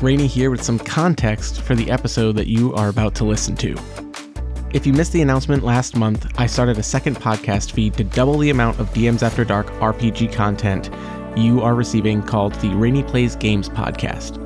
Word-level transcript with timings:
Rene 0.00 0.26
here 0.26 0.50
with 0.50 0.62
some 0.62 0.78
context 0.78 1.60
for 1.60 1.74
the 1.74 1.90
episode 1.90 2.36
that 2.36 2.46
you 2.46 2.72
are 2.74 2.88
about 2.88 3.14
to 3.16 3.24
listen 3.24 3.56
to. 3.56 3.76
If 4.72 4.86
you 4.86 4.92
missed 4.92 5.12
the 5.12 5.22
announcement 5.22 5.64
last 5.64 5.96
month, 5.96 6.26
I 6.38 6.46
started 6.46 6.78
a 6.78 6.82
second 6.82 7.16
podcast 7.16 7.72
feed 7.72 7.94
to 7.94 8.04
double 8.04 8.38
the 8.38 8.50
amount 8.50 8.78
of 8.78 8.88
DMs 8.90 9.22
After 9.22 9.44
Dark 9.44 9.66
RPG 9.80 10.32
content 10.32 10.90
you 11.36 11.62
are 11.62 11.74
receiving 11.74 12.22
called 12.22 12.54
the 12.54 12.68
Rene 12.70 13.04
Plays 13.04 13.36
Games 13.36 13.68
podcast. 13.68 14.38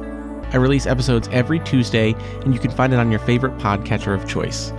I 0.53 0.59
release 0.59 0.87
episodes 0.87 1.29
every 1.33 1.59
Tuesday, 1.61 2.15
and 2.43 2.53
you 2.53 2.61
can 2.61 2.71
find 2.71 2.93
it 2.93 2.99
on 2.99 3.11
your 3.11 3.21
favorite 3.21 3.57
podcatcher 3.59 4.15
of 4.15 4.29
choice. 4.29 4.73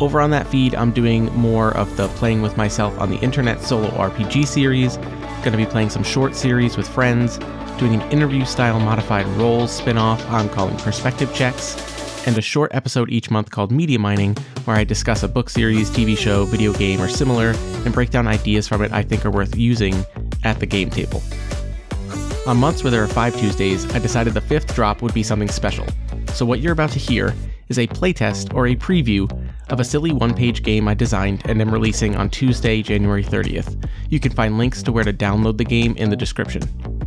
Over 0.00 0.20
on 0.20 0.30
that 0.30 0.48
feed, 0.48 0.74
I'm 0.74 0.92
doing 0.92 1.26
more 1.34 1.76
of 1.76 1.96
the 1.96 2.08
playing 2.08 2.42
with 2.42 2.56
myself 2.56 2.98
on 2.98 3.10
the 3.10 3.18
internet 3.18 3.62
solo 3.62 3.88
RPG 3.90 4.46
series. 4.46 4.96
Going 4.96 5.52
to 5.52 5.56
be 5.56 5.66
playing 5.66 5.90
some 5.90 6.02
short 6.02 6.34
series 6.34 6.76
with 6.76 6.88
friends, 6.88 7.38
doing 7.78 7.94
an 7.94 8.10
interview 8.10 8.44
style 8.44 8.80
modified 8.80 9.26
roles 9.38 9.70
spin 9.70 9.96
off 9.96 10.24
I'm 10.30 10.48
calling 10.48 10.76
Perspective 10.78 11.32
Checks, 11.32 11.76
and 12.26 12.36
a 12.36 12.42
short 12.42 12.74
episode 12.74 13.08
each 13.08 13.30
month 13.30 13.52
called 13.52 13.70
Media 13.70 14.00
Mining, 14.00 14.34
where 14.64 14.76
I 14.76 14.82
discuss 14.82 15.22
a 15.22 15.28
book 15.28 15.48
series, 15.48 15.88
TV 15.88 16.18
show, 16.18 16.44
video 16.44 16.72
game, 16.72 17.00
or 17.00 17.08
similar, 17.08 17.54
and 17.84 17.94
break 17.94 18.10
down 18.10 18.26
ideas 18.26 18.66
from 18.66 18.82
it 18.82 18.92
I 18.92 19.02
think 19.02 19.24
are 19.24 19.30
worth 19.30 19.56
using 19.56 20.04
at 20.42 20.58
the 20.58 20.66
game 20.66 20.90
table. 20.90 21.22
On 22.48 22.56
months 22.56 22.82
where 22.82 22.90
there 22.90 23.02
are 23.02 23.08
five 23.08 23.36
Tuesdays, 23.36 23.88
I 23.94 24.00
decided 24.00 24.34
the 24.34 24.40
fifth 24.40 24.74
drop 24.74 25.00
would 25.00 25.14
be 25.14 25.22
something 25.22 25.48
special. 25.48 25.86
So, 26.34 26.44
what 26.44 26.60
you're 26.60 26.72
about 26.72 26.90
to 26.90 26.98
hear 26.98 27.32
is 27.68 27.78
a 27.78 27.86
playtest 27.86 28.54
or 28.54 28.66
a 28.66 28.74
preview 28.74 29.30
of 29.68 29.78
a 29.78 29.84
silly 29.84 30.10
one 30.10 30.34
page 30.34 30.62
game 30.62 30.88
I 30.88 30.94
designed 30.94 31.42
and 31.48 31.60
am 31.60 31.70
releasing 31.70 32.16
on 32.16 32.28
Tuesday, 32.30 32.82
January 32.82 33.22
30th. 33.22 33.88
You 34.08 34.18
can 34.18 34.32
find 34.32 34.58
links 34.58 34.82
to 34.82 34.92
where 34.92 35.04
to 35.04 35.12
download 35.12 35.58
the 35.58 35.64
game 35.64 35.94
in 35.96 36.10
the 36.10 36.16
description. 36.16 36.97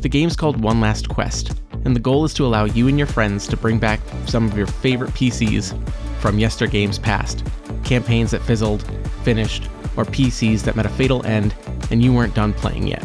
The 0.00 0.08
game's 0.08 0.36
called 0.36 0.62
One 0.62 0.80
Last 0.80 1.08
Quest, 1.08 1.60
and 1.84 1.94
the 1.94 2.00
goal 2.00 2.24
is 2.24 2.32
to 2.34 2.46
allow 2.46 2.66
you 2.66 2.86
and 2.86 2.96
your 2.96 3.08
friends 3.08 3.48
to 3.48 3.56
bring 3.56 3.80
back 3.80 3.98
some 4.26 4.46
of 4.46 4.56
your 4.56 4.68
favorite 4.68 5.10
PCs 5.10 5.76
from 6.20 6.38
yester 6.38 6.68
games 6.68 7.00
past. 7.00 7.44
Campaigns 7.82 8.30
that 8.30 8.42
fizzled, 8.42 8.88
finished, 9.24 9.68
or 9.96 10.04
PCs 10.04 10.62
that 10.62 10.76
met 10.76 10.86
a 10.86 10.88
fatal 10.88 11.26
end 11.26 11.52
and 11.90 12.00
you 12.00 12.12
weren't 12.12 12.34
done 12.36 12.52
playing 12.52 12.86
yet. 12.86 13.04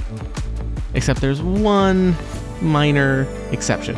Except 0.94 1.20
there's 1.20 1.42
one 1.42 2.16
minor 2.62 3.28
exception. 3.52 3.98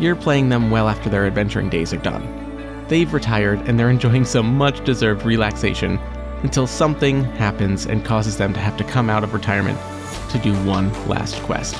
You're 0.00 0.16
playing 0.16 0.48
them 0.48 0.70
well 0.70 0.88
after 0.88 1.10
their 1.10 1.26
adventuring 1.26 1.68
days 1.68 1.92
are 1.92 1.98
done. 1.98 2.86
They've 2.88 3.12
retired 3.12 3.60
and 3.68 3.78
they're 3.78 3.90
enjoying 3.90 4.24
some 4.24 4.56
much 4.56 4.82
deserved 4.86 5.26
relaxation 5.26 5.98
until 6.42 6.66
something 6.66 7.24
happens 7.24 7.84
and 7.84 8.06
causes 8.06 8.38
them 8.38 8.54
to 8.54 8.60
have 8.60 8.78
to 8.78 8.84
come 8.84 9.10
out 9.10 9.22
of 9.22 9.34
retirement 9.34 9.78
to 10.30 10.38
do 10.38 10.54
one 10.64 10.90
last 11.06 11.36
quest. 11.42 11.76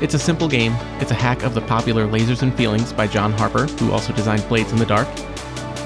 It's 0.00 0.14
a 0.14 0.18
simple 0.18 0.46
game. 0.48 0.74
It's 1.00 1.10
a 1.10 1.14
hack 1.14 1.42
of 1.42 1.54
the 1.54 1.60
popular 1.60 2.06
Lasers 2.06 2.42
and 2.42 2.54
Feelings 2.54 2.92
by 2.92 3.08
John 3.08 3.32
Harper, 3.32 3.66
who 3.66 3.90
also 3.90 4.12
designed 4.12 4.46
Blades 4.48 4.70
in 4.70 4.78
the 4.78 4.86
Dark, 4.86 5.08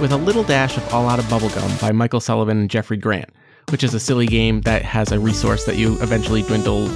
with 0.01 0.13
a 0.13 0.19
little 0.19 0.45
dash 0.45 0.77
of 0.77 0.93
All 0.93 1.09
Out 1.09 1.19
of 1.19 1.25
Bubblegum 1.27 1.81
by 1.81 1.93
Michael 1.93 2.21
Sullivan 2.21 2.59
and 2.59 2.69
Jeffrey 2.69 2.99
Grant, 2.99 3.31
which 3.71 3.83
is 3.83 3.95
a 3.95 4.01
silly 4.01 4.27
game 4.27 4.61
that 4.63 4.83
has 4.83 5.13
a 5.13 5.19
resource 5.19 5.65
that 5.65 5.77
you 5.77 5.95
eventually 6.03 6.43
dwindle 6.43 6.89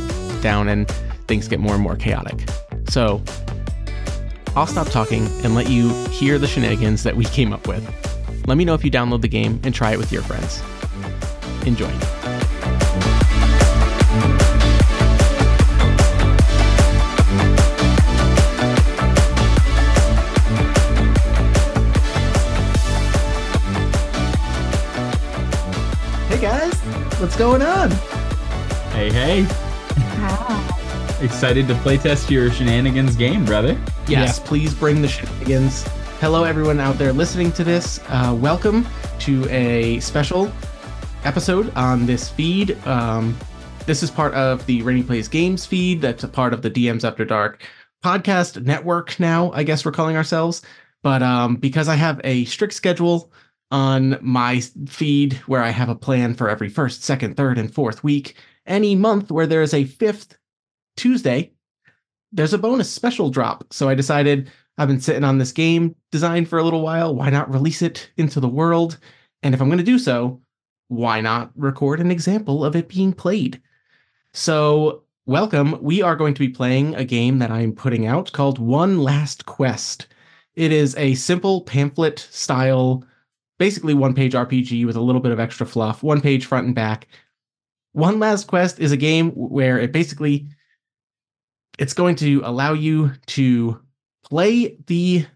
down 0.43 0.69
and 0.69 0.91
things 1.27 1.49
get 1.49 1.59
more 1.59 1.73
and 1.73 1.83
more 1.83 1.97
chaotic. 1.97 2.47
So, 2.91 3.23
I'll 4.55 4.67
stop 4.67 4.89
talking 4.89 5.27
and 5.43 5.55
let 5.55 5.71
you 5.71 5.89
hear 6.09 6.39
the 6.39 6.47
shenanigans 6.47 7.03
that 7.05 7.17
we 7.17 7.25
came 7.25 7.51
up 7.51 7.67
with. 7.67 7.83
Let 8.47 8.59
me 8.59 8.67
know 8.67 8.75
if 8.75 8.85
you 8.85 8.91
download 8.91 9.23
the 9.23 9.29
game 9.29 9.59
and 9.65 9.75
try 9.75 9.93
it 9.93 9.99
with 9.99 10.13
your 10.13 10.23
friends. 10.23 10.63
Enjoy. 11.67 11.91
What's 27.19 27.35
going 27.35 27.63
on? 27.63 27.91
Hey, 28.93 29.11
hey. 29.11 29.41
Excited 31.25 31.67
to 31.67 31.75
playtest 31.77 32.29
your 32.29 32.51
shenanigans 32.51 33.17
game, 33.17 33.47
brother. 33.47 33.81
Yes, 34.07 34.39
please 34.39 34.75
bring 34.75 35.01
the 35.01 35.09
shenanigans. 35.09 35.85
Hello, 36.21 36.45
everyone 36.45 36.79
out 36.79 36.99
there 36.99 37.15
listening 37.15 37.53
to 37.53 37.65
this. 37.65 38.01
Uh, 38.09 38.37
welcome 38.39 38.87
to 39.21 39.49
a 39.49 39.99
special 40.01 40.53
episode 41.25 41.75
on 41.75 42.05
this 42.05 42.29
feed. 42.29 42.77
Um, 42.87 43.35
this 43.87 44.03
is 44.03 44.11
part 44.11 44.35
of 44.35 44.67
the 44.67 44.83
Rene 44.83 45.03
Plays 45.03 45.27
Games 45.27 45.65
feed. 45.65 46.03
That's 46.03 46.23
a 46.23 46.29
part 46.29 46.53
of 46.53 46.61
the 46.61 46.71
DMs 46.71 47.03
After 47.03 47.25
Dark 47.25 47.63
podcast 48.05 48.63
network 48.63 49.19
now, 49.19 49.53
I 49.53 49.63
guess 49.63 49.87
we're 49.87 49.93
calling 49.93 50.17
ourselves. 50.17 50.61
But 51.03 51.23
um, 51.23 51.57
because 51.57 51.89
I 51.89 51.95
have 51.95 52.21
a 52.25 52.45
strict 52.45 52.75
schedule 52.75 53.33
on 53.71 54.19
my 54.21 54.61
feed 54.87 55.35
where 55.47 55.63
I 55.63 55.71
have 55.71 55.89
a 55.89 55.95
plan 55.95 56.35
for 56.35 56.49
every 56.49 56.69
first, 56.69 57.03
second, 57.03 57.37
third, 57.37 57.59
and 57.59 57.73
fourth 57.73 58.05
week, 58.05 58.37
any 58.67 58.95
month 58.95 59.31
where 59.31 59.47
there 59.47 59.63
is 59.63 59.75
a 59.75 59.85
fifth 59.85 60.37
Tuesday, 60.97 61.53
there's 62.33 62.53
a 62.53 62.59
bonus 62.59 62.91
special 62.91 63.31
drop. 63.31 63.65
So 63.73 63.89
I 63.89 63.95
decided 63.95 64.51
I've 64.79 64.89
been 64.89 65.01
sitting 65.01 65.25
on 65.25 65.39
this 65.39 65.53
game 65.53 65.95
design 66.13 66.45
for 66.45 66.59
a 66.59 66.63
little 66.63 66.83
while. 66.83 67.15
Why 67.15 67.31
not 67.31 67.53
release 67.53 67.83
it 67.83 68.11
into 68.17 68.41
the 68.41 68.49
world? 68.49 68.99
And 69.43 69.55
if 69.55 69.61
I'm 69.61 69.69
going 69.69 69.79
to 69.79 69.85
do 69.85 69.99
so, 69.99 70.41
why 70.89 71.21
not 71.21 71.51
record 71.57 72.01
an 72.01 72.11
example 72.11 72.65
of 72.65 72.77
it 72.77 72.89
being 72.89 73.13
played? 73.13 73.61
So, 74.33 75.05
welcome. 75.25 75.79
We 75.83 76.03
are 76.03 76.15
going 76.15 76.35
to 76.35 76.41
be 76.41 76.49
playing 76.49 76.95
a 76.95 77.05
game 77.05 77.39
that 77.39 77.51
I'm 77.51 77.73
putting 77.73 78.07
out 78.07 78.33
called 78.33 78.59
One 78.59 78.99
Last 78.99 79.47
Quest. 79.47 80.07
It 80.55 80.73
is 80.73 80.95
a 80.97 81.15
simple 81.15 81.63
pamphlet 81.63 82.19
style, 82.31 83.05
basically 83.59 83.95
one 83.95 84.15
page 84.15 84.35
RPG 84.35 84.87
with 84.87 84.97
a 84.97 85.01
little 85.01 85.21
bit 85.21 85.33
of 85.33 85.41
extra 85.41 85.67
fluff, 85.67 86.03
one 86.03 86.21
page 86.21 86.47
front 86.47 86.67
and 86.67 86.75
back. 86.75 87.09
One 87.93 88.19
Last 88.19 88.47
Quest 88.47 88.79
is 88.79 88.93
a 88.93 88.97
game 88.97 89.31
where 89.31 89.79
it 89.79 89.93
basically 89.93 90.47
it's 91.79 91.95
going 91.95 92.17
to 92.17 92.43
allow 92.45 92.73
you 92.73 93.13
to 93.27 93.81
play 94.25 94.77
the 94.87 95.27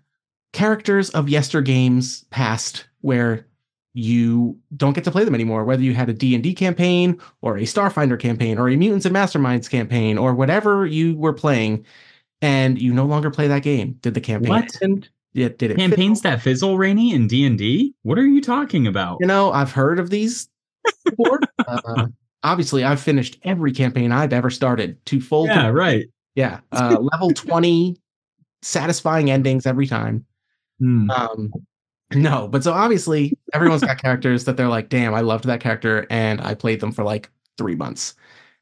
characters 0.52 1.10
of 1.10 1.28
yester 1.28 1.60
games 1.60 2.24
past 2.30 2.86
where 3.02 3.46
you 3.92 4.58
don't 4.76 4.92
get 4.92 5.04
to 5.04 5.10
play 5.10 5.24
them 5.24 5.34
anymore 5.34 5.64
whether 5.64 5.82
you 5.82 5.94
had 5.94 6.08
a 6.08 6.12
d&d 6.12 6.54
campaign 6.54 7.20
or 7.40 7.56
a 7.56 7.62
starfinder 7.62 8.18
campaign 8.18 8.58
or 8.58 8.68
a 8.68 8.76
mutants 8.76 9.04
and 9.04 9.14
masterminds 9.14 9.68
campaign 9.70 10.16
or 10.16 10.34
whatever 10.34 10.86
you 10.86 11.16
were 11.16 11.32
playing 11.32 11.84
and 12.40 12.80
you 12.80 12.92
no 12.92 13.04
longer 13.04 13.30
play 13.30 13.48
that 13.48 13.62
game 13.62 13.92
did 14.00 14.14
the 14.14 14.20
campaign 14.20 14.50
What? 14.50 15.08
Yeah, 15.32 15.48
did 15.48 15.70
it 15.70 15.76
Campaigns 15.76 16.20
fizzle? 16.20 16.30
that 16.32 16.42
fizzle, 16.42 16.76
Rene, 16.78 17.12
in 17.12 17.26
D 17.28 17.44
and 17.46 17.56
D. 17.56 17.94
What 18.02 18.18
are 18.18 18.26
you 18.26 18.40
talking 18.40 18.86
about? 18.86 19.18
you 19.20 19.26
know 19.26 19.52
i've 19.52 19.70
heard 19.72 19.98
of 20.00 20.10
these 20.10 20.48
before 21.04 21.40
uh, 21.68 22.06
obviously 22.42 22.82
i've 22.84 23.00
finished 23.00 23.38
every 23.44 23.70
campaign 23.72 24.12
i've 24.12 24.32
ever 24.32 24.50
started 24.50 25.04
to 25.06 25.20
full 25.20 25.46
Yeah, 25.46 25.68
right. 25.68 26.06
yeah 26.34 26.60
uh, 26.72 26.98
level 26.98 27.30
20 27.30 27.96
satisfying 28.62 29.30
endings 29.30 29.66
every 29.66 29.86
time 29.86 30.24
Hmm. 30.80 31.10
Um, 31.10 31.52
no, 32.14 32.48
but 32.48 32.64
so 32.64 32.72
obviously 32.72 33.36
everyone's 33.52 33.82
got 33.82 34.00
characters 34.02 34.46
that 34.46 34.56
they're 34.56 34.66
like, 34.66 34.88
damn, 34.88 35.12
I 35.14 35.20
loved 35.20 35.44
that 35.44 35.60
character 35.60 36.06
and 36.08 36.40
I 36.40 36.54
played 36.54 36.80
them 36.80 36.90
for 36.90 37.04
like 37.04 37.30
three 37.58 37.74
months. 37.74 38.14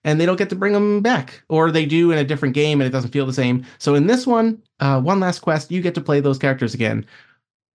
And 0.09 0.19
they 0.19 0.25
don't 0.25 0.39
get 0.39 0.49
to 0.49 0.57
bring 0.57 0.73
them 0.73 1.03
back, 1.03 1.43
or 1.51 1.71
they 1.71 1.85
do 1.85 2.11
in 2.11 2.17
a 2.17 2.25
different 2.25 2.55
game 2.55 2.81
and 2.81 2.89
it 2.89 2.93
doesn't 2.93 3.11
feel 3.11 3.27
the 3.27 3.33
same. 3.35 3.67
So 3.77 3.95
in 3.95 4.07
this 4.07 4.27
one, 4.27 4.63
uh, 4.81 5.03
one 5.03 5.21
last 5.21 5.41
quest, 5.41 5.71
you 5.71 5.83
get 5.83 5.95
to 5.97 6.01
play 6.01 6.21
those 6.21 6.39
characters 6.39 6.73
again, 6.73 7.05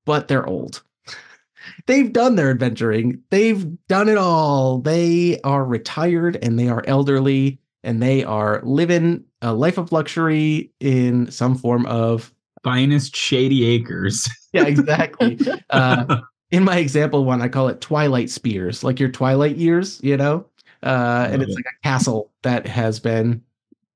but 0.03 0.27
they're 0.27 0.47
old. 0.47 0.81
They've 1.85 2.11
done 2.11 2.35
their 2.35 2.49
adventuring. 2.49 3.21
They've 3.29 3.67
done 3.87 4.09
it 4.09 4.17
all. 4.17 4.79
They 4.79 5.39
are 5.41 5.63
retired 5.63 6.39
and 6.41 6.57
they 6.57 6.69
are 6.69 6.83
elderly 6.87 7.59
and 7.83 8.01
they 8.01 8.23
are 8.23 8.61
living 8.63 9.25
a 9.43 9.53
life 9.53 9.77
of 9.77 9.91
luxury 9.91 10.71
in 10.79 11.29
some 11.29 11.53
form 11.53 11.85
of 11.85 12.33
Finest 12.63 13.15
shady 13.15 13.63
acres. 13.65 14.27
yeah, 14.53 14.65
exactly. 14.65 15.37
uh, 15.69 16.21
in 16.49 16.63
my 16.63 16.77
example 16.77 17.25
one, 17.25 17.41
I 17.41 17.47
call 17.47 17.67
it 17.67 17.81
Twilight 17.81 18.29
Spires, 18.29 18.83
like 18.83 18.99
your 18.99 19.09
Twilight 19.09 19.57
years, 19.57 19.99
you 20.01 20.17
know? 20.17 20.45
Uh, 20.83 21.27
and 21.31 21.41
it's 21.41 21.53
it. 21.53 21.55
like 21.55 21.65
a 21.65 21.83
castle 21.87 22.31
that 22.41 22.67
has 22.67 22.99
been 22.99 23.41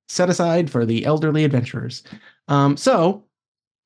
set 0.08 0.30
aside 0.30 0.70
for 0.70 0.86
the 0.86 1.04
elderly 1.04 1.44
adventurers. 1.44 2.02
Um, 2.48 2.76
so 2.76 3.24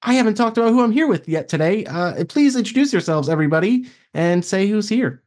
I 0.02 0.14
haven't 0.14 0.34
talked 0.34 0.58
about 0.58 0.70
who 0.70 0.82
I'm 0.82 0.92
here 0.92 1.06
with 1.06 1.28
yet 1.28 1.48
today. 1.48 1.84
Uh, 1.86 2.24
please 2.24 2.56
introduce 2.56 2.92
yourselves, 2.92 3.28
everybody, 3.28 3.86
and 4.14 4.44
say 4.44 4.66
who's 4.66 4.88
here. 4.88 5.22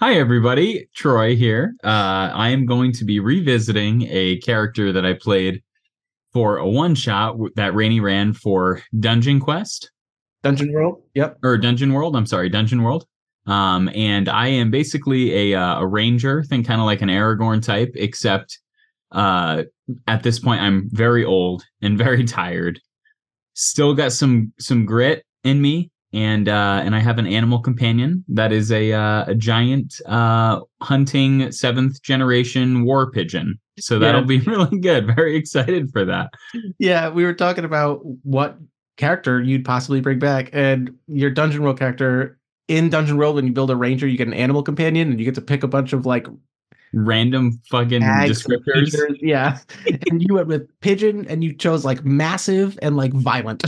Hi, 0.00 0.14
everybody. 0.14 0.88
Troy 0.94 1.36
here. 1.36 1.76
Uh, 1.84 2.30
I 2.34 2.48
am 2.48 2.66
going 2.66 2.92
to 2.94 3.04
be 3.04 3.20
revisiting 3.20 4.06
a 4.10 4.38
character 4.38 4.92
that 4.92 5.06
I 5.06 5.12
played 5.14 5.62
for 6.32 6.56
a 6.56 6.68
one 6.68 6.94
shot 6.94 7.36
that 7.56 7.74
Rene 7.74 8.00
ran 8.00 8.32
for 8.32 8.82
Dungeon 8.98 9.38
Quest. 9.38 9.92
Dungeon 10.42 10.72
World. 10.72 11.02
Yep. 11.14 11.38
or 11.44 11.56
Dungeon 11.56 11.92
World. 11.92 12.16
I'm 12.16 12.26
sorry, 12.26 12.48
Dungeon 12.48 12.82
World. 12.82 13.06
Um, 13.46 13.90
and 13.94 14.28
I 14.28 14.48
am 14.48 14.70
basically 14.70 15.52
a 15.52 15.60
uh, 15.60 15.80
a 15.80 15.86
ranger, 15.86 16.42
think 16.44 16.66
kind 16.66 16.80
of 16.80 16.84
like 16.86 17.02
an 17.02 17.08
Aragorn 17.08 17.62
type, 17.62 17.90
except 17.96 18.58
uh, 19.10 19.64
at 20.06 20.22
this 20.22 20.38
point 20.38 20.60
I'm 20.62 20.88
very 20.92 21.24
old 21.24 21.64
and 21.80 21.98
very 22.06 22.24
tired. 22.24 22.80
Still 23.54 23.94
got 23.94 24.12
some 24.12 24.52
some 24.58 24.86
grit 24.86 25.24
in 25.44 25.60
me 25.60 25.90
and 26.14 26.48
uh 26.48 26.80
and 26.84 26.94
I 26.94 27.00
have 27.00 27.18
an 27.18 27.26
animal 27.26 27.58
companion 27.60 28.22
that 28.28 28.52
is 28.52 28.70
a 28.70 28.92
uh, 28.92 29.24
a 29.26 29.34
giant 29.34 29.94
uh 30.06 30.60
hunting 30.80 31.50
seventh 31.52 32.02
generation 32.02 32.84
war 32.84 33.10
pigeon. 33.10 33.58
So 33.78 33.98
that'll 33.98 34.20
Yeah. 34.20 34.26
be 34.26 34.38
really 34.46 34.78
good. 34.78 35.06
Very 35.16 35.36
excited 35.36 35.90
for 35.92 36.04
that. 36.04 36.30
Yeah, 36.78 37.08
we 37.08 37.24
were 37.24 37.34
talking 37.34 37.64
about 37.64 38.00
what 38.22 38.56
character 38.98 39.42
you'd 39.42 39.64
possibly 39.64 40.00
bring 40.00 40.18
back, 40.18 40.50
and 40.52 40.90
your 41.08 41.30
dungeon 41.30 41.62
world 41.62 41.78
character 41.78 42.38
in 42.68 42.88
Dungeon 42.90 43.16
World, 43.16 43.34
when 43.36 43.46
you 43.46 43.52
build 43.52 43.70
a 43.70 43.76
ranger, 43.76 44.06
you 44.06 44.16
get 44.16 44.26
an 44.28 44.34
animal 44.34 44.62
companion, 44.62 45.10
and 45.10 45.18
you 45.18 45.24
get 45.24 45.34
to 45.36 45.40
pick 45.42 45.62
a 45.62 45.68
bunch 45.68 45.92
of 45.92 46.06
like 46.06 46.26
Random 46.94 47.58
fucking 47.70 48.02
descriptors. 48.02 48.90
features. 48.90 49.18
Yeah, 49.22 49.58
and 50.10 50.22
you 50.22 50.34
went 50.34 50.46
with 50.48 50.68
pigeon, 50.80 51.26
and 51.26 51.42
you 51.42 51.54
chose 51.54 51.84
like 51.84 52.04
massive 52.04 52.78
and 52.82 52.96
like 52.96 53.12
violent. 53.14 53.64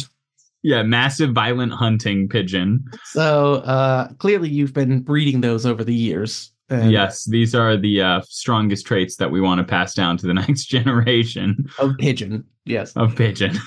Yeah, 0.62 0.82
massive 0.82 1.32
violent 1.32 1.73
hunting 1.73 2.29
pigeon. 2.29 2.85
So 3.05 3.56
uh 3.56 4.08
clearly, 4.19 4.49
you've 4.50 4.75
been 4.75 5.00
breeding 5.00 5.41
those 5.41 5.64
over 5.67 5.82
the 5.85 5.94
years. 5.94 6.52
and- 6.69 6.91
yes, 6.93 7.25
these 7.25 7.55
are 7.55 7.76
the 7.79 8.00
uh, 8.02 8.20
strongest 8.29 8.87
traits 8.87 9.17
that 9.17 9.31
we 9.31 9.41
want 9.41 9.58
to 9.58 9.64
pass 9.64 9.94
down 9.94 10.17
to 10.19 10.26
the 10.26 10.35
next 10.43 10.67
generation 10.67 11.67
of 11.79 11.96
pigeon. 11.99 12.44
Yes. 12.67 12.93
of 12.94 13.14
pigeon. 13.17 13.58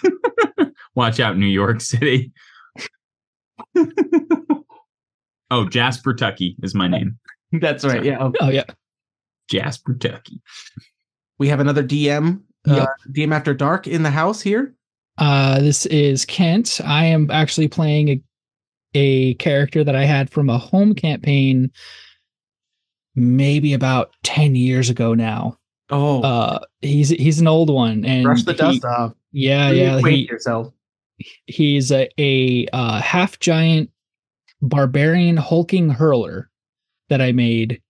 Watch 0.95 1.19
out, 1.19 1.37
New 1.37 1.45
York 1.47 1.81
City. 1.81 2.31
Oh, 5.51 5.67
Jasper 5.69 6.13
Tucky 6.13 6.55
is 6.63 6.73
my 6.75 6.87
name. 6.87 7.17
That's 7.51 7.83
right. 7.83 7.93
Sorry. 7.97 8.07
Yeah. 8.07 8.17
Oh, 8.19 8.33
Oh 8.41 8.49
yeah. 8.49 8.63
Jasper 9.49 9.93
Tucky. 9.95 10.41
We 11.39 11.47
have 11.47 11.59
another 11.59 11.83
DM, 11.83 12.41
uh, 12.67 12.87
DM 13.11 13.33
After 13.33 13.53
Dark 13.53 13.87
in 13.87 14.03
the 14.03 14.09
house 14.11 14.41
here. 14.41 14.73
Uh, 15.17 15.59
this 15.59 15.85
is 15.87 16.25
Kent. 16.25 16.81
I 16.83 17.05
am 17.05 17.31
actually 17.31 17.67
playing 17.67 18.09
a 18.09 18.21
a 18.93 19.33
character 19.35 19.83
that 19.83 19.95
I 19.95 20.05
had 20.05 20.29
from 20.29 20.49
a 20.49 20.57
home 20.57 20.95
campaign, 20.95 21.71
maybe 23.15 23.73
about 23.73 24.11
ten 24.23 24.55
years 24.55 24.89
ago 24.89 25.13
now. 25.13 25.57
Oh, 25.89 26.21
Uh, 26.21 26.59
he's 26.81 27.09
he's 27.09 27.39
an 27.39 27.47
old 27.47 27.69
one, 27.69 28.03
and 28.05 28.23
brush 28.23 28.43
the 28.43 28.51
he- 28.53 28.57
dust 28.57 28.85
off. 28.85 29.13
Yeah, 29.31 29.71
yeah. 29.71 29.99
Reacquaint 29.99 30.11
He, 30.15 30.25
yourself. 30.27 30.73
he's 31.45 31.91
a, 31.91 32.09
a 32.17 32.67
uh, 32.73 32.99
half 33.01 33.39
giant 33.39 33.89
barbarian 34.61 35.37
hulking 35.37 35.89
hurler 35.89 36.49
that 37.09 37.21
I 37.21 37.31
made 37.31 37.81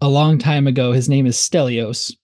a 0.00 0.08
long 0.08 0.38
time 0.38 0.66
ago. 0.66 0.92
His 0.92 1.08
name 1.08 1.26
is 1.26 1.36
Stelios. 1.36 2.14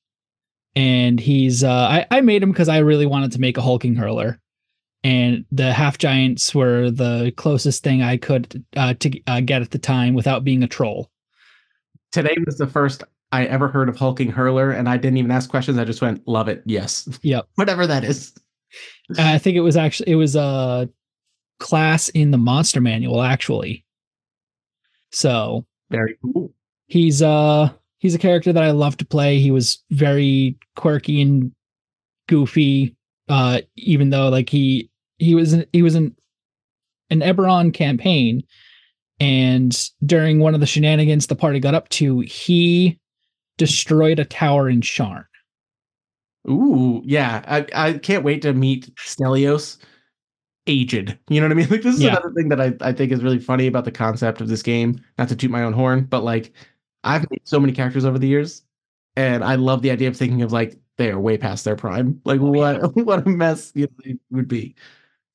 And 0.75 1.19
he's 1.19 1.65
uh 1.65 1.71
I, 1.71 2.07
I 2.11 2.21
made 2.21 2.43
him 2.43 2.53
because 2.53 2.69
I 2.69 2.79
really 2.79 3.07
wanted 3.07 3.33
to 3.33 3.41
make 3.41 3.57
a 3.57 3.63
hulking 3.63 3.97
hurler. 3.97 4.41
And 5.05 5.45
the 5.53 5.73
half 5.73 5.99
giants 5.99 6.55
were 6.55 6.91
the 6.91 7.33
closest 7.37 7.83
thing 7.85 8.03
I 8.03 8.17
could 8.17 8.65
uh, 8.77 8.95
to 8.95 9.21
uh, 9.29 9.41
get 9.41 9.63
at 9.63 9.71
the 9.71 9.79
time 9.79 10.15
without 10.15 10.43
being 10.43 10.65
a 10.65 10.69
troll. 10.69 11.09
Today 12.11 12.37
was 12.45 12.59
the 12.59 12.67
first 12.67 13.05
I 13.31 13.45
ever 13.45 13.69
heard 13.69 13.89
of 13.89 13.97
hulking 13.97 14.31
hurler, 14.31 14.73
and 14.73 14.89
I 14.89 14.97
didn't 14.97 15.19
even 15.19 15.31
ask 15.31 15.49
questions. 15.49 15.79
I 15.79 15.85
just 15.85 16.03
went, 16.03 16.27
"Love 16.27 16.49
it, 16.49 16.63
yes." 16.67 17.09
Yep. 17.23 17.47
Whatever 17.55 17.87
that 17.87 18.03
is. 18.03 18.35
I 19.19 19.39
think 19.39 19.57
it 19.57 19.61
was 19.61 19.77
actually 19.77 20.13
it 20.13 20.17
was 20.17 20.35
a 20.35 20.89
class 21.59 22.09
in 22.11 22.31
the 22.31 22.39
monster 22.39 22.81
manual 22.81 23.23
actually. 23.23 23.85
So 25.11 25.67
Very 25.91 26.17
cool. 26.23 26.53
he's 26.87 27.23
uh 27.23 27.71
he's 27.99 28.15
a 28.15 28.19
character 28.19 28.53
that 28.53 28.63
I 28.63 28.71
love 28.71 28.97
to 28.99 29.05
play. 29.07 29.39
He 29.39 29.51
was 29.51 29.83
very 29.91 30.59
quirky 30.77 31.21
and 31.21 31.53
goofy. 32.29 32.95
Uh, 33.29 33.61
even 33.77 34.11
though 34.11 34.29
like 34.29 34.49
he 34.49 34.91
he 35.19 35.35
was 35.35 35.53
an, 35.53 35.67
he 35.73 35.83
was 35.83 35.95
an 35.95 36.17
an 37.11 37.21
Eberron 37.21 37.73
campaign, 37.75 38.43
and 39.21 39.91
during 40.05 40.39
one 40.41 40.55
of 40.55 40.61
the 40.61 40.67
shenanigans 40.67 41.27
the 41.27 41.35
party 41.37 41.59
got 41.61 41.75
up 41.75 41.89
to, 41.91 42.21
he 42.21 42.99
destroyed 43.57 44.19
a 44.19 44.25
tower 44.25 44.69
in 44.69 44.81
Sharn. 44.81 45.25
Ooh, 46.49 47.03
yeah. 47.05 47.43
I, 47.47 47.67
I 47.75 47.93
can't 47.99 48.25
wait 48.25 48.43
to 48.43 48.53
meet 48.55 48.95
Stelios 48.97 49.77
aged. 50.69 51.17
You 51.29 51.41
know 51.41 51.47
what 51.47 51.53
I 51.53 51.55
mean? 51.57 51.69
Like 51.71 51.83
this 51.83 51.97
is 51.97 52.03
Yeah. 52.03 52.11
another 52.11 52.33
thing 52.33 52.49
that 52.51 52.61
I, 52.61 52.73
I 52.81 52.93
think 52.93 53.11
is 53.13 53.23
really 53.23 53.39
funny 53.39 53.67
about 53.67 53.85
the 53.85 53.91
concept 53.91 54.41
of 54.41 54.49
this 54.49 54.63
game. 54.63 55.01
Not 55.19 55.29
to 55.31 55.37
toot 55.37 55.51
my 55.51 55.65
own 55.65 55.73
horn, 55.73 56.05
but 56.05 56.23
like 56.23 56.53
I've 57.05 57.29
made 57.31 57.41
so 57.45 57.59
many 57.59 57.73
characters 57.73 58.05
over 58.05 58.19
the 58.19 58.29
years, 58.29 58.63
and 59.17 59.43
I 59.43 59.55
love 59.57 59.83
the 59.83 59.91
idea 59.91 60.09
of 60.09 60.17
thinking 60.17 60.43
of 60.43 60.53
like 60.53 60.79
they 60.99 61.11
are 61.11 61.19
way 61.19 61.39
past 61.39 61.65
their 61.65 61.77
prime. 61.77 62.21
Like 62.25 62.41
what 62.41 62.95
what 63.05 63.27
a 63.27 63.29
mess 63.31 63.73
you 63.75 63.87
know, 63.87 64.13
it 64.13 64.19
would 64.31 64.49
be. 64.49 64.75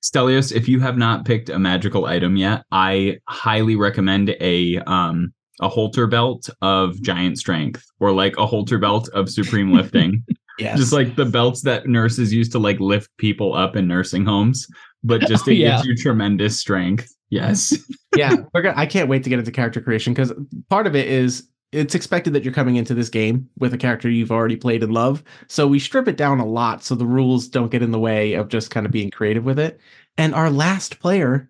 Stelios, 0.02 0.52
if 0.54 0.68
you 0.68 0.80
have 0.82 0.98
not 0.98 1.24
picked 1.26 1.50
a 1.50 1.58
magical 1.58 2.06
item 2.06 2.36
yet, 2.36 2.66
I 2.72 3.20
highly 3.28 3.76
recommend 3.76 4.36
a 4.42 4.78
um 4.80 5.34
a 5.62 5.70
halter 5.70 6.08
belt 6.08 6.50
of 6.62 7.02
giant 7.02 7.38
strength 7.38 7.86
or 8.00 8.12
like 8.12 8.36
a 8.38 8.46
halter 8.46 8.78
belt 8.80 9.08
of 9.14 9.30
supreme 9.30 9.72
lifting. 9.72 10.24
Yeah. 10.60 10.76
just 10.76 10.94
like 10.94 11.16
the 11.16 11.26
belts 11.26 11.62
that 11.64 11.88
nurses 11.88 12.32
use 12.34 12.50
to 12.50 12.60
like 12.60 12.80
lift 12.80 13.10
people 13.18 13.54
up 13.56 13.76
in 13.76 13.88
nursing 13.88 14.26
homes, 14.26 14.68
but 15.04 15.22
just 15.28 15.48
Oh, 15.48 15.52
it 15.52 15.56
yeah. 15.56 15.78
gives 15.78 15.86
you 15.88 15.96
tremendous 15.96 16.60
strength. 16.60 17.14
Yes. 17.30 17.74
yeah, 18.16 18.36
we're 18.54 18.62
gonna, 18.62 18.78
I 18.78 18.86
can't 18.86 19.10
wait 19.10 19.24
to 19.24 19.30
get 19.30 19.40
into 19.40 19.52
character 19.52 19.82
creation 19.82 20.14
because 20.14 20.32
part 20.70 20.86
of 20.88 20.96
it 20.96 21.08
is 21.08 21.48
it's 21.72 21.96
expected 21.96 22.34
that 22.34 22.44
you're 22.44 22.54
coming 22.54 22.76
into 22.76 22.94
this 22.94 23.10
game 23.10 23.50
with 23.58 23.74
a 23.74 23.78
character 23.80 24.08
you've 24.08 24.32
already 24.32 24.56
played 24.56 24.84
and 24.84 24.94
love. 24.94 25.24
So 25.48 25.66
we 25.66 25.80
strip 25.80 26.08
it 26.08 26.18
down 26.18 26.40
a 26.40 26.46
lot 26.46 26.84
so 26.84 26.94
the 26.94 27.06
rules 27.08 27.48
don't 27.48 27.72
get 27.72 27.82
in 27.82 27.90
the 27.90 27.98
way 28.00 28.34
of 28.34 28.50
just 28.50 28.70
kind 28.70 28.86
of 28.86 28.92
being 28.92 29.10
creative 29.10 29.44
with 29.44 29.58
it. 29.58 29.80
And 30.20 30.36
our 30.36 30.52
last 30.52 31.00
player 31.00 31.50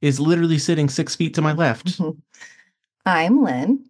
is 0.00 0.18
literally 0.18 0.56
sitting 0.58 0.88
six 0.88 1.14
feet 1.14 1.34
to 1.34 1.42
my 1.42 1.52
left. 1.52 1.98
Mm-hmm. 2.00 2.18
I'm 3.04 3.42
Lynn, 3.42 3.84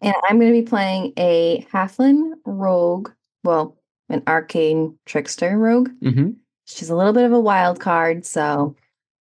and 0.00 0.14
I'm 0.24 0.38
going 0.38 0.52
to 0.54 0.60
be 0.62 0.66
playing 0.66 1.12
a 1.18 1.66
halfling 1.72 2.30
rogue, 2.46 3.10
well, 3.46 3.76
an 4.10 4.22
arcane 4.26 4.98
trickster 5.06 5.56
rogue. 5.56 5.90
hmm 6.02 6.30
She's 6.66 6.90
a 6.90 6.96
little 6.96 7.12
bit 7.12 7.24
of 7.24 7.32
a 7.32 7.38
wild 7.40 7.78
card, 7.80 8.26
so 8.26 8.74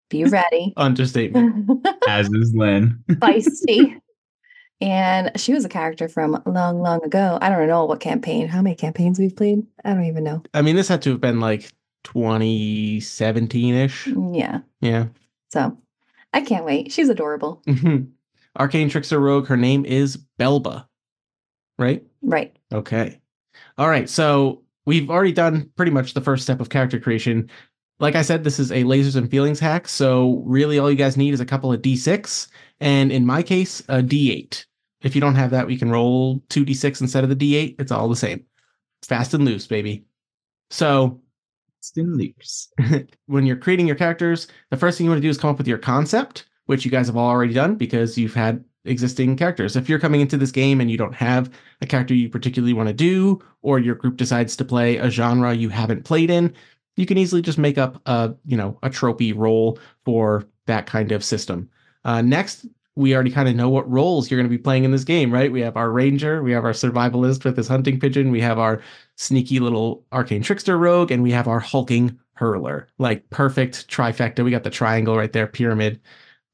be 0.09 0.23
ready. 0.25 0.73
Understatement. 0.77 1.87
As 2.07 2.27
is 2.29 2.53
Lynn. 2.55 3.03
Feisty. 3.09 3.99
And 4.81 5.31
she 5.39 5.53
was 5.53 5.63
a 5.63 5.69
character 5.69 6.09
from 6.09 6.41
long, 6.45 6.81
long 6.81 7.01
ago. 7.05 7.37
I 7.41 7.47
don't 7.49 7.65
know 7.69 7.85
what 7.85 8.01
campaign, 8.01 8.49
how 8.49 8.61
many 8.61 8.75
campaigns 8.75 9.17
we've 9.17 9.33
played. 9.35 9.65
I 9.85 9.93
don't 9.93 10.03
even 10.03 10.25
know. 10.25 10.43
I 10.53 10.61
mean, 10.61 10.75
this 10.75 10.89
had 10.89 11.01
to 11.03 11.11
have 11.11 11.21
been 11.21 11.39
like 11.39 11.71
2017 12.03 13.73
ish. 13.73 14.07
Yeah. 14.33 14.59
Yeah. 14.81 15.05
So 15.49 15.77
I 16.33 16.41
can't 16.41 16.65
wait. 16.65 16.91
She's 16.91 17.07
adorable. 17.07 17.61
Mhm. 17.65 18.09
Arcane 18.59 18.89
Trickster 18.89 19.17
Rogue, 19.17 19.47
her 19.47 19.55
name 19.57 19.85
is 19.85 20.17
Belba, 20.37 20.85
right? 21.79 22.03
Right. 22.21 22.53
Okay. 22.73 23.21
All 23.77 23.89
right. 23.89 24.09
So 24.09 24.63
we've 24.85 25.09
already 25.09 25.31
done 25.31 25.69
pretty 25.75 25.91
much 25.91 26.13
the 26.13 26.21
first 26.21 26.43
step 26.43 26.59
of 26.59 26.69
character 26.69 26.99
creation. 26.99 27.49
Like 27.99 28.15
I 28.15 28.21
said, 28.21 28.43
this 28.43 28.59
is 28.59 28.71
a 28.71 28.83
lasers 28.83 29.15
and 29.15 29.29
feelings 29.29 29.59
hack. 29.59 29.87
So 29.87 30.43
really, 30.45 30.79
all 30.79 30.91
you 30.91 30.97
guys 30.97 31.17
need 31.17 31.33
is 31.33 31.39
a 31.39 31.45
couple 31.45 31.71
of 31.71 31.81
d6, 31.81 32.47
and 32.79 33.11
in 33.11 33.25
my 33.25 33.41
case, 33.41 33.81
a 33.87 34.01
d8. 34.01 34.65
If 35.01 35.15
you 35.15 35.21
don't 35.21 35.35
have 35.35 35.51
that, 35.51 35.67
we 35.67 35.77
can 35.77 35.91
roll 35.91 36.43
two 36.49 36.65
d6 36.65 37.01
instead 37.01 37.23
of 37.23 37.29
the 37.29 37.35
d8. 37.35 37.79
It's 37.79 37.91
all 37.91 38.09
the 38.09 38.15
same. 38.15 38.43
Fast 39.03 39.33
and 39.33 39.45
loose, 39.45 39.67
baby. 39.67 40.05
So 40.71 41.21
Still 41.85 42.05
loose. 42.05 42.69
when 43.27 43.45
you're 43.45 43.55
creating 43.55 43.85
your 43.85 43.95
characters, 43.95 44.47
the 44.71 44.77
first 44.77 44.97
thing 44.97 45.05
you 45.05 45.11
want 45.11 45.19
to 45.19 45.25
do 45.25 45.29
is 45.29 45.37
come 45.37 45.51
up 45.51 45.59
with 45.59 45.67
your 45.67 45.77
concept, 45.77 46.47
which 46.65 46.83
you 46.83 46.89
guys 46.89 47.05
have 47.05 47.15
already 47.15 47.53
done 47.53 47.75
because 47.75 48.17
you've 48.17 48.33
had 48.33 48.65
existing 48.85 49.35
characters. 49.35 49.75
If 49.75 49.89
you're 49.89 49.99
coming 49.99 50.21
into 50.21 50.37
this 50.37 50.51
game 50.51 50.81
and 50.81 50.89
you 50.89 50.97
don't 50.97 51.15
have 51.15 51.51
a 51.81 51.85
character 51.85 52.13
you 52.13 52.29
particularly 52.29 52.73
want 52.73 52.87
to 52.87 52.93
do, 52.93 53.43
or 53.61 53.79
your 53.79 53.95
group 53.95 54.17
decides 54.17 54.55
to 54.57 54.65
play 54.65 54.97
a 54.97 55.09
genre 55.09 55.53
you 55.53 55.69
haven't 55.69 56.05
played 56.05 56.29
in, 56.29 56.53
you 56.95 57.05
can 57.05 57.17
easily 57.17 57.41
just 57.41 57.57
make 57.57 57.77
up 57.77 58.01
a 58.05 58.33
you 58.45 58.57
know 58.57 58.77
a 58.83 58.89
tropey 58.89 59.33
role 59.35 59.79
for 60.03 60.45
that 60.65 60.85
kind 60.85 61.11
of 61.11 61.23
system. 61.23 61.69
Uh, 62.03 62.21
next, 62.21 62.65
we 62.95 63.13
already 63.13 63.31
kind 63.31 63.49
of 63.49 63.55
know 63.55 63.69
what 63.69 63.89
roles 63.89 64.29
you're 64.29 64.39
going 64.39 64.49
to 64.49 64.57
be 64.57 64.61
playing 64.61 64.83
in 64.83 64.91
this 64.91 65.03
game, 65.03 65.33
right? 65.33 65.51
We 65.51 65.61
have 65.61 65.75
our 65.75 65.91
ranger, 65.91 66.41
we 66.41 66.51
have 66.53 66.63
our 66.63 66.71
survivalist 66.71 67.43
with 67.43 67.57
his 67.57 67.67
hunting 67.67 67.99
pigeon, 67.99 68.31
we 68.31 68.41
have 68.41 68.57
our 68.57 68.81
sneaky 69.17 69.59
little 69.59 70.05
arcane 70.11 70.41
trickster 70.41 70.77
rogue, 70.77 71.11
and 71.11 71.21
we 71.21 71.31
have 71.31 71.47
our 71.47 71.59
hulking 71.59 72.17
hurler. 72.35 72.87
Like 72.97 73.29
perfect 73.29 73.89
trifecta. 73.89 74.43
We 74.43 74.51
got 74.51 74.63
the 74.63 74.69
triangle 74.69 75.17
right 75.17 75.31
there, 75.33 75.47
pyramid. 75.47 75.99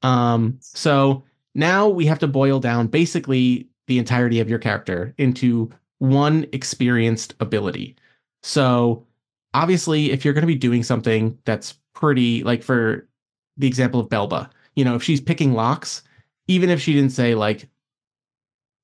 Um, 0.02 0.58
so 0.60 1.22
now 1.54 1.88
we 1.88 2.06
have 2.06 2.18
to 2.20 2.26
boil 2.26 2.60
down 2.60 2.86
basically 2.86 3.68
the 3.86 3.98
entirety 3.98 4.40
of 4.40 4.48
your 4.48 4.58
character 4.58 5.14
into 5.18 5.70
one 5.98 6.46
experienced 6.52 7.34
ability. 7.40 7.96
So 8.42 9.06
obviously, 9.54 10.10
if 10.10 10.24
you're 10.24 10.34
going 10.34 10.42
to 10.42 10.46
be 10.46 10.54
doing 10.54 10.82
something 10.82 11.38
that's 11.44 11.74
pretty, 11.94 12.42
like 12.42 12.62
for 12.62 13.08
the 13.56 13.66
example 13.66 14.00
of 14.00 14.08
Belba, 14.08 14.50
you 14.74 14.84
know, 14.84 14.94
if 14.94 15.02
she's 15.02 15.20
picking 15.20 15.52
locks, 15.52 16.02
even 16.48 16.70
if 16.70 16.80
she 16.80 16.94
didn't 16.94 17.12
say 17.12 17.34
like 17.34 17.68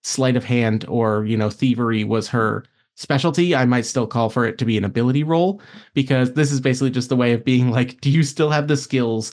sleight 0.02 0.36
of 0.36 0.44
hand 0.44 0.84
or, 0.88 1.24
you 1.24 1.36
know, 1.36 1.50
thievery 1.50 2.04
was 2.04 2.28
her 2.28 2.64
specialty, 2.96 3.54
I 3.54 3.64
might 3.64 3.86
still 3.86 4.06
call 4.06 4.28
for 4.28 4.44
it 4.44 4.58
to 4.58 4.64
be 4.64 4.76
an 4.76 4.84
ability 4.84 5.22
roll 5.22 5.60
because 5.94 6.32
this 6.32 6.52
is 6.52 6.60
basically 6.60 6.90
just 6.90 7.08
the 7.08 7.16
way 7.16 7.32
of 7.32 7.44
being 7.44 7.70
like, 7.70 8.00
do 8.00 8.10
you 8.10 8.22
still 8.22 8.50
have 8.50 8.68
the 8.68 8.76
skills 8.76 9.32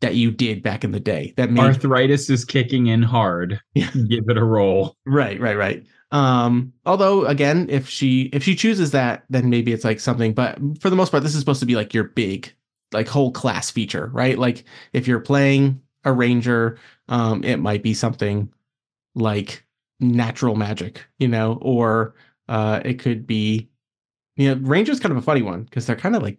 that 0.00 0.14
you 0.14 0.30
did 0.30 0.62
back 0.62 0.84
in 0.84 0.92
the 0.92 1.00
day? 1.00 1.34
That 1.36 1.50
made 1.50 1.62
Arthritis 1.62 2.30
is 2.30 2.44
kicking 2.44 2.86
in 2.88 3.02
hard. 3.02 3.60
Yeah. 3.74 3.90
Give 3.92 4.28
it 4.28 4.36
a 4.36 4.44
roll. 4.44 4.96
right, 5.06 5.40
right, 5.40 5.56
right. 5.56 5.84
Um, 6.12 6.72
although 6.86 7.24
again, 7.26 7.66
if 7.70 7.88
she 7.88 8.22
if 8.32 8.42
she 8.42 8.56
chooses 8.56 8.90
that, 8.90 9.24
then 9.30 9.48
maybe 9.48 9.72
it's 9.72 9.84
like 9.84 10.00
something. 10.00 10.32
But 10.32 10.58
for 10.80 10.90
the 10.90 10.96
most 10.96 11.10
part, 11.10 11.22
this 11.22 11.34
is 11.34 11.40
supposed 11.40 11.60
to 11.60 11.66
be 11.66 11.76
like 11.76 11.94
your 11.94 12.04
big, 12.04 12.52
like 12.92 13.06
whole 13.08 13.30
class 13.30 13.70
feature, 13.70 14.10
right? 14.12 14.36
Like 14.38 14.64
if 14.92 15.06
you're 15.06 15.20
playing 15.20 15.80
a 16.04 16.12
ranger, 16.12 16.78
um, 17.08 17.44
it 17.44 17.58
might 17.58 17.82
be 17.82 17.94
something 17.94 18.52
like 19.14 19.64
natural 20.00 20.56
magic, 20.56 21.04
you 21.18 21.28
know, 21.28 21.58
or 21.62 22.14
uh, 22.48 22.80
it 22.84 22.94
could 22.98 23.26
be, 23.26 23.70
you 24.36 24.52
know, 24.52 24.60
ranger's 24.66 24.98
kind 24.98 25.12
of 25.12 25.18
a 25.18 25.22
funny 25.22 25.42
one 25.42 25.62
because 25.64 25.86
they're 25.86 25.94
kind 25.96 26.16
of 26.16 26.22
like 26.22 26.38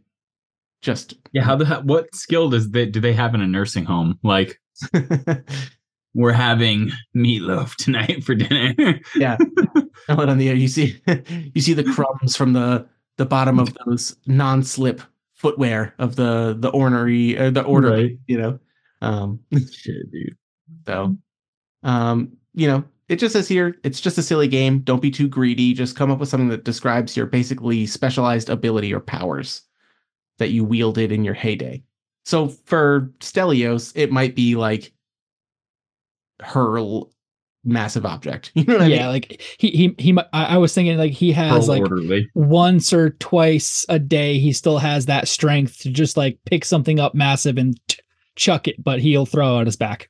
just 0.81 1.13
Yeah, 1.31 1.43
how 1.43 1.55
the 1.55 1.65
he- 1.65 1.83
what 1.87 2.13
skill 2.15 2.49
does 2.49 2.71
they 2.71 2.85
do 2.85 2.99
they 2.99 3.13
have 3.13 3.33
in 3.35 3.41
a 3.41 3.47
nursing 3.47 3.85
home? 3.85 4.19
Like 4.23 4.59
we're 6.13 6.31
having 6.33 6.91
meatloaf 7.15 7.75
tonight 7.75 8.23
for 8.23 8.35
dinner. 8.35 8.99
yeah. 9.15 9.37
Hold 10.09 10.29
on 10.29 10.37
the 10.37 10.49
air 10.49 10.55
you 10.55 10.67
see 10.67 11.01
you 11.53 11.61
see 11.61 11.73
the 11.73 11.83
crumbs 11.83 12.35
from 12.35 12.53
the 12.53 12.87
the 13.17 13.25
bottom 13.25 13.59
of 13.59 13.75
those 13.85 14.15
non-slip 14.25 15.01
footwear 15.35 15.93
of 15.99 16.15
the 16.15 16.55
the 16.59 16.69
ornery 16.69 17.37
or 17.37 17.51
the 17.51 17.61
orderly, 17.63 18.03
Right. 18.03 18.17
you 18.27 18.37
know. 18.39 18.59
Um 19.01 19.39
Shit, 19.53 20.11
dude. 20.11 20.35
so 20.85 21.15
um 21.83 22.31
you 22.53 22.67
know, 22.67 22.83
it 23.07 23.17
just 23.17 23.33
says 23.33 23.47
here 23.47 23.75
it's 23.83 24.01
just 24.01 24.17
a 24.17 24.23
silly 24.23 24.47
game. 24.47 24.79
Don't 24.79 25.01
be 25.01 25.11
too 25.11 25.27
greedy. 25.27 25.73
Just 25.73 25.95
come 25.95 26.11
up 26.11 26.19
with 26.19 26.29
something 26.29 26.49
that 26.49 26.65
describes 26.65 27.15
your 27.15 27.25
basically 27.25 27.85
specialized 27.85 28.49
ability 28.49 28.93
or 28.93 28.99
powers 28.99 29.61
that 30.41 30.49
you 30.49 30.63
wielded 30.65 31.11
in 31.11 31.23
your 31.23 31.33
heyday. 31.33 31.81
So 32.25 32.49
for 32.49 33.11
Stelios, 33.19 33.91
it 33.95 34.11
might 34.11 34.35
be 34.35 34.55
like 34.55 34.91
hurl 36.41 37.11
massive 37.63 38.05
object. 38.05 38.51
You 38.55 38.63
know 38.65 38.73
what 38.73 38.81
I 38.83 38.87
yeah, 38.87 38.97
mean? 39.03 39.07
like 39.07 39.41
he 39.59 39.69
he 39.69 39.95
he. 39.97 40.17
I, 40.33 40.55
I 40.55 40.57
was 40.57 40.73
thinking 40.73 40.97
like 40.97 41.11
he 41.13 41.31
has 41.31 41.65
Pearl 41.65 41.67
like 41.67 41.81
orderly. 41.83 42.29
once 42.35 42.91
or 42.91 43.11
twice 43.11 43.85
a 43.89 43.99
day 43.99 44.39
he 44.39 44.51
still 44.51 44.79
has 44.79 45.05
that 45.05 45.27
strength 45.27 45.79
to 45.79 45.89
just 45.91 46.17
like 46.17 46.39
pick 46.45 46.65
something 46.65 46.99
up 46.99 47.13
massive 47.15 47.57
and 47.57 47.79
ch- 47.87 47.99
chuck 48.35 48.67
it, 48.67 48.83
but 48.83 48.99
he'll 48.99 49.25
throw 49.25 49.57
out 49.59 49.67
his 49.67 49.75
back. 49.75 50.09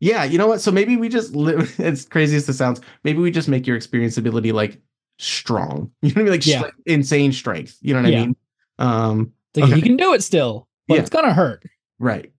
Yeah, 0.00 0.24
you 0.24 0.38
know 0.38 0.46
what? 0.48 0.60
So 0.60 0.70
maybe 0.72 0.96
we 0.96 1.08
just 1.08 1.34
live 1.34 1.78
as 1.80 2.04
crazy 2.06 2.36
as 2.36 2.46
this 2.46 2.58
sounds. 2.58 2.80
Maybe 3.04 3.18
we 3.20 3.30
just 3.30 3.48
make 3.48 3.66
your 3.66 3.76
experience 3.76 4.16
ability 4.16 4.52
like 4.52 4.80
strong. 5.18 5.90
You 6.02 6.08
know 6.10 6.14
what 6.14 6.20
I 6.20 6.22
mean? 6.24 6.32
Like, 6.32 6.46
Yeah. 6.46 6.62
insane 6.86 7.32
strength. 7.32 7.78
You 7.80 7.94
know 7.94 8.00
what 8.02 8.06
I 8.08 8.10
Yeah. 8.12 8.24
mean? 8.26 8.36
Um, 8.82 9.32
It's 9.54 9.60
like 9.60 9.70
Okay. 9.70 9.76
you 9.76 9.82
can 9.82 9.96
do 9.96 10.12
it 10.14 10.22
still, 10.22 10.66
but 10.88 10.94
Yeah. 10.94 11.00
it's 11.00 11.10
gonna 11.10 11.32
hurt. 11.34 11.62
right. 11.98 12.32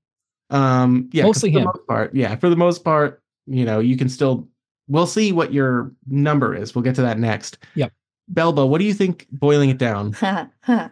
Um, 0.49 1.09
yeah, 1.13 1.23
'cause 1.23 1.29
Mostly 1.37 1.49
for 1.49 1.53
the 1.53 1.59
him. 1.61 1.65
most 1.73 1.87
part. 1.87 2.15
Yeah, 2.15 2.35
for 2.35 2.49
the 2.49 2.55
most 2.55 2.83
part, 2.83 3.21
you 3.47 3.65
know, 3.65 3.79
you 3.79 3.95
can 3.97 4.09
still. 4.09 4.47
We'll 4.89 5.07
see 5.07 5.31
what 5.31 5.53
your 5.53 5.91
number 6.07 6.53
is. 6.53 6.75
We'll 6.75 6.81
get 6.83 6.95
to 6.95 7.01
that 7.03 7.17
next. 7.17 7.57
Yep. 7.75 7.93
Belba, 8.33 8.67
what 8.67 8.79
do 8.79 8.85
you 8.85 8.93
think? 8.93 9.27
Boiling 9.31 9.69
it 9.69 9.77
down. 9.77 10.15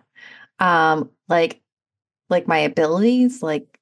um, 0.59 1.09
like, 1.27 1.61
like 2.29 2.47
my 2.47 2.59
abilities, 2.59 3.43
like, 3.43 3.77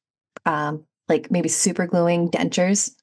um, 0.46 0.84
like 1.08 1.30
maybe 1.30 1.48
super 1.50 1.86
gluing 1.86 2.30
dentures, 2.32 2.96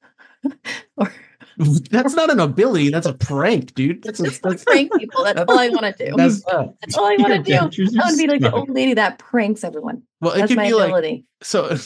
or 0.97 1.13
that's 1.91 2.15
not 2.15 2.31
an 2.31 2.41
ability. 2.41 2.91
That's 2.91 3.07
a 3.07 3.15
prank, 3.15 3.75
dude. 3.75 4.03
That's 4.03 4.21
a, 4.21 4.25
that's, 4.43 4.65
prank 4.65 4.93
people. 4.99 5.25
That's 5.25 5.41
all 5.41 5.59
I 5.59 5.69
want 5.69 5.97
to 5.97 6.07
do. 6.07 6.15
that's 6.17 6.43
That's, 6.45 6.97
all 6.97 7.07
I 7.07 7.17
want 7.17 7.33
to 7.33 7.43
do. 7.43 7.55
I 7.55 7.61
want 7.63 7.73
to 7.73 8.17
be 8.17 8.27
like 8.27 8.41
the 8.41 8.53
old 8.53 8.71
lady 8.71 8.95
that 8.95 9.19
pranks 9.19 9.65
everyone. 9.65 10.03
well. 10.21 10.33
It 10.33 10.41
That's 10.41 10.51
could 10.51 10.57
my 10.57 10.67
be 10.69 10.75
like 10.75 11.25
so 11.43 11.77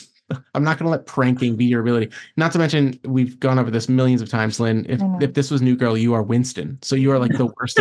I'm 0.54 0.64
not 0.64 0.78
going 0.78 0.86
to 0.86 0.90
let 0.90 1.06
pranking 1.06 1.56
be 1.56 1.64
your 1.64 1.80
ability. 1.80 2.10
Not 2.36 2.52
to 2.52 2.58
mention, 2.58 2.98
we've 3.04 3.38
gone 3.40 3.58
over 3.58 3.70
this 3.70 3.88
millions 3.88 4.22
of 4.22 4.28
times, 4.28 4.60
Lynn. 4.60 4.86
If 4.88 5.00
if 5.20 5.34
this 5.34 5.50
was 5.50 5.62
New 5.62 5.76
Girl, 5.76 5.96
you 5.96 6.14
are 6.14 6.22
Winston. 6.22 6.78
So 6.82 6.96
you 6.96 7.10
are 7.12 7.18
like 7.18 7.36
the 7.36 7.46
worst. 7.46 7.78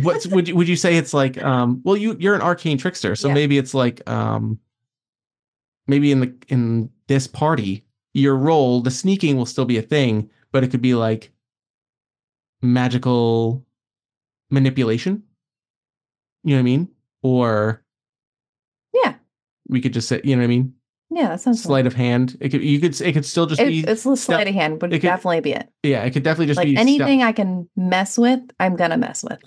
What's 0.00 0.26
would 0.26 0.48
you 0.48 0.56
would 0.56 0.68
you 0.68 0.76
say 0.76 0.96
it's 0.96 1.12
like? 1.12 1.42
Um, 1.42 1.82
well, 1.84 1.96
you 1.96 2.16
you're 2.18 2.34
an 2.34 2.40
arcane 2.40 2.78
trickster, 2.78 3.14
so 3.14 3.28
Yeah. 3.28 3.34
maybe 3.34 3.58
it's 3.58 3.74
like 3.74 4.08
um, 4.08 4.58
maybe 5.86 6.12
in 6.12 6.20
the 6.20 6.34
in 6.48 6.90
this 7.08 7.26
party, 7.26 7.84
your 8.14 8.36
role, 8.36 8.80
the 8.82 8.90
sneaking 8.90 9.36
will 9.36 9.46
still 9.46 9.64
be 9.64 9.78
a 9.78 9.82
thing, 9.82 10.30
but 10.52 10.62
it 10.64 10.70
could 10.70 10.82
be 10.82 10.94
like 10.94 11.32
magical 12.60 13.64
manipulation. 14.50 15.22
You 16.44 16.50
know 16.50 16.56
what 16.56 16.60
I 16.60 16.62
mean? 16.64 16.88
Or 17.22 17.82
Yeah, 18.92 19.14
we 19.68 19.80
could 19.80 19.92
just 19.92 20.08
say, 20.08 20.20
you 20.24 20.34
know 20.36 20.40
what 20.42 20.44
I 20.46 20.48
mean? 20.48 20.74
yeah, 21.14 21.28
that 21.28 21.40
sounds. 21.40 21.62
sleight 21.62 21.86
of 21.86 21.94
hand. 21.94 22.36
It 22.40 22.48
could 22.48 22.62
you 22.64 22.80
could 22.80 22.98
it 23.00 23.12
could 23.12 23.26
still 23.26 23.46
just 23.46 23.60
It, 23.60 23.68
be 23.68 23.80
it's 23.80 24.06
a 24.06 24.16
sleight 24.16 24.48
of 24.48 24.54
hand 24.54 24.80
would 24.82 24.92
it 24.92 25.00
could- 25.00 25.08
definitely 25.08 25.40
be 25.40 25.52
it. 25.52 25.68
yeah, 25.82 26.02
it 26.04 26.10
could 26.12 26.22
definitely 26.22 26.46
just 26.46 26.56
Like 26.56 26.66
be 26.66 26.72
stealth. 26.74 26.80
anything 26.88 27.22
I 27.22 27.32
can 27.32 27.68
mess 27.76 28.16
with, 28.18 28.40
I'm 28.58 28.76
gonna 28.76 28.96
mess 28.96 29.22
with. 29.22 29.40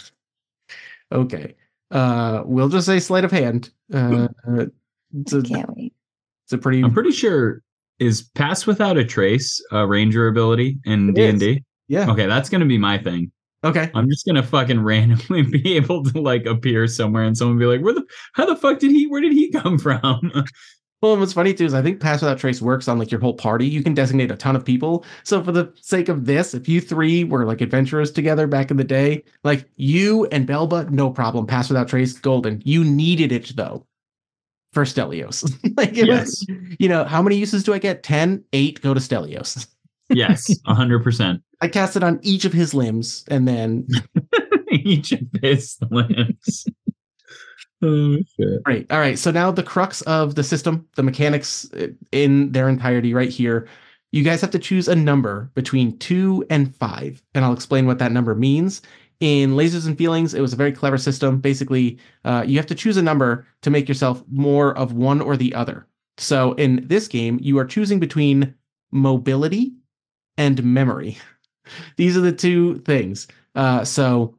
Okay. 1.12 1.56
Uh 1.92 2.44
we'll 2.46 2.70
just 2.70 2.86
say 2.86 3.00
sleight 3.00 3.24
of 3.26 3.32
hand. 3.32 3.72
Uh 3.94 4.28
it's 5.18 5.34
a, 5.34 5.42
Can't 5.42 5.76
wait. 5.76 5.94
it's 6.46 6.54
a 6.54 6.58
pretty 6.58 6.82
I'm 6.84 6.94
pretty 6.94 7.12
sure 7.12 7.62
is 8.00 8.24
pass 8.36 8.66
without 8.66 8.98
a 8.98 9.06
trace 9.06 9.64
a 9.72 9.86
ranger 9.88 10.28
ability 10.28 10.78
in 10.86 11.14
D 11.14 11.26
and 11.26 11.40
D? 11.40 11.64
yeah. 11.88 12.10
Okay, 12.10 12.26
that's 12.26 12.50
gonna 12.50 12.66
be 12.66 12.78
my 12.78 12.98
thing. 12.98 13.32
Okay. 13.64 13.90
I'm 13.96 14.08
just 14.10 14.26
gonna 14.26 14.44
fucking 14.44 14.80
randomly 14.84 15.42
be 15.42 15.76
able 15.76 16.04
to 16.04 16.22
like 16.22 16.46
appear 16.46 16.88
somewhere 16.88 17.24
and 17.24 17.38
someone 17.38 17.58
be 17.58 17.66
like, 17.66 17.82
"Where 17.82 17.94
the 17.94 18.06
how 18.34 18.46
the 18.46 18.56
fuck 18.56 18.80
did 18.80 18.92
he? 18.92 19.08
Where 19.08 19.22
did 19.22 19.34
he 19.34 19.52
come 19.52 19.78
from?" 19.78 20.32
Well, 21.02 21.12
and 21.12 21.22
what's 21.22 21.34
funny 21.34 21.54
too 21.54 21.66
is 21.66 21.76
I 21.76 21.84
think 21.84 22.00
pass 22.00 22.22
without 22.22 22.40
trace 22.40 22.64
works 22.64 22.88
on 22.88 22.98
like 22.98 23.12
your 23.12 23.22
whole 23.22 23.36
party. 23.36 23.68
You 23.68 23.84
can 23.84 23.94
designate 23.94 24.32
a 24.32 24.36
ton 24.36 24.56
of 24.56 24.66
people. 24.66 25.06
So 25.24 25.44
for 25.44 25.52
the 25.52 25.72
sake 25.80 26.10
of 26.10 26.26
this, 26.26 26.56
if 26.56 26.68
you 26.68 26.82
three 26.82 27.24
were 27.24 27.46
like 27.46 27.62
adventurers 27.62 28.12
together 28.12 28.48
back 28.48 28.72
in 28.72 28.78
the 28.78 28.84
day, 28.84 29.24
like 29.44 29.70
you 29.76 30.26
and 30.28 30.48
Belba, 30.48 30.90
no 30.90 31.12
problem. 31.12 31.46
Pass 31.46 31.70
without 31.70 31.90
trace, 31.90 32.14
golden. 32.18 32.60
You 32.66 32.84
needed 32.84 33.32
it 33.32 33.56
though. 33.56 33.86
For 34.76 34.84
Stelios. 34.84 35.42
like 35.78 35.98
it 35.98 36.08
was- 36.08 36.46
yes, 36.48 36.58
you 36.80 36.88
know, 36.90 37.06
how 37.06 37.22
many 37.24 37.38
uses 37.38 37.64
do 37.64 37.74
I 37.74 37.80
get? 37.80 38.04
10, 38.04 38.44
8 38.54 38.82
go 38.82 38.94
to 38.94 39.00
Stelios. 39.00 39.66
yes, 40.10 40.54
hundred 40.68 41.02
percent. 41.04 41.42
I 41.62 41.68
cast 41.70 41.96
it 41.96 42.04
on 42.04 42.20
each 42.22 42.46
of 42.46 42.54
his 42.54 42.74
limbs 42.76 43.24
and 43.30 43.48
then 43.48 43.88
Each 44.72 45.14
of 45.14 45.22
his 45.42 45.78
limbs. 45.90 46.66
oh 47.82 48.18
shit! 48.38 48.64
Great. 48.64 48.92
All 48.92 49.00
right. 49.00 49.18
So 49.18 49.32
now 49.32 49.50
the 49.52 49.64
crux 49.64 50.02
of 50.02 50.36
the 50.36 50.44
system, 50.44 50.86
the 50.96 51.04
mechanics 51.04 51.72
uh, 51.74 51.88
in 52.12 52.52
their 52.52 52.68
entirety, 52.70 53.14
right 53.14 53.30
here. 53.30 53.68
You 54.12 54.24
guys 54.24 54.42
have 54.42 54.52
to 54.52 54.60
choose 54.60 54.88
a 54.88 54.96
number 54.96 55.52
between 55.56 55.98
two 56.00 56.46
and 56.50 56.76
five, 56.76 57.22
and 57.34 57.44
I'll 57.44 57.54
explain 57.54 57.86
what 57.86 58.00
that 58.00 58.12
number 58.12 58.36
means. 58.36 58.82
In 59.20 59.52
Lasers 59.52 59.88
and 59.88 59.98
Feelings, 59.98 60.34
it 60.34 60.42
was 60.42 60.54
a 60.54 60.58
very 60.58 60.72
clever 60.72 60.98
system. 60.98 61.40
Basically, 61.40 61.98
uh, 62.26 62.44
you 62.46 62.58
have 62.58 62.66
to 62.68 62.76
choose 62.76 62.98
a 62.98 63.02
number 63.02 63.48
to 63.62 63.70
make 63.70 63.88
yourself 63.88 64.24
more 64.30 64.78
of 64.78 64.94
one 64.94 65.22
or 65.22 65.38
the 65.38 65.54
other. 65.56 65.88
So 66.18 66.54
in 66.54 66.88
this 66.88 67.08
game, 67.08 67.40
you 67.42 67.58
are 67.58 67.66
choosing 67.66 68.00
between 68.00 68.54
mobility 68.92 69.74
and 70.38 70.64
memory. 70.64 71.18
These 71.98 72.16
are 72.18 72.22
the 72.22 72.32
two 72.32 72.80
things. 72.80 73.28
Uh, 73.56 73.84
so 73.84 74.36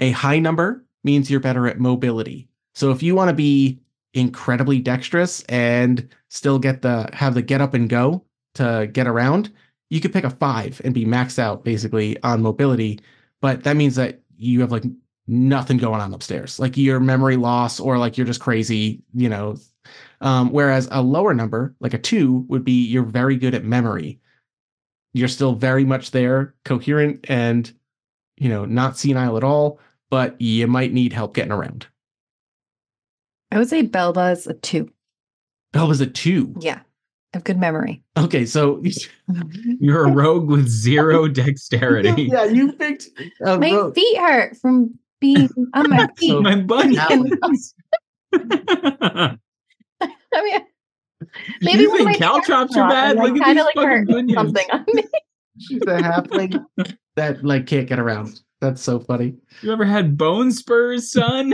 a 0.00 0.10
high 0.10 0.38
number 0.38 0.84
means 1.04 1.30
you're 1.30 1.40
better 1.40 1.66
at 1.66 1.80
mobility. 1.80 2.48
So 2.74 2.90
if 2.90 3.02
you 3.02 3.14
want 3.14 3.28
to 3.28 3.34
be 3.34 3.80
incredibly 4.14 4.78
dexterous 4.78 5.42
and 5.44 6.08
still 6.28 6.58
get 6.58 6.82
the 6.82 7.08
have 7.12 7.34
the 7.34 7.42
get 7.42 7.60
up 7.60 7.74
and 7.74 7.88
go 7.88 8.24
to 8.54 8.88
get 8.92 9.06
around, 9.06 9.50
you 9.90 10.00
could 10.00 10.12
pick 10.12 10.24
a 10.24 10.30
five 10.30 10.80
and 10.84 10.94
be 10.94 11.04
maxed 11.04 11.38
out 11.38 11.64
basically 11.64 12.20
on 12.22 12.42
mobility. 12.42 13.00
But 13.42 13.64
that 13.64 13.76
means 13.76 13.96
that 13.96 14.22
you 14.36 14.60
have 14.60 14.72
like 14.72 14.84
nothing 15.26 15.76
going 15.76 16.00
on 16.00 16.14
upstairs, 16.14 16.58
like 16.58 16.76
your 16.76 17.00
memory 17.00 17.36
loss 17.36 17.78
or 17.80 17.98
like 17.98 18.16
you're 18.16 18.26
just 18.26 18.40
crazy, 18.40 19.02
you 19.12 19.28
know. 19.28 19.56
Um, 20.20 20.52
whereas 20.52 20.88
a 20.90 21.02
lower 21.02 21.34
number, 21.34 21.74
like 21.80 21.92
a 21.92 21.98
two, 21.98 22.46
would 22.48 22.64
be 22.64 22.86
you're 22.86 23.02
very 23.02 23.36
good 23.36 23.54
at 23.54 23.64
memory. 23.64 24.20
You're 25.12 25.28
still 25.28 25.54
very 25.54 25.84
much 25.84 26.12
there, 26.12 26.54
coherent 26.64 27.26
and 27.28 27.70
you 28.38 28.48
know 28.48 28.64
not 28.64 28.96
senile 28.96 29.36
at 29.36 29.44
all, 29.44 29.80
but 30.08 30.40
you 30.40 30.66
might 30.68 30.92
need 30.92 31.12
help 31.12 31.34
getting 31.34 31.52
around. 31.52 31.86
I 33.50 33.58
would 33.58 33.68
say 33.68 33.86
Belba 33.86 34.32
is 34.32 34.46
a 34.46 34.54
two. 34.54 34.90
Was 35.74 36.00
a 36.00 36.06
two. 36.06 36.54
Yeah, 36.60 36.80
have 37.32 37.44
good 37.44 37.58
memory. 37.58 38.02
Okay, 38.16 38.44
so 38.46 38.76
mm-hmm. 39.30 39.72
You're 39.80 40.04
a 40.06 40.10
rogue 40.10 40.48
with 40.48 40.68
zero 40.68 41.28
dexterity. 41.42 42.22
yeah, 42.32 42.44
you 42.44 42.72
picked 42.72 43.06
a 43.44 43.58
My 43.58 43.72
rogue. 43.72 43.94
feet 43.94 44.18
hurt 44.18 44.56
from 44.58 44.98
being 45.20 45.48
on 45.74 45.90
my 45.90 46.08
feet. 46.18 46.30
So- 46.30 46.42
My 46.42 46.56
bunny. 46.56 46.96
I 46.98 47.16
mean, 50.42 50.60
maybe 51.60 51.82
you 51.82 51.90
one 51.90 52.00
of 52.00 52.06
think 52.08 52.18
caltrops 52.18 52.76
are 52.76 52.88
bad? 52.88 53.16
Look 53.16 53.36
at 53.36 53.54
these 53.54 53.64
like 53.64 53.74
fucking 53.74 53.88
hurt 53.88 54.06
bunions. 54.08 54.34
something 54.34 54.66
on 54.72 54.84
me. 54.92 55.04
She's 55.58 55.82
a 55.82 55.98
halfling 55.98 56.64
that 57.16 57.44
like 57.44 57.66
can't 57.66 57.86
get 57.86 57.98
around. 57.98 58.40
That's 58.60 58.80
so 58.80 59.00
funny. 59.00 59.34
You 59.60 59.72
ever 59.72 59.84
had 59.84 60.16
bone 60.16 60.50
spurs, 60.52 61.10
son? 61.10 61.52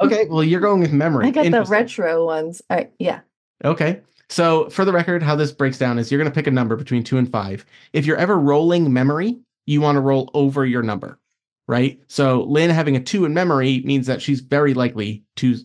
Okay, 0.00 0.26
well, 0.28 0.42
you're 0.44 0.60
going 0.60 0.80
with 0.80 0.92
memory. 0.92 1.26
I 1.26 1.30
got 1.30 1.50
the 1.50 1.64
retro 1.64 2.24
ones. 2.24 2.62
All 2.70 2.76
right, 2.78 2.92
yeah. 2.98 3.20
Okay. 3.64 4.00
So, 4.28 4.68
for 4.70 4.84
the 4.84 4.92
record, 4.92 5.22
how 5.22 5.36
this 5.36 5.52
breaks 5.52 5.78
down 5.78 5.98
is 5.98 6.10
you're 6.10 6.20
going 6.20 6.30
to 6.30 6.34
pick 6.34 6.48
a 6.48 6.52
number 6.52 6.76
between 6.76 7.04
two 7.04 7.18
and 7.18 7.30
five. 7.30 7.64
If 7.92 8.06
you're 8.06 8.16
ever 8.16 8.38
rolling 8.38 8.92
memory, 8.92 9.38
you 9.66 9.80
want 9.80 9.96
to 9.96 10.00
roll 10.00 10.30
over 10.34 10.66
your 10.66 10.82
number, 10.82 11.18
right? 11.68 12.00
So, 12.08 12.42
Lynn 12.42 12.70
having 12.70 12.96
a 12.96 13.00
two 13.00 13.24
in 13.24 13.34
memory 13.34 13.82
means 13.84 14.06
that 14.08 14.20
she's 14.20 14.40
very 14.40 14.74
likely 14.74 15.22
to 15.36 15.56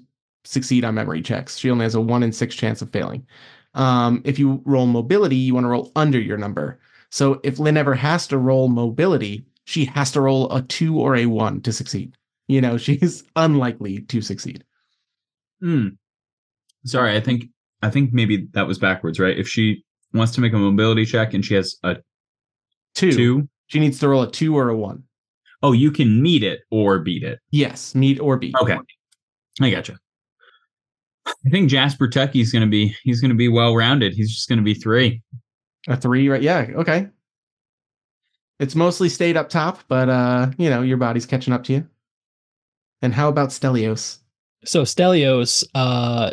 succeed 0.43 0.85
on 0.85 0.95
memory 0.95 1.21
checks. 1.21 1.57
She 1.57 1.71
only 1.71 1.83
has 1.83 1.95
a 1.95 2.01
one 2.01 2.23
in 2.23 2.31
six 2.31 2.53
chance 2.55 2.81
of 2.81 2.91
failing. 2.91 3.25
Um, 3.73 4.21
if 4.25 4.37
you 4.37 4.61
roll 4.65 4.85
mobility, 4.85 5.37
you 5.37 5.55
want 5.55 5.63
to 5.63 5.69
roll 5.69 5.91
under 5.95 6.19
your 6.19 6.37
number. 6.37 6.79
So, 7.09 7.41
if 7.43 7.57
Lynn 7.57 7.77
ever 7.77 7.95
has 7.95 8.27
to 8.27 8.37
roll 8.37 8.67
mobility, 8.67 9.43
she 9.65 9.85
has 9.85 10.11
to 10.11 10.21
roll 10.21 10.51
a 10.51 10.61
two 10.61 10.99
or 10.99 11.15
a 11.15 11.25
one 11.25 11.61
to 11.61 11.73
succeed. 11.73 12.15
You 12.47 12.61
know, 12.61 12.77
she's 12.77 13.23
unlikely 13.35 14.01
to 14.01 14.21
succeed. 14.21 14.63
Hmm. 15.61 15.89
Sorry, 16.85 17.15
I 17.15 17.21
think 17.21 17.49
I 17.81 17.89
think 17.89 18.13
maybe 18.13 18.47
that 18.53 18.67
was 18.67 18.77
backwards, 18.77 19.19
right? 19.19 19.37
If 19.37 19.47
she 19.47 19.83
wants 20.13 20.33
to 20.33 20.41
make 20.41 20.53
a 20.53 20.57
mobility 20.57 21.05
check 21.05 21.33
and 21.33 21.43
she 21.43 21.55
has 21.55 21.75
a 21.83 21.97
Two, 22.93 23.11
two, 23.11 23.49
she 23.67 23.79
needs 23.79 23.99
to 23.99 24.09
roll 24.09 24.23
a 24.23 24.29
two 24.31 24.57
or 24.57 24.69
a 24.69 24.75
one. 24.75 25.03
oh, 25.63 25.71
you 25.71 25.91
can 25.91 26.21
meet 26.21 26.43
it 26.43 26.61
or 26.71 26.99
beat 26.99 27.23
it. 27.23 27.39
Yes, 27.51 27.95
meet 27.95 28.19
or 28.19 28.37
beat. 28.37 28.53
Okay. 28.61 28.77
I 29.61 29.69
gotcha. 29.69 29.97
I 31.25 31.49
think 31.49 31.69
Jasper 31.69 32.07
Tucky's 32.09 32.51
gonna 32.51 32.67
be 32.67 32.95
he's 33.03 33.21
gonna 33.21 33.35
be 33.35 33.47
well 33.47 33.75
rounded. 33.75 34.13
He's 34.13 34.29
just 34.33 34.49
gonna 34.49 34.61
be 34.61 34.73
three. 34.73 35.21
A 35.87 35.95
three, 35.95 36.27
right? 36.29 36.41
Yeah, 36.41 36.67
okay. 36.75 37.07
It's 38.59 38.75
mostly 38.75 39.09
stayed 39.09 39.37
up 39.37 39.49
top, 39.49 39.79
but 39.87 40.09
uh, 40.09 40.51
you 40.57 40.69
know, 40.69 40.81
your 40.81 40.97
body's 40.97 41.25
catching 41.25 41.53
up 41.53 41.63
to 41.65 41.73
you. 41.73 41.87
And 43.01 43.13
how 43.13 43.29
about 43.29 43.49
Stelios? 43.49 44.19
So 44.65 44.83
Stelios, 44.83 45.63
uh, 45.73 46.31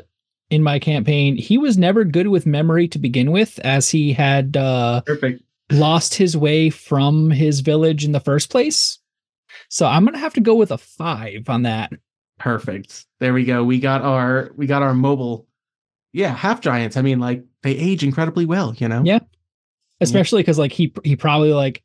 in 0.51 0.63
my 0.63 0.79
campaign, 0.79 1.37
he 1.37 1.59
was 1.59 1.77
never 1.77 2.05
good 2.05 2.29
with 2.29 2.47
memory 2.47 2.89
to 2.89 2.99
begin 2.99 3.31
with, 3.33 3.59
as 3.61 3.91
he 3.91 4.13
had 4.13 4.57
uh, 4.57 5.03
Perfect. 5.03 5.43
lost 5.71 6.15
his 6.15 6.37
way 6.37 6.71
from 6.71 7.31
his 7.31 7.61
village 7.61 8.05
in 8.05 8.13
the 8.13 8.21
first 8.21 8.51
place. 8.51 8.99
So 9.69 9.87
I'm 9.87 10.05
gonna 10.05 10.19
have 10.19 10.35
to 10.35 10.41
go 10.41 10.55
with 10.55 10.71
a 10.71 10.79
five 10.79 11.49
on 11.49 11.63
that. 11.63 11.93
Perfect. 12.39 13.07
There 13.21 13.35
we 13.35 13.45
go. 13.45 13.65
We 13.65 13.81
got 13.81 14.03
our 14.03 14.51
we 14.57 14.67
got 14.67 14.83
our 14.83 14.95
mobile. 14.95 15.47
Yeah, 16.13 16.35
half 16.35 16.61
giants. 16.61 16.97
I 16.97 17.03
mean, 17.03 17.19
like 17.21 17.45
they 17.63 17.73
age 17.73 18.03
incredibly 18.05 18.47
well, 18.47 18.75
you 18.77 18.89
know? 18.89 19.03
Yeah. 19.05 19.19
especially 20.01 20.43
because 20.43 20.59
like 20.59 20.73
he 20.73 20.93
he 21.05 21.17
probably 21.17 21.53
like 21.53 21.83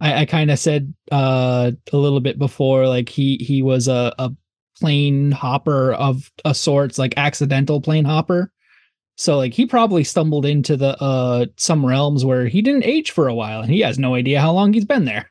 I, 0.00 0.20
I 0.22 0.24
kind 0.26 0.50
of 0.50 0.58
said 0.58 0.94
uh 1.12 1.72
a 1.92 1.96
little 1.96 2.20
bit 2.20 2.38
before 2.38 2.86
like 2.86 3.08
he 3.08 3.36
he 3.38 3.60
was 3.62 3.88
a 3.88 4.14
a 4.18 4.30
plane 4.80 5.30
hopper 5.32 5.92
of 5.94 6.30
a 6.44 6.54
sorts 6.54 6.98
like 6.98 7.14
accidental 7.16 7.80
plane 7.80 8.04
hopper 8.04 8.52
so 9.16 9.36
like 9.38 9.54
he 9.54 9.64
probably 9.64 10.04
stumbled 10.04 10.44
into 10.44 10.76
the 10.76 11.00
uh 11.02 11.46
some 11.56 11.84
realms 11.86 12.24
where 12.24 12.46
he 12.46 12.60
didn't 12.60 12.84
age 12.84 13.10
for 13.10 13.28
a 13.28 13.34
while 13.34 13.60
and 13.62 13.70
he 13.70 13.80
has 13.80 13.98
no 13.98 14.14
idea 14.14 14.40
how 14.40 14.52
long 14.52 14.72
he's 14.72 14.84
been 14.84 15.04
there 15.06 15.30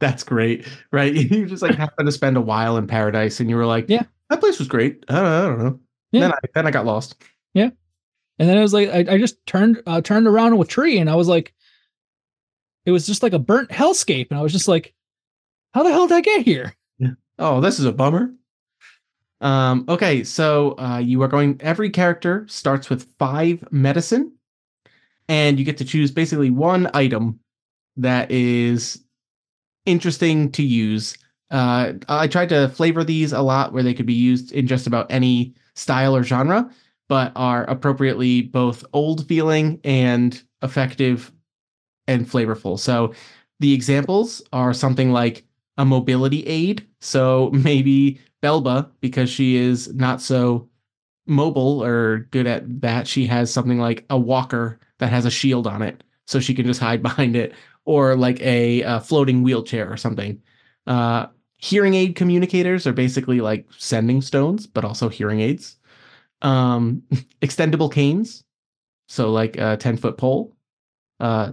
That's 0.00 0.22
great. 0.24 0.66
Right. 0.92 1.14
You 1.32 1.46
just 1.46 1.62
like 1.62 1.74
happened 1.74 2.06
to 2.06 2.12
spend 2.12 2.36
a 2.36 2.40
while 2.40 2.76
in 2.76 2.86
paradise 2.86 3.40
and 3.40 3.48
you 3.50 3.56
were 3.56 3.66
like, 3.66 3.86
Yeah. 3.88 4.02
that 4.30 4.40
place 4.40 4.58
was 4.58 4.68
great. 4.68 5.04
I 5.08 5.14
don't, 5.14 5.26
I 5.26 5.42
don't 5.42 5.58
know. 5.58 5.80
Yeah. 6.12 6.20
Then 6.20 6.32
I 6.32 6.38
then 6.54 6.66
I 6.66 6.70
got 6.70 6.84
lost. 6.86 7.16
Yeah. 7.54 7.70
And 8.38 8.48
then 8.48 8.58
I 8.58 8.60
was 8.62 8.72
like 8.74 8.88
I, 8.90 9.14
I 9.14 9.18
just 9.18 9.44
turned 9.46 9.82
uh, 9.86 10.00
turned 10.00 10.26
around 10.28 10.52
a 10.60 10.64
tree 10.64 10.98
and 10.98 11.08
I 11.10 11.14
was 11.16 11.26
like 11.28 11.54
it 12.84 12.90
was 12.92 13.06
just 13.06 13.22
like 13.22 13.32
a 13.32 13.38
burnt 13.38 13.70
hellscape 13.70 14.28
and 14.30 14.38
I 14.38 14.42
was 14.42 14.52
just 14.52 14.68
like 14.68 14.94
how 15.72 15.82
the 15.82 15.90
hell 15.90 16.06
did 16.06 16.14
I 16.16 16.20
get 16.20 16.42
here 16.44 16.74
Yeah. 16.98 17.14
Oh, 17.38 17.60
this 17.60 17.78
is 17.80 17.84
a 17.86 17.92
bummer. 17.92 18.32
Um, 19.44 19.84
okay, 19.90 20.24
so 20.24 20.74
uh, 20.78 20.96
you 20.98 21.22
are 21.22 21.28
going. 21.28 21.58
Every 21.60 21.90
character 21.90 22.46
starts 22.48 22.88
with 22.88 23.06
five 23.18 23.62
medicine, 23.70 24.32
and 25.28 25.58
you 25.58 25.66
get 25.66 25.76
to 25.76 25.84
choose 25.84 26.10
basically 26.10 26.48
one 26.48 26.90
item 26.94 27.38
that 27.98 28.30
is 28.30 29.04
interesting 29.84 30.50
to 30.52 30.62
use. 30.62 31.16
Uh, 31.50 31.92
I 32.08 32.26
tried 32.26 32.48
to 32.48 32.70
flavor 32.70 33.04
these 33.04 33.34
a 33.34 33.42
lot 33.42 33.74
where 33.74 33.82
they 33.82 33.92
could 33.92 34.06
be 34.06 34.14
used 34.14 34.50
in 34.50 34.66
just 34.66 34.86
about 34.86 35.12
any 35.12 35.54
style 35.74 36.16
or 36.16 36.22
genre, 36.22 36.70
but 37.10 37.30
are 37.36 37.64
appropriately 37.64 38.40
both 38.40 38.82
old 38.94 39.28
feeling 39.28 39.78
and 39.84 40.42
effective 40.62 41.30
and 42.08 42.26
flavorful. 42.26 42.78
So 42.78 43.12
the 43.60 43.74
examples 43.74 44.40
are 44.54 44.72
something 44.72 45.12
like 45.12 45.44
a 45.76 45.84
mobility 45.84 46.46
aid. 46.46 46.86
So 47.02 47.50
maybe 47.52 48.20
Belba, 48.44 48.90
because 49.00 49.30
she 49.30 49.56
is 49.56 49.92
not 49.94 50.20
so 50.20 50.68
mobile 51.26 51.82
or 51.84 52.28
good 52.30 52.46
at 52.46 52.82
that, 52.82 53.08
she 53.08 53.26
has 53.26 53.52
something 53.52 53.78
like 53.78 54.04
a 54.10 54.18
walker 54.18 54.78
that 54.98 55.10
has 55.10 55.24
a 55.26 55.30
shield 55.30 55.66
on 55.66 55.82
it, 55.82 56.04
so 56.26 56.40
she 56.40 56.54
can 56.54 56.66
just 56.66 56.80
hide 56.80 57.02
behind 57.08 57.36
it, 57.36 57.54
or 57.86 58.16
like 58.16 58.40
a, 58.42 58.82
uh 58.84 59.00
floating 59.00 59.42
wheelchair 59.42 59.90
or 59.92 59.96
something. 59.96 60.42
Uh, 60.86 61.26
hearing 61.58 61.94
aid 61.94 62.16
communicators 62.16 62.86
are 62.86 62.92
basically 62.92 63.40
like 63.40 63.66
sending 63.78 64.20
stones, 64.22 64.66
but 64.66 64.84
also 64.84 65.08
hearing 65.08 65.40
aids. 65.40 65.76
Um, 66.42 67.02
extendable 67.42 67.92
canes, 67.92 68.44
so 69.08 69.32
like 69.32 69.56
a 69.58 69.76
ten 69.76 69.96
foot 69.96 70.18
pole. 70.18 70.56
Uh, 71.20 71.52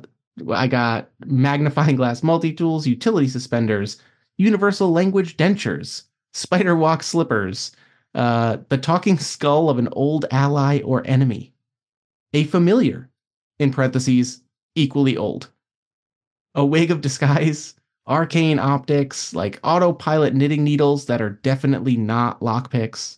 I 0.49 0.67
got 0.67 1.09
magnifying 1.25 1.95
glass 1.95 2.23
multi 2.23 2.53
tools, 2.53 2.87
utility 2.87 3.27
suspenders, 3.27 4.01
universal 4.37 4.91
language 4.91 5.37
dentures, 5.37 6.03
spider 6.33 6.75
walk 6.75 7.03
slippers, 7.03 7.71
uh, 8.15 8.57
the 8.69 8.77
talking 8.77 9.17
skull 9.17 9.69
of 9.69 9.77
an 9.77 9.89
old 9.91 10.25
ally 10.31 10.81
or 10.81 11.05
enemy, 11.05 11.53
a 12.33 12.43
familiar, 12.45 13.09
in 13.59 13.71
parentheses, 13.71 14.41
equally 14.75 15.15
old, 15.15 15.49
a 16.55 16.65
wig 16.65 16.91
of 16.91 17.01
disguise, 17.01 17.75
arcane 18.07 18.59
optics, 18.59 19.33
like 19.33 19.59
autopilot 19.63 20.33
knitting 20.33 20.63
needles 20.63 21.05
that 21.05 21.21
are 21.21 21.29
definitely 21.29 21.95
not 21.95 22.39
lockpicks. 22.41 23.17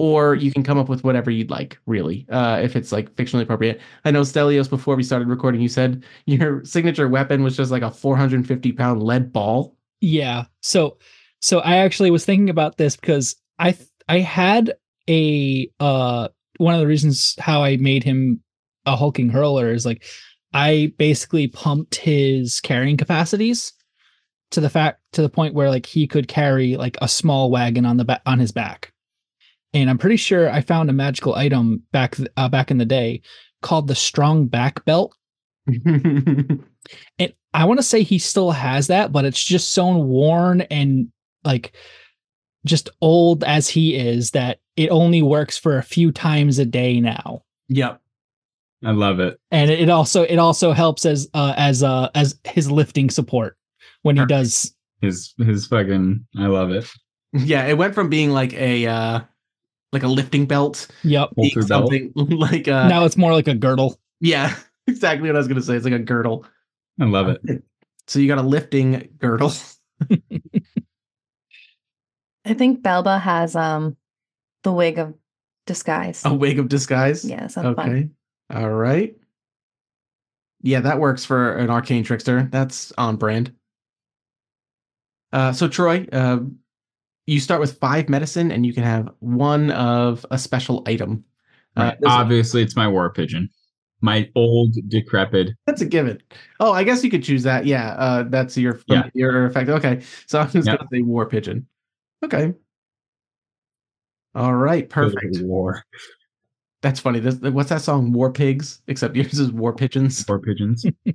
Or 0.00 0.36
you 0.36 0.52
can 0.52 0.62
come 0.62 0.78
up 0.78 0.88
with 0.88 1.02
whatever 1.02 1.28
you'd 1.28 1.50
like, 1.50 1.76
really, 1.86 2.24
uh, 2.30 2.60
if 2.62 2.76
it's 2.76 2.92
like 2.92 3.10
fictionally 3.16 3.42
appropriate. 3.42 3.80
I 4.04 4.12
know 4.12 4.20
Stelios, 4.20 4.70
before 4.70 4.94
we 4.94 5.02
started 5.02 5.26
recording, 5.26 5.60
you 5.60 5.68
said 5.68 6.04
your 6.26 6.64
signature 6.64 7.08
weapon 7.08 7.42
was 7.42 7.56
just 7.56 7.72
like 7.72 7.82
a 7.82 7.90
450 7.90 8.72
pound 8.72 9.02
lead 9.02 9.32
ball. 9.32 9.76
Yeah. 10.00 10.44
So 10.62 10.98
so 11.40 11.60
I 11.60 11.78
actually 11.78 12.10
was 12.10 12.24
thinking 12.24 12.50
about 12.50 12.76
this 12.76 12.96
because 12.96 13.36
I 13.58 13.72
th- 13.72 13.88
I 14.08 14.18
had 14.20 14.74
a 15.08 15.70
uh 15.80 16.28
one 16.58 16.74
of 16.74 16.80
the 16.80 16.86
reasons 16.86 17.36
how 17.38 17.62
I 17.62 17.76
made 17.76 18.04
him 18.04 18.42
a 18.86 18.96
hulking 18.96 19.28
hurler 19.28 19.70
is 19.72 19.86
like 19.86 20.04
I 20.52 20.92
basically 20.98 21.46
pumped 21.46 21.96
his 21.96 22.60
carrying 22.60 22.96
capacities 22.96 23.72
to 24.50 24.60
the 24.60 24.70
fact 24.70 25.00
to 25.12 25.22
the 25.22 25.28
point 25.28 25.54
where 25.54 25.68
like 25.68 25.86
he 25.86 26.06
could 26.06 26.26
carry 26.26 26.76
like 26.76 26.96
a 27.02 27.08
small 27.08 27.50
wagon 27.50 27.84
on 27.84 27.96
the 27.96 28.04
back 28.04 28.22
on 28.26 28.38
his 28.38 28.52
back. 28.52 28.92
And 29.74 29.90
I'm 29.90 29.98
pretty 29.98 30.16
sure 30.16 30.50
I 30.50 30.62
found 30.62 30.88
a 30.88 30.94
magical 30.94 31.34
item 31.34 31.82
back 31.92 32.16
uh, 32.36 32.48
back 32.48 32.70
in 32.70 32.78
the 32.78 32.86
day 32.86 33.20
called 33.60 33.88
the 33.88 33.94
strong 33.94 34.46
back 34.46 34.84
belt 34.84 35.14
and 35.84 37.32
I 37.54 37.64
want 37.64 37.78
to 37.78 37.84
say 37.84 38.02
he 38.02 38.18
still 38.18 38.50
has 38.50 38.86
that, 38.86 39.12
but 39.12 39.24
it's 39.24 39.42
just 39.42 39.72
so 39.72 39.96
worn 39.96 40.62
and 40.62 41.08
like 41.48 41.72
just 42.64 42.90
old 43.00 43.42
as 43.42 43.68
he 43.68 43.96
is 43.96 44.30
that 44.32 44.60
it 44.76 44.90
only 44.90 45.22
works 45.22 45.58
for 45.58 45.78
a 45.78 45.82
few 45.82 46.12
times 46.12 46.58
a 46.60 46.64
day 46.64 47.00
now. 47.00 47.42
yep. 47.68 48.00
I 48.84 48.92
love 48.92 49.18
it. 49.18 49.40
And 49.50 49.72
it 49.72 49.88
also 49.90 50.22
it 50.22 50.36
also 50.38 50.70
helps 50.70 51.04
as 51.04 51.28
uh 51.34 51.52
as 51.56 51.82
uh 51.82 52.10
as 52.14 52.38
his 52.44 52.70
lifting 52.70 53.10
support 53.10 53.56
when 54.02 54.16
he 54.16 54.24
does 54.26 54.72
His 55.00 55.34
his 55.38 55.66
fucking 55.66 56.24
I 56.38 56.46
love 56.46 56.70
it. 56.70 56.88
Yeah, 57.32 57.66
it 57.66 57.76
went 57.76 57.92
from 57.92 58.08
being 58.08 58.30
like 58.30 58.52
a 58.54 58.86
uh 58.86 59.20
like 59.92 60.04
a 60.04 60.08
lifting 60.08 60.46
belt, 60.46 60.86
yep. 61.02 61.30
being 61.34 61.50
Halter 61.54 61.66
belt. 61.66 61.90
something 61.90 62.12
like 62.38 62.68
uh 62.68 62.86
now 62.86 63.04
it's 63.04 63.16
more 63.16 63.32
like 63.32 63.48
a 63.48 63.54
girdle. 63.54 63.98
yeah, 64.20 64.54
exactly 64.86 65.28
what 65.28 65.34
I 65.34 65.38
was 65.38 65.48
gonna 65.48 65.60
say. 65.60 65.74
It's 65.74 65.84
like 65.84 65.94
a 65.94 65.98
girdle. 65.98 66.46
I 67.00 67.06
love 67.06 67.28
it. 67.28 67.64
So 68.06 68.20
you 68.20 68.26
got 68.28 68.38
a 68.38 68.42
lifting 68.42 69.06
girdle. 69.18 69.52
I 72.48 72.54
think 72.54 72.82
Belba 72.82 73.20
has 73.20 73.54
um 73.54 73.96
the 74.64 74.72
wig 74.72 74.98
of 74.98 75.14
disguise. 75.66 76.22
A 76.24 76.32
wig 76.32 76.58
of 76.58 76.68
disguise. 76.68 77.24
yeah, 77.24 77.46
sounds 77.48 77.76
fun. 77.76 77.90
Okay. 77.90 78.08
All 78.54 78.70
right. 78.70 79.14
Yeah, 80.62 80.80
that 80.80 80.98
works 80.98 81.24
for 81.24 81.52
an 81.56 81.70
arcane 81.70 82.02
trickster. 82.04 82.48
That's 82.50 82.92
on 82.98 83.16
brand. 83.16 83.52
Uh, 85.32 85.52
so 85.52 85.68
Troy, 85.68 86.06
uh, 86.12 86.38
you 87.26 87.38
start 87.38 87.60
with 87.60 87.78
five 87.78 88.08
medicine, 88.08 88.50
and 88.50 88.64
you 88.64 88.72
can 88.72 88.82
have 88.82 89.10
one 89.20 89.70
of 89.72 90.24
a 90.30 90.38
special 90.38 90.82
item. 90.86 91.24
Uh, 91.76 91.82
Right. 91.82 92.00
this- 92.00 92.10
Obviously, 92.10 92.62
it's 92.62 92.74
my 92.74 92.88
war 92.88 93.10
pigeon. 93.12 93.50
My 94.00 94.30
old 94.34 94.74
decrepit. 94.88 95.50
That's 95.66 95.82
a 95.82 95.84
given. 95.86 96.22
Oh, 96.60 96.72
I 96.72 96.82
guess 96.84 97.04
you 97.04 97.10
could 97.10 97.22
choose 97.22 97.42
that. 97.42 97.66
Yeah, 97.66 97.90
uh, 97.98 98.22
that's 98.24 98.56
your 98.56 98.80
Yeah. 98.86 99.10
your 99.12 99.44
effect. 99.46 99.68
Okay, 99.68 100.00
so 100.26 100.40
I'm 100.40 100.50
just 100.50 100.66
Yep. 100.66 100.78
gonna 100.78 100.88
say 100.92 101.02
war 101.02 101.26
pigeon. 101.26 101.66
Okay. 102.24 102.54
All 104.34 104.54
right, 104.54 104.88
perfect. 104.88 105.40
War. 105.40 105.82
That's 106.82 107.00
funny. 107.00 107.20
This, 107.20 107.36
what's 107.36 107.70
that 107.70 107.82
song? 107.82 108.12
War 108.12 108.32
pigs, 108.32 108.82
except 108.86 109.16
yours 109.16 109.38
is 109.38 109.52
war 109.52 109.72
pigeons. 109.72 110.24
War 110.28 110.38
pigeons. 110.38 110.84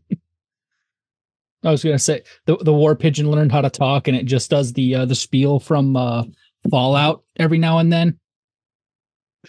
I 1.65 1.71
was 1.71 1.81
gonna 1.83 1.97
say 1.97 2.23
the 2.45 2.57
the 2.57 2.73
war 2.73 2.93
pigeon 2.95 3.31
learned 3.31 3.53
how 3.53 3.61
to 3.61 3.69
talk, 3.69 4.09
and 4.09 4.17
it 4.17 4.25
just 4.25 4.49
does 4.49 4.73
the 4.73 4.95
uh, 4.95 5.05
the 5.05 5.15
spiel 5.15 5.61
from 5.61 5.95
uh, 5.95 6.23
Fallout 6.69 7.23
every 7.37 7.57
now 7.57 7.77
and 7.77 7.91
then. 7.91 8.19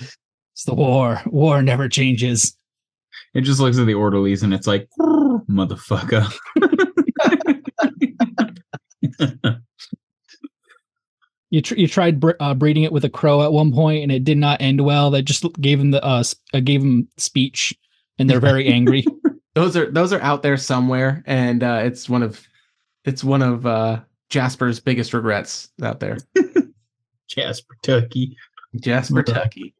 It's 0.00 0.64
the 0.64 0.74
war. 0.74 1.20
War 1.26 1.62
never 1.62 1.88
changes. 1.88 2.56
It 3.34 3.40
just 3.42 3.58
looks 3.58 3.78
at 3.78 3.86
the 3.86 3.94
orderlies 3.94 4.44
and 4.44 4.54
it's 4.54 4.68
like, 4.68 4.88
motherfucker. 5.00 6.32
You 11.54 11.62
tr- 11.62 11.76
you 11.76 11.86
tried 11.86 12.18
br- 12.18 12.32
uh, 12.40 12.52
breeding 12.52 12.82
it 12.82 12.90
with 12.90 13.04
a 13.04 13.08
crow 13.08 13.44
at 13.44 13.52
one 13.52 13.72
point, 13.72 14.02
and 14.02 14.10
it 14.10 14.24
did 14.24 14.38
not 14.38 14.60
end 14.60 14.84
well. 14.84 15.12
That 15.12 15.22
just 15.22 15.46
gave 15.60 15.78
him 15.78 15.92
the 15.92 16.04
uh, 16.04 16.18
s- 16.18 16.34
uh 16.52 16.58
gave 16.58 16.82
him 16.82 17.06
speech, 17.16 17.72
and 18.18 18.28
they're 18.28 18.40
very 18.40 18.66
angry. 18.66 19.04
Those 19.54 19.76
are 19.76 19.88
those 19.88 20.12
are 20.12 20.20
out 20.20 20.42
there 20.42 20.56
somewhere, 20.56 21.22
and 21.26 21.62
uh, 21.62 21.82
it's 21.84 22.08
one 22.08 22.24
of 22.24 22.44
it's 23.04 23.22
one 23.22 23.40
of 23.40 23.64
uh, 23.66 24.00
Jasper's 24.28 24.80
biggest 24.80 25.14
regrets 25.14 25.68
out 25.80 26.00
there. 26.00 26.18
Jasper 27.28 27.76
Turkey. 27.84 28.36
Jasper 28.80 29.20
Okay. 29.20 29.32
Tucky. 29.32 29.74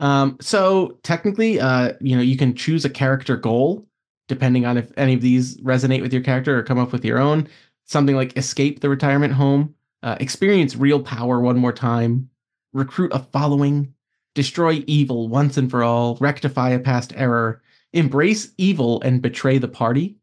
Um, 0.00 0.38
so 0.40 0.98
technically, 1.02 1.60
uh, 1.60 1.92
you 2.00 2.16
know, 2.16 2.22
you 2.22 2.38
can 2.38 2.54
choose 2.54 2.86
a 2.86 2.90
character 2.90 3.36
goal 3.36 3.86
depending 4.28 4.64
on 4.64 4.78
if 4.78 4.90
any 4.96 5.12
of 5.12 5.20
these 5.20 5.60
resonate 5.60 6.00
with 6.00 6.14
your 6.14 6.22
character 6.22 6.58
or 6.58 6.62
come 6.62 6.78
up 6.78 6.90
with 6.90 7.04
your 7.04 7.18
own. 7.18 7.46
Something 7.84 8.16
like 8.16 8.34
escape 8.38 8.80
the 8.80 8.88
retirement 8.88 9.34
home, 9.34 9.74
uh, 10.02 10.16
experience 10.20 10.76
real 10.76 11.02
power 11.02 11.40
one 11.40 11.58
more 11.58 11.72
time, 11.72 12.28
recruit 12.72 13.12
a 13.12 13.18
following, 13.18 13.94
destroy 14.34 14.84
evil 14.86 15.28
once 15.28 15.56
and 15.56 15.70
for 15.70 15.82
all, 15.82 16.16
rectify 16.20 16.70
a 16.70 16.78
past 16.78 17.12
error, 17.16 17.62
embrace 17.92 18.52
evil 18.58 19.00
and 19.02 19.22
betray 19.22 19.58
the 19.58 19.68
party. 19.68 20.16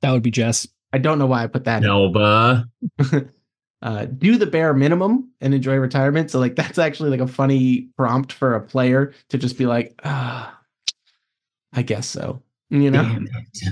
that 0.00 0.10
would 0.10 0.22
be 0.22 0.30
Jess. 0.30 0.66
I 0.92 0.98
don't 0.98 1.18
know 1.18 1.26
why 1.26 1.42
I 1.42 1.46
put 1.46 1.64
that. 1.64 1.82
in. 1.82 1.88
Elba. 1.88 2.68
uh, 3.82 4.04
do 4.06 4.36
the 4.36 4.46
bare 4.46 4.74
minimum 4.74 5.30
and 5.40 5.54
enjoy 5.54 5.76
retirement. 5.76 6.30
So 6.30 6.38
like 6.38 6.56
that's 6.56 6.78
actually 6.78 7.10
like 7.10 7.20
a 7.20 7.26
funny 7.26 7.88
prompt 7.96 8.32
for 8.32 8.54
a 8.54 8.60
player 8.60 9.14
to 9.30 9.38
just 9.38 9.58
be 9.58 9.66
like, 9.66 9.98
ah, 10.04 10.58
I 11.72 11.82
guess 11.82 12.08
so, 12.08 12.42
you 12.70 12.90
know, 12.90 13.18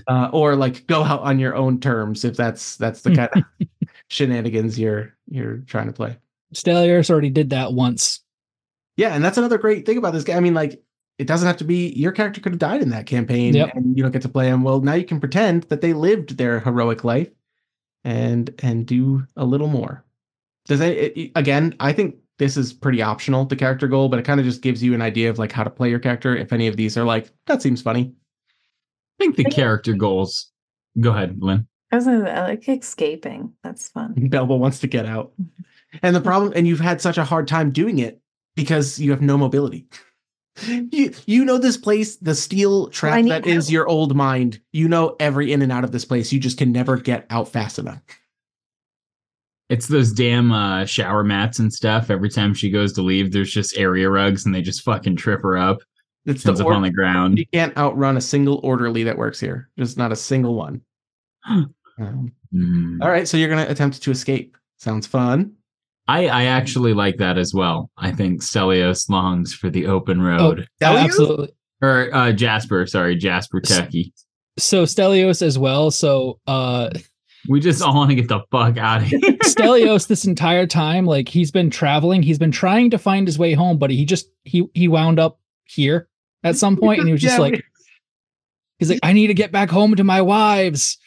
uh, 0.08 0.30
or 0.32 0.56
like 0.56 0.86
go 0.86 1.02
out 1.02 1.20
on 1.20 1.38
your 1.38 1.54
own 1.54 1.80
terms 1.80 2.24
if 2.24 2.36
that's 2.36 2.76
that's 2.76 3.02
the 3.02 3.14
kind 3.14 3.30
of 3.34 3.44
shenanigans 4.10 4.78
you're 4.78 5.16
you're 5.28 5.58
trying 5.66 5.86
to 5.86 5.92
play. 5.92 6.18
Stelios 6.54 7.10
already 7.10 7.30
did 7.30 7.50
that 7.50 7.72
once. 7.72 8.20
Yeah, 8.96 9.14
and 9.14 9.24
that's 9.24 9.38
another 9.38 9.56
great 9.56 9.86
thing 9.86 9.96
about 9.96 10.12
this 10.12 10.24
game. 10.24 10.36
I 10.36 10.40
mean, 10.40 10.54
like 10.54 10.82
it 11.18 11.26
doesn't 11.26 11.46
have 11.46 11.58
to 11.58 11.64
be 11.64 11.88
your 11.90 12.12
character 12.12 12.40
could 12.40 12.52
have 12.52 12.58
died 12.58 12.82
in 12.82 12.90
that 12.90 13.06
campaign, 13.06 13.54
Yep. 13.54 13.74
and 13.74 13.96
you 13.96 14.02
don't 14.02 14.12
get 14.12 14.22
to 14.22 14.28
play 14.28 14.50
them. 14.50 14.62
Well, 14.62 14.80
now 14.80 14.94
you 14.94 15.04
can 15.04 15.20
pretend 15.20 15.64
that 15.64 15.80
they 15.80 15.92
lived 15.92 16.36
their 16.36 16.60
heroic 16.60 17.04
life, 17.04 17.30
and 18.04 18.52
and 18.62 18.84
do 18.86 19.26
a 19.36 19.44
little 19.44 19.68
more. 19.68 20.04
Does 20.66 20.80
it, 20.80 21.16
it 21.16 21.32
again? 21.36 21.74
I 21.80 21.92
think 21.92 22.16
this 22.38 22.56
is 22.56 22.72
pretty 22.72 23.02
optional, 23.02 23.44
the 23.44 23.56
character 23.56 23.86
goal, 23.86 24.08
but 24.08 24.18
it 24.18 24.24
kind 24.24 24.40
of 24.40 24.46
just 24.46 24.62
gives 24.62 24.82
you 24.82 24.94
an 24.94 25.02
idea 25.02 25.30
of 25.30 25.38
like 25.38 25.52
how 25.52 25.62
to 25.62 25.70
play 25.70 25.88
your 25.88 25.98
character. 25.98 26.36
If 26.36 26.52
any 26.52 26.66
of 26.66 26.76
these 26.76 26.96
are 26.96 27.04
like 27.04 27.30
that 27.46 27.62
seems 27.62 27.80
funny, 27.82 28.12
I 29.20 29.24
think 29.24 29.36
the 29.36 29.44
character 29.44 29.92
goals. 29.94 30.50
Go 30.98 31.10
ahead, 31.10 31.38
Lynn. 31.40 31.66
I 31.92 31.96
was 31.96 32.04
gonna, 32.04 32.30
I 32.30 32.42
like 32.42 32.68
escaping. 32.68 33.52
That's 33.64 33.88
fun. 33.88 34.14
Belba 34.30 34.58
wants 34.58 34.78
to 34.80 34.86
get 34.86 35.06
out, 35.06 35.32
and 36.02 36.14
the 36.14 36.20
problem, 36.20 36.52
and 36.54 36.66
you've 36.66 36.80
had 36.80 37.00
such 37.00 37.18
a 37.18 37.24
hard 37.24 37.48
time 37.48 37.70
doing 37.72 37.98
it 37.98 38.20
because 38.56 38.98
you 39.00 39.10
have 39.10 39.22
no 39.22 39.36
mobility. 39.38 39.86
You 40.66 41.14
you 41.26 41.44
know 41.44 41.56
this 41.56 41.76
place, 41.78 42.16
the 42.16 42.34
steel 42.34 42.88
trap 42.88 43.14
I 43.14 43.22
need 43.22 43.30
that 43.30 43.46
is 43.46 43.70
your 43.72 43.88
old 43.88 44.14
mind. 44.14 44.60
You 44.72 44.88
know 44.88 45.16
every 45.18 45.52
in 45.52 45.62
and 45.62 45.72
out 45.72 45.84
of 45.84 45.92
this 45.92 46.04
place. 46.04 46.32
You 46.32 46.40
just 46.40 46.58
can 46.58 46.70
never 46.70 46.98
get 46.98 47.24
out 47.30 47.48
fast 47.48 47.78
enough. 47.78 48.02
It's 49.70 49.86
those 49.86 50.12
damn 50.12 50.50
uh, 50.52 50.84
shower 50.84 51.22
mats 51.22 51.60
and 51.60 51.72
stuff. 51.72 52.10
Every 52.10 52.28
time 52.28 52.52
she 52.52 52.68
goes 52.70 52.92
to 52.94 53.02
leave, 53.02 53.32
there's 53.32 53.52
just 53.52 53.78
area 53.78 54.10
rugs 54.10 54.44
and 54.44 54.52
they 54.54 54.60
just 54.60 54.82
fucking 54.82 55.16
trip 55.16 55.40
her 55.42 55.56
up. 55.56 55.78
It's 56.26 56.42
the 56.42 56.50
Ends 56.50 56.60
up 56.60 56.66
or- 56.66 56.74
on 56.74 56.82
the 56.82 56.90
ground. 56.90 57.38
you 57.38 57.46
can't 57.46 57.74
outrun 57.78 58.16
a 58.16 58.20
single 58.20 58.60
orderly 58.64 59.04
that 59.04 59.16
works 59.16 59.40
here. 59.40 59.70
Just 59.78 59.96
not 59.96 60.12
a 60.12 60.16
single 60.16 60.56
one. 60.56 60.82
Um, 62.00 62.32
Mm. 62.52 62.98
all 63.00 63.08
right, 63.08 63.28
so 63.28 63.36
you're 63.36 63.48
gonna 63.48 63.66
attempt 63.68 64.02
to 64.02 64.10
escape. 64.10 64.56
Sounds 64.76 65.06
fun. 65.06 65.52
I, 66.08 66.26
I 66.26 66.44
actually 66.46 66.94
like 66.94 67.18
that 67.18 67.38
as 67.38 67.54
well. 67.54 67.90
I 67.96 68.10
think 68.10 68.42
Stelios 68.42 69.08
longs 69.08 69.54
for 69.54 69.70
the 69.70 69.86
open 69.86 70.20
road. 70.20 70.66
Stelios? 70.82 71.04
Absolutely. 71.04 71.48
Or 71.80 72.12
uh, 72.12 72.32
Jasper, 72.32 72.86
sorry, 72.86 73.14
Jasper 73.14 73.60
Techie. 73.60 74.12
So 74.58 74.82
Stelios 74.82 75.42
as 75.42 75.58
well. 75.60 75.92
So 75.92 76.40
uh 76.48 76.90
We 77.48 77.60
just 77.60 77.82
all 77.82 77.94
want 77.94 78.10
to 78.10 78.16
get 78.16 78.26
the 78.28 78.40
fuck 78.50 78.76
out 78.78 79.02
of 79.02 79.06
here. 79.06 79.20
Stelios 79.44 80.08
this 80.08 80.24
entire 80.24 80.66
time, 80.66 81.06
like 81.06 81.28
he's 81.28 81.52
been 81.52 81.70
traveling, 81.70 82.20
he's 82.24 82.38
been 82.38 82.50
trying 82.50 82.90
to 82.90 82.98
find 82.98 83.28
his 83.28 83.38
way 83.38 83.52
home, 83.54 83.78
but 83.78 83.90
he 83.90 84.04
just 84.04 84.26
he 84.42 84.68
he 84.74 84.88
wound 84.88 85.20
up 85.20 85.38
here 85.66 86.08
at 86.42 86.56
some 86.56 86.76
point 86.76 86.98
and 86.98 87.06
he 87.08 87.12
was 87.12 87.22
just 87.22 87.34
Yeah, 87.36 87.40
like 87.42 87.64
he's 88.80 88.90
like, 88.90 88.98
I 89.04 89.12
need 89.12 89.28
to 89.28 89.34
get 89.34 89.52
back 89.52 89.70
home 89.70 89.94
to 89.94 90.02
my 90.02 90.20
wives. 90.20 90.98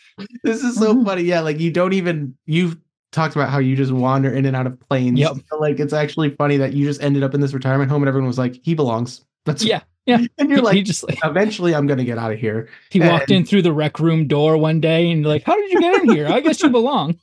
This 0.44 0.64
is 0.64 0.76
so 0.76 0.94
Mhm. 0.96 1.06
funny. 1.06 1.24
Yeah, 1.24 1.40
like 1.42 1.60
you 1.60 1.72
don't 1.72 1.94
even 1.94 2.36
you've 2.46 2.78
talked 3.12 3.36
about 3.36 3.50
how 3.50 3.60
you 3.60 3.76
just 3.76 3.92
wander 3.92 4.32
in 4.34 4.46
and 4.46 4.56
out 4.56 4.66
of 4.68 4.80
planes. 4.80 5.20
Yep. 5.20 5.38
So, 5.50 5.58
Like 5.60 5.80
it's 5.80 5.94
actually 5.94 6.32
funny 6.32 6.58
that 6.58 6.74
you 6.74 6.86
just 6.86 7.02
ended 7.04 7.24
up 7.24 7.34
in 7.34 7.42
this 7.42 7.54
retirement 7.54 7.90
home 7.92 8.02
and 8.02 8.08
everyone 8.10 8.28
was 8.28 8.38
like, 8.40 8.60
he 8.64 8.74
belongs. 8.74 9.24
That's 9.46 9.64
Yeah, 9.64 9.82
yeah. 10.06 10.26
And 10.38 10.50
you're 10.50 10.60
he 10.60 10.64
like, 10.66 10.86
just 10.86 11.04
like 11.08 11.20
eventually 11.24 11.76
I'm 11.76 11.86
gonna 11.88 12.04
get 12.06 12.18
out 12.18 12.32
of 12.32 12.40
here. 12.40 12.70
he 12.90 13.00
walked 13.00 13.30
in 13.32 13.46
through 13.46 13.62
the 13.64 13.74
rec 13.74 14.00
room 14.00 14.28
door 14.28 14.58
one 14.58 14.80
day 14.82 15.12
and 15.12 15.26
like, 15.26 15.44
how 15.44 15.56
did 15.56 15.72
you 15.72 15.80
get 15.80 16.02
in 16.04 16.10
here? 16.12 16.28
I 16.28 16.40
guess 16.40 16.62
you 16.64 16.70
belong. 16.70 17.20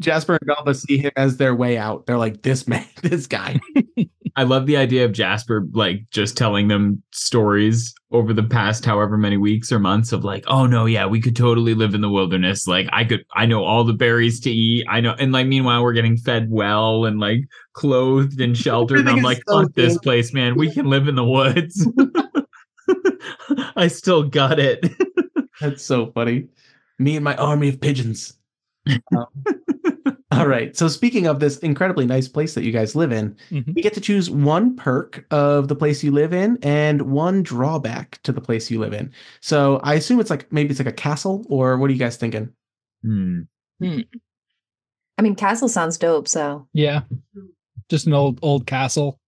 Jasper 0.00 0.38
and 0.40 0.48
Galba 0.48 0.74
see 0.74 0.98
him 0.98 1.10
as 1.16 1.36
their 1.36 1.54
way 1.54 1.76
out. 1.76 2.06
They're 2.06 2.18
like, 2.18 2.42
this 2.42 2.68
man, 2.68 2.86
this 3.02 3.26
guy. 3.26 3.60
I 4.36 4.44
love 4.44 4.66
the 4.66 4.76
idea 4.76 5.04
of 5.04 5.12
Jasper 5.12 5.66
like 5.72 6.02
just 6.12 6.36
telling 6.36 6.68
them 6.68 7.02
stories 7.10 7.92
over 8.12 8.32
the 8.32 8.44
past 8.44 8.84
however 8.84 9.16
many 9.16 9.36
weeks 9.36 9.72
or 9.72 9.80
months 9.80 10.12
of 10.12 10.22
like, 10.22 10.44
oh 10.46 10.64
no, 10.64 10.86
yeah, 10.86 11.06
we 11.06 11.20
could 11.20 11.34
totally 11.34 11.74
live 11.74 11.92
in 11.92 12.02
the 12.02 12.08
wilderness. 12.08 12.68
Like 12.68 12.88
I 12.92 13.02
could 13.04 13.24
I 13.34 13.46
know 13.46 13.64
all 13.64 13.82
the 13.82 13.94
berries 13.94 14.38
to 14.40 14.50
eat. 14.50 14.86
I 14.88 15.00
know 15.00 15.16
and 15.18 15.32
like 15.32 15.48
meanwhile 15.48 15.82
we're 15.82 15.92
getting 15.92 16.16
fed 16.16 16.48
well 16.50 17.04
and 17.04 17.18
like 17.18 17.40
clothed 17.72 18.40
and 18.40 18.56
sheltered. 18.56 19.00
and 19.00 19.08
I'm 19.08 19.22
like, 19.22 19.42
so 19.48 19.62
fuck 19.62 19.74
this 19.74 19.98
place, 19.98 20.32
man. 20.32 20.56
We 20.56 20.70
can 20.70 20.86
live 20.86 21.08
in 21.08 21.16
the 21.16 21.24
woods. 21.24 21.88
I 23.76 23.88
still 23.88 24.22
got 24.22 24.60
it. 24.60 24.86
That's 25.60 25.84
so 25.84 26.12
funny. 26.12 26.46
Me 27.00 27.16
and 27.16 27.24
my 27.24 27.34
army 27.36 27.70
of 27.70 27.80
pigeons. 27.80 28.37
Um, 29.16 29.26
all 30.30 30.46
right. 30.46 30.76
So 30.76 30.88
speaking 30.88 31.26
of 31.26 31.40
this 31.40 31.58
incredibly 31.58 32.06
nice 32.06 32.28
place 32.28 32.54
that 32.54 32.64
you 32.64 32.72
guys 32.72 32.94
live 32.94 33.12
in, 33.12 33.36
Mhm. 33.50 33.76
you 33.76 33.82
get 33.82 33.94
to 33.94 34.00
choose 34.00 34.30
one 34.30 34.76
perk 34.76 35.24
of 35.30 35.68
the 35.68 35.74
place 35.76 36.02
you 36.04 36.10
live 36.12 36.32
in 36.32 36.58
and 36.62 37.02
one 37.02 37.42
drawback 37.42 38.20
to 38.22 38.32
the 38.32 38.40
place 38.40 38.70
you 38.70 38.78
live 38.78 38.92
in. 38.92 39.10
So 39.40 39.78
I 39.82 39.94
assume 39.94 40.20
it's 40.20 40.30
like 40.30 40.50
maybe 40.52 40.70
it's 40.70 40.78
like 40.80 40.88
a 40.88 40.92
castle, 40.92 41.44
or 41.48 41.76
what 41.78 41.90
are 41.90 41.92
you 41.92 41.98
guys 41.98 42.16
thinking? 42.16 42.50
Hmm. 43.02 43.40
I 43.82 45.22
mean, 45.22 45.34
castle 45.34 45.68
sounds 45.68 45.98
dope. 45.98 46.28
So 46.28 46.66
Yeah. 46.72 47.02
Just 47.88 48.06
an 48.06 48.12
old 48.12 48.38
old 48.42 48.66
castle. 48.66 49.18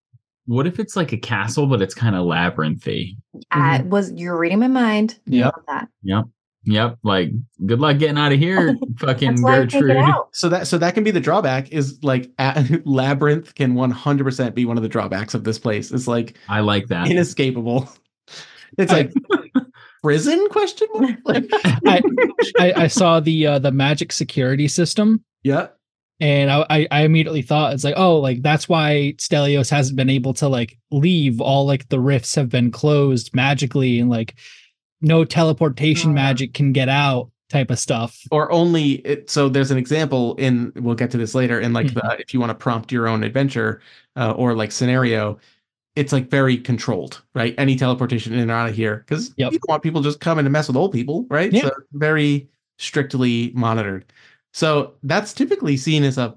What 0.46 0.66
if 0.66 0.78
it's 0.80 0.96
like 0.96 1.12
a 1.12 1.16
castle, 1.16 1.66
but 1.66 1.80
it's 1.80 1.94
kind 1.94 2.14
of 2.16 2.26
labyrinthy? 2.26 3.16
I 3.50 3.82
was 3.82 4.12
you're 4.12 4.38
reading 4.38 4.58
my 4.58 4.68
mind. 4.68 5.18
Yeah. 5.26 5.46
Love 5.46 5.64
that. 5.68 5.88
Yep. 6.02 6.24
Yep. 6.70 6.98
Like, 7.02 7.30
good 7.66 7.80
luck 7.80 7.98
getting 7.98 8.16
out 8.16 8.32
of 8.32 8.38
here, 8.38 8.76
fucking 8.98 9.28
That's 9.30 9.42
why 9.42 9.56
I 9.56 9.66
take 9.66 9.82
Gertrude. 9.82 10.14
So 10.32 10.48
that 10.48 10.66
so 10.68 10.78
that 10.78 10.94
can 10.94 11.02
be 11.02 11.10
the 11.10 11.20
drawback. 11.20 11.72
Is 11.72 12.02
like 12.02 12.30
a, 12.38 12.80
labyrinth 12.84 13.54
can 13.56 13.74
one 13.74 13.90
hundred 13.90 14.24
percent 14.24 14.54
be 14.54 14.64
one 14.64 14.76
of 14.76 14.82
the 14.82 14.88
drawbacks 14.88 15.34
of 15.34 15.44
this 15.44 15.58
place. 15.58 15.90
It's 15.90 16.06
like 16.06 16.36
I 16.48 16.60
like 16.60 16.86
that. 16.88 17.10
inescapable. 17.10 17.88
It's 18.78 18.92
like 18.92 19.12
prison 20.00 20.46
question 20.50 20.86
mark. 20.94 21.16
Like, 21.24 21.44
I, 21.52 22.00
I, 22.60 22.72
I 22.76 22.86
saw 22.86 23.18
the 23.18 23.44
uh, 23.44 23.58
the 23.58 23.72
magic 23.72 24.12
security 24.12 24.68
system 24.68 25.24
yeah. 25.42 25.66
and 26.20 26.52
I, 26.52 26.64
I 26.70 26.88
I 26.92 27.00
immediately 27.02 27.42
thought 27.42 27.74
it's 27.74 27.82
like 27.82 27.96
oh 27.96 28.18
like 28.18 28.42
that's 28.42 28.68
why 28.68 29.14
Stelios 29.18 29.70
hasn't 29.70 29.96
been 29.96 30.08
able 30.08 30.34
to 30.34 30.46
like 30.46 30.78
leave 30.92 31.40
all 31.40 31.66
like 31.66 31.88
the 31.88 31.98
rifts 31.98 32.36
have 32.36 32.48
been 32.48 32.70
closed 32.70 33.34
magically 33.34 33.98
and 33.98 34.08
like 34.08 34.36
no 35.00 35.24
teleportation 35.24 36.10
Ah. 36.10 36.14
magic 36.14 36.54
can 36.54 36.72
get 36.72 36.88
out 36.88 37.30
type 37.48 37.70
of 37.70 37.78
stuff. 37.80 38.20
or 38.30 38.50
only 38.52 38.92
it, 39.06 39.28
so 39.28 39.48
there's 39.48 39.70
an 39.72 39.78
example 39.78 40.34
in 40.36 40.72
we'll 40.76 40.94
get 40.94 41.10
to 41.10 41.18
this 41.18 41.34
later 41.34 41.58
in 41.60 41.72
like 41.72 41.92
the 41.94 42.16
if 42.20 42.32
you 42.32 42.38
want 42.40 42.50
to 42.50 42.54
prompt 42.54 42.92
your 42.92 43.08
own 43.08 43.24
adventure 43.24 43.80
uh, 44.16 44.30
or 44.32 44.54
like 44.54 44.70
scenario 44.72 45.36
it's 45.96 46.12
like 46.12 46.30
very 46.30 46.56
controlled, 46.56 47.20
right? 47.34 47.52
Any 47.58 47.74
teleportation 47.74 48.32
in 48.32 48.48
or 48.48 48.54
out 48.54 48.68
of 48.68 48.76
here 48.76 48.98
because 49.06 49.34
Yep. 49.36 49.52
you 49.52 49.58
don't 49.58 49.68
want 49.68 49.82
people 49.82 50.00
just 50.02 50.20
coming 50.20 50.44
to 50.44 50.50
mess 50.50 50.68
with 50.68 50.76
old 50.76 50.92
people, 50.92 51.26
right? 51.28 51.52
Yeah. 51.52 51.62
So 51.62 51.70
very 51.92 52.48
strictly 52.78 53.50
monitored. 53.56 54.04
So 54.52 54.94
that's 55.02 55.32
typically 55.34 55.76
seen 55.76 56.04
as 56.04 56.16
a 56.16 56.36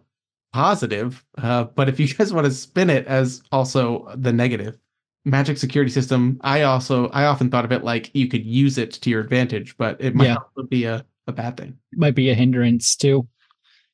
positive. 0.53 1.23
Uh, 1.37 1.65
but 1.65 1.87
if 1.89 1.99
you 1.99 2.07
guys 2.15 2.33
want 2.33 2.45
to 2.45 2.51
spin 2.51 2.89
it 2.89 3.05
as 3.07 3.43
also 3.51 4.11
the 4.15 4.33
negative, 4.33 4.79
magic 5.25 5.57
security 5.57 5.91
system, 5.91 6.39
I 6.41 6.63
also 6.63 7.07
I 7.09 7.25
often 7.25 7.49
thought 7.49 7.65
of 7.65 7.71
it 7.71 7.83
like 7.83 8.11
you 8.13 8.27
could 8.27 8.45
use 8.45 8.77
it 8.77 8.91
to 8.93 9.09
your 9.09 9.21
advantage, 9.21 9.75
but 9.77 9.99
it 10.01 10.15
might 10.15 10.25
Yeah. 10.25 10.35
also 10.35 10.67
be 10.67 10.85
a, 10.85 11.05
a 11.27 11.31
bad 11.31 11.57
thing. 11.57 11.77
might 11.93 12.15
be 12.15 12.29
a 12.29 12.33
hindrance 12.35 12.95
too 12.95 13.27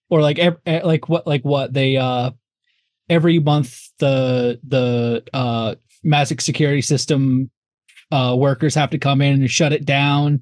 or 0.10 0.22
like 0.22 0.40
eh, 0.40 0.82
like 0.84 1.08
what 1.08 1.28
like 1.28 1.44
what 1.44 1.72
they 1.74 1.98
uh 1.98 2.32
every 3.10 3.38
month 3.40 3.80
the 4.00 4.60
the 4.68 5.24
uh 5.34 5.76
magic 6.04 6.42
security 6.42 6.82
system 6.82 7.50
uh 8.12 8.36
workers 8.38 8.74
have 8.74 8.90
to 8.90 8.98
come 8.98 9.22
in 9.22 9.42
and 9.42 9.52
shut 9.52 9.72
it 9.74 9.86
down 9.86 10.42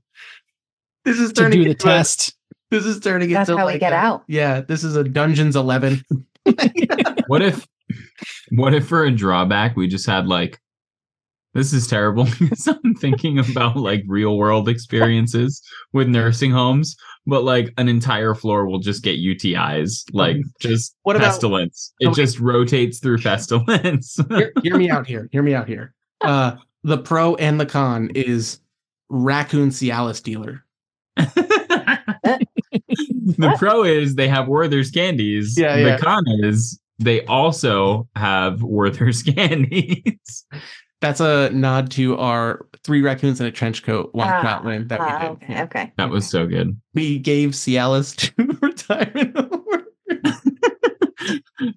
This 1.03 1.19
is 1.19 1.33
to 1.33 1.41
turning 1.41 1.59
do 1.59 1.63
the 1.65 1.69
into 1.71 1.87
a- 1.87 1.91
test 1.91 2.33
this 2.71 2.85
is 2.85 2.99
turning 3.01 3.29
That's 3.31 3.49
into 3.49 3.59
how 3.59 3.67
we 3.67 3.77
get 3.79 3.93
a- 3.93 3.95
out. 3.95 4.23
Yeah, 4.27 4.59
this 4.61 4.83
is 4.83 4.95
a 4.97 5.03
Dungeons 5.03 5.55
Eleven. 5.55 6.03
What 7.27 7.41
if 7.41 7.67
what 8.51 8.73
if 8.73 8.87
for 8.87 9.03
a 9.03 9.11
drawback 9.11 9.75
we 9.75 9.87
just 9.87 10.05
had 10.05 10.27
like 10.27 10.59
this 11.53 11.73
is 11.73 11.87
terrible 11.87 12.25
because 12.39 12.67
I'm 12.67 12.93
thinking 12.95 13.39
about 13.39 13.75
like 13.77 14.03
real 14.07 14.37
world 14.37 14.69
experiences 14.69 15.61
with 15.93 16.07
nursing 16.07 16.51
homes, 16.51 16.95
but 17.25 17.43
like 17.43 17.73
an 17.77 17.89
entire 17.89 18.35
floor 18.35 18.67
will 18.67 18.79
just 18.79 19.03
get 19.03 19.17
UTIs, 19.19 20.03
like 20.13 20.37
just 20.59 20.95
What 21.03 21.15
about- 21.15 21.25
pestilence. 21.31 21.93
It 21.99 22.07
Okay. 22.09 22.21
just 22.21 22.39
rotates 22.39 22.99
through 22.99 23.19
pestilence. 23.19 24.19
hear, 24.29 24.51
hear 24.61 24.77
me 24.77 24.89
out 24.89 25.07
here. 25.07 25.29
Hear 25.31 25.43
me 25.43 25.53
out 25.55 25.67
here. 25.67 25.93
Uh, 26.21 26.55
the 26.83 26.97
pro 26.97 27.35
and 27.35 27.59
the 27.59 27.65
con 27.65 28.11
is 28.15 28.59
raccoon 29.09 29.69
Cialis 29.69 30.21
dealer. 30.21 30.63
the 31.17 32.15
pro 33.57 33.83
is 33.83 34.15
they 34.15 34.27
have 34.27 34.47
Werther's 34.47 34.91
candies. 34.91 35.55
Yeah, 35.57 35.75
yeah. 35.77 35.95
the 35.97 36.03
con 36.03 36.23
is 36.43 36.79
they 36.99 37.23
also 37.25 38.07
have 38.15 38.61
Werther's 38.63 39.21
candies. 39.23 40.45
That's 40.99 41.19
a 41.19 41.49
nod 41.51 41.91
to 41.91 42.17
our 42.17 42.65
three 42.83 43.01
raccoons 43.01 43.39
in 43.39 43.45
a 43.45 43.51
trench 43.51 43.83
coat 43.83 44.09
one 44.13 44.27
Ah, 44.27 44.41
shot 44.41 44.65
win 44.65 44.87
that 44.87 44.99
Ah, 44.99 45.05
we 45.05 45.27
did. 45.27 45.43
okay, 45.43 45.61
okay. 45.63 45.93
That 45.97 46.09
was 46.09 46.27
so 46.27 46.47
good. 46.47 46.79
We 46.95 47.19
gave 47.19 47.51
Cialis 47.51 48.15
to 48.15 48.57
retirement. 48.61 49.37
home. 49.37 49.63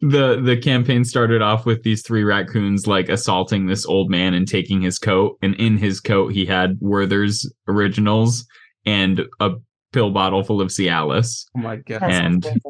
the 0.02 0.40
the 0.42 0.56
campaign 0.62 1.04
started 1.04 1.42
off 1.42 1.66
with 1.66 1.82
these 1.82 2.02
three 2.02 2.22
raccoons 2.22 2.86
like 2.86 3.08
assaulting 3.08 3.66
this 3.66 3.84
old 3.86 4.10
man 4.10 4.34
and 4.34 4.46
taking 4.46 4.80
his 4.82 4.98
coat 4.98 5.38
and 5.42 5.54
in 5.56 5.76
his 5.78 6.00
coat 6.00 6.32
he 6.32 6.44
had 6.46 6.76
Werther's 6.80 7.50
originals 7.66 8.46
and 8.86 9.22
a 9.40 9.50
pill 9.92 10.10
bottle 10.10 10.42
full 10.44 10.60
of 10.60 10.68
Cialis. 10.68 11.46
oh 11.56 11.60
my 11.60 11.76
god. 11.76 12.02
And- 12.04 12.46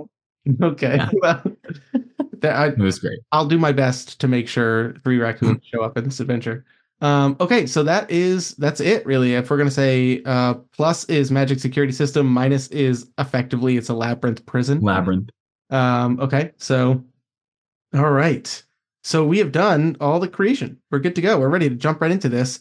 Okay. 0.63 0.97
Yeah. 0.97 1.11
Well, 1.21 1.43
that, 2.41 2.57
I, 2.57 2.67
It 2.69 2.79
was 2.79 2.99
great. 2.99 3.19
I'll 3.33 3.47
do 3.47 3.59
my 3.59 3.73
best 3.73 4.21
to 4.21 4.29
make 4.29 4.49
sure 4.49 4.95
three 5.05 5.19
raccoons 5.19 5.65
show 5.65 5.83
up 5.83 5.97
in 5.97 6.05
this 6.05 6.21
adventure. 6.21 6.65
Um, 7.03 7.37
okay, 7.41 7.67
so 7.67 7.83
that 7.85 8.11
is 8.11 8.55
that's 8.57 8.81
it 8.81 9.07
really. 9.07 9.35
If 9.35 9.49
we're 9.49 9.57
gonna 9.57 9.71
say 9.71 10.23
uh, 10.27 10.55
plus 10.73 11.05
is 11.07 11.31
magic 11.31 11.59
security 11.59 11.93
system, 11.93 12.27
minus 12.27 12.69
is 12.69 13.11
effectively 13.19 13.77
it's 13.77 13.89
a 13.89 13.95
labyrinth 13.95 14.45
prison. 14.45 14.81
Labyrinth. 14.81 15.31
Um, 15.71 16.21
okay, 16.21 16.53
so 16.59 17.03
all 17.95 18.11
right. 18.11 18.63
So 19.03 19.25
we 19.25 19.39
have 19.39 19.53
done 19.53 19.97
all 20.01 20.21
the 20.21 20.29
creation. 20.29 20.79
We're 20.91 20.99
good 20.99 21.17
to 21.17 21.23
go. 21.23 21.39
We're 21.39 21.49
ready 21.49 21.69
to 21.71 21.75
jump 21.75 22.03
right 22.03 22.11
into 22.11 22.29
this. 22.29 22.61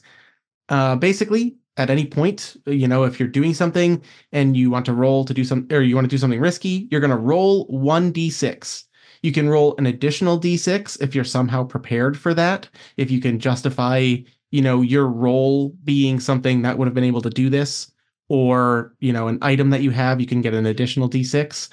Uh, 0.70 0.96
basically, 0.96 1.58
at 1.76 1.90
any 1.90 2.06
point, 2.06 2.56
you 2.66 2.88
know, 2.88 3.04
if 3.04 3.20
you're 3.20 3.30
doing 3.30 3.54
something 3.54 4.02
and 4.32 4.56
you 4.56 4.70
want 4.70 4.86
to 4.86 4.94
roll 4.94 5.26
to 5.26 5.34
do 5.34 5.44
some, 5.44 5.68
or 5.72 5.82
you 5.82 5.96
want 5.96 6.06
to 6.06 6.10
do 6.10 6.18
something 6.18 6.40
risky, 6.40 6.88
you're 6.92 7.02
going 7.02 7.10
to 7.10 7.18
roll 7.18 7.66
one 7.68 8.14
d6. 8.14 8.84
You 9.22 9.32
can 9.32 9.50
roll 9.50 9.76
an 9.78 9.86
additional 9.86 10.40
d6 10.40 11.02
if 11.02 11.14
you're 11.14 11.24
somehow 11.24 11.64
prepared 11.64 12.18
for 12.18 12.34
that. 12.34 12.70
If 12.98 13.12
you 13.12 13.20
can 13.20 13.40
justify, 13.40 14.16
you 14.52 14.62
know, 14.62 14.82
your 14.82 15.08
role 15.08 15.70
being 15.84 16.20
something 16.20 16.62
that 16.62 16.78
would 16.78 16.88
have 16.88 16.96
been 16.96 17.04
able 17.04 17.22
to 17.22 17.30
do 17.30 17.50
this, 17.50 17.92
or 18.30 18.96
you 19.00 19.12
know, 19.12 19.28
an 19.28 19.40
item 19.42 19.72
that 19.72 19.82
you 19.82 19.92
have, 19.92 20.22
you 20.22 20.28
can 20.28 20.42
get 20.42 20.54
an 20.54 20.66
additional 20.66 21.10
d6 21.10 21.70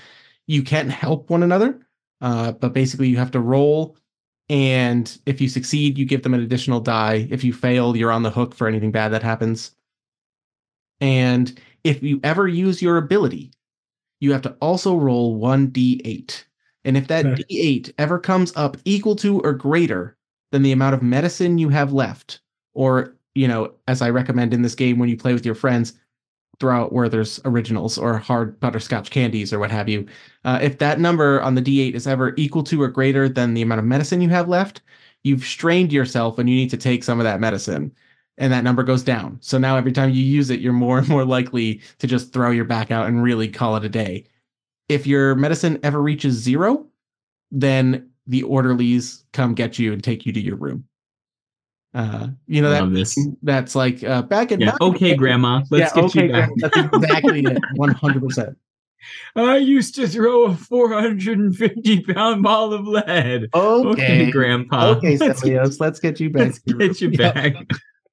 you 0.46 0.62
can't 0.62 0.90
help 0.90 1.30
one 1.30 1.42
another, 1.42 1.86
uh, 2.20 2.52
but 2.52 2.72
basically 2.72 3.08
you 3.08 3.16
have 3.16 3.30
to 3.32 3.40
roll. 3.40 3.96
And 4.48 5.16
if 5.26 5.40
you 5.40 5.48
succeed, 5.48 5.98
you 5.98 6.04
give 6.04 6.22
them 6.22 6.34
an 6.34 6.42
additional 6.42 6.80
die. 6.80 7.26
If 7.30 7.42
you 7.42 7.52
fail, 7.52 7.96
you're 7.96 8.12
on 8.12 8.22
the 8.22 8.30
hook 8.30 8.54
for 8.54 8.68
anything 8.68 8.92
bad 8.92 9.08
that 9.08 9.22
happens. 9.22 9.74
And 11.00 11.58
if 11.82 12.02
you 12.02 12.20
ever 12.22 12.46
use 12.46 12.80
your 12.80 12.96
ability, 12.96 13.52
you 14.20 14.32
have 14.32 14.42
to 14.42 14.56
also 14.60 14.96
roll 14.96 15.38
1d8. 15.38 16.44
And 16.86 16.96
if 16.96 17.08
that 17.08 17.26
Okay. 17.26 17.44
d8 17.50 17.92
ever 17.98 18.18
comes 18.18 18.52
up 18.56 18.78
equal 18.86 19.16
to 19.16 19.40
or 19.40 19.52
greater 19.52 20.16
than 20.52 20.62
the 20.62 20.72
amount 20.72 20.94
of 20.94 21.02
medicine 21.02 21.58
you 21.58 21.68
have 21.68 21.92
left, 21.92 22.40
or, 22.74 23.16
you 23.34 23.48
know, 23.48 23.72
as 23.88 24.00
I 24.02 24.10
recommend 24.10 24.54
in 24.54 24.62
this 24.62 24.74
game 24.76 24.98
when 24.98 25.10
you 25.10 25.16
play 25.18 25.34
with 25.34 25.44
your 25.44 25.54
friends, 25.56 25.94
throw 26.60 26.76
out 26.84 26.92
Werther's 26.92 27.40
originals 27.44 27.98
or 27.98 28.16
hard 28.18 28.58
butterscotch 28.60 29.10
candies 29.10 29.52
or 29.52 29.58
what 29.58 29.70
have 29.70 29.88
you. 29.88 30.06
Uh, 30.44 30.58
if 30.62 30.78
that 30.78 31.00
number 31.00 31.42
on 31.42 31.54
the 31.54 31.62
D8 31.62 31.94
is 31.94 32.06
ever 32.06 32.32
equal 32.36 32.62
to 32.64 32.80
or 32.82 32.88
greater 32.88 33.28
than 33.28 33.54
the 33.54 33.62
amount 33.62 33.80
of 33.80 33.84
medicine 33.84 34.22
you 34.22 34.30
have 34.30 34.48
left, 34.48 34.80
you've 35.24 35.44
strained 35.44 35.92
yourself 35.92 36.38
and 36.38 36.48
you 36.48 36.56
need 36.56 36.70
to 36.70 36.76
take 36.78 37.04
some 37.04 37.20
of 37.20 37.24
that 37.24 37.40
medicine. 37.40 37.92
And 38.38 38.52
that 38.52 38.64
number 38.64 38.82
goes 38.82 39.02
down. 39.02 39.38
So 39.40 39.58
now 39.58 39.76
every 39.76 39.92
time 39.92 40.10
you 40.10 40.22
use 40.22 40.50
it, 40.50 40.60
you're 40.60 40.72
more 40.72 40.98
and 40.98 41.08
more 41.08 41.24
likely 41.24 41.80
to 41.98 42.06
just 42.06 42.32
throw 42.32 42.50
your 42.50 42.64
back 42.64 42.90
out 42.90 43.06
and 43.06 43.22
really 43.22 43.48
call 43.48 43.76
it 43.76 43.84
a 43.84 43.88
day. 43.88 44.26
If 44.88 45.06
your 45.06 45.34
medicine 45.34 45.78
ever 45.82 46.00
reaches 46.00 46.34
zero, 46.34 46.86
then 47.50 48.10
the 48.26 48.42
orderlies 48.42 49.24
come 49.32 49.54
get 49.54 49.78
you 49.78 49.92
and 49.92 50.02
take 50.02 50.26
you 50.26 50.32
to 50.32 50.40
your 50.40 50.56
room. 50.56 50.84
Uh, 51.94 52.28
you 52.46 52.60
know 52.60 52.70
that 52.70 53.36
that's 53.42 53.74
like 53.74 54.04
uh, 54.04 54.22
back 54.22 54.52
in 54.52 54.60
Yeah. 54.60 54.72
my 54.80 54.86
Okay, 54.88 55.14
Grandma. 55.14 55.62
Let's 55.70 55.94
yeah, 55.96 56.02
get 56.02 56.04
okay, 56.10 56.26
you 56.26 56.32
back. 56.32 56.48
Grandma, 56.50 56.68
That's 56.68 56.76
exactly 56.76 57.40
it. 57.46 57.58
One 57.76 57.90
hundred 57.92 58.22
percent. 58.22 58.56
I 59.36 59.58
used 59.58 59.94
to 59.96 60.08
throw 60.08 60.44
a 60.46 60.54
450 60.56 62.02
pound 62.02 62.42
ball 62.42 62.72
of 62.72 62.86
lead. 62.86 63.46
Okay, 63.54 64.30
Grandpa. 64.30 64.88
okay, 64.96 65.16
Let's 65.16 65.42
get, 65.42 65.80
let's 65.80 66.00
get 66.00 66.18
you 66.20 66.30
back. 66.30 66.42
let's 66.42 66.58
get 66.58 67.00
you 67.00 67.10
Yeah. 67.10 67.32
back. 67.32 67.54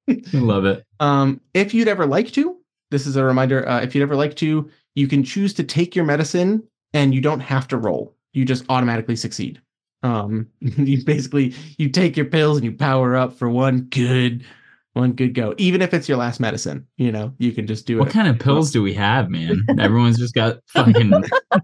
I 0.08 0.22
love 0.34 0.64
it. 0.66 0.84
Um, 1.00 1.40
if 1.52 1.74
you'd 1.74 1.88
ever 1.88 2.06
like 2.06 2.30
to, 2.32 2.58
this 2.90 3.06
is 3.06 3.16
a 3.16 3.24
reminder. 3.24 3.68
Uh, 3.68 3.80
if 3.82 3.94
you'd 3.94 4.02
ever 4.02 4.14
like 4.16 4.36
to, 4.36 4.70
you 4.94 5.08
can 5.08 5.24
choose 5.24 5.52
to 5.54 5.64
take 5.64 5.94
your 5.96 6.04
medicine, 6.04 6.62
and 6.92 7.14
you 7.14 7.20
don't 7.20 7.40
have 7.40 7.66
to 7.68 7.76
roll. 7.76 8.14
You 8.32 8.44
just 8.44 8.64
automatically 8.68 9.16
succeed. 9.16 9.60
Um, 10.02 10.48
you 10.60 11.04
basically 11.04 11.54
you 11.78 11.88
take 11.88 12.16
your 12.16 12.26
pills 12.26 12.58
and 12.58 12.64
you 12.64 12.72
power 12.72 13.16
up 13.16 13.32
for 13.32 13.48
one 13.48 13.82
good, 13.90 14.44
one 14.92 15.12
good 15.12 15.34
go. 15.34 15.54
Even 15.58 15.80
if 15.82 15.94
it's 15.94 16.08
your 16.08 16.18
last 16.18 16.40
medicine, 16.40 16.86
you 16.96 17.10
know 17.10 17.32
you 17.38 17.52
can 17.52 17.66
just 17.66 17.86
do 17.86 17.98
What 17.98 18.08
it. 18.08 18.12
kind 18.12 18.28
of 18.28 18.38
pills 18.38 18.70
do 18.70 18.82
we 18.82 18.92
have, 18.94 19.30
man? 19.30 19.60
Everyone's 19.78 20.18
just 20.18 20.34
got 20.34 20.58
fucking 20.68 21.12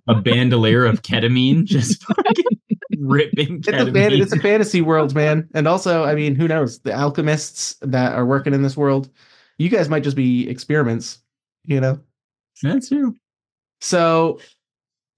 a 0.08 0.14
bandolier 0.16 0.84
of 0.86 1.02
ketamine, 1.02 1.64
just 1.64 2.02
fucking 2.16 2.44
ripping 2.98 3.58
It's 3.58 3.68
a, 3.68 3.72
ketamine. 3.72 3.92
fan- 3.92 4.12
it's 4.22 4.32
a 4.32 4.38
fantasy 4.40 4.80
world, 4.80 5.14
man. 5.14 5.48
And 5.54 5.68
also, 5.68 6.04
I 6.04 6.14
mean, 6.14 6.34
who 6.34 6.48
knows? 6.48 6.80
The 6.80 6.92
alchemists 6.92 7.76
that 7.82 8.14
are 8.14 8.26
working 8.26 8.54
in 8.54 8.62
this 8.62 8.76
world, 8.76 9.10
you 9.58 9.68
guys 9.68 9.88
might 9.88 10.02
just 10.02 10.16
be 10.16 10.48
experiments, 10.48 11.18
you 11.66 11.80
know? 11.80 12.00
That's 12.62 12.88
true. 12.88 13.14
So, 13.80 14.40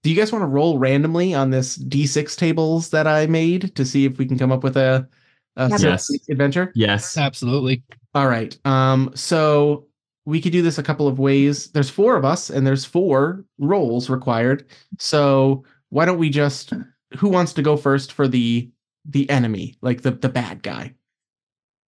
do 0.03 0.09
you 0.09 0.15
guys 0.15 0.31
want 0.31 0.43
to 0.43 0.47
roll 0.47 0.77
randomly 0.79 1.33
on 1.33 1.49
this 1.49 1.77
D6 1.77 2.35
tables 2.37 2.89
that 2.89 3.07
I 3.07 3.25
made 3.27 3.75
to 3.75 3.85
see 3.85 4.05
if 4.05 4.17
we 4.17 4.25
can 4.25 4.37
come 4.37 4.51
up 4.51 4.63
with 4.63 4.77
a, 4.77 5.07
a 5.55 5.69
Yes. 5.79 6.09
adventure? 6.29 6.71
Yes. 6.75 7.17
Absolutely. 7.17 7.83
All 8.13 8.27
right. 8.27 8.57
Um, 8.65 9.11
so 9.15 9.87
we 10.25 10.41
could 10.41 10.51
do 10.51 10.61
this 10.61 10.77
a 10.77 10.83
couple 10.83 11.07
of 11.07 11.19
ways. 11.19 11.67
There's 11.71 11.89
four 11.89 12.15
of 12.15 12.25
us, 12.25 12.49
and 12.49 12.65
there's 12.65 12.85
four 12.85 13.45
rolls 13.59 14.09
required. 14.09 14.65
So 14.99 15.63
why 15.89 16.05
don't 16.05 16.17
we 16.19 16.29
just 16.29 16.73
who 17.17 17.29
wants 17.29 17.53
to 17.53 17.61
go 17.61 17.77
first 17.77 18.11
for 18.13 18.27
the 18.27 18.69
the 19.05 19.29
enemy, 19.29 19.75
like 19.81 20.01
the 20.01 20.11
the 20.11 20.29
bad 20.29 20.63
guy? 20.63 20.93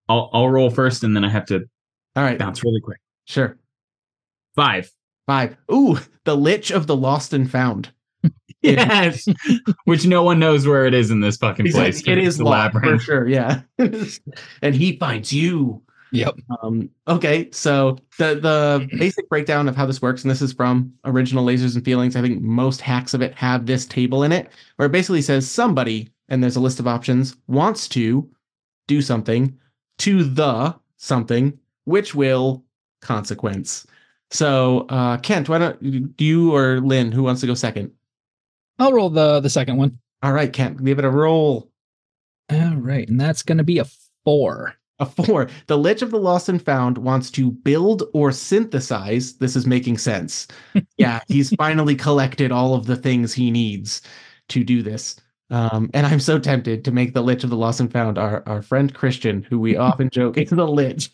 I'll 0.07 0.29
I'll 0.33 0.49
roll 0.49 0.69
first 0.69 1.03
and 1.03 1.15
then 1.15 1.23
I 1.23 1.29
have 1.29 1.45
to 1.47 1.63
All 2.15 2.23
right. 2.23 2.37
bounce 2.37 2.63
really 2.63 2.81
quick. 2.81 2.99
Sure. 3.25 3.57
Five. 4.55 4.91
Five. 5.27 5.57
Ooh, 5.71 5.97
the 6.23 6.35
Lich 6.35 6.71
of 6.71 6.87
the 6.87 6.95
Lost 6.95 7.33
and 7.33 7.49
Found. 7.49 7.91
Yes. 8.61 9.27
Which 9.85 10.07
no 10.07 10.23
one 10.23 10.39
knows 10.39 10.65
where 10.65 10.87
it 10.87 10.95
is 10.95 11.11
in 11.11 11.19
this 11.19 11.37
fucking 11.37 11.71
place. 11.71 12.01
It 12.07 12.17
is 12.17 12.35
It's 12.35 12.39
a 12.39 12.43
lost 12.45 12.73
for 12.73 12.97
sure. 12.97 13.27
Yeah. 13.27 13.61
and 13.77 14.73
he 14.73 14.97
finds 14.97 15.31
you. 15.31 15.83
Yep. 16.11 16.39
Um, 16.63 16.89
okay, 17.07 17.49
so 17.51 17.97
the 18.17 18.35
the 18.35 18.87
basic 18.97 19.29
breakdown 19.29 19.67
of 19.67 19.75
how 19.75 19.85
this 19.85 20.01
works, 20.01 20.23
and 20.23 20.31
this 20.31 20.41
is 20.41 20.53
from 20.53 20.93
original 21.03 21.45
Lasers 21.45 21.75
and 21.75 21.85
Feelings. 21.85 22.15
I 22.15 22.21
think 22.21 22.41
most 22.41 22.81
hacks 22.81 23.13
of 23.13 23.21
it 23.21 23.35
have 23.35 23.67
this 23.67 23.85
table 23.85 24.23
in 24.23 24.31
it, 24.31 24.49
where 24.77 24.87
it 24.87 24.91
basically 24.91 25.21
says 25.21 25.49
somebody, 25.49 26.09
and 26.29 26.41
there's 26.41 26.55
a 26.55 26.61
list 26.61 26.79
of 26.79 26.87
options, 26.87 27.35
wants 27.47 27.87
to 27.89 28.27
do 28.87 29.01
something 29.01 29.55
to 29.99 30.23
the 30.23 30.75
something, 30.97 31.59
which 31.83 32.15
will 32.15 32.63
consequence. 33.01 33.85
So, 34.35 34.85
uh, 34.89 35.17
Kent, 35.17 35.47
why 35.47 35.59
don't 35.59 36.17
do 36.17 36.25
you 36.25 36.53
or 36.53 36.81
Lynn, 36.81 37.13
who 37.13 37.23
wants 37.23 37.39
to 37.41 37.47
go 37.47 37.53
second? 37.53 37.91
I'll 38.77 38.91
roll 38.91 39.09
the 39.09 39.39
the 39.39 39.49
second 39.49 39.77
one. 39.77 39.97
All 40.21 40.33
right, 40.33 40.51
Kent, 40.51 40.83
give 40.83 40.99
it 40.99 41.05
a 41.05 41.09
roll. 41.09 41.71
All 42.51 42.75
right, 42.75 43.07
and 43.07 43.19
that's 43.19 43.43
going 43.43 43.59
to 43.59 43.63
be 43.63 43.79
a 43.79 43.85
four. 44.25 44.75
A 44.99 45.05
four. 45.05 45.49
The 45.67 45.77
Lich 45.77 46.01
of 46.01 46.11
the 46.11 46.19
Lost 46.19 46.49
and 46.49 46.61
Found 46.63 46.97
wants 46.97 47.31
to 47.31 47.51
build 47.51 48.03
or 48.13 48.33
synthesize. 48.33 49.37
This 49.37 49.55
is 49.55 49.65
making 49.65 49.97
sense. 49.99 50.47
yeah, 50.97 51.21
he's 51.27 51.55
finally 51.55 51.95
collected 51.95 52.51
all 52.51 52.73
of 52.73 52.87
the 52.87 52.95
things 52.97 53.33
he 53.33 53.51
needs 53.51 54.01
to 54.49 54.65
do 54.65 54.83
this. 54.83 55.15
Um, 55.49 55.89
and 55.93 56.05
I'm 56.05 56.19
so 56.19 56.39
tempted 56.39 56.83
to 56.83 56.91
make 56.91 57.13
the 57.13 57.21
Lich 57.21 57.45
of 57.45 57.49
the 57.49 57.57
Lost 57.57 57.79
and 57.79 57.91
Found 57.93 58.17
our, 58.17 58.43
our 58.45 58.61
friend 58.61 58.93
Christian, 58.93 59.43
who 59.43 59.59
we 59.59 59.77
often 59.77 60.09
joke 60.09 60.37
is 60.37 60.49
the 60.49 60.67
Lich. 60.67 61.09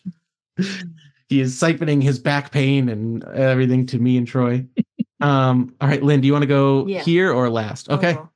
He 1.32 1.40
is 1.40 1.58
siphoning 1.58 2.04
his 2.04 2.20
back 2.20 2.52
pain 2.52 2.90
and 2.90 3.24
everything 3.24 3.86
to 3.88 3.98
me 3.98 4.18
and 4.18 4.28
Troy. 4.28 4.66
Um, 5.22 5.76
all 5.80 5.88
right, 5.88 6.02
Lynn, 6.02 6.20
do 6.20 6.26
you 6.26 6.34
want 6.34 6.42
to 6.42 6.48
go 6.48 6.88
Yeah. 6.88 7.04
here 7.04 7.32
or 7.32 7.48
last? 7.48 7.92
Okay. 7.92 8.16
Oh. 8.18 8.28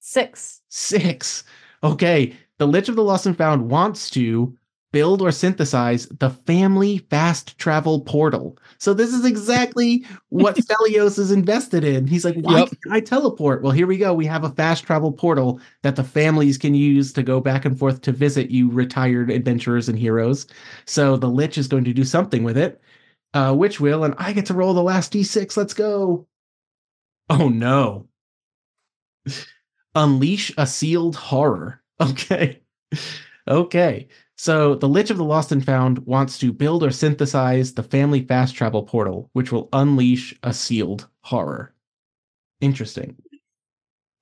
Six. 0.00 0.60
Six. 0.68 1.44
Okay. 1.82 2.34
The 2.58 2.66
Lich 2.66 2.90
of 2.90 2.96
the 2.96 3.02
Lost 3.02 3.24
and 3.24 3.34
Found 3.38 3.70
wants 3.70 4.10
to 4.10 4.54
build 4.94 5.20
or 5.20 5.32
synthesize 5.32 6.06
the 6.08 6.30
family 6.30 6.98
fast 7.10 7.58
travel 7.58 8.00
portal. 8.02 8.56
So 8.78 8.94
this 8.94 9.12
is 9.12 9.24
exactly 9.26 10.06
what 10.30 10.56
Stelios 10.58 11.18
is 11.18 11.32
invested 11.32 11.84
in. 11.84 12.06
He's 12.06 12.24
like, 12.24 12.36
why 12.36 12.60
Yep. 12.60 12.68
can't 12.70 12.94
I 12.94 13.00
teleport? 13.00 13.62
Well, 13.62 13.72
here 13.72 13.86
we 13.88 13.98
go. 13.98 14.14
We 14.14 14.26
have 14.26 14.44
a 14.44 14.50
fast 14.50 14.84
travel 14.84 15.12
portal 15.12 15.60
that 15.82 15.96
the 15.96 16.04
families 16.04 16.56
can 16.58 16.74
use 16.74 17.12
to 17.14 17.22
go 17.24 17.40
back 17.40 17.64
and 17.66 17.78
forth 17.78 18.00
to 18.02 18.12
visit 18.12 18.50
you 18.50 18.70
retired 18.70 19.30
adventurers 19.30 19.88
and 19.88 19.98
heroes. 19.98 20.46
So 20.86 21.16
the 21.16 21.28
Lich 21.28 21.58
is 21.58 21.68
going 21.68 21.84
to 21.84 21.92
do 21.92 22.04
something 22.04 22.44
with 22.44 22.56
it. 22.56 22.80
Uh, 23.34 23.52
which 23.52 23.80
will, 23.80 24.04
and 24.04 24.14
I 24.16 24.32
get 24.32 24.46
to 24.46 24.54
roll 24.54 24.74
the 24.74 24.82
last 24.82 25.12
d6. 25.12 25.56
Let's 25.56 25.74
go. 25.74 26.28
Oh 27.28 27.48
no. 27.48 28.08
Unleash 29.96 30.52
a 30.56 30.66
sealed 30.66 31.16
horror. 31.16 31.80
Okay. 32.00 32.60
Okay. 33.48 34.08
So 34.44 34.74
the 34.74 34.90
Lich 34.90 35.08
of 35.08 35.16
the 35.16 35.24
Lost 35.24 35.52
and 35.52 35.64
Found 35.64 36.00
wants 36.00 36.36
to 36.40 36.52
build 36.52 36.82
or 36.82 36.90
synthesize 36.90 37.72
the 37.72 37.82
family 37.82 38.20
fast 38.20 38.54
travel 38.54 38.82
portal, 38.82 39.30
which 39.32 39.50
will 39.50 39.70
unleash 39.72 40.38
a 40.42 40.52
sealed 40.52 41.08
horror. 41.22 41.72
Interesting. 42.60 43.16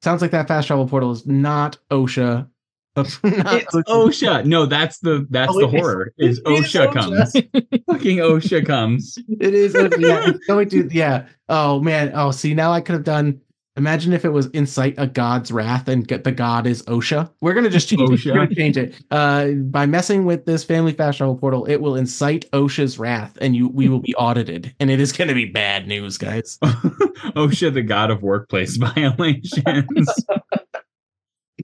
Sounds 0.01 0.23
like 0.23 0.31
that 0.31 0.47
fast 0.47 0.69
travel 0.69 0.87
portal 0.87 1.11
is 1.11 1.27
not 1.27 1.77
OSHA. 1.91 2.47
not 2.95 3.17
It's 3.25 3.75
OSHA. 3.75 4.45
No, 4.45 4.65
that's 4.65 5.01
the 5.01 5.27
that's 5.29 5.53
Oh, 5.53 5.59
the 5.59 5.67
it 5.67 5.75
is- 5.75 5.81
horror. 5.81 6.13
Is 6.19 6.39
it 6.39 6.49
is 6.53 6.73
OSHA 6.73 6.87
OSHA. 6.87 6.93
comes. 6.93 7.33
Fucking 7.91 8.19
OSHA 8.19 8.65
comes. 8.65 9.19
It 9.41 9.55
is. 9.55 9.75
OSHA. 9.75 10.01
Yeah, 10.01 10.29
it's 10.29 10.47
going 10.47 10.69
to. 10.69 10.89
Yeah. 10.93 11.27
Oh 11.49 11.81
man. 11.81 12.13
Oh, 12.15 12.31
see, 12.31 12.55
now 12.55 12.71
I 12.71 12.81
could 12.81 12.93
have 12.95 13.03
done. 13.05 13.41
Imagine 13.77 14.13
if 14.13 14.27
it 14.27 14.31
was 14.31 14.47
incite 14.49 14.95
a 14.99 15.07
god's 15.07 15.51
wrath 15.51 15.89
and 15.89 16.07
get 16.07 16.25
the 16.25 16.33
god 16.33 16.67
is 16.67 16.83
OSHA. 16.83 17.31
We're 17.41 17.55
gonna 17.55 17.71
just 17.71 17.89
change 17.89 18.03
it. 18.03 18.11
OSHA. 18.11 18.27
We're 18.27 18.35
gonna 18.35 18.55
change 18.55 18.77
it. 18.77 18.95
Uh, 19.11 19.49
by 19.53 19.87
messing 19.87 20.27
with 20.27 20.45
this 20.45 20.63
family 20.63 20.93
fast 20.93 21.19
travel 21.19 21.37
portal, 21.37 21.65
it 21.65 21.77
will 21.77 21.97
incite 21.97 22.51
OSHA's 22.53 22.99
wrath, 22.99 23.39
and 23.41 23.57
you 23.57 23.69
we 23.69 23.89
will 23.89 24.01
be 24.01 24.15
audited, 24.17 24.75
and 24.79 24.91
it 24.91 25.01
is 25.01 25.11
gonna 25.13 25.33
be 25.33 25.47
bad 25.47 25.89
news, 25.89 26.19
guys. 26.19 26.59
OSHA, 26.63 27.73
the 27.73 27.83
god 27.83 28.11
of 28.11 28.23
workplace 28.23 28.77
violations. 28.95 30.25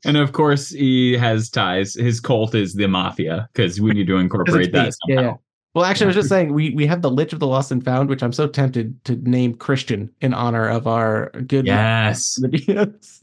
and 0.07 0.17
of 0.17 0.33
course, 0.33 0.71
he 0.71 1.13
has 1.19 1.51
ties. 1.51 1.93
His 1.93 2.21
cult 2.21 2.55
is 2.55 2.73
the 2.73 2.89
mafia 2.89 3.51
because 3.53 3.83
we 3.83 3.91
need 3.93 4.07
to 4.07 4.17
incorporate 4.19 4.73
that 4.73 4.95
somehow. 5.07 5.23
Yeah. 5.23 5.35
Well, 5.79 5.87
actually, 5.87 6.07
I 6.07 6.09
was 6.09 6.17
just 6.17 6.29
saying 6.29 6.53
we 6.53 6.71
we 6.71 6.87
have 6.87 7.03
the 7.03 7.11
Lich 7.11 7.33
of 7.33 7.39
the 7.39 7.47
Lost 7.47 7.71
and 7.71 7.85
Found, 7.85 8.09
which 8.09 8.23
I'm 8.23 8.33
so 8.33 8.47
tempted 8.49 9.03
to 9.05 9.17
name 9.29 9.55
Christian 9.55 10.11
in 10.21 10.35
honor 10.35 10.69
of 10.69 10.87
our 10.87 11.31
good 11.47 11.67
Yes. 11.67 12.39
videos. 12.43 13.23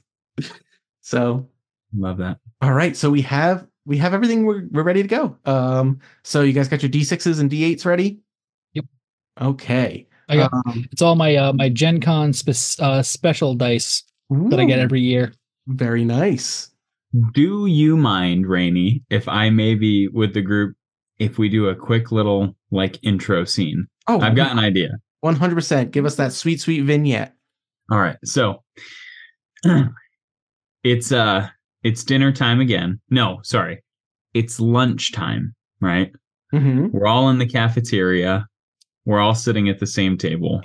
so 1.02 1.48
Love 1.98 2.18
that. 2.18 2.38
All 2.62 2.74
right, 2.74 2.96
so 2.98 3.10
we 3.10 3.22
have 3.22 3.65
we 3.86 3.98
have 3.98 4.13
everything. 4.13 4.46
We're 4.46 4.63
we're 4.72 4.84
ready 4.84 5.02
to 5.02 5.08
go. 5.08 5.38
Um, 5.46 6.00
so 6.24 6.41
you 6.41 6.52
guys 6.54 6.68
got 6.68 6.82
your 6.84 6.89
d6s 6.89 7.39
and 7.39 7.50
d8s 7.50 7.86
ready? 7.86 8.20
Yep. 8.74 8.86
Okay. 9.41 10.08
I 10.28 10.36
got 10.38 10.52
Um, 10.54 10.86
it's 10.91 11.02
all 11.02 11.15
my 11.15 11.36
uh, 11.36 11.54
my 11.54 11.70
Gen 11.70 12.02
Con 12.02 12.34
spe- 12.34 12.80
uh, 12.82 13.02
special 13.04 13.54
dice 13.56 14.04
that 14.30 14.60
I 14.60 14.65
get 14.65 14.80
every 14.80 15.02
year. 15.02 15.34
very 15.68 16.04
nice. 16.04 16.70
Do 17.34 17.65
you 17.68 17.96
mind, 17.96 18.48
Rene, 18.48 19.02
if 19.10 19.30
I 19.30 19.50
maybe 19.50 20.08
with 20.10 20.34
the 20.34 20.41
group, 20.41 20.76
if 21.19 21.38
we 21.38 21.49
do 21.49 21.69
a 21.69 21.75
quick 21.75 22.12
little 22.12 22.56
like 22.71 22.97
intro 23.04 23.45
scene? 23.45 23.88
Oh, 24.08 24.19
I've 24.19 24.36
got 24.36 24.51
an 24.51 24.60
idea. 24.60 24.91
one 25.21 25.36
hundred 25.36 25.56
percent. 25.56 25.91
Give 25.91 26.06
us 26.06 26.15
that 26.15 26.34
sweet, 26.34 26.62
sweet 26.62 26.82
vignette. 26.82 27.34
All 27.91 27.99
right. 27.99 28.17
So 28.23 28.63
it's 30.84 31.12
uh 31.12 31.47
it's 31.84 32.04
dinner 32.04 32.32
time 32.32 32.60
again. 32.60 32.99
No, 33.10 33.39
sorry. 33.43 33.84
It's 34.34 34.60
lunchtime, 34.60 35.56
right? 35.82 36.12
Mm-hmm. 36.54 36.88
We're 36.91 37.08
all 37.08 37.30
in 37.30 37.38
the 37.38 37.47
cafeteria. 37.47 38.47
We're 39.06 39.19
all 39.19 39.36
sitting 39.36 39.69
at 39.69 39.80
the 39.80 39.88
same 39.88 40.17
table. 40.17 40.62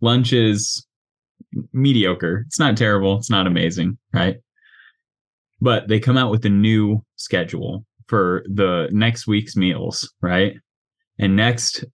Lunch 0.00 0.32
is 0.32 0.86
mediocre. 1.72 2.44
It's 2.46 2.58
not 2.58 2.76
terrible. 2.76 3.16
It's 3.18 3.30
not 3.30 3.46
amazing, 3.46 3.98
right? 4.12 4.36
But 5.60 5.88
they 5.88 5.98
come 5.98 6.16
out 6.16 6.30
with 6.30 6.44
a 6.44 6.50
new 6.50 7.04
schedule 7.16 7.84
for 8.10 8.42
the 8.52 8.88
next 8.90 9.28
week's 9.28 9.56
meals, 9.56 10.12
right? 10.20 10.54
And 11.20 11.36
next, 11.36 11.84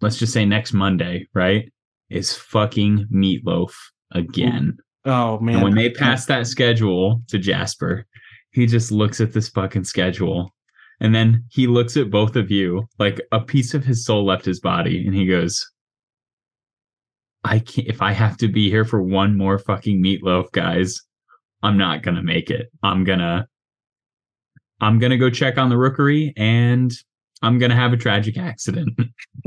let's 0.00 0.16
just 0.16 0.32
say 0.32 0.46
next 0.46 0.72
Monday, 0.72 1.26
right? 1.34 1.70
Is 2.08 2.34
fucking 2.34 3.06
meatloaf 3.12 3.72
again. 4.12 4.78
Oh 5.04 5.38
man. 5.38 5.56
And 5.56 5.64
when 5.64 5.74
they 5.74 5.90
pass 5.90 6.24
that 6.26 6.46
schedule 6.46 7.20
to 7.28 7.38
Jasper, 7.38 8.06
he 8.52 8.64
just 8.66 8.90
looks 8.90 9.20
at 9.20 9.34
this 9.34 9.50
fucking 9.50 9.84
schedule. 9.84 10.54
And 11.00 11.14
then 11.14 11.44
he 11.50 11.66
looks 11.66 11.96
at 11.98 12.10
both 12.10 12.36
of 12.36 12.50
you 12.50 12.88
like 12.98 13.20
a 13.30 13.40
piece 13.40 13.74
of 13.74 13.84
his 13.84 14.04
soul 14.06 14.24
left 14.24 14.46
his 14.46 14.60
body. 14.60 15.06
And 15.06 15.14
he 15.14 15.26
goes, 15.26 15.62
I 17.44 17.58
can't, 17.58 17.86
if 17.86 18.00
I 18.00 18.12
have 18.12 18.38
to 18.38 18.48
be 18.48 18.70
here 18.70 18.86
for 18.86 19.02
one 19.02 19.36
more 19.36 19.58
fucking 19.58 20.02
meatloaf, 20.02 20.50
guys, 20.52 21.02
I'm 21.62 21.76
not 21.76 22.02
to 22.16 22.22
make 22.22 22.50
it. 22.50 22.68
I'm 22.82 23.04
to, 23.18 23.46
I'm 24.80 24.98
going 24.98 25.10
to 25.10 25.16
go 25.16 25.30
check 25.30 25.58
on 25.58 25.70
the 25.70 25.76
rookery 25.76 26.32
and 26.36 26.92
I'm 27.42 27.58
going 27.58 27.70
to 27.70 27.76
have 27.76 27.92
a 27.92 27.96
tragic 27.96 28.38
accident. 28.38 28.90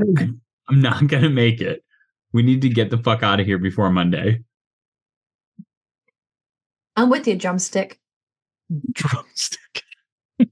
I'm 0.00 0.80
not 0.80 1.06
going 1.06 1.22
to 1.22 1.30
make 1.30 1.60
it. 1.60 1.84
We 2.32 2.42
need 2.42 2.62
to 2.62 2.68
get 2.68 2.90
the 2.90 2.98
fuck 2.98 3.22
out 3.22 3.40
of 3.40 3.46
here 3.46 3.58
before 3.58 3.90
Monday. 3.90 4.42
I'm 6.96 7.10
with 7.10 7.26
you, 7.26 7.36
drumstick. 7.36 7.98
drumstick. 8.92 9.82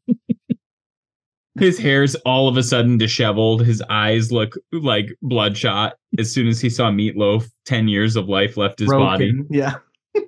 His 1.59 1.79
hair's 1.79 2.14
all 2.17 2.49
of 2.49 2.57
a 2.57 2.62
sudden 2.62 2.99
disheveled. 2.99 3.64
His 3.64 3.83
eyes 3.91 4.31
look 4.31 4.55
like 4.73 5.09
bloodshot 5.23 5.95
as 6.17 6.33
soon 6.33 6.47
as 6.47 6.61
he 6.61 6.71
saw 6.71 6.91
Meatloaf. 6.91 7.49
10 7.67 7.88
years 7.88 8.14
of 8.17 8.29
life 8.29 8.57
left 8.57 8.79
his 8.79 8.88
body. 8.88 9.33
Yeah. 9.51 9.75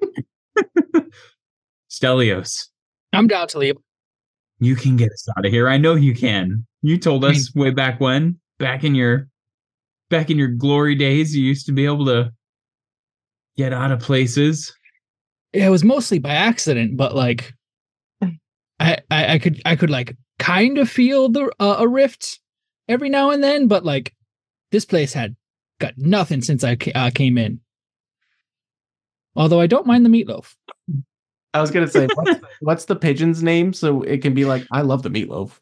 Stelios, 1.91 2.69
I'm 3.13 3.29
down 3.29 3.47
to 3.49 3.59
leave. 3.59 3.77
You 4.61 4.77
can 4.77 4.97
get 4.97 5.11
us 5.11 5.27
out 5.37 5.45
of 5.45 5.51
here. 5.53 5.69
I 5.69 5.77
know 5.79 5.95
you 5.95 6.15
can. 6.15 6.67
You 6.83 6.99
told 6.99 7.25
I 7.25 7.29
mean- 7.29 7.37
us 7.39 7.55
way 7.55 7.71
back 7.71 8.01
when, 8.01 8.39
back 8.59 8.85
in 8.85 8.95
your 8.95 9.29
back 10.11 10.31
in 10.31 10.39
your 10.39 10.49
glory 10.49 10.95
days, 10.95 11.35
you 11.37 11.45
used 11.45 11.67
to 11.67 11.73
be 11.73 11.85
able 11.87 12.05
to 12.07 12.33
get 13.57 13.73
out 13.73 13.93
of 13.93 14.01
places. 14.01 14.73
Yeah, 15.53 15.67
It 15.67 15.71
was 15.71 15.85
mostly 15.85 16.19
by 16.19 16.31
accident, 16.31 16.97
but 16.97 17.15
like, 17.15 17.53
I 18.23 18.99
I, 19.11 19.35
I 19.35 19.39
could 19.39 19.61
I 19.65 19.77
could 19.77 19.91
like 19.91 20.17
kind 20.39 20.79
of 20.79 20.89
feel 20.89 21.29
the 21.29 21.51
uh, 21.61 21.77
a 21.79 21.89
rift 21.89 22.39
every 22.89 23.09
now 23.09 23.31
and 23.31 23.43
then, 23.43 23.67
but 23.69 23.85
like, 23.85 24.15
this 24.73 24.85
place 24.85 25.13
had 25.13 25.37
got 25.79 25.95
nothing 25.97 26.43
since 26.43 26.65
I 26.65 26.77
ca- 26.77 26.93
uh, 26.95 27.11
came 27.11 27.39
in. 27.39 27.61
Although 29.37 29.61
I 29.61 29.67
don't 29.69 29.87
mind 29.87 30.05
the 30.05 30.11
meatloaf. 30.11 30.55
I 31.53 31.61
was 31.61 31.71
gonna 31.71 31.89
say, 31.89 32.09
what's 32.15 32.41
the, 32.41 32.49
what's 32.61 32.85
the 32.85 32.97
pigeon's 32.97 33.43
name? 33.43 33.73
So 33.73 34.03
it 34.03 34.23
can 34.23 34.35
be 34.35 34.45
like, 34.45 34.67
I 34.71 34.83
love 34.83 35.03
the 35.03 35.11
meatloaf. 35.11 35.59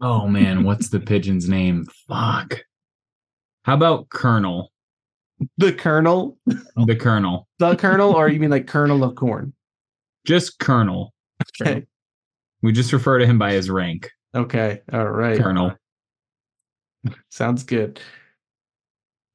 Oh 0.00 0.26
man, 0.26 0.64
what's 0.64 0.88
the 0.88 1.00
pigeon's 1.00 1.48
name? 1.48 1.86
Fuck. 2.08 2.60
How 3.62 3.74
about 3.74 4.08
Colonel? 4.08 4.72
The 5.56 5.72
Colonel, 5.72 6.36
The 6.46 6.96
Colonel. 6.96 7.48
the 7.58 7.76
Colonel, 7.76 8.12
or 8.12 8.28
you 8.28 8.38
mean 8.40 8.50
like 8.50 8.66
Colonel 8.66 9.02
of 9.04 9.14
corn? 9.14 9.52
Just 10.26 10.58
Colonel. 10.58 11.12
Okay. 11.60 11.86
We 12.62 12.72
just 12.72 12.92
refer 12.92 13.18
to 13.18 13.26
him 13.26 13.38
by 13.38 13.52
his 13.52 13.70
rank. 13.70 14.10
Okay. 14.34 14.80
All 14.92 15.08
right. 15.08 15.38
Colonel. 15.38 15.76
Sounds 17.30 17.62
good. 17.62 18.00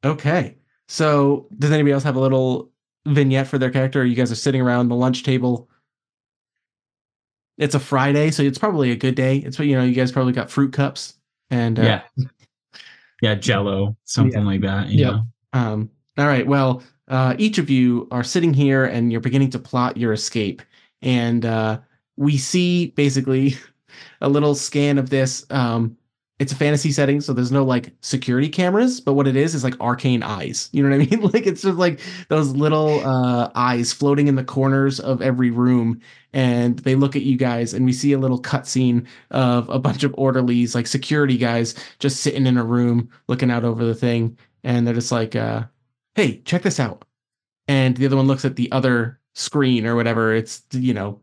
Okay. 0.03 0.57
So, 0.87 1.47
does 1.57 1.71
anybody 1.71 1.93
else 1.93 2.03
have 2.03 2.15
a 2.15 2.19
little 2.19 2.71
vignette 3.05 3.47
for 3.47 3.57
their 3.57 3.69
character? 3.69 4.05
You 4.05 4.15
guys 4.15 4.31
are 4.31 4.35
sitting 4.35 4.61
around 4.61 4.89
the 4.89 4.95
lunch 4.95 5.23
table. 5.23 5.68
It's 7.59 7.75
a 7.75 7.79
Friday, 7.79 8.31
so 8.31 8.41
it's 8.41 8.57
probably 8.57 8.89
a 8.91 8.95
good 8.95 9.13
day. 9.15 9.37
It's 9.37 9.57
but 9.57 9.67
you 9.67 9.75
know 9.77 9.83
you 9.83 9.93
guys 9.93 10.11
probably 10.11 10.33
got 10.33 10.49
fruit 10.49 10.73
cups 10.73 11.13
and 11.51 11.77
uh, 11.77 11.83
yeah, 11.83 12.25
yeah, 13.21 13.35
Jello, 13.35 13.95
something 14.05 14.41
Yeah. 14.41 14.47
like 14.47 14.61
that. 14.61 14.87
You 14.89 15.05
Yep. 15.05 15.15
Um, 15.53 15.89
all 16.17 16.27
right. 16.27 16.47
Well, 16.47 16.83
uh, 17.07 17.35
each 17.37 17.57
of 17.57 17.69
you 17.69 18.07
are 18.11 18.23
sitting 18.23 18.53
here 18.53 18.85
and 18.85 19.11
you're 19.11 19.21
beginning 19.21 19.49
to 19.51 19.59
plot 19.59 19.97
your 19.97 20.13
escape. 20.13 20.61
And 21.01 21.45
uh, 21.45 21.79
we 22.17 22.37
see 22.37 22.87
basically 22.87 23.55
a 24.21 24.29
little 24.29 24.55
scan 24.55 24.97
of 24.97 25.09
this. 25.09 25.45
Um, 25.49 25.97
it's 26.39 26.51
a 26.51 26.55
fantasy 26.55 26.91
setting, 26.91 27.21
so 27.21 27.33
there's 27.33 27.51
no 27.51 27.63
like 27.63 27.93
security 28.01 28.49
cameras, 28.49 29.01
but 29.01 29.13
what 29.13 29.27
it 29.27 29.35
is 29.35 29.53
is 29.53 29.63
like 29.63 29.79
arcane 29.79 30.23
eyes. 30.23 30.69
You 30.71 30.81
know 30.81 30.89
what 30.89 31.03
I 31.03 31.09
mean? 31.09 31.21
like 31.33 31.45
it's 31.45 31.61
just 31.61 31.77
like 31.77 31.99
those 32.29 32.49
little 32.51 33.05
uh, 33.05 33.51
eyes 33.55 33.93
floating 33.93 34.27
in 34.27 34.35
the 34.35 34.43
corners 34.43 34.99
of 34.99 35.21
every 35.21 35.51
room. 35.51 36.01
And 36.31 36.77
they 36.79 36.95
look 36.95 37.15
at 37.15 37.23
you 37.23 37.37
guys, 37.37 37.73
and 37.73 37.85
we 37.85 37.91
see 37.91 38.13
a 38.13 38.19
little 38.19 38.41
cutscene 38.41 39.07
of 39.31 39.67
a 39.69 39.79
bunch 39.79 40.03
of 40.03 40.13
orderlies, 40.15 40.75
like 40.75 40.87
security 40.87 41.37
guys, 41.37 41.75
just 41.97 42.21
sitting 42.21 42.45
in 42.45 42.57
a 42.57 42.63
room 42.63 43.09
looking 43.27 43.49
out 43.49 43.63
over 43.63 43.83
the 43.83 43.95
thing 43.95 44.37
and 44.63 44.85
they're 44.85 44.93
just 44.93 45.11
like, 45.11 45.35
uh, 45.35 45.63
"Hey, 46.15 46.41
check 46.45 46.63
this 46.63 46.79
out." 46.79 47.05
And 47.67 47.95
the 47.97 48.05
other 48.05 48.17
one 48.17 48.27
looks 48.27 48.45
at 48.45 48.55
the 48.55 48.71
other 48.71 49.19
screen 49.35 49.85
or 49.85 49.95
whatever. 49.95 50.33
It's 50.33 50.63
you 50.71 50.93
know 50.93 51.21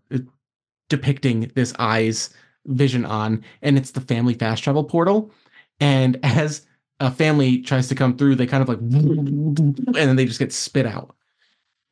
depicting 0.89 1.51
this 1.55 1.75
eyes 1.79 2.31
vision 2.67 3.05
on, 3.05 3.45
and 3.63 3.77
it's 3.77 3.93
the 3.93 4.01
family 4.01 4.35
fast 4.35 4.63
travel 4.63 4.85
portal. 4.85 5.33
And 5.81 6.19
as 6.23 6.67
a 7.01 7.11
family 7.11 7.63
tries 7.63 7.89
to 7.89 7.95
come 7.95 8.17
through, 8.17 8.37
they 8.37 8.47
kind 8.47 8.63
of 8.63 8.69
like, 8.69 8.79
and 8.81 9.95
then 9.95 10.17
they 10.17 10.25
just 10.25 10.39
get 10.39 10.53
spit 10.53 10.87
out. 10.87 11.15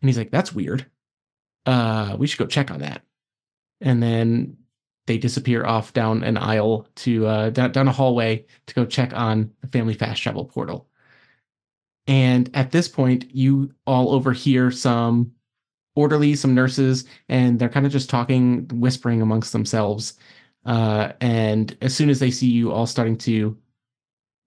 And 0.00 0.08
he's 0.08 0.18
like, 0.18 0.30
"That's 0.30 0.52
weird. 0.52 0.86
Uh, 1.66 2.16
we 2.18 2.26
should 2.26 2.38
go 2.38 2.46
check 2.46 2.70
on 2.70 2.80
that." 2.80 3.02
And 3.80 4.02
then 4.02 4.56
they 5.06 5.18
disappear 5.18 5.64
off 5.64 5.92
down 5.92 6.22
an 6.22 6.36
aisle 6.36 6.86
to 6.96 7.26
uh, 7.26 7.50
down, 7.50 7.72
down 7.72 7.88
a 7.88 7.92
hallway 7.92 8.44
to 8.66 8.74
go 8.74 8.84
check 8.84 9.12
on 9.14 9.50
the 9.60 9.68
family 9.68 9.94
fast 9.94 10.22
travel 10.22 10.44
portal. 10.44 10.88
And 12.06 12.50
at 12.54 12.70
this 12.70 12.88
point, 12.88 13.34
you 13.34 13.72
all 13.86 14.12
overhear 14.12 14.70
some 14.70 15.32
orderlies, 15.96 16.40
some 16.40 16.54
nurses, 16.54 17.04
and 17.28 17.58
they're 17.58 17.68
kind 17.68 17.86
of 17.86 17.92
just 17.92 18.10
talking, 18.10 18.68
whispering 18.68 19.22
amongst 19.22 19.52
themselves. 19.52 20.14
Uh, 20.64 21.12
and 21.20 21.76
as 21.80 21.94
soon 21.94 22.10
as 22.10 22.18
they 22.20 22.30
see 22.30 22.50
you 22.50 22.72
all 22.72 22.86
starting 22.86 23.16
to 23.18 23.56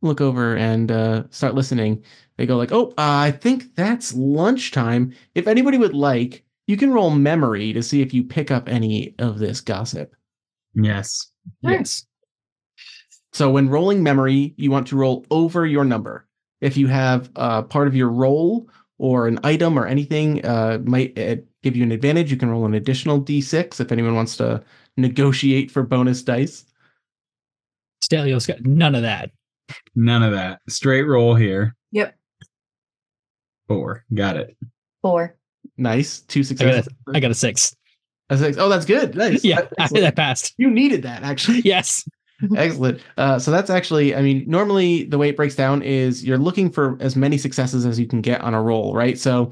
look 0.01 0.21
over 0.21 0.55
and 0.55 0.91
uh, 0.91 1.23
start 1.29 1.55
listening, 1.55 2.03
they 2.37 2.45
go 2.45 2.57
like, 2.57 2.71
"Oh, 2.71 2.89
uh, 2.91 2.93
I 2.97 3.31
think 3.31 3.75
that's 3.75 4.13
lunchtime. 4.13 5.13
If 5.35 5.47
anybody 5.47 5.77
would 5.77 5.93
like, 5.93 6.43
you 6.67 6.77
can 6.77 6.93
roll 6.93 7.11
memory 7.11 7.73
to 7.73 7.83
see 7.83 8.01
if 8.01 8.13
you 8.13 8.23
pick 8.23 8.51
up 8.51 8.69
any 8.69 9.15
of 9.19 9.39
this 9.39 9.61
gossip." 9.61 10.15
Yes. 10.73 11.31
Yes. 11.61 12.05
So 13.33 13.49
when 13.51 13.69
rolling 13.69 14.03
memory, 14.03 14.53
you 14.57 14.71
want 14.71 14.87
to 14.87 14.95
roll 14.95 15.25
over 15.29 15.65
your 15.65 15.85
number. 15.85 16.27
If 16.61 16.77
you 16.77 16.87
have 16.87 17.29
uh, 17.35 17.63
part 17.63 17.87
of 17.87 17.95
your 17.95 18.09
roll 18.09 18.67
or 18.99 19.27
an 19.27 19.39
item 19.43 19.77
or 19.77 19.85
anything 19.85 20.43
uh, 20.45 20.79
might 20.83 21.17
uh, 21.17 21.35
give 21.63 21.75
you 21.75 21.83
an 21.83 21.91
advantage, 21.91 22.31
you 22.31 22.37
can 22.37 22.49
roll 22.49 22.65
an 22.65 22.73
additional 22.73 23.21
d6 23.21 23.79
if 23.79 23.91
anyone 23.91 24.15
wants 24.15 24.37
to 24.37 24.63
negotiate 24.97 25.69
for 25.71 25.83
bonus 25.83 26.23
dice. 26.23 26.65
Stelios 28.03 28.47
got 28.47 28.61
none 28.65 28.95
of 28.95 29.01
that. 29.03 29.31
None 29.95 30.23
of 30.23 30.31
that. 30.33 30.61
Straight 30.69 31.03
roll 31.03 31.35
here. 31.35 31.75
Yep. 31.91 32.15
Four. 33.67 34.05
Got 34.13 34.37
it. 34.37 34.57
Four. 35.01 35.35
Nice, 35.77 36.21
two 36.21 36.39
I 36.39 36.41
got 36.41 36.47
successes. 36.47 36.87
a, 36.87 37.17
I 37.17 37.19
got 37.19 37.31
a 37.31 37.35
six. 37.35 37.75
A 38.29 38.37
six. 38.37 38.57
Oh, 38.57 38.69
that's 38.69 38.85
good. 38.85 39.15
Nice. 39.15 39.43
Yeah, 39.43 39.59
I, 39.59 39.67
Excellent. 39.83 40.03
that 40.03 40.15
passed. 40.15 40.53
you 40.57 40.69
needed 40.71 41.03
that 41.03 41.23
actually. 41.23 41.61
Yes. 41.61 42.07
Excellent. 42.55 43.01
Uh, 43.17 43.39
so 43.39 43.51
that's 43.51 43.69
actually, 43.69 44.15
I 44.15 44.21
mean, 44.21 44.43
normally 44.47 45.03
the 45.03 45.17
way 45.17 45.29
it 45.29 45.37
breaks 45.37 45.55
down 45.55 45.81
is 45.81 46.23
you're 46.23 46.37
looking 46.37 46.69
for 46.69 46.97
as 46.99 47.15
many 47.15 47.37
successes 47.37 47.85
as 47.85 47.99
you 47.99 48.05
can 48.05 48.21
get 48.21 48.41
on 48.41 48.53
a 48.53 48.61
roll, 48.61 48.93
right? 48.93 49.17
So 49.17 49.51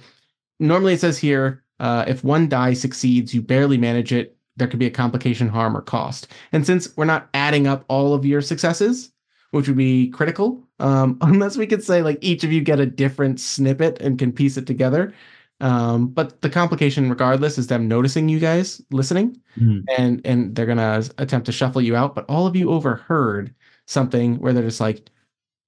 normally 0.59 0.93
it 0.93 0.99
says 0.99 1.17
here, 1.17 1.63
uh, 1.79 2.05
if 2.07 2.23
one 2.23 2.47
die 2.47 2.73
succeeds, 2.73 3.33
you 3.33 3.41
barely 3.41 3.77
manage 3.77 4.13
it. 4.13 4.37
There 4.55 4.67
could 4.67 4.79
be 4.79 4.85
a 4.85 4.91
complication, 4.91 5.49
harm, 5.49 5.75
or 5.75 5.81
cost. 5.81 6.27
And 6.51 6.65
since 6.65 6.95
we're 6.95 7.05
not 7.05 7.27
adding 7.33 7.67
up 7.67 7.83
all 7.89 8.13
of 8.13 8.25
your 8.25 8.41
successes, 8.41 9.11
which 9.51 9.67
would 9.67 9.77
be 9.77 10.09
critical, 10.09 10.63
um, 10.79 11.17
unless 11.21 11.57
we 11.57 11.67
could 11.67 11.83
say 11.83 12.01
like 12.01 12.19
each 12.21 12.43
of 12.43 12.51
you 12.51 12.61
get 12.61 12.79
a 12.79 12.85
different 12.85 13.39
snippet 13.39 13.99
and 13.99 14.19
can 14.19 14.31
piece 14.31 14.57
it 14.57 14.67
together. 14.67 15.13
Um, 15.61 16.07
but 16.07 16.41
the 16.41 16.49
complication, 16.49 17.09
regardless, 17.09 17.57
is 17.57 17.67
them 17.67 17.87
noticing 17.87 18.27
you 18.27 18.39
guys 18.39 18.81
listening 18.91 19.39
Mhm. 19.57 19.83
and 19.97 20.21
and 20.25 20.53
they're 20.55 20.65
gonna 20.65 21.03
attempt 21.17 21.45
to 21.45 21.51
shuffle 21.53 21.81
you 21.81 21.95
out. 21.95 22.13
But 22.15 22.25
all 22.29 22.45
of 22.45 22.55
you 22.55 22.69
overheard 22.71 23.53
something 23.87 24.37
where 24.39 24.51
they're 24.51 24.63
just 24.63 24.81
like, 24.81 25.09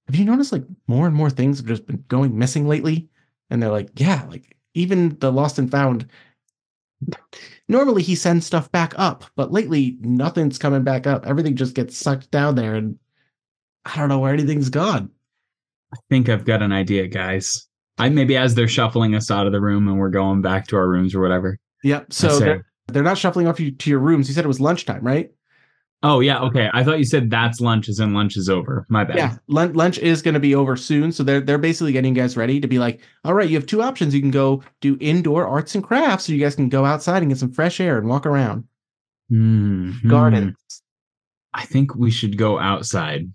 "Have 0.06 0.16
you 0.16 0.24
noticed 0.26 0.52
like 0.52 0.64
more 0.88 1.06
and 1.06 1.16
more 1.16 1.30
things 1.30 1.58
have 1.58 1.66
just 1.66 1.86
been 1.86 2.04
going 2.08 2.36
missing 2.36 2.68
lately?" 2.68 3.08
And 3.50 3.62
they're 3.62 3.70
like, 3.70 3.90
"Yeah, 3.98 4.26
like 4.28 4.56
even 4.74 5.16
the 5.20 5.32
lost 5.32 5.58
and 5.58 5.70
found." 5.70 6.06
Normally 7.68 8.02
he 8.02 8.14
sends 8.14 8.44
stuff 8.44 8.70
back 8.72 8.92
up, 8.96 9.24
but 9.36 9.52
lately 9.52 9.96
nothing's 10.00 10.58
coming 10.58 10.82
back 10.82 11.06
up. 11.06 11.26
Everything 11.26 11.54
just 11.56 11.74
gets 11.74 11.96
sucked 11.96 12.30
down 12.30 12.56
there, 12.56 12.74
and 12.74 12.98
I 13.84 13.96
don't 13.96 14.08
know 14.08 14.18
where 14.18 14.32
anything's 14.34 14.68
gone. 14.68 15.10
I 15.92 15.96
think 16.10 16.28
I've 16.28 16.44
got 16.44 16.60
an 16.62 16.72
idea, 16.72 17.06
guys. 17.06 17.67
I 17.98 18.08
maybe 18.08 18.36
as 18.36 18.54
they're 18.54 18.68
shuffling 18.68 19.14
us 19.14 19.30
out 19.30 19.46
of 19.46 19.52
the 19.52 19.60
room 19.60 19.88
and 19.88 19.98
we're 19.98 20.10
going 20.10 20.40
back 20.42 20.66
to 20.68 20.76
our 20.76 20.88
rooms 20.88 21.14
or 21.14 21.20
whatever. 21.20 21.58
Yep. 21.84 22.12
So 22.12 22.28
say- 22.30 22.44
they're, 22.44 22.66
they're 22.88 23.02
not 23.02 23.18
shuffling 23.18 23.46
off 23.46 23.60
you 23.60 23.70
to 23.70 23.90
your 23.90 23.98
rooms. 23.98 24.28
You 24.28 24.34
said 24.34 24.44
it 24.44 24.48
was 24.48 24.60
lunchtime, 24.60 25.02
right? 25.04 25.30
Oh 26.04 26.20
yeah, 26.20 26.38
okay. 26.42 26.70
I 26.72 26.84
thought 26.84 26.98
you 26.98 27.04
said 27.04 27.28
that's 27.28 27.60
lunch, 27.60 27.88
as 27.88 27.98
in 27.98 28.14
lunch 28.14 28.36
is 28.36 28.48
over. 28.48 28.86
My 28.88 29.02
bad. 29.02 29.16
Yeah, 29.16 29.36
lunch, 29.48 29.74
lunch 29.74 29.98
is 29.98 30.22
going 30.22 30.34
to 30.34 30.38
be 30.40 30.54
over 30.54 30.76
soon, 30.76 31.10
so 31.10 31.24
they're 31.24 31.40
they're 31.40 31.58
basically 31.58 31.90
getting 31.90 32.14
you 32.14 32.22
guys 32.22 32.36
ready 32.36 32.60
to 32.60 32.68
be 32.68 32.78
like, 32.78 33.00
all 33.24 33.34
right, 33.34 33.48
you 33.50 33.56
have 33.56 33.66
two 33.66 33.82
options. 33.82 34.14
You 34.14 34.20
can 34.20 34.30
go 34.30 34.62
do 34.80 34.96
indoor 35.00 35.44
arts 35.44 35.74
and 35.74 35.82
crafts, 35.82 36.26
so 36.26 36.32
you 36.32 36.38
guys 36.38 36.54
can 36.54 36.68
go 36.68 36.84
outside 36.84 37.22
and 37.24 37.30
get 37.32 37.38
some 37.38 37.50
fresh 37.50 37.80
air 37.80 37.98
and 37.98 38.06
walk 38.08 38.26
around. 38.26 38.62
Mhm. 39.32 40.08
Gardens. 40.08 40.54
I 41.52 41.64
think 41.66 41.96
we 41.96 42.12
should 42.12 42.38
go 42.38 42.60
outside. 42.60 43.30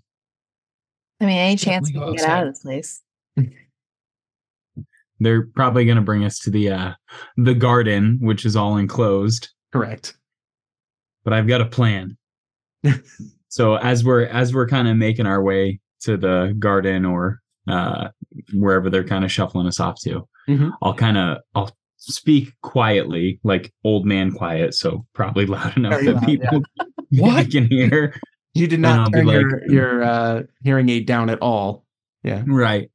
I 1.20 1.26
mean, 1.26 1.36
any 1.36 1.56
chance 1.56 1.90
we 1.92 1.98
we 2.00 2.04
can 2.06 2.16
get 2.16 2.24
out 2.28 2.46
of 2.46 2.54
this 2.54 2.62
place? 2.62 3.02
They're 5.24 5.46
probably 5.54 5.84
going 5.84 5.96
to 5.96 6.02
bring 6.02 6.24
us 6.24 6.38
to 6.40 6.50
the 6.50 6.70
uh 6.70 6.92
the 7.36 7.54
garden, 7.54 8.18
which 8.20 8.44
is 8.46 8.54
all 8.54 8.76
enclosed. 8.76 9.48
Correct. 9.72 10.16
But 11.24 11.32
I've 11.32 11.48
got 11.48 11.60
a 11.60 11.66
plan. 11.66 12.16
so 13.48 13.76
as 13.76 14.04
we're 14.04 14.26
as 14.26 14.54
we're 14.54 14.68
kind 14.68 14.88
of 14.88 14.96
making 14.96 15.26
our 15.26 15.42
way 15.42 15.80
to 16.02 16.16
the 16.16 16.54
garden 16.58 17.04
or 17.04 17.40
uh 17.66 18.08
wherever 18.52 18.90
they're 18.90 19.04
kind 19.04 19.24
of 19.24 19.32
shuffling 19.32 19.66
us 19.66 19.80
off 19.80 19.98
to, 20.02 20.28
Mhm. 20.48 20.72
I'll 20.82 20.94
kind 20.94 21.16
of 21.16 21.38
I'll 21.54 21.74
speak 21.96 22.52
quietly, 22.62 23.40
like 23.44 23.72
old 23.84 24.04
man 24.04 24.30
quiet, 24.32 24.74
so 24.74 25.06
probably 25.14 25.46
loud 25.54 25.76
enough 25.76 25.92
Very 25.94 26.06
that 26.06 26.14
loud, 26.16 26.26
people 26.26 26.62
What? 27.10 27.50
can 27.50 27.66
hear. 27.66 28.14
You 28.52 28.66
did 28.66 28.80
not 28.80 29.12
turn 29.12 29.26
like- 29.26 29.34
your 29.40 29.70
your 29.70 30.02
uh, 30.02 30.42
hearing 30.62 30.88
aid 30.90 31.06
down 31.06 31.30
at 31.30 31.40
all. 31.40 31.84
Yeah. 32.22 32.42
Right. 32.46 32.90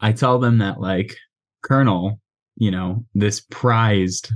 I 0.00 0.12
tell 0.12 0.38
them 0.38 0.58
that 0.58 0.80
like 0.80 1.14
Colonel, 1.62 2.20
you 2.56 2.70
know, 2.70 3.04
this 3.14 3.40
prized 3.50 4.32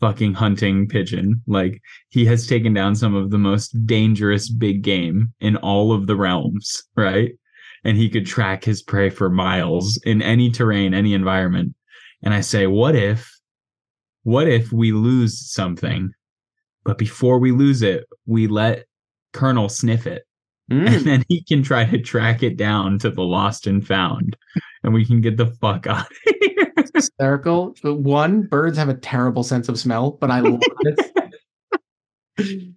fucking 0.00 0.34
hunting 0.34 0.88
pigeon, 0.88 1.42
like 1.46 1.80
he 2.10 2.24
has 2.26 2.46
taken 2.46 2.74
down 2.74 2.94
some 2.94 3.14
of 3.14 3.30
the 3.30 3.38
most 3.38 3.70
dangerous 3.86 4.50
big 4.50 4.82
game 4.82 5.32
in 5.40 5.56
all 5.56 5.92
of 5.92 6.06
the 6.06 6.16
realms, 6.16 6.82
right? 6.96 7.32
And 7.84 7.96
he 7.96 8.10
could 8.10 8.26
track 8.26 8.64
his 8.64 8.82
prey 8.82 9.10
for 9.10 9.30
miles 9.30 9.98
in 10.04 10.20
any 10.20 10.50
terrain, 10.50 10.92
any 10.92 11.14
environment. 11.14 11.74
And 12.22 12.34
I 12.34 12.40
say, 12.40 12.66
what 12.66 12.94
if 12.94 13.32
what 14.24 14.48
if 14.48 14.72
we 14.72 14.90
lose 14.90 15.52
something, 15.52 16.10
but 16.84 16.98
before 16.98 17.38
we 17.38 17.52
lose 17.52 17.82
it, 17.82 18.06
we 18.26 18.48
let 18.48 18.86
Colonel 19.32 19.68
sniff 19.68 20.04
it 20.04 20.25
Mm. 20.70 20.88
and 20.96 21.04
then 21.06 21.24
he 21.28 21.44
can 21.44 21.62
try 21.62 21.84
to 21.84 21.98
track 22.00 22.42
it 22.42 22.56
down 22.56 22.98
to 22.98 23.08
the 23.10 23.22
lost 23.22 23.68
and 23.68 23.86
found 23.86 24.36
and 24.82 24.92
we 24.92 25.04
can 25.06 25.20
get 25.20 25.36
the 25.36 25.46
fuck 25.46 25.86
out 25.86 26.00
of 26.10 26.16
here 26.24 26.72
It's 26.76 26.90
Hysterical. 26.92 27.74
But 27.82 27.94
one, 28.00 28.42
birds 28.42 28.76
have 28.76 28.88
a 28.88 28.94
terrible 28.94 29.42
sense 29.44 29.68
of 29.68 29.78
smell, 29.78 30.12
but 30.20 30.30
I 30.30 30.40
love 30.40 30.60
it. 32.38 32.72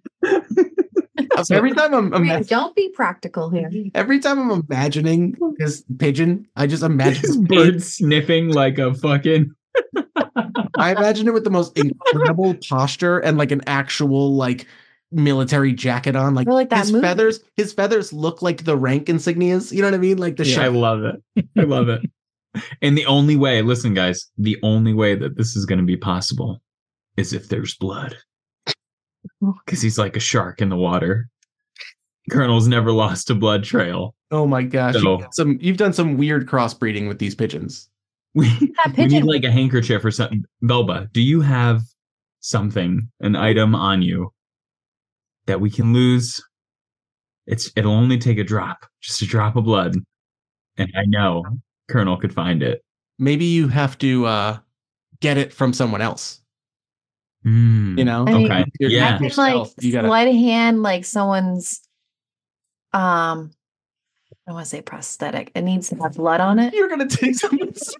So 1.44 1.56
every 1.56 1.72
time 1.72 1.94
I'm 1.94 2.12
I 2.12 2.18
mean, 2.18 2.30
imag- 2.30 2.48
don't 2.48 2.76
be 2.76 2.90
practical 2.90 3.48
here. 3.48 3.70
every 3.94 4.18
time 4.20 4.38
I'm 4.38 4.64
imagining 4.68 5.34
this 5.58 5.82
pigeon, 5.98 6.46
I 6.54 6.66
just 6.66 6.82
imagine 6.82 7.22
this 7.22 7.36
bird 7.36 7.82
sniffing 7.82 8.52
like 8.52 8.78
a 8.78 8.92
fucking 8.94 9.50
I 10.76 10.92
imagine 10.92 11.28
it 11.28 11.34
with 11.34 11.44
the 11.44 11.50
most 11.50 11.78
incredible 11.78 12.56
posture 12.68 13.18
and 13.20 13.38
like 13.38 13.52
an 13.52 13.62
actual 13.66 14.34
like 14.34 14.66
military 15.12 15.72
jacket 15.72 16.16
on. 16.16 16.34
Like, 16.34 16.46
like 16.46 16.70
that 16.70 16.80
his 16.80 16.92
movie. 16.92 17.02
feathers, 17.06 17.40
his 17.56 17.72
feathers 17.72 18.12
look 18.12 18.42
like 18.42 18.64
the 18.64 18.76
rank 18.76 19.06
insignias. 19.06 19.72
You 19.72 19.82
know 19.82 19.88
what 19.88 19.94
I 19.94 19.98
mean? 19.98 20.18
Like 20.18 20.36
the 20.36 20.46
Yeah, 20.46 20.62
I 20.62 20.68
love 20.68 21.02
it. 21.04 21.44
I 21.58 21.62
love 21.62 21.88
it. 21.88 22.02
And 22.82 22.98
the 22.98 23.06
only 23.06 23.36
way, 23.36 23.62
listen, 23.62 23.94
guys, 23.94 24.26
the 24.36 24.58
only 24.64 24.92
way 24.92 25.14
that 25.14 25.36
this 25.36 25.54
is 25.54 25.64
going 25.66 25.78
to 25.78 25.84
be 25.84 25.96
possible 25.96 26.60
is 27.16 27.32
if 27.32 27.48
there's 27.48 27.76
blood. 27.76 28.16
Oh. 29.40 29.54
because 29.64 29.80
he's 29.80 29.98
like 29.98 30.16
a 30.16 30.20
shark 30.20 30.60
in 30.60 30.68
the 30.68 30.76
water. 30.76 31.28
Colonel's 32.28 32.66
never 32.66 32.90
lost 32.90 33.30
a 33.30 33.36
blood 33.36 33.62
trail. 33.62 34.16
Oh 34.32 34.48
my 34.48 34.62
gosh. 34.62 34.94
So- 34.94 35.20
You've, 35.20 35.28
some, 35.30 35.58
you've 35.60 35.76
done 35.76 35.92
some 35.92 36.16
weird 36.16 36.48
crossbreeding 36.48 37.06
with 37.06 37.20
these 37.20 37.34
pigeons. 37.36 37.88
We, 38.34 38.48
That 38.84 38.94
we 38.96 39.06
need 39.06 39.24
like 39.24 39.44
a 39.44 39.50
handkerchief 39.52 40.04
or 40.04 40.10
something. 40.10 40.44
Belba, 40.62 41.12
do 41.12 41.20
you 41.20 41.40
have 41.42 41.82
something, 42.40 43.08
an 43.20 43.36
item 43.36 43.74
on 43.76 44.02
you 44.02 44.32
that 45.50 45.60
we 45.60 45.68
can 45.68 45.92
lose? 45.92 46.40
It's 47.48 47.70
it'll 47.74 47.92
only 47.92 48.18
take 48.18 48.38
a 48.38 48.44
drop, 48.44 48.86
just 49.00 49.20
a 49.22 49.26
drop 49.26 49.56
of 49.56 49.64
blood, 49.64 49.96
and 50.78 50.92
I 50.96 51.04
know 51.06 51.44
Colonel 51.88 52.16
could 52.16 52.32
find 52.32 52.62
it. 52.62 52.84
Maybe 53.18 53.44
you 53.46 53.66
have 53.66 53.98
to 53.98 54.26
uh, 54.26 54.58
get 55.20 55.36
it 55.38 55.52
from 55.52 55.72
someone 55.72 56.00
else. 56.00 56.40
Hmm. 57.42 57.98
You 57.98 58.04
know? 58.04 58.24
I 58.28 58.32
mean, 58.32 58.46
Okay. 58.52 58.64
You're- 58.78 58.94
Yeah. 58.94 59.16
I 59.16 59.18
can 59.18 59.30
like 59.36 59.68
you 59.80 59.90
gotta- 59.92 60.06
sleight 60.08 60.28
of 60.28 60.34
hand 60.34 60.82
like 60.82 61.04
someone's 61.04 61.80
um 62.92 63.50
I 64.50 64.52
don't 64.52 64.56
want 64.56 64.66
to 64.66 64.70
say 64.70 64.82
prosthetic. 64.82 65.52
It 65.54 65.62
needs 65.62 65.90
to 65.90 65.94
have 66.02 66.14
blood 66.14 66.40
on 66.40 66.58
it. 66.58 66.74
You're 66.74 66.88
gonna 66.88 67.06
take 67.06 67.36
someone's. 67.36 67.94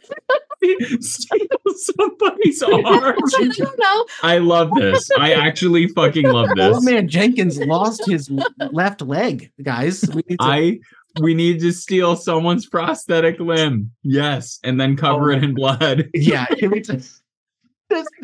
Somebody's 1.77 2.61
arm. 2.61 2.75
I 3.39 3.49
don't 3.57 3.79
know. 3.79 4.07
I 4.25 4.39
love 4.39 4.73
this. 4.75 5.13
I 5.17 5.35
actually 5.35 5.87
fucking 5.87 6.27
love 6.29 6.49
this. 6.57 6.65
Old 6.65 6.77
this. 6.79 6.85
man 6.85 7.07
Jenkins 7.07 7.61
lost 7.61 8.05
his 8.05 8.29
left 8.73 9.01
leg, 9.01 9.53
guys. 9.63 10.03
We 10.13 10.25
need 10.29 10.41
to- 10.41 10.45
I 10.45 10.81
we 11.21 11.35
need 11.35 11.61
to 11.61 11.71
steal 11.73 12.17
someone's 12.17 12.67
prosthetic 12.67 13.39
limb. 13.39 13.93
Yes, 14.03 14.59
and 14.65 14.81
then 14.81 14.97
cover 14.97 15.31
Oh 15.31 15.37
it 15.37 15.45
in 15.45 15.55
blood. 15.55 16.09
yeah. 16.15 16.47
Can 16.47 16.73
we 16.73 16.81
just- 16.81 17.23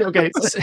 okay. 0.00 0.32
So, 0.40 0.60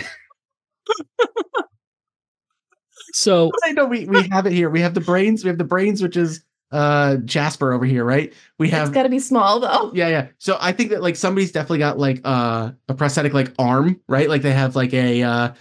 So 3.13 3.51
I 3.63 3.71
know 3.71 3.85
we, 3.85 4.03
we 4.03 4.27
have 4.27 4.47
it 4.47 4.51
here. 4.51 4.69
We 4.69 4.81
have 4.81 4.95
the 4.95 4.99
brains. 5.01 5.45
We 5.45 5.47
have 5.47 5.57
the 5.57 5.63
brains, 5.63 6.01
which 6.03 6.17
is 6.17 6.43
uh 6.73 7.17
Jasper 7.17 7.71
over 7.73 7.85
here, 7.85 8.03
right? 8.03 8.33
We 8.59 8.67
It's 8.67 8.73
have 8.73 8.93
got 8.93 9.03
to 9.03 9.09
be 9.09 9.19
small 9.19 9.59
though. 9.59 9.91
Yeah, 9.95 10.07
yeah. 10.09 10.27
So 10.39 10.57
I 10.59 10.71
think 10.71 10.89
that 10.89 11.01
like 11.01 11.15
somebody's 11.15 11.51
definitely 11.51 11.79
got 11.79 11.99
like 11.99 12.21
uh, 12.25 12.71
a 12.89 12.93
prosthetic 12.93 13.33
like 13.33 13.53
arm, 13.59 14.01
right? 14.07 14.27
Like 14.29 14.41
they 14.41 14.53
have 14.53 14.75
like 14.75 14.93
a 14.93 15.23
uh 15.23 15.53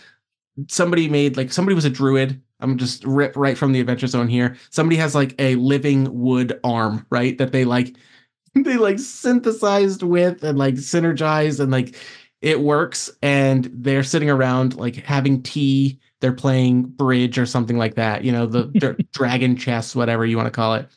somebody 0.68 1.08
made 1.08 1.36
like 1.36 1.52
somebody 1.52 1.74
was 1.74 1.84
a 1.84 1.90
druid. 1.90 2.40
I'm 2.60 2.78
just 2.78 3.04
rip 3.04 3.36
right 3.36 3.58
from 3.58 3.72
the 3.72 3.80
adventure 3.80 4.06
zone 4.06 4.28
here. 4.28 4.56
Somebody 4.70 4.96
has 4.96 5.14
like 5.14 5.34
a 5.38 5.56
living 5.56 6.20
wood 6.20 6.58
arm, 6.64 7.06
right? 7.10 7.36
That 7.38 7.52
they 7.52 7.64
like 7.64 7.96
they 8.54 8.76
like 8.76 8.98
synthesized 8.98 10.02
with 10.02 10.44
and 10.44 10.58
like 10.58 10.74
synergized 10.74 11.60
and 11.60 11.70
like 11.72 11.96
it 12.40 12.60
works 12.60 13.10
and 13.22 13.70
they're 13.72 14.02
sitting 14.02 14.30
around 14.30 14.74
like 14.76 14.96
having 14.96 15.42
tea 15.42 15.98
they're 16.20 16.32
playing 16.32 16.82
bridge 16.84 17.38
or 17.38 17.46
something 17.46 17.78
like 17.78 17.94
that 17.94 18.24
you 18.24 18.32
know 18.32 18.46
the 18.46 18.64
dra- 18.78 18.96
dragon 19.12 19.56
chess 19.56 19.94
whatever 19.94 20.26
you 20.26 20.36
want 20.36 20.46
to 20.46 20.50
call 20.50 20.74
it 20.74 20.88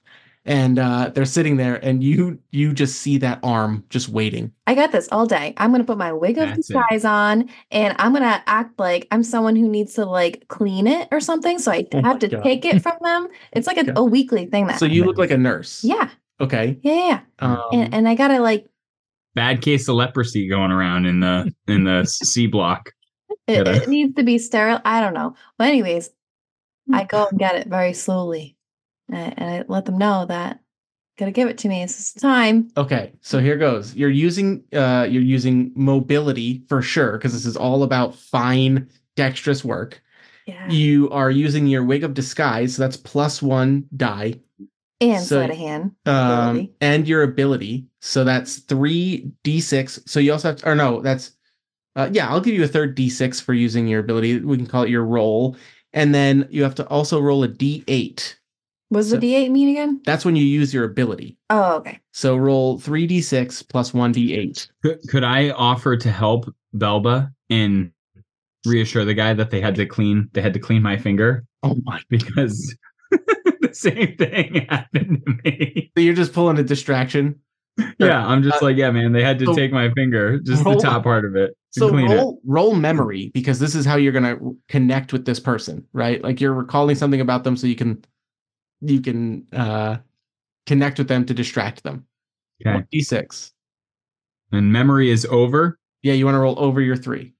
and 0.46 0.78
uh 0.78 1.10
they're 1.14 1.26
sitting 1.26 1.58
there 1.58 1.76
and 1.84 2.04
you 2.04 2.40
you 2.52 2.72
just 2.74 3.00
see 3.02 3.18
that 3.18 3.40
arm 3.44 3.84
just 3.90 4.10
waiting 4.10 4.52
I 4.68 4.74
got 4.76 4.92
this 4.92 5.08
all 5.12 5.26
day. 5.26 5.54
I'm 5.58 5.72
gonna 5.72 5.84
put 5.84 5.98
my 5.98 6.12
wig 6.14 6.38
of 6.38 6.48
That's 6.48 6.70
it. 6.70 6.74
disguise 6.74 7.06
on, 7.06 7.50
and 7.72 7.96
I'm 8.00 8.14
gonna 8.14 8.42
act 8.48 8.80
like 8.80 9.08
I'm 9.12 9.24
someone 9.24 9.56
who 9.56 9.68
needs 9.70 9.94
to 9.96 10.06
like 10.06 10.48
clean 10.48 10.88
it 10.88 11.08
or 11.12 11.20
something. 11.20 11.60
So 11.60 11.72
I 11.72 11.86
Oh 11.94 12.02
have 12.02 12.20
to 12.20 12.28
God. 12.28 12.44
take 12.44 12.66
it 12.66 12.82
from 12.82 12.98
them. 13.02 13.28
It's 13.52 13.68
like 13.68 13.78
a, 13.78 13.94
a 13.96 14.04
weekly 14.04 14.46
thing 14.48 14.68
that. 14.68 14.80
so 14.80 14.86
you 14.86 15.04
look 15.04 15.18
like 15.18 15.32
a 15.32 15.38
nurse 15.38 15.84
yeah, 15.84 16.10
okay 16.42 16.80
yeah, 16.82 16.94
yeah. 16.94 17.08
yeah. 17.08 17.20
um, 17.54 17.62
and 17.74 17.94
and 17.94 18.08
I 18.10 18.16
gotta 18.16 18.40
like 18.40 18.66
Bad 19.36 19.62
case 19.62 19.90
of 19.90 19.96
leprosy 19.96 20.48
going 20.48 20.72
around 20.72 21.06
in 21.06 21.20
the 21.20 21.54
in 21.68 21.84
the 21.84 22.06
C 22.06 22.48
block. 22.48 22.92
it, 23.48 23.68
it 23.68 23.90
needs 23.90 24.16
to 24.16 24.24
be 24.24 24.38
sterile. 24.38 24.80
I 24.86 25.02
don't 25.02 25.14
know. 25.14 25.36
But 25.58 25.68
anyways, 25.68 26.10
I 26.94 27.02
Hmm. 27.02 27.08
go 27.08 27.28
and 27.30 27.38
get 27.38 27.56
it 27.56 27.68
very 27.68 27.92
slowly, 27.94 28.55
and, 29.12 29.34
I 29.40 29.64
let 29.68 29.86
them 29.86 29.98
know 29.98 30.26
that 30.26 30.60
gotta 31.18 31.32
give 31.32 31.48
it 31.48 31.58
to 31.60 31.70
me. 31.70 31.84
It's 31.84 32.14
time. 32.14 32.70
okay 32.78 33.14
so 33.22 33.40
here 33.40 33.58
goes 33.58 33.96
you're 33.96 34.10
using 34.10 34.64
uh 34.74 35.08
you're 35.10 35.22
using 35.24 35.72
mobility 35.76 36.64
for 36.68 36.82
sure 36.82 37.14
because 37.14 37.34
this 37.34 37.46
is 37.46 37.56
all 37.58 37.84
about 37.84 38.16
fine 38.16 38.90
dexterous 39.16 39.64
work 39.64 40.02
Yeah, 40.46 40.70
you 40.70 41.10
are 41.12 41.32
using 41.32 41.68
your 41.68 41.84
wig 41.84 42.04
of 42.04 42.14
disguise 42.14 42.76
so 42.76 42.82
that's 42.82 42.98
plus 42.98 43.42
one 43.42 43.86
die 43.96 44.36
and 45.02 45.24
so- 45.24 45.38
sleight 45.40 45.52
of 45.52 45.58
hand. 45.58 45.92
um, 46.06 46.16
Ability. 46.50 46.74
and 46.82 47.08
your 47.08 47.24
ability. 47.24 47.86
So 48.02 48.24
that's 48.24 48.58
three 48.60 49.30
d6. 49.44 50.08
So 50.08 50.20
you 50.22 50.32
also 50.32 50.50
have 50.50 50.58
to, 50.58 50.70
or 50.70 50.76
no, 50.76 51.02
that's, 51.02 51.32
uh, 51.98 52.10
yeah, 52.14 52.30
I'll 52.30 52.40
give 52.40 52.54
you 52.56 52.64
a 52.64 52.68
third 52.68 52.96
d6 52.96 53.42
for 53.42 53.54
using 53.54 53.88
your 53.90 54.00
ability. 54.00 54.40
We 54.40 54.56
can 54.58 54.66
call 54.68 54.84
it 54.84 54.90
your 54.90 55.04
roll. 55.04 55.58
And 55.92 56.14
then 56.16 56.48
you 56.50 56.64
have 56.64 56.76
to 56.76 56.88
also 56.88 57.20
roll 57.20 57.44
a 57.44 57.50
d8. 57.50 58.36
Was 58.92 59.10
so- 59.10 59.18
the 59.18 59.34
D8 59.34 59.52
mean 59.52 59.70
again? 59.70 60.02
That's 60.06 60.24
when 60.26 60.36
you 60.36 60.44
use 60.46 60.74
your 60.74 60.84
ability. 60.86 61.38
Oh, 61.50 61.76
okay. 61.78 62.00
So 62.14 62.36
roll 62.38 62.80
three 62.80 63.08
d6 63.08 63.68
plus 63.68 63.94
one 63.94 64.14
d8. 64.14 64.68
Could, 64.84 65.00
could 65.10 65.24
I 65.24 65.50
offer 65.52 65.98
to 65.98 66.12
help 66.12 66.54
Belba 66.76 67.32
and 67.50 67.92
reassure 68.66 69.06
the 69.06 69.14
guy 69.14 69.34
that 69.34 69.52
they 69.52 69.62
had 69.62 69.76
to 69.76 69.86
clean 69.86 70.28
they 70.34 70.42
had 70.42 70.54
to 70.54 70.60
clean 70.60 70.82
my 70.82 70.98
finger 70.98 71.46
Oh 71.62 71.76
my. 71.84 72.02
because 72.10 72.76
the 73.12 73.70
same 73.74 74.16
thing 74.18 74.66
happened 74.70 75.22
to 75.26 75.34
me. 75.44 75.92
So 75.96 76.02
you're 76.02 76.16
just 76.16 76.34
pulling 76.34 76.58
a 76.58 76.64
distraction. 76.64 77.40
Yeah, 78.00 78.26
I'm 78.26 78.42
just 78.42 78.62
Uh, 78.62 78.68
like, 78.68 78.78
yeah, 78.78 78.90
man, 78.92 79.12
they 79.12 79.22
had 79.24 79.38
to 79.40 79.46
so 79.48 79.54
take 79.54 79.72
my 79.74 79.92
finger, 79.92 80.40
just 80.40 80.64
roll- 80.64 80.76
the 80.76 80.82
top 80.82 81.04
part 81.04 81.26
of 81.26 81.36
it, 81.36 81.50
to 81.74 81.80
So 81.82 81.90
clean 81.90 82.10
roll, 82.10 82.40
roll 82.46 82.74
memory 82.74 83.32
because 83.34 83.60
this 83.60 83.76
is 83.76 83.86
how 83.86 83.98
you're 83.98 84.14
going 84.14 84.24
to 84.38 84.58
connect 84.70 85.12
with 85.12 85.26
this 85.26 85.40
person, 85.42 85.86
right? 85.92 86.24
Like 86.24 86.40
you're 86.40 86.54
recalling 86.54 86.96
something 86.96 87.20
about 87.20 87.44
them 87.44 87.58
so 87.58 87.68
you 87.68 87.76
can, 87.76 88.02
you 88.82 89.02
can, 89.02 89.48
uh, 89.54 89.98
connect 90.66 90.98
with 90.98 91.08
them 91.08 91.26
to 91.26 91.34
distract 91.34 91.84
them. 91.84 92.06
Okay. 92.66 92.84
D6. 92.94 93.52
And 94.52 94.72
memory 94.72 95.10
is 95.10 95.26
over. 95.26 95.80
Yeah, 96.02 96.14
you 96.14 96.26
want 96.26 96.36
to 96.36 96.40
roll 96.40 96.60
over 96.60 96.82
your 96.82 96.96
three. 96.96 97.34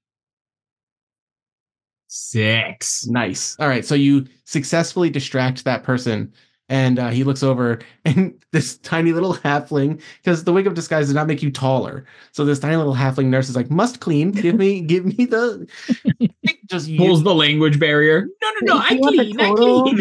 Six. 2.08 3.06
Nice. 3.06 3.56
All 3.58 3.68
right. 3.68 3.84
So 3.84 3.94
you 3.94 4.26
successfully 4.44 5.10
distract 5.10 5.64
that 5.64 5.82
person, 5.82 6.32
and 6.68 6.98
uh, 6.98 7.08
he 7.10 7.24
looks 7.24 7.42
over, 7.42 7.78
and 8.04 8.34
this 8.52 8.78
tiny 8.78 9.12
little 9.12 9.34
halfling, 9.34 10.00
because 10.22 10.44
the 10.44 10.52
wig 10.52 10.66
of 10.66 10.74
disguise 10.74 11.06
does 11.06 11.14
not 11.14 11.26
make 11.26 11.42
you 11.42 11.50
taller. 11.50 12.06
So 12.32 12.44
this 12.44 12.58
tiny 12.58 12.76
little 12.76 12.94
halfling 12.94 13.26
nurse 13.26 13.48
is 13.48 13.56
like, 13.56 13.70
"Must 13.70 14.00
clean. 14.00 14.30
Give 14.32 14.54
me, 14.56 14.80
give 14.82 15.04
me 15.04 15.24
the." 15.26 15.66
Just 16.66 16.86
Pulls 16.96 17.18
use, 17.18 17.22
the 17.22 17.34
language 17.34 17.78
barrier. 17.78 18.26
No, 18.42 18.50
no, 18.60 18.74
no, 18.74 18.80
I 18.82 18.90
You 18.92 19.00
want 19.00 19.16
the 19.16 19.34
clean, 19.34 19.40
I 19.40 19.54
clean 19.54 20.00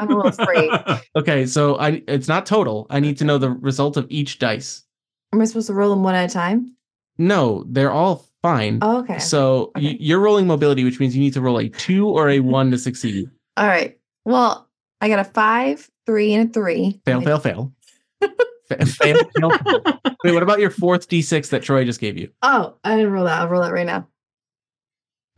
i'm 0.00 0.08
a 0.08 0.16
little 0.16 0.26
afraid. 0.28 0.70
okay. 1.16 1.46
So 1.46 1.76
I, 1.76 2.02
it's 2.06 2.28
not 2.28 2.46
total. 2.46 2.86
I 2.90 3.00
need 3.00 3.18
to 3.18 3.24
know 3.24 3.38
the 3.38 3.50
result 3.50 3.96
of 3.96 4.06
each 4.10 4.38
dice. 4.38 4.84
Am 5.32 5.40
I 5.40 5.44
supposed 5.44 5.66
to 5.68 5.74
roll 5.74 5.90
them 5.90 6.02
one 6.04 6.14
at 6.14 6.30
a 6.30 6.32
time? 6.32 6.74
No, 7.18 7.64
they're 7.68 7.90
all 7.90 8.24
fine. 8.42 8.78
Oh, 8.82 8.98
okay. 8.98 9.18
So 9.18 9.72
Okay. 9.76 9.86
y- 9.88 9.96
you're 9.98 10.20
rolling 10.20 10.46
mobility, 10.46 10.84
which 10.84 11.00
means 11.00 11.16
you 11.16 11.20
need 11.20 11.32
to 11.34 11.40
roll 11.40 11.58
a 11.58 11.68
two 11.68 12.06
or 12.08 12.28
a 12.30 12.38
one 12.40 12.70
to 12.70 12.78
succeed. 12.78 13.28
All 13.56 13.66
right. 13.66 13.98
Well, 14.24 14.67
I 15.00 15.08
got 15.08 15.18
a 15.20 15.24
five, 15.24 15.88
three, 16.06 16.34
and 16.34 16.50
a 16.50 16.52
three. 16.52 17.00
Fail, 17.04 17.20
fail, 17.20 17.38
fail. 17.38 17.72
Fail, 18.68 18.84
fail, 18.86 19.16
fail. 19.34 20.00
Wait, 20.24 20.34
what 20.34 20.42
about 20.42 20.58
your 20.58 20.68
fourth 20.70 21.08
d6 21.08 21.48
that 21.50 21.62
Troy 21.62 21.84
just 21.86 22.00
gave 22.00 22.18
you? 22.18 22.30
Oh, 22.42 22.74
I 22.84 22.96
didn't 22.96 23.12
roll 23.12 23.24
that. 23.24 23.40
I'll 23.40 23.48
roll 23.48 23.62
that 23.62 23.72
right 23.72 23.86
now. 23.86 24.06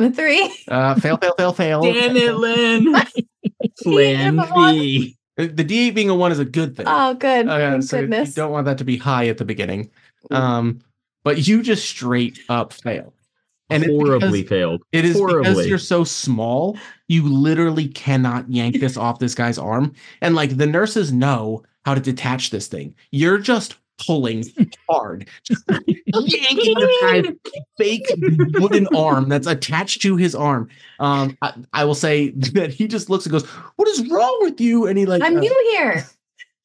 A 0.00 0.10
three. 0.10 0.52
Uh, 0.66 0.94
fail, 0.96 1.16
fail, 1.16 1.34
fail, 1.38 1.52
fail. 1.52 1.82
Damn 1.82 2.16
it, 2.16 2.34
Lynn. 2.34 2.92
Plan 3.82 4.36
B. 4.36 5.16
Uh, 5.38 5.42
The 5.52 5.64
D8 5.64 5.94
being 5.94 6.10
a 6.10 6.14
one 6.14 6.32
is 6.32 6.38
a 6.40 6.44
good 6.44 6.76
thing. 6.76 6.86
Oh, 6.88 7.14
good. 7.14 7.46
Okay, 7.48 7.70
Thank 7.70 7.82
so 7.84 8.00
you 8.00 8.08
don't 8.32 8.50
want 8.50 8.64
that 8.66 8.78
to 8.78 8.84
be 8.84 8.96
high 8.96 9.28
at 9.28 9.38
the 9.38 9.44
beginning. 9.44 9.90
Um, 10.32 10.80
but 11.22 11.46
you 11.46 11.62
just 11.62 11.88
straight 11.88 12.40
up 12.48 12.72
fail. 12.72 13.14
And 13.68 13.84
it's 13.84 13.92
Horribly 13.92 14.42
because- 14.42 14.48
failed. 14.48 14.82
It 14.90 15.04
is 15.04 15.20
because 15.20 15.66
you're 15.68 15.78
so 15.78 16.02
small, 16.02 16.76
you 17.10 17.24
literally 17.24 17.88
cannot 17.88 18.48
yank 18.48 18.78
this 18.78 18.96
off 18.96 19.18
this 19.18 19.34
guy's 19.34 19.58
arm. 19.58 19.92
And 20.22 20.36
like 20.36 20.56
the 20.56 20.66
nurses 20.66 21.12
know 21.12 21.64
how 21.84 21.94
to 21.94 22.00
detach 22.00 22.50
this 22.50 22.68
thing. 22.68 22.94
You're 23.10 23.38
just 23.38 23.74
pulling 23.98 24.44
hard, 24.88 25.28
just 25.42 25.64
yanking 26.14 26.74
the 26.74 26.98
guy's 27.02 27.56
fake 27.76 28.06
wooden 28.60 28.86
arm 28.96 29.28
that's 29.28 29.48
attached 29.48 30.02
to 30.02 30.14
his 30.14 30.36
arm. 30.36 30.68
Um, 31.00 31.36
I, 31.42 31.54
I 31.72 31.84
will 31.84 31.96
say 31.96 32.30
that 32.30 32.72
he 32.72 32.86
just 32.86 33.10
looks 33.10 33.26
and 33.26 33.32
goes, 33.32 33.44
"What 33.44 33.88
is 33.88 34.08
wrong 34.08 34.38
with 34.42 34.60
you?" 34.60 34.86
And 34.86 34.96
he 34.96 35.04
like 35.04 35.20
I'm 35.20 35.36
uh, 35.36 35.40
new 35.40 35.70
here. 35.72 36.06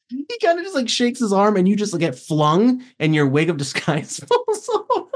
he 0.09 0.37
kind 0.43 0.59
of 0.59 0.63
just 0.63 0.75
like 0.75 0.89
shakes 0.89 1.19
his 1.19 1.33
arm, 1.33 1.57
and 1.57 1.67
you 1.67 1.75
just 1.75 1.91
like, 1.91 2.01
get 2.01 2.15
flung, 2.15 2.83
and 2.99 3.15
your 3.15 3.25
wig 3.25 3.49
of 3.49 3.57
disguise 3.57 4.19
falls 4.27 4.69
off. 4.69 5.07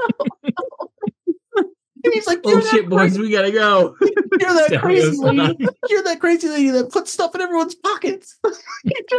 And 2.04 2.14
he's 2.14 2.26
like, 2.26 2.40
Oh 2.44 2.50
"You're 2.50 2.62
shit, 2.62 2.88
boys, 2.88 3.18
we 3.18 3.30
gotta 3.30 3.52
go. 3.52 3.96
you're 4.00 4.54
that 4.54 4.78
crazy 4.80 5.16
lady. 5.18 5.56
You're 5.88 6.02
that 6.04 6.20
crazy 6.20 6.48
lady 6.48 6.70
that 6.70 6.90
puts 6.90 7.12
stuff 7.12 7.34
in 7.34 7.40
everyone's 7.40 7.74
pockets. 7.74 8.38
you're 8.44 8.52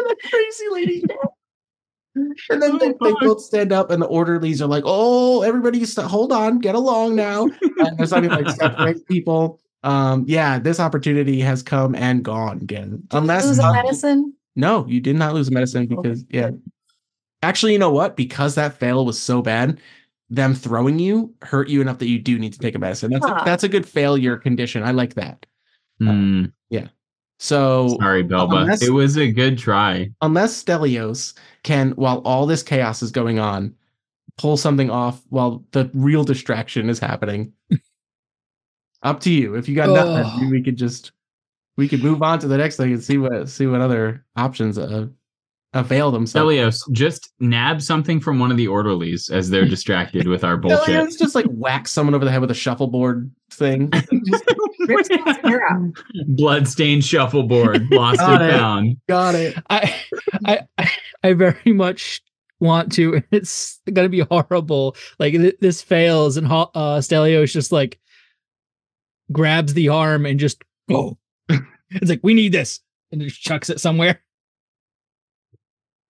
that 0.04 0.18
crazy 0.30 0.66
lady." 0.72 1.04
And 2.50 2.62
then 2.62 2.78
they, 2.78 2.90
they 2.90 3.14
both 3.22 3.42
stand 3.42 3.72
up, 3.72 3.90
and 3.90 4.02
the 4.02 4.08
orderlies 4.08 4.62
are 4.62 4.68
like, 4.68 4.84
"Oh, 4.86 5.44
everybody, 5.44 5.84
st- 5.86 6.08
hold 6.08 6.32
on, 6.32 6.60
get 6.60 6.76
along 6.76 7.16
now." 7.16 7.48
And 7.78 7.98
they're 7.98 8.06
starting 8.06 8.30
like 8.30 8.50
separate 8.50 9.08
people. 9.08 9.60
Um, 9.84 10.26
yeah, 10.28 10.60
this 10.60 10.80
opportunity 10.80 11.40
has 11.42 11.64
come 11.64 11.96
and 11.96 12.24
gone 12.24 12.58
again. 12.62 13.04
Unless 13.12 13.46
lose 13.46 13.60
a 13.60 13.64
uh, 13.64 13.74
medicine. 13.74 14.34
no, 14.56 14.86
you 14.88 15.00
did 15.00 15.16
not 15.16 15.34
lose 15.34 15.50
medicine 15.50 15.88
because 15.88 16.26
yeah. 16.30 16.52
Actually, 17.44 17.74
you 17.74 17.80
know 17.80 17.92
what? 17.92 18.16
Because 18.16 18.56
that 18.56 18.78
fail 18.78 19.04
was 19.04 19.20
so 19.20 19.42
bad, 19.42 19.80
them 20.32 20.56
throwing 20.56 20.98
you 20.98 21.34
hurt 21.44 21.68
you 21.70 21.82
enough 21.82 22.00
that 22.00 22.08
you 22.08 22.18
do 22.18 22.40
need 22.40 22.54
to 22.54 22.60
take 22.60 22.74
a 22.74 22.80
medicine. 22.80 23.12
That's 23.12 23.26
a, 23.26 23.42
that's 23.46 23.64
a 23.66 23.70
good 23.70 23.86
failure 23.86 24.38
condition. 24.38 24.82
I 24.82 24.92
like 24.92 25.14
that. 25.16 25.46
Yeah. 26.00 26.88
So 27.38 27.98
sorry, 28.00 28.24
Belba. 28.24 28.62
unless- 28.62 28.82
It 28.82 28.92
was 28.94 29.18
a 29.18 29.32
good 29.32 29.58
try. 29.58 30.10
unless 30.22 30.64
Stelios 30.64 31.34
can, 31.64 31.92
while 31.92 32.20
all 32.20 32.46
this 32.46 32.64
chaos 32.64 33.02
is 33.04 33.12
going 33.12 33.40
on, 33.40 33.76
pull 34.38 34.58
something 34.58 34.90
off 34.90 35.22
while 35.30 35.64
the 35.72 35.90
real 35.94 36.24
distraction 36.24 36.90
is 36.90 36.98
happening. 37.00 37.52
Up 39.04 39.20
to 39.22 39.32
you. 39.32 39.56
If 39.56 39.68
you 39.68 39.76
got 39.76 39.90
nothing, 39.90 40.24
Oh. 40.48 40.50
we 40.50 40.62
could 40.64 40.78
just 40.78 41.12
we 41.78 41.88
could 41.88 42.04
move 42.04 42.22
on 42.22 42.40
to 42.40 42.48
the 42.48 42.58
next 42.58 42.78
thing 42.78 42.94
and 42.94 43.04
see 43.04 43.18
what 43.18 43.50
see 43.50 43.66
what 43.68 43.82
other 43.82 44.24
options 44.36 44.78
uh, 44.78 45.08
avail 45.74 46.12
themselves. 46.12 46.54
Stelios, 46.54 46.92
just 46.92 47.32
nab 47.40 47.82
something 47.82 48.20
from 48.20 48.40
one 48.40 48.52
of 48.52 48.58
the 48.58 48.68
orderlies 48.68 49.30
as 49.30 49.50
they're 49.50 49.66
distracted 49.70 50.28
with 50.28 50.44
our 50.44 50.58
bullshit. 50.58 50.82
Stelios 50.88 51.18
just 51.18 51.36
like 51.36 51.46
whack 51.48 51.88
someone 51.88 52.14
over 52.14 52.26
the 52.26 52.32
head 52.32 52.42
with 52.42 52.52
a 52.52 52.56
shuffleboard 52.56 53.32
thing. 53.52 53.90
Just 54.26 54.44
Rips 54.88 55.10
his 55.10 55.38
hair 55.44 55.62
out. 55.72 55.92
Bloodstained 56.30 57.06
shuffleboard, 57.06 57.90
lost 57.92 58.20
Got 58.20 58.42
and 58.42 58.52
it. 58.52 58.54
found. 58.58 58.98
got 59.08 59.36
it. 59.36 59.58
I, 59.70 59.96
I, 60.46 60.60
I- 60.78 60.92
I 61.24 61.34
very 61.34 61.72
much 61.72 62.20
want 62.60 62.92
to. 62.94 63.22
It's 63.32 63.80
gonna 63.94 64.10
be 64.10 64.22
horrible. 64.22 64.96
Like 65.20 65.34
th- 65.34 65.58
this 65.62 65.82
fails, 65.84 66.36
and 66.36 66.48
Ho- 66.48 66.72
uh, 66.74 66.98
Stelios 66.98 67.52
just 67.52 67.72
like 67.72 68.00
grabs 69.32 69.74
the 69.76 69.90
arm 69.90 70.26
and 70.26 70.40
just 70.40 70.64
oh, 70.90 71.18
it's 71.50 72.10
like 72.10 72.22
we 72.24 72.34
need 72.34 72.52
this, 72.54 72.80
and 73.12 73.22
just 73.22 73.40
chucks 73.42 73.70
it 73.70 73.80
somewhere. 73.80 74.22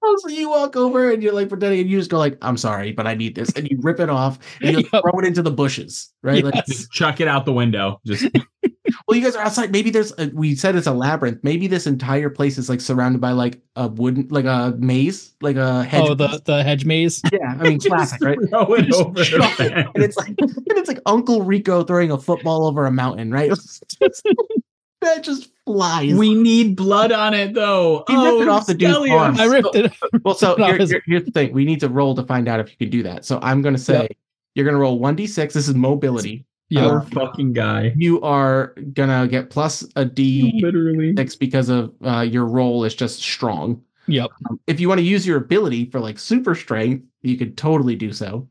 Oh, 0.03 0.17
so 0.21 0.29
you 0.29 0.49
walk 0.49 0.75
over 0.75 1.11
and 1.11 1.21
you're 1.21 1.33
like 1.33 1.49
pretending, 1.49 1.81
and 1.81 1.89
you 1.89 1.99
just 1.99 2.09
go 2.09 2.17
like, 2.17 2.37
"I'm 2.41 2.57
sorry, 2.57 2.91
but 2.91 3.05
I 3.05 3.13
need 3.13 3.35
this," 3.35 3.51
and 3.53 3.67
you 3.69 3.77
rip 3.81 3.99
it 3.99 4.09
off 4.09 4.39
and 4.61 4.71
you 4.71 4.77
like, 4.77 4.85
Yep. 4.93 5.03
throw 5.03 5.19
it 5.19 5.25
into 5.25 5.41
the 5.43 5.51
bushes, 5.51 6.11
right? 6.23 6.43
Like, 6.43 6.65
Just 6.65 6.91
chuck 6.91 7.19
it 7.21 7.27
out 7.27 7.45
the 7.45 7.53
window. 7.53 7.99
Just 8.05 8.25
well, 9.07 9.15
you 9.17 9.21
guys 9.23 9.35
are 9.35 9.43
outside. 9.43 9.71
Maybe 9.71 9.91
there's. 9.91 10.11
A, 10.17 10.31
we 10.33 10.55
said 10.55 10.75
it's 10.75 10.87
a 10.87 10.91
labyrinth. 10.93 11.39
Maybe 11.43 11.67
this 11.67 11.85
entire 11.85 12.29
place 12.31 12.57
is 12.57 12.67
like 12.67 12.81
surrounded 12.81 13.21
by 13.21 13.31
like 13.33 13.61
a 13.75 13.87
wooden, 13.89 14.27
like 14.29 14.45
a 14.45 14.73
maze, 14.79 15.33
like 15.41 15.55
a 15.55 15.83
hedge. 15.83 16.03
oh, 16.09 16.15
the 16.15 16.41
the 16.45 16.63
hedge 16.63 16.83
maze. 16.85 17.21
yeah. 17.31 17.55
I 17.59 17.63
mean, 17.63 17.79
classic, 17.79 18.21
right? 18.21 18.37
throw 18.49 18.73
it 18.73 18.91
over 18.93 19.13
the 19.19 19.25
chuck 19.25 19.59
it, 19.59 19.71
and 19.71 20.03
it's 20.03 20.17
like 20.17 20.29
and 20.29 20.77
it's 20.77 20.87
like 20.87 20.99
Uncle 21.05 21.43
Rico 21.43 21.83
throwing 21.83 22.09
a 22.11 22.17
football 22.17 22.65
over 22.65 22.85
a 22.87 22.91
mountain, 22.91 23.31
right? 23.31 23.51
Just- 25.01 25.15
that 25.15 25.23
just 25.23 25.51
flies. 25.65 26.13
We 26.13 26.33
need 26.35 26.75
blood 26.75 27.11
on 27.11 27.33
it 27.33 27.53
though. 27.53 28.03
He 28.07 28.15
ripped 28.15 28.41
it 28.41 28.47
off 28.47 28.67
the 28.67 28.73
dude's 28.73 28.97
Stelios. 28.97 29.19
arm. 29.19 29.39
I 29.39 29.45
ripped 29.45 29.75
it. 29.75 29.91
well, 30.23 30.35
so 30.35 30.55
No, 30.57 30.65
here- 30.67 30.77
here- 30.77 31.03
here's 31.05 31.23
the 31.25 31.31
thing: 31.31 31.53
we 31.53 31.65
need 31.65 31.79
to 31.79 31.89
roll 31.89 32.15
to 32.15 32.23
find 32.23 32.47
out 32.47 32.59
if 32.59 32.69
you 32.71 32.77
can 32.77 32.89
do 32.89 33.03
that. 33.03 33.25
So 33.25 33.39
I'm 33.41 33.61
going 33.61 33.75
to 33.75 33.81
say 33.81 34.09
you're 34.55 34.65
going 34.65 34.75
to 34.75 34.79
roll 34.81 34.99
one 34.99 35.15
d6. 35.17 35.35
This 35.53 35.67
is 35.67 35.73
mobility. 35.75 36.45
Yeah. 36.69 36.87
Poor 36.87 37.01
fucking 37.01 37.51
guy. 37.51 37.93
You 37.97 38.21
are 38.21 38.73
gonna 38.93 39.27
get 39.27 39.49
plus 39.49 39.81
a 39.97 40.05
d6 40.05 41.37
because 41.37 41.67
of 41.67 41.93
uh, 42.01 42.21
your 42.21 42.45
roll 42.45 42.85
is 42.85 42.95
just 42.95 43.19
strong. 43.21 43.83
Yep. 44.07 44.29
Um, 44.49 44.57
if 44.67 44.79
you 44.79 44.87
want 44.87 44.99
to 44.99 45.03
use 45.05 45.27
your 45.27 45.35
ability 45.37 45.89
for 45.89 45.99
like 45.99 46.17
super 46.17 46.55
strength, 46.55 47.05
you 47.23 47.37
could 47.37 47.57
totally 47.57 47.97
do 47.97 48.13
so. 48.13 48.47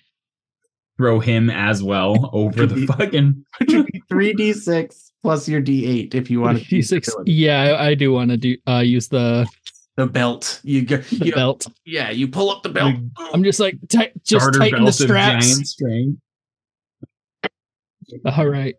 Throw 0.98 1.18
him 1.20 1.48
as 1.48 1.82
well 1.82 2.28
over 2.34 2.66
the 2.66 2.86
fucking. 2.86 3.42
Which 3.58 3.72
would 3.72 3.86
be 3.86 4.02
three 4.10 4.34
d 4.34 4.52
six 4.52 5.09
plus 5.22 5.48
your 5.48 5.60
d 5.60 5.86
eight 5.86 6.14
if 6.14 6.30
you 6.30 6.40
want 6.40 6.58
to 6.62 6.76
use 6.76 6.90
your 6.90 7.00
D6. 7.00 7.22
Yeah, 7.26 7.62
I, 7.78 7.88
I 7.88 7.94
do 7.94 8.12
want 8.12 8.30
to 8.30 8.36
do 8.36 8.56
uh 8.66 8.78
use 8.78 9.08
the, 9.08 9.46
the 9.96 10.06
belt. 10.06 10.60
You 10.64 10.82
go, 10.82 10.96
the 11.10 11.26
you, 11.26 11.32
belt. 11.34 11.66
yeah, 11.84 12.10
you 12.10 12.28
pull 12.28 12.50
up 12.50 12.62
the 12.62 12.68
belt. 12.70 12.94
I'm 13.32 13.42
just 13.44 13.60
like 13.60 13.76
tight, 13.88 14.12
just 14.24 14.44
garter 14.44 14.58
tighten 14.58 14.80
the 14.80 14.84
belt 14.86 14.94
straps. 14.94 15.76
giant. 15.76 16.18
All 18.24 18.46
right. 18.48 18.74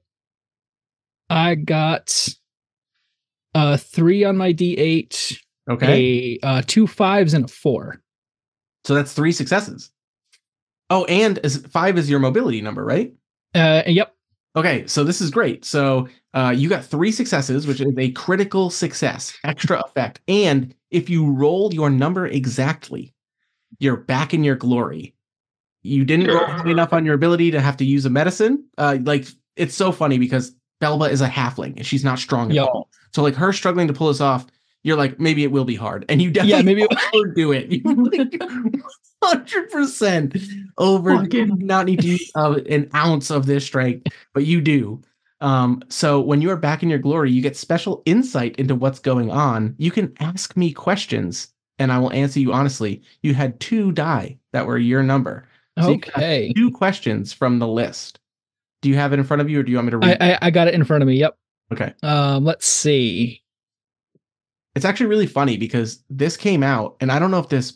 I 1.29 1.55
got 1.55 2.27
uh 3.55 3.77
three 3.77 4.23
on 4.23 4.37
my 4.37 4.53
D8, 4.53 5.37
Okay, 5.69 6.39
a 6.43 6.45
uh 6.47 6.61
two 6.65 6.87
fives 6.87 7.33
and 7.33 7.45
a 7.45 7.47
four. 7.47 8.01
so 8.83 8.93
that's 8.95 9.13
three 9.13 9.31
successes. 9.31 9.91
Oh, 10.89 11.05
and 11.05 11.39
five 11.71 11.97
is 11.97 12.09
your 12.09 12.19
mobility 12.19 12.61
number, 12.61 12.83
right? 12.83 13.13
Uh 13.55 13.83
yep. 13.85 14.13
Okay, 14.57 14.85
so 14.87 15.05
this 15.05 15.21
is 15.21 15.31
great. 15.31 15.63
So 15.63 16.09
uh, 16.33 16.53
you 16.55 16.69
got 16.69 16.83
three 16.85 17.11
successes, 17.11 17.67
which 17.67 17.81
is 17.81 17.93
a 17.97 18.11
critical 18.11 18.69
success, 18.69 19.37
extra 19.43 19.79
effect. 19.81 20.19
And 20.27 20.73
if 20.89 21.09
you 21.09 21.29
roll 21.31 21.73
your 21.73 21.89
number 21.89 22.25
exactly, 22.27 23.13
you're 23.79 23.97
back 23.97 24.33
in 24.33 24.43
your 24.43 24.55
glory. 24.55 25.13
You 25.83 26.05
didn't 26.05 26.27
roll 26.27 26.45
high 26.45 26.69
enough 26.69 26.93
on 26.93 27.05
your 27.05 27.15
ability 27.15 27.51
to 27.51 27.59
have 27.61 27.75
to 27.77 27.85
use 27.85 28.05
a 28.05 28.09
medicine. 28.09 28.63
Uh, 28.77 28.97
like 29.03 29.25
it's 29.55 29.75
so 29.75 29.91
funny 29.91 30.17
because 30.19 30.55
Belba 30.81 31.09
is 31.09 31.21
a 31.21 31.27
halfling 31.27 31.75
and 31.77 31.85
she's 31.85 32.03
not 32.03 32.19
strong 32.19 32.49
at 32.51 32.55
Yep. 32.55 32.67
all. 32.67 32.89
So 33.13 33.23
like 33.23 33.35
her 33.35 33.51
struggling 33.51 33.87
to 33.87 33.93
pull 33.93 34.07
this 34.09 34.21
off, 34.21 34.45
you're 34.83 34.97
like 34.97 35.19
maybe 35.19 35.43
it 35.43 35.51
will 35.51 35.65
be 35.65 35.75
hard, 35.75 36.05
and 36.09 36.21
you 36.21 36.31
definitely 36.31 36.57
Yeah, 36.59 36.63
maybe 36.63 36.83
it- 36.83 36.99
overdo 37.13 37.51
it. 37.51 37.71
You 37.71 38.81
hundred 39.23 39.69
percent 39.69 40.37
over. 40.77 41.23
You 41.29 41.45
not 41.57 41.85
need 41.85 42.01
to 42.01 42.07
use 42.07 42.31
uh, 42.35 42.59
an 42.69 42.89
ounce 42.95 43.29
of 43.29 43.45
this 43.45 43.65
strength, 43.65 44.11
but 44.33 44.45
you 44.45 44.61
do. 44.61 45.01
Um, 45.41 45.81
so 45.89 46.21
when 46.21 46.41
you 46.41 46.49
are 46.51 46.55
back 46.55 46.83
in 46.83 46.89
your 46.89 46.99
glory, 46.99 47.31
you 47.31 47.41
get 47.41 47.57
special 47.57 48.03
insight 48.05 48.55
into 48.57 48.75
what's 48.75 48.99
going 48.99 49.31
on. 49.31 49.75
You 49.77 49.91
can 49.91 50.13
ask 50.19 50.55
me 50.55 50.71
questions, 50.71 51.47
and 51.79 51.91
I 51.91 51.97
will 51.97 52.13
answer 52.13 52.39
you 52.39 52.53
honestly. 52.53 53.01
You 53.23 53.33
had 53.33 53.59
two 53.59 53.91
die 53.91 54.37
that 54.53 54.67
were 54.67 54.77
your 54.77 55.03
number. 55.03 55.47
So 55.79 55.93
Okay. 55.93 56.53
Two 56.55 56.71
questions 56.71 57.33
from 57.33 57.59
the 57.59 57.67
list. 57.67 58.19
Do 58.81 58.89
you 58.89 58.95
have 58.95 59.13
it 59.13 59.19
in 59.19 59.25
front 59.25 59.41
of 59.41 59.49
you, 59.49 59.59
or 59.59 59.63
do 59.63 59.71
you 59.71 59.77
want 59.77 59.87
me 59.87 59.91
to 59.91 59.97
read? 59.97 60.17
I, 60.21 60.33
I 60.33 60.37
I 60.43 60.49
got 60.51 60.67
it 60.67 60.73
in 60.73 60.83
front 60.83 61.03
of 61.03 61.07
me. 61.07 61.17
Yep. 61.17 61.37
okay. 61.73 61.93
Um 62.03 62.45
let's 62.45 62.67
see. 62.67 63.41
It's 64.75 64.85
actually 64.85 65.07
really 65.07 65.27
funny 65.27 65.57
because 65.57 66.03
this 66.09 66.37
came 66.37 66.63
out, 66.63 66.95
and 67.01 67.11
I 67.11 67.19
don't 67.19 67.31
know 67.31 67.39
if 67.39 67.49
this 67.49 67.73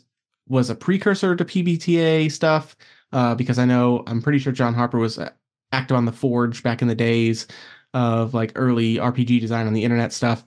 was 0.48 0.70
a 0.70 0.76
precursor 0.76 1.36
to 1.36 1.44
PBTA 1.44 2.32
stuff, 2.32 2.76
uh, 3.12 3.36
because 3.36 3.60
I 3.60 3.66
know 3.66 4.04
I'm 4.08 4.22
pretty 4.22 4.40
sure 4.40 4.54
John 4.54 4.74
Harper 4.74 5.00
was 5.00 5.18
uh, 5.18 5.32
active 5.76 5.98
on 5.98 6.06
the 6.06 6.12
Forge 6.12 6.64
back 6.64 6.82
in 6.82 6.88
the 6.88 6.96
days 6.96 7.48
of 7.94 8.34
like 8.34 8.52
early 8.56 8.96
RPG 8.96 9.40
design 9.40 9.68
on 9.68 9.74
the 9.74 9.84
internet 9.84 10.14
stuff. 10.14 10.44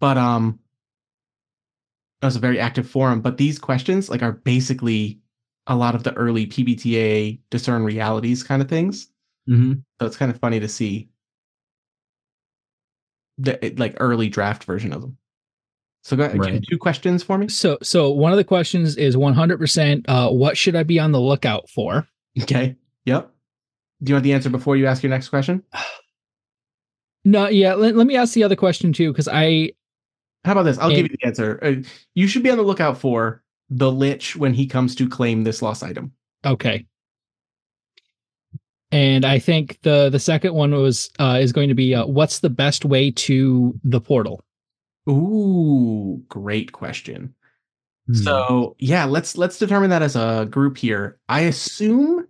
But 0.00 0.18
um, 0.18 0.58
it 2.20 2.26
was 2.26 2.36
a 2.36 2.40
very 2.40 2.58
active 2.60 2.88
forum. 2.88 3.20
But 3.20 3.36
these 3.36 3.58
questions 3.58 4.08
like 4.10 4.22
are 4.22 4.32
basically 4.32 5.20
a 5.66 5.76
lot 5.76 5.94
of 5.94 6.02
the 6.02 6.12
early 6.14 6.46
PBTA 6.46 7.40
discern 7.50 7.84
realities 7.84 8.42
kind 8.42 8.60
of 8.62 8.68
things. 8.68 9.08
hmm 9.46 9.74
So 10.00 10.06
it's 10.06 10.16
kind 10.16 10.30
of 10.30 10.38
funny 10.38 10.60
to 10.60 10.68
see 10.68 11.08
the 13.38 13.74
like 13.78 13.96
early 13.98 14.28
draft 14.28 14.64
version 14.64 14.92
of 14.92 15.00
them. 15.02 15.16
So 16.04 16.16
go 16.16 16.24
ahead, 16.24 16.38
Right. 16.38 16.64
two 16.68 16.78
questions 16.78 17.22
for 17.22 17.38
me. 17.38 17.48
So 17.48 17.78
so 17.82 18.10
one 18.10 18.32
of 18.32 18.36
the 18.36 18.44
questions 18.44 18.96
is 18.96 19.16
100% 19.16 20.04
uh 20.08 20.30
what 20.30 20.56
should 20.56 20.74
I 20.76 20.82
be 20.82 20.98
on 20.98 21.12
the 21.12 21.20
lookout 21.20 21.68
for? 21.70 22.06
Okay. 22.40 22.76
Yep. 23.04 23.31
Do 24.02 24.10
you 24.10 24.14
want 24.16 24.24
the 24.24 24.32
answer 24.32 24.50
before 24.50 24.76
you 24.76 24.86
ask 24.86 25.02
your 25.02 25.10
next 25.10 25.28
question? 25.28 25.62
No, 27.24 27.46
yeah, 27.48 27.74
let, 27.74 27.94
let 27.94 28.06
me 28.08 28.16
ask 28.16 28.34
the 28.34 28.42
other 28.42 28.56
question 28.56 28.92
too 28.92 29.12
cuz 29.12 29.28
I 29.28 29.72
How 30.44 30.52
about 30.52 30.64
this? 30.64 30.78
I'll 30.78 30.90
give 30.90 31.08
you 31.08 31.16
the 31.20 31.26
answer. 31.26 31.58
Uh, 31.62 31.88
you 32.14 32.26
should 32.26 32.42
be 32.42 32.50
on 32.50 32.56
the 32.56 32.64
lookout 32.64 32.98
for 32.98 33.42
the 33.70 33.92
Lich 33.92 34.34
when 34.36 34.54
he 34.54 34.66
comes 34.66 34.94
to 34.96 35.08
claim 35.08 35.44
this 35.44 35.62
lost 35.62 35.82
item. 35.82 36.12
okay. 36.44 36.84
And 38.90 39.24
I 39.24 39.38
think 39.38 39.78
the 39.82 40.10
the 40.10 40.18
second 40.18 40.52
one 40.54 40.72
was 40.72 41.10
uh 41.18 41.38
is 41.40 41.52
going 41.52 41.68
to 41.68 41.74
be 41.74 41.94
uh, 41.94 42.04
what's 42.06 42.40
the 42.40 42.50
best 42.50 42.84
way 42.84 43.10
to 43.12 43.78
the 43.84 44.00
portal? 44.00 44.44
Ooh, 45.08 46.22
great 46.28 46.72
question. 46.72 47.34
Hmm. 48.08 48.14
So 48.14 48.76
yeah, 48.78 49.04
let's 49.04 49.38
let's 49.38 49.58
determine 49.58 49.90
that 49.90 50.02
as 50.02 50.16
a 50.16 50.46
group 50.50 50.76
here. 50.76 51.18
I 51.28 51.42
assume 51.42 52.26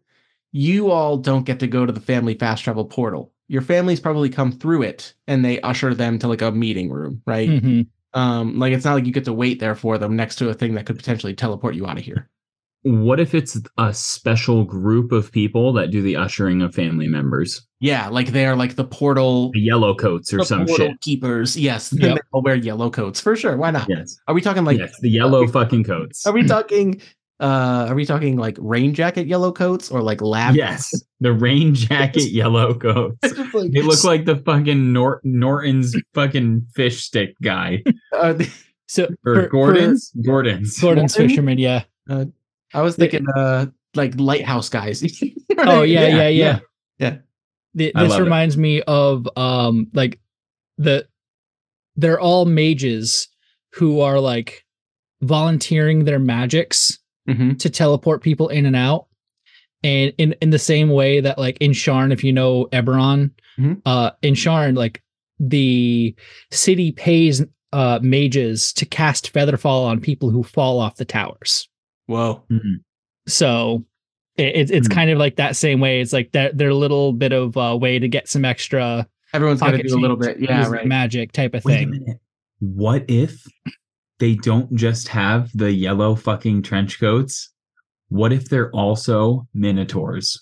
you 0.53 0.90
all 0.90 1.16
don't 1.16 1.44
get 1.46 1.59
to 1.61 1.66
go 1.66 1.84
to 1.86 1.92
the 1.92 2.00
family 2.00 2.34
fast 2.34 2.62
travel 2.64 2.84
portal. 2.84 3.32
Your 3.48 3.62
families 3.62 4.00
probably 4.00 4.28
come 4.28 4.53
through 4.53 4.82
it 4.82 5.14
and 5.26 5.44
they 5.44 5.61
usher 5.62 5.94
them 5.94 6.18
to 6.20 6.28
like 6.28 6.42
a 6.42 6.53
meeting 6.53 6.90
room, 6.90 7.22
right? 7.26 7.48
Mhm. 7.48 7.86
Um, 8.14 8.59
like 8.59 8.72
it's 8.72 8.84
not 8.84 8.94
like 8.94 9.07
you 9.07 9.12
get 9.12 9.24
to 9.24 9.32
wait 9.32 9.59
there 9.61 9.74
for 9.74 9.96
them 9.98 10.14
next 10.16 10.36
to 10.36 10.48
a 10.50 10.55
thing 10.55 10.74
that 10.74 10.86
could 10.86 10.96
potentially 10.96 11.34
teleport 11.34 11.74
you 11.74 11.86
out 11.86 11.98
of 11.98 12.05
here. 12.05 12.28
What 12.84 13.20
if 13.20 13.32
it's 13.34 13.57
a 13.78 13.94
special 13.94 14.64
group 14.64 15.12
of 15.12 15.30
people 15.30 15.72
that 15.74 15.90
do 15.92 16.03
the 16.03 16.16
ushering 16.16 16.62
of 16.62 16.74
family 16.74 17.07
members? 17.07 17.64
Yeah, 17.78 18.09
like 18.09 18.32
they 18.32 18.44
are 18.44 18.57
like 18.57 18.74
the 18.74 18.84
portal, 18.84 19.53
The 19.53 19.61
yellow 19.61 19.94
coats 19.94 20.32
or 20.34 20.38
the 20.38 20.44
some 20.44 20.66
portal 20.66 20.88
shit. 20.88 21.00
keepers. 21.00 21.57
Yes, 21.57 21.92
Yep. 21.92 22.14
they 22.16 22.20
all 22.32 22.42
wear 22.42 22.57
yellow 22.57 22.90
coats 22.90 23.20
for 23.20 23.36
sure. 23.36 23.57
Why 23.57 23.70
not? 23.70 23.86
Yes. 23.88 24.16
Are 24.26 24.34
we 24.34 24.40
talking 24.40 24.64
like? 24.64 24.78
yes. 24.78 24.92
The 25.00 25.11
yellow 25.11 25.46
fucking 25.46 25.84
coats. 25.84 26.26
Are 26.26 26.32
we 26.32 26.42
talking 26.44 27.00
Uh, 27.43 27.86
are 27.88 27.95
we 27.97 28.07
talking 28.07 28.36
like 28.36 28.57
rain 28.61 28.95
jacket 28.95 29.26
yellow 29.26 29.51
coats 29.53 29.90
or 29.90 30.01
like 30.01 30.22
lab? 30.22 30.55
Yes, 30.55 30.90
the 31.20 31.32
rain 31.32 31.74
jacket 31.88 32.30
yellow 32.30 32.72
coats. 32.74 33.18
Like- 33.53 33.72
They 33.72 33.82
look 33.82 34.05
like 34.05 34.24
the 34.24 34.36
fucking 34.36 34.93
Nor- 34.93 35.20
Norton's 35.24 35.95
fucking 36.14 36.66
fish 36.74 37.03
stick 37.03 37.34
guy 37.43 37.82
Are 38.14 38.32
they- 38.32 38.49
So 38.86 39.05
or 39.05 39.34
for- 39.34 39.43
for 39.43 39.49
Gordon's. 39.49 40.12
Gordon's. 40.24 40.78
Gordon's 40.78 41.14
Gordon? 41.14 41.28
fisherman, 41.28 41.59
yeah. 41.59 41.82
I 42.09 42.80
was 42.80 42.97
thinking 42.97 43.26
uh 43.36 43.66
like 43.95 44.14
lighthouse 44.18 44.68
guys. 44.68 45.03
You 45.20 45.34
know 45.51 45.57
what 45.57 45.68
I 45.68 45.74
Oh 45.76 45.80
mean? 45.82 45.90
yeah, 45.90 46.07
yeah, 46.07 46.28
yeah. 46.28 46.59
Yeah. 46.99 47.16
Th- 47.76 47.93
I 47.95 48.03
this 48.05 48.11
love 48.11 48.20
it. 48.20 48.24
reminds 48.24 48.57
me 48.57 48.82
of 48.82 49.26
um 49.36 49.88
like 49.93 50.20
the 50.78 51.07
they're 51.97 52.20
all 52.20 52.45
mages 52.47 53.28
who 53.74 54.01
are 54.01 54.20
like 54.20 54.64
volunteering 55.22 56.05
their 56.05 56.18
magics 56.18 56.99
Mhm. 57.29 57.59
to 57.59 57.70
teleport 57.70 58.23
people 58.23 58.49
in 58.49 58.66
and 58.66 58.77
out. 58.77 59.07
And 59.85 60.12
in 60.18 60.35
in 60.41 60.51
the 60.51 60.59
same 60.59 60.91
way 60.91 61.20
that 61.20 61.39
like 61.39 61.59
in 61.61 61.73
Sharn, 61.73 62.12
if 62.12 62.23
you 62.25 62.33
know 62.33 62.66
Eberron, 62.73 63.31
Mhm. 63.59 63.81
uh 63.87 64.11
in 64.23 64.35
Sharn, 64.35 64.77
like 64.77 65.03
the 65.41 66.14
city 66.51 66.93
pays 66.93 67.43
uh 67.73 67.99
mages 68.03 68.73
to 68.75 68.85
cast 68.87 69.33
Featherfall 69.33 69.85
on 69.87 70.01
people 70.01 70.31
who 70.31 70.43
fall 70.43 70.79
off 70.81 70.97
the 70.97 71.05
towers. 71.05 71.68
Whoa. 72.07 72.43
Mhm. 72.51 72.81
So 73.27 73.85
it, 74.37 74.55
it's 74.57 74.70
it's 74.70 74.87
Hmm. 74.89 74.93
kind 74.95 75.11
of 75.11 75.18
like 75.18 75.37
that 75.37 75.57
same 75.57 75.81
way. 75.81 76.01
It's 76.01 76.12
like 76.12 76.33
that 76.33 76.57
their 76.59 76.73
little 76.75 77.12
bit 77.12 77.33
of 77.33 77.57
uh, 77.57 77.77
way 77.81 77.99
to 77.99 78.09
get 78.09 78.29
some 78.29 78.45
extra 78.45 79.07
Everyone's 79.35 79.61
got 79.61 79.70
to 79.73 79.83
do 79.83 79.97
a 79.97 79.99
little 79.99 80.16
bit. 80.16 80.39
Yeah, 80.41 80.68
right. 80.68 80.87
magic 80.87 81.33
type 81.33 81.55
of 81.55 81.64
Wait 81.64 81.75
a 81.75 81.79
thing. 81.79 81.91
minute. 81.91 82.18
What 82.61 83.05
if 83.09 83.45
they 84.23 84.37
don't 84.37 84.73
just 84.77 85.09
have 85.09 85.51
the 85.53 85.73
yellow 85.73 86.14
fucking 86.14 86.62
trench 86.62 87.01
coats? 87.01 87.51
What 88.09 88.33
if 88.33 88.49
they're 88.49 88.70
also 88.70 89.49
minotaurs? 89.53 90.39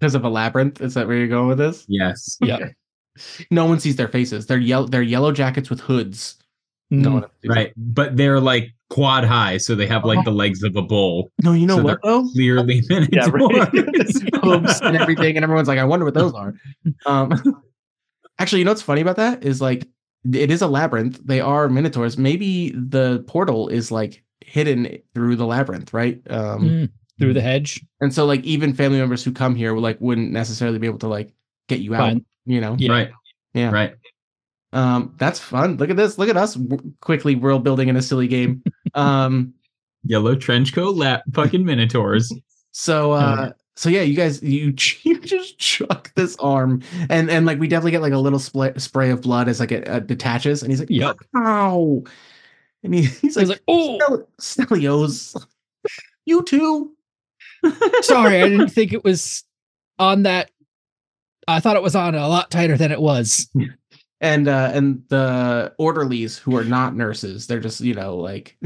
Because 0.00 0.14
of 0.14 0.24
a 0.24 0.30
labyrinth. 0.30 0.80
Is 0.80 0.94
that 0.94 1.06
where 1.06 1.18
you're 1.18 1.28
going 1.28 1.48
with 1.48 1.58
this? 1.58 1.84
Yes. 1.88 2.38
Yeah. 2.40 2.68
No 3.50 3.66
one 3.66 3.80
sees 3.80 3.96
their 3.96 4.08
faces. 4.08 4.46
They're 4.46 4.56
yellow. 4.56 4.86
They're 4.86 5.02
yellow 5.02 5.30
jackets 5.30 5.68
with 5.68 5.80
hoods. 5.80 6.36
No 6.90 7.10
Mm. 7.10 7.12
one 7.12 7.22
sees 7.42 7.50
Right. 7.50 7.72
But 7.76 8.16
they're 8.16 8.40
like 8.40 8.70
quad 8.88 9.24
high, 9.24 9.58
so 9.58 9.74
they 9.74 9.86
have 9.86 10.06
like 10.06 10.24
the 10.24 10.30
legs 10.32 10.62
of 10.62 10.74
a 10.74 10.82
bull. 10.82 11.30
No, 11.44 11.52
you 11.52 11.66
know 11.66 11.76
So 11.76 11.82
what 11.82 11.98
though? 12.02 12.26
Clearly 12.32 12.80
Yeah, 13.12 13.26
right. 13.28 13.72
minotaurs. 13.74 14.22
hooves 14.42 14.80
and 14.80 14.96
everything, 14.96 15.36
and 15.36 15.44
everyone's 15.44 15.68
like, 15.68 15.78
I 15.78 15.84
wonder 15.84 16.06
what 16.06 16.14
those 16.14 16.32
are. 16.32 16.54
Um, 17.04 17.62
actually, 18.38 18.60
you 18.60 18.64
know 18.64 18.70
what's 18.70 18.80
funny 18.80 19.02
about 19.02 19.16
that 19.16 19.44
is 19.44 19.60
like 19.60 19.86
it 20.34 20.50
is 20.50 20.62
a 20.62 20.66
labyrinth. 20.66 21.20
They 21.24 21.40
are 21.40 21.68
minotaurs. 21.68 22.16
Maybe 22.18 22.70
the 22.70 23.24
portal 23.26 23.68
is 23.68 23.90
like 23.92 24.22
hidden 24.40 24.98
through 25.14 25.36
the 25.36 25.46
labyrinth, 25.46 25.92
right? 25.92 26.20
Um, 26.30 26.60
Mm. 26.68 26.90
Through 27.18 27.32
the 27.32 27.40
hedge. 27.40 27.80
and 28.02 28.12
so 28.12 28.26
like 28.26 28.44
even 28.44 28.74
family 28.74 28.98
members 28.98 29.24
who 29.24 29.32
come 29.32 29.54
here 29.54 29.74
like 29.76 29.98
wouldn't 30.02 30.32
necessarily 30.32 30.78
be 30.78 30.86
able 30.86 30.98
to 30.98 31.08
like 31.08 31.32
get 31.66 31.80
you 31.80 31.94
out. 31.94 32.00
Fine. 32.10 32.24
You 32.44 32.60
know? 32.60 32.76
Yeah. 32.78 32.92
Right. 32.92 33.10
Yeah. 33.54 33.70
Right. 33.70 33.94
Um, 34.74 35.14
that's 35.16 35.38
fun. 35.40 35.78
Look 35.78 35.88
at 35.88 35.96
this. 35.96 36.18
Look 36.18 36.28
at 36.28 36.36
us 36.36 36.54
w- 36.54 36.92
quickly 37.00 37.34
world 37.34 37.64
building 37.64 37.88
in 37.88 37.96
a 37.96 38.02
silly 38.02 38.28
game. 38.28 38.62
Um, 38.94 39.54
Yellow 40.04 40.34
trench 40.36 40.72
coat, 40.74 40.94
lap 40.96 41.22
fucking 41.34 41.64
minotaurs. 41.64 42.32
so 42.72 43.12
uh, 43.12 43.52
so 43.76 43.90
yeah, 43.90 44.00
you 44.00 44.14
guys, 44.16 44.42
you 44.42 44.74
you 45.02 45.20
just 45.20 45.58
chuck 45.58 46.12
this 46.14 46.34
arm, 46.36 46.82
and 47.10 47.30
and 47.30 47.44
like 47.46 47.58
we 47.58 47.68
definitely 47.68 47.90
get 47.92 48.02
like 48.02 48.12
a 48.14 48.18
little 48.18 48.38
spl- 48.38 48.78
spray 48.80 49.10
of 49.10 49.22
blood 49.22 49.48
as 49.48 49.60
like 49.60 49.72
it 49.72 49.88
uh, 49.88 50.00
detaches, 50.00 50.62
and 50.62 50.72
he's 50.72 50.80
like, 50.80 50.90
Yep. 50.90 51.18
ow, 51.36 52.02
and 52.82 52.94
he, 52.94 53.02
he's 53.22 53.36
like, 53.36 53.48
like, 53.48 53.62
oh, 53.68 54.26
"Stel- 54.38 54.66
Stelios, 54.66 55.46
you 56.26 56.42
too. 56.42 56.92
sorry, 58.00 58.40
I 58.42 58.48
didn't 58.48 58.70
think 58.70 58.92
it 58.92 59.04
was 59.04 59.44
on 59.98 60.22
that. 60.24 60.50
I 61.48 61.60
thought 61.60 61.76
it 61.76 61.82
was 61.82 61.94
on 61.94 62.14
a 62.14 62.26
lot 62.28 62.50
tighter 62.50 62.76
than 62.76 62.90
it 62.90 63.00
was. 63.00 63.48
And 64.20 64.48
uh 64.48 64.70
and 64.74 65.02
the 65.08 65.72
orderlies 65.78 66.38
who 66.38 66.56
are 66.56 66.64
not 66.64 66.94
nurses 66.96 67.46
they're 67.46 67.60
just 67.60 67.80
you 67.80 67.94
know 67.94 68.16
like 68.16 68.56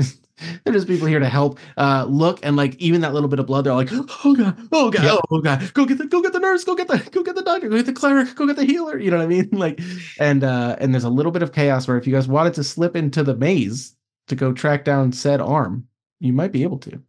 they're 0.64 0.72
just 0.72 0.86
people 0.86 1.06
here 1.06 1.18
to 1.18 1.28
help 1.28 1.58
uh 1.76 2.06
look 2.08 2.38
and 2.44 2.56
like 2.56 2.74
even 2.76 3.00
that 3.00 3.12
little 3.12 3.28
bit 3.28 3.38
of 3.38 3.46
blood 3.46 3.64
they're 3.64 3.74
like 3.74 3.90
oh 3.92 4.34
god 4.36 4.56
oh 4.72 4.90
god 4.90 5.02
Yep. 5.04 5.20
oh 5.30 5.40
god 5.40 5.74
go 5.74 5.84
get 5.84 5.98
the 5.98 6.06
go 6.06 6.22
get 6.22 6.32
the 6.32 6.38
nurse 6.38 6.64
go 6.64 6.74
get 6.74 6.88
the 6.88 6.98
go 7.10 7.22
get 7.22 7.34
the 7.34 7.42
doctor 7.42 7.68
go 7.68 7.76
get 7.76 7.86
the 7.86 7.92
cleric 7.92 8.34
go 8.36 8.46
get 8.46 8.56
the 8.56 8.64
healer 8.64 8.98
you 8.98 9.10
know 9.10 9.18
what 9.18 9.24
i 9.24 9.26
mean 9.26 9.48
like 9.52 9.80
and 10.18 10.44
uh 10.44 10.76
and 10.78 10.94
there's 10.94 11.04
a 11.04 11.10
little 11.10 11.32
bit 11.32 11.42
of 11.42 11.52
chaos 11.52 11.86
where 11.88 11.98
if 11.98 12.06
you 12.06 12.12
guys 12.12 12.28
wanted 12.28 12.54
to 12.54 12.64
slip 12.64 12.94
into 12.96 13.22
the 13.22 13.36
maze 13.36 13.96
to 14.28 14.36
go 14.36 14.52
track 14.52 14.84
down 14.84 15.12
said 15.12 15.40
arm 15.40 15.86
you 16.20 16.32
might 16.32 16.52
be 16.52 16.62
able 16.62 16.78
to 16.78 17.02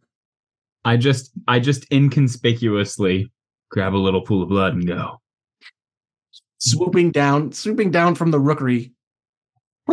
I 0.84 0.96
just 0.96 1.30
I 1.46 1.60
just 1.60 1.86
inconspicuously 1.92 3.30
grab 3.70 3.94
a 3.94 3.96
little 3.96 4.20
pool 4.22 4.42
of 4.42 4.48
blood 4.48 4.74
and 4.74 4.84
go. 4.84 5.21
Swooping 6.64 7.10
down 7.10 7.50
swooping 7.52 7.90
down 7.90 8.14
from 8.14 8.30
the 8.30 8.38
rookery 8.38 8.92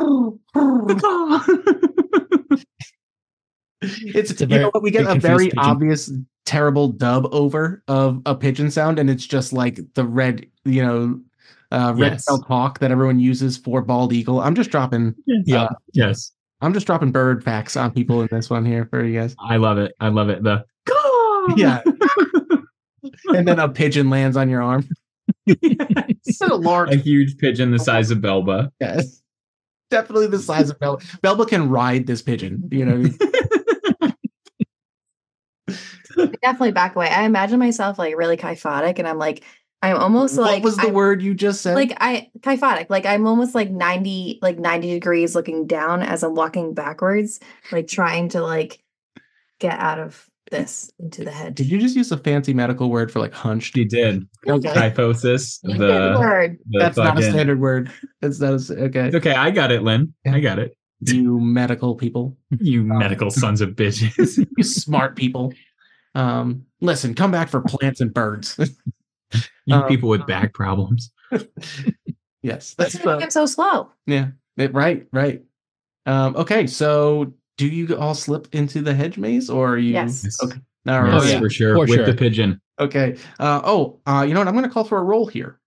it's, 3.82 4.32
It's 4.32 4.42
a 4.42 4.46
you 4.48 4.60
know 4.60 4.70
what 4.74 4.84
we 4.84 4.92
get 4.92 5.06
a 5.08 5.16
very 5.20 5.46
pigeon. 5.46 5.60
obvious 5.60 6.12
terrible 6.46 6.90
dub 6.90 7.28
over 7.34 7.84
of 7.88 8.22
a 8.26 8.36
pigeon 8.36 8.70
sound 8.72 9.00
and 9.00 9.10
it's 9.10 9.26
just 9.26 9.54
like 9.54 9.80
the 9.96 10.06
red 10.06 10.46
you 10.66 10.82
know 10.84 11.20
uh 11.72 11.94
red 11.96 12.14
Yes. 12.14 12.26
tailed 12.26 12.46
hawk 12.46 12.80
that 12.80 12.92
everyone 12.92 13.20
uses 13.20 13.58
for 13.58 13.82
bald 13.82 14.12
eagle 14.14 14.42
i'm 14.42 14.56
just 14.56 14.70
dropping 14.72 15.16
Yeah. 15.26 15.64
uh, 15.64 15.70
yes. 15.94 16.32
i'm 16.62 16.74
just 16.74 16.86
dropping 16.88 17.12
bird 17.12 17.44
facts 17.44 17.76
on 17.78 17.92
people 17.92 18.22
in 18.22 18.28
this 18.32 18.50
one 18.50 18.66
here 18.66 18.86
for 18.86 19.04
you 19.04 19.20
guys 19.20 19.36
I 19.40 19.58
love 19.58 19.78
it. 19.78 19.94
I 20.00 20.10
love 20.10 20.30
it. 20.30 20.44
The 20.44 20.66
yeah 21.56 21.82
and 23.34 23.48
then 23.48 23.60
a 23.60 23.70
pigeon 23.70 24.10
lands 24.10 24.36
on 24.38 24.50
your 24.50 24.62
arm 24.62 24.88
Yes. 25.62 26.42
a 26.42 26.56
large 26.56 26.92
a 26.94 26.96
huge 26.98 27.38
pigeon 27.38 27.72
the 27.72 27.80
size 27.80 28.12
of 28.12 28.20
Belba. 28.20 28.70
yes 28.80 29.22
definitely 29.90 30.28
the 30.28 30.38
size 30.40 30.70
of 30.70 30.78
belba 30.80 31.02
belba 31.22 31.48
can 31.48 31.70
ride 31.70 32.06
this 32.08 32.22
pigeon 32.22 32.68
you 32.72 32.86
know 32.86 33.04
Definitely 36.42 36.72
back 36.72 36.96
away. 36.96 37.08
I 37.10 37.24
imagine 37.24 37.60
myself 37.60 37.98
like 38.00 38.16
really 38.18 38.36
kyphotic, 38.36 39.00
and 39.00 39.08
I'm 39.08 39.18
like, 39.18 39.44
I'm 39.82 39.96
almost 39.98 40.36
what 40.38 40.44
like 40.44 40.54
What 40.56 40.64
was 40.64 40.76
the 40.78 40.84
I'm- 40.84 40.94
word 40.94 41.22
you 41.22 41.34
just 41.34 41.62
said 41.62 41.76
like 41.76 41.94
I 41.98 42.30
kyphotic. 42.42 42.88
Like 42.90 43.06
I'm 43.06 43.26
almost 43.28 43.56
like 43.56 43.70
90, 43.70 44.40
like 44.42 44.58
90 44.60 44.90
degrees 44.92 45.36
looking 45.36 45.68
down 45.68 46.02
as 46.02 46.24
I'm 46.24 46.36
walking 46.36 46.74
backwards, 46.74 47.40
like 47.72 47.88
trying 47.88 48.30
to 48.30 48.42
like 48.42 48.84
get 49.60 49.80
out 49.80 50.00
of 50.00 50.29
this 50.50 50.92
into 51.00 51.24
the 51.24 51.32
head. 51.32 51.56
did 51.56 51.68
you 51.68 51.80
just 51.80 51.96
use 51.96 52.12
a 52.12 52.18
fancy 52.18 52.54
medical 52.54 52.90
word 52.90 53.12
for 53.12 53.20
like 53.20 53.34
hunched 53.34 53.76
She 53.76 53.86
did. 53.86 54.28
okay 54.48 54.74
Kyphosis. 54.74 55.60
The, 55.64 56.18
word. 56.20 56.58
the 56.70 56.80
That's 56.80 56.98
not 56.98 57.20
a 57.20 57.22
standard 57.24 57.60
word. 57.60 57.92
It's 58.22 58.40
not 58.40 58.52
a, 58.54 58.56
s- 58.56 58.72
okay. 58.72 59.08
It's 59.08 59.16
okay. 59.16 59.34
I 59.34 59.52
got 59.52 59.72
it, 59.72 59.84
Lynn. 59.84 60.14
I 60.28 60.40
got 60.40 60.60
it. 60.60 60.76
You 61.02 61.40
medical 61.40 61.96
people, 61.96 62.38
You 62.60 62.84
medical 62.84 63.30
sons 63.32 63.62
of 63.62 63.70
bitches. 63.72 64.46
you 64.58 64.64
smart 64.64 65.16
people. 65.16 65.54
Um, 66.16 66.66
listen, 66.82 67.14
come 67.16 67.32
back 67.32 67.48
for 67.50 67.62
plants 67.62 68.02
and 68.02 68.14
birds. 68.14 68.60
you 69.66 69.76
Um, 69.76 69.88
people 69.88 70.10
with 70.10 70.26
back 70.28 70.54
problems. 70.54 71.12
yes, 72.42 72.74
that's 72.74 72.94
That's 72.94 73.06
why 73.06 73.14
I'm 73.16 73.30
so 73.30 73.46
slow. 73.46 73.92
yeah. 74.06 74.30
it- 74.58 74.74
right, 74.74 75.08
right. 75.14 75.44
Um, 76.06 76.36
okay, 76.38 76.66
so 76.68 77.34
do 77.60 77.68
you 77.68 77.98
all 77.98 78.14
slip 78.16 78.48
into 78.54 78.82
the 78.82 78.94
hedge 78.94 79.18
maze, 79.18 79.50
or 79.50 79.74
are 79.74 79.78
you? 79.78 79.92
Yes. 79.94 80.42
Okay. 80.42 80.58
All 80.88 81.02
right. 81.04 81.14
Yes, 81.14 81.24
Oh, 81.24 81.28
yeah. 81.28 81.40
for 81.40 81.50
sure. 81.50 81.74
For 81.76 81.80
with 81.82 81.90
sure. 81.90 82.06
the 82.06 82.14
pigeon. 82.14 82.60
Okay. 82.80 83.18
Uh, 83.38 83.60
oh, 83.66 84.00
uh, 84.08 84.24
you 84.26 84.34
know 84.34 84.40
what? 84.40 84.48
I'm 84.48 84.54
going 84.54 84.64
to 84.64 84.72
call 84.72 84.86
for 84.86 84.98
a 84.98 85.04
roll 85.04 85.28
here. 85.28 85.60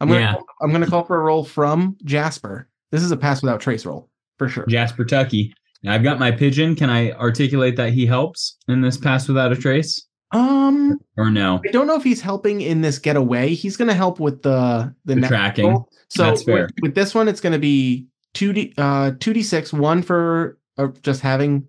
I'm 0.00 0.08
going 0.08 0.20
to 0.20 0.26
Yeah. 0.26 0.40
I'm 0.60 0.68
going 0.70 0.82
to 0.84 0.90
call 0.90 1.02
for 1.04 1.16
a 1.18 1.24
roll 1.24 1.42
from 1.44 1.96
Jasper. 2.04 2.68
This 2.92 3.02
is 3.02 3.10
a 3.10 3.16
pass 3.16 3.40
without 3.42 3.60
trace 3.60 3.86
roll 3.86 4.10
for 4.38 4.48
sure. 4.50 4.66
Jasper 4.68 5.04
Tucky. 5.06 5.54
Now, 5.82 5.94
I've 5.94 6.02
got 6.02 6.18
my 6.18 6.30
pigeon. 6.30 6.76
Can 6.76 6.90
I 6.90 7.12
articulate 7.12 7.76
that 7.76 7.94
he 7.94 8.04
helps 8.04 8.58
in 8.68 8.82
this 8.82 8.98
pass 8.98 9.26
without 9.26 9.50
a 9.50 9.56
trace? 9.56 10.06
Um, 10.32 10.98
Or 11.16 11.30
no? 11.30 11.60
I 11.66 11.70
don't 11.70 11.86
know 11.86 11.96
if 11.96 12.04
he's 12.04 12.20
helping 12.20 12.60
in 12.60 12.82
this 12.82 12.98
getaway. 12.98 13.54
He's 13.54 13.76
going 13.78 13.88
to 13.88 13.94
help 13.94 14.20
with 14.20 14.42
the 14.42 14.94
the, 15.06 15.14
The 15.14 15.20
next 15.22 15.28
tracking. 15.30 15.68
roll. 15.70 15.88
So 16.08 16.24
That's 16.24 16.42
fair. 16.42 16.64
With, 16.64 16.70
with 16.82 16.94
this 16.94 17.14
one, 17.14 17.28
it's 17.28 17.40
going 17.40 17.54
to 17.54 17.58
be 17.58 18.06
two 18.34 18.52
d 18.52 18.74
uh 18.76 19.12
two 19.18 19.32
d 19.32 19.42
six. 19.42 19.72
One 19.72 20.02
for 20.02 20.58
uh, 20.84 20.88
just 21.02 21.20
having 21.20 21.66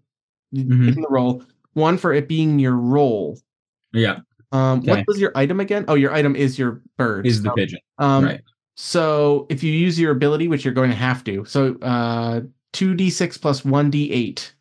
Mhm. 0.53 0.86
getting 0.88 1.01
the 1.01 1.09
role. 1.09 1.43
One 1.74 1.97
for 1.97 2.14
it 2.14 2.28
being 2.28 2.59
your 2.59 2.76
role. 2.76 3.39
Yeah, 3.93 4.20
Um, 4.51 4.80
Okay. 4.80 4.91
what 4.91 5.05
was 5.07 5.20
your 5.20 5.32
item 5.36 5.59
again? 5.62 5.86
Oh, 5.88 5.95
your 5.95 6.14
item 6.14 6.36
is 6.36 6.59
your 6.59 6.82
bird. 6.97 7.26
is 7.26 7.41
the 7.41 7.49
So, 7.49 7.55
pigeon. 7.55 7.80
um, 7.99 8.26
right. 8.26 8.41
So 8.76 9.45
if 9.49 9.64
you 9.64 9.72
use 9.72 9.99
your 9.99 10.12
ability, 10.12 10.47
which 10.47 10.66
you're 10.66 10.74
going 10.74 10.89
to 10.89 10.95
have 10.95 11.24
to, 11.26 11.45
so 11.45 11.76
uh, 11.82 12.41
two 12.74 12.93
d 12.95 13.09
six 13.09 13.38
plus 13.38 13.64
one 13.66 13.89
d 13.89 14.12
eight. 14.12 14.53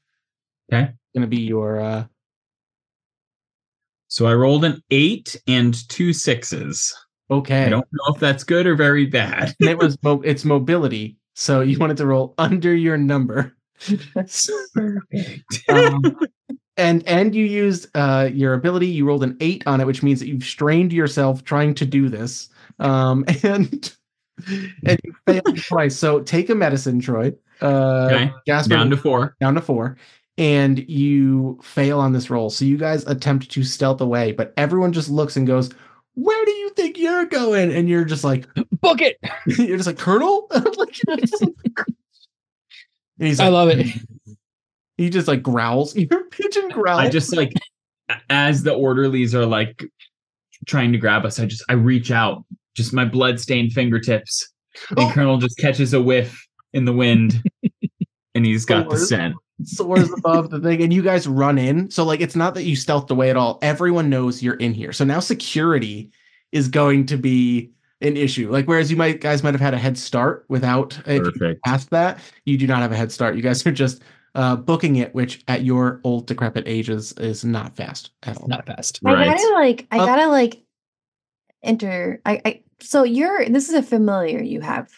Okay. 0.72 0.92
Going 1.14 1.22
to 1.22 1.26
be 1.28 1.40
your 1.42 1.80
uh, 1.80 2.05
So 4.09 4.26
I 4.26 4.34
rolled 4.34 4.64
an 4.64 4.82
eight 4.90 5.40
and 5.46 5.74
two 5.88 6.12
sixes. 6.12 6.92
okay. 7.30 7.64
I 7.66 7.68
don't 7.68 7.86
know 7.92 8.14
if 8.14 8.20
that's 8.20 8.42
good 8.44 8.66
or 8.66 8.74
very 8.74 9.07
bad. 9.07 9.55
and 9.61 9.68
it 9.68 9.78
was 9.78 9.96
mo- 10.03 10.22
it's 10.24 10.44
mobility. 10.44 11.16
So 11.34 11.61
you 11.61 11.78
wanted 11.78 11.96
to 11.98 12.07
roll 12.07 12.34
under 12.38 12.74
your 12.74 12.98
number. 12.98 13.57
Perfect. 14.74 15.68
Um, 15.68 16.18
and 16.76 17.06
and 17.06 17.34
you 17.34 17.44
used 17.44 17.88
uh 17.94 18.28
your 18.32 18.54
ability. 18.54 18.86
You 18.86 19.06
rolled 19.06 19.22
an 19.24 19.36
eight 19.40 19.62
on 19.66 19.80
it, 19.80 19.86
which 19.86 20.02
means 20.02 20.20
that 20.20 20.28
you've 20.28 20.44
strained 20.44 20.92
yourself 20.92 21.44
trying 21.44 21.74
to 21.74 21.86
do 21.86 22.08
this. 22.08 22.48
Um, 22.78 23.24
and 23.42 23.92
and 24.86 25.00
you 25.04 25.14
failed 25.26 25.62
twice. 25.66 25.96
So 25.96 26.20
take 26.20 26.48
a 26.50 26.54
medicine, 26.54 27.00
Troy. 27.00 27.32
Uh, 27.60 28.08
Okay. 28.10 28.32
Jasper, 28.46 28.70
Down 28.74 28.90
to 28.90 28.96
four. 28.96 29.36
down 29.40 29.54
to 29.54 29.60
four, 29.60 29.96
and 30.38 30.78
you 30.88 31.58
fail 31.62 32.00
on 32.00 32.12
this 32.12 32.30
roll. 32.30 32.48
So 32.48 32.64
you 32.64 32.78
guys 32.78 33.04
attempt 33.06 33.50
to 33.50 33.62
stealth 33.64 34.00
away, 34.00 34.32
but 34.32 34.54
everyone 34.56 34.92
just 34.92 35.10
looks 35.10 35.36
and 35.36 35.46
goes, 35.46 35.70
"Where 36.14 36.42
do 36.46 36.52
you 36.52 36.70
think 36.70 36.96
you're 36.96 37.26
going?" 37.26 37.70
And 37.72 37.86
you're 37.88 38.06
just 38.06 38.24
like, 38.24 38.46
Book 38.80 39.02
it. 39.02 39.18
you're 39.46 39.76
just 39.76 39.86
like 39.86 39.98
Colonel. 39.98 40.46
Like, 40.78 40.92
just 41.18 41.42
like- 41.42 41.86
and 43.20 43.28
he's 43.28 43.38
I 43.38 43.48
love 43.48 43.68
it. 43.68 43.86
Hmm. 43.86 44.32
he 44.96 45.08
just 45.10 45.28
like 45.28 45.42
growls. 45.42 45.94
Your 46.10 46.24
pigeon 46.30 46.68
growls. 46.70 46.98
I 46.98 47.08
just 47.08 47.36
like 47.36 47.52
as 48.28 48.62
the 48.64 48.72
orderlies 48.72 49.34
are 49.34 49.46
like 49.46 49.84
trying 50.66 50.90
to 50.92 50.98
grab 50.98 51.24
us, 51.24 51.38
I 51.38 51.46
just 51.46 51.62
I 51.68 51.74
reach 51.74 52.10
out, 52.10 52.44
just 52.74 52.92
my 52.92 53.04
blood-stained 53.04 53.72
fingertips, 53.72 54.48
and 54.90 54.98
Oh. 54.98 55.10
Colonel 55.12 55.38
just 55.38 55.58
catches 55.58 55.94
a 55.94 56.00
whiff 56.02 56.44
in 56.72 56.84
the 56.84 56.92
wind, 56.92 57.42
and 58.34 58.44
he's 58.46 58.64
got 58.64 58.88
the 58.90 58.96
scent. 58.98 59.34
soars 59.64 60.10
above 60.18 60.50
the 60.50 60.60
thing, 60.60 60.82
and 60.82 60.92
you 60.92 61.02
guys 61.02 61.26
run 61.28 61.56
in. 61.58 61.90
So 61.90 62.04
like, 62.04 62.20
it's 62.20 62.36
not 62.36 62.54
that 62.54 62.64
you 62.64 62.76
stealthed 62.76 63.10
away 63.10 63.30
at 63.30 63.36
all. 63.36 63.58
Everyone 63.62 64.10
knows 64.10 64.42
you're 64.42 64.54
in 64.54 64.74
here. 64.74 64.92
So 64.92 65.04
now 65.04 65.20
security 65.20 66.10
is 66.52 66.66
going 66.68 67.06
to 67.06 67.16
be 67.16 67.70
an 68.01 68.16
issue. 68.16 68.51
Like, 68.51 68.66
whereas 68.66 68.90
you 68.90 68.96
might 68.96 69.20
guys 69.20 69.42
might 69.42 69.55
have 69.55 69.61
had 69.61 69.74
a 69.74 69.78
head 69.78 69.96
start 69.98 70.44
without 70.48 70.98
if 71.07 71.24
you 71.36 71.57
past 71.64 71.90
that, 71.90 72.18
you 72.44 72.57
do 72.57 72.66
not 72.66 72.80
have 72.80 72.92
a 72.92 72.96
head 72.96 73.12
start. 73.12 73.36
You 73.36 73.42
guys 73.42 73.66
are 73.66 73.72
just 73.72 74.03
uh, 74.34 74.57
booking 74.57 74.96
it, 74.96 75.14
which 75.14 75.42
at 75.48 75.62
your 75.64 76.01
old 76.05 76.26
decrepit 76.26 76.66
ages 76.66 77.12
is 77.14 77.44
not 77.44 77.76
fast 77.76 78.12
at 78.22 78.36
all. 78.38 78.48
Not 78.48 78.66
fast. 78.66 79.01
I 79.05 79.12
Right. 79.12 79.26
gotta 79.26 79.53
like 79.55 79.86
I 79.90 79.98
Uh, 80.01 80.07
gotta 80.07 80.26
like 80.28 80.62
enter 81.62 82.20
I, 82.24 82.40
I 82.44 82.62
so 82.80 83.03
you're 83.03 83.46
this 83.48 83.68
is 83.68 83.74
a 83.74 83.82
familiar 83.82 84.42
you 84.42 84.61
have, 84.61 84.88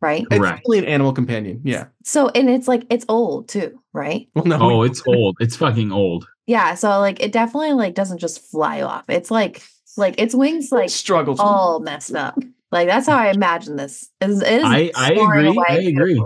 right? 0.00 0.22
It's 0.22 0.28
Correct. 0.36 0.58
definitely 0.58 0.78
an 0.78 0.84
animal 0.84 1.12
companion. 1.12 1.60
Yeah. 1.64 1.86
So 2.04 2.28
and 2.28 2.48
it's 2.48 2.68
like 2.68 2.84
it's 2.90 3.04
old 3.08 3.48
too, 3.48 3.80
right? 3.92 4.28
Well, 4.34 4.44
no. 4.44 4.58
Oh, 4.60 4.82
it's 4.82 5.02
old. 5.06 5.36
It's 5.40 5.56
fucking 5.56 5.90
old. 5.90 6.28
Yeah, 6.46 6.74
so 6.74 7.00
like 7.00 7.20
it 7.20 7.32
definitely 7.32 7.72
like 7.72 7.94
doesn't 7.94 8.18
just 8.18 8.40
fly 8.40 8.82
off. 8.82 9.04
It's 9.08 9.30
like 9.32 9.62
like 9.96 10.20
its 10.20 10.34
wings 10.34 10.70
like 10.72 10.90
struggles. 10.90 11.40
all 11.40 11.80
messed 11.80 12.14
up. 12.14 12.38
Like 12.72 12.88
that's 12.88 13.06
how 13.06 13.16
I 13.16 13.28
imagine 13.30 13.76
this. 13.76 14.08
Is 14.20 14.42
it 14.42 14.48
is 14.52 14.64
I 14.64 14.90
I 14.96 15.12
agree. 15.12 15.46
away. 15.48 15.64
I 15.68 15.78
agree. 15.80 16.22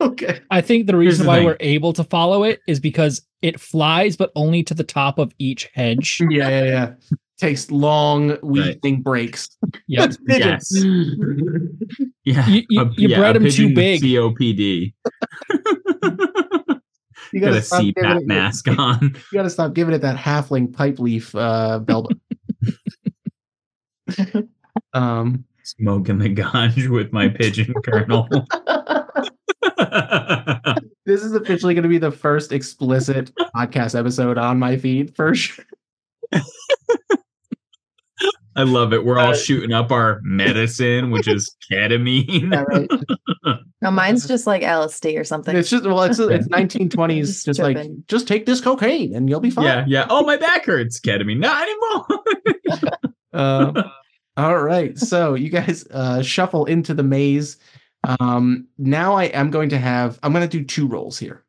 Okay. 0.00 0.40
I 0.50 0.60
think 0.60 0.86
the 0.86 0.96
reason 0.96 1.24
the 1.24 1.28
why 1.28 1.36
thing. 1.38 1.46
we're 1.46 1.56
able 1.60 1.92
to 1.94 2.04
follow 2.04 2.44
it 2.44 2.60
is 2.68 2.78
because 2.80 3.20
it 3.42 3.60
flies, 3.60 4.16
but 4.16 4.30
only 4.36 4.62
to 4.64 4.74
the 4.74 4.84
top 4.84 5.18
of 5.18 5.32
each 5.38 5.68
hedge. 5.74 6.18
Yeah, 6.30 6.48
yeah, 6.48 6.64
yeah. 6.64 6.92
Takes 7.38 7.70
long 7.70 8.30
Right. 8.30 8.42
weaving 8.82 9.02
breaks. 9.02 9.48
Yep. 9.88 10.12
Yes. 10.28 10.72
Yeah. 12.24 12.46
You- 12.48 12.62
you- 12.68 12.80
A- 12.82 12.92
you 12.96 13.08
yeah, 13.08 13.18
bred 13.18 13.36
a 13.36 13.40
'em 13.40 13.48
too 13.50 13.74
big. 13.74 14.02
COPD. 14.02 14.92
You 17.32 17.40
Got 17.42 17.52
a 17.54 17.62
stop 17.62 17.80
giving 17.82 17.94
CPAP 18.04 18.20
it- 18.22 18.26
mask 18.26 18.68
on. 18.78 18.98
You 19.02 19.12
gotta 19.34 19.50
stop 19.50 19.74
giving 19.74 19.94
it 19.94 19.98
that 19.98 20.16
halfling 20.16 20.72
pipe 20.72 20.98
leaf 20.98 21.34
uh 21.34 21.78
Belba. 21.84 22.18
Um 24.94 25.44
Smoking 25.64 26.18
the 26.18 26.34
ganj 26.34 26.88
with 26.88 27.12
my 27.12 27.28
pigeon 27.28 27.74
colonel. 27.84 28.26
this 31.04 31.22
is 31.22 31.34
officially 31.34 31.74
gonna 31.74 31.88
be 31.88 31.98
the 31.98 32.10
first 32.10 32.52
explicit 32.52 33.30
podcast 33.54 33.98
episode 33.98 34.38
on 34.38 34.58
my 34.58 34.76
feed 34.76 35.14
for 35.14 35.34
sure. 35.34 35.64
I 38.58 38.64
love 38.64 38.92
it. 38.92 39.04
We're 39.04 39.18
all 39.18 39.30
Uh, 39.30 39.36
shooting 39.36 39.72
up 39.72 39.90
our 39.92 40.20
medicine, 40.22 41.10
which 41.10 41.28
is 41.28 41.54
ketamine. 41.72 42.50
Yeah, 42.52 42.62
right. 42.62 42.90
No, 43.80 43.92
mine's 43.92 44.26
just 44.26 44.44
like 44.44 44.62
LSD 44.62 45.16
or 45.20 45.22
something. 45.22 45.56
It's 45.56 45.70
just 45.70 45.84
well, 45.84 46.02
it's 46.02 46.18
it's 46.18 46.48
1920s, 46.52 47.18
Just 47.26 47.46
just 47.46 47.60
like 47.60 47.78
just 48.08 48.26
take 48.26 48.44
this 48.44 48.60
cocaine 48.60 49.14
and 49.14 49.30
you'll 49.30 49.38
be 49.38 49.50
fine. 49.50 49.66
Yeah, 49.66 49.84
yeah. 49.86 50.06
Oh, 50.10 50.24
my 50.26 50.36
back 50.36 50.66
hurts. 50.66 50.98
Ketamine. 50.98 51.38
Not 51.38 51.62
anymore. 51.62 52.84
Uh, 53.32 53.82
all 54.36 54.58
right. 54.62 54.98
So 54.98 55.34
you 55.34 55.48
guys 55.48 55.86
uh, 55.92 56.22
shuffle 56.22 56.64
into 56.64 56.92
the 56.92 57.04
maze. 57.04 57.56
Um, 58.18 58.66
now 58.78 59.14
I 59.14 59.24
am 59.26 59.50
going 59.50 59.68
to 59.68 59.78
have, 59.78 60.18
I'm 60.24 60.32
going 60.32 60.48
to 60.48 60.58
do 60.58 60.64
two 60.64 60.88
rolls 60.88 61.16
here. 61.18 61.44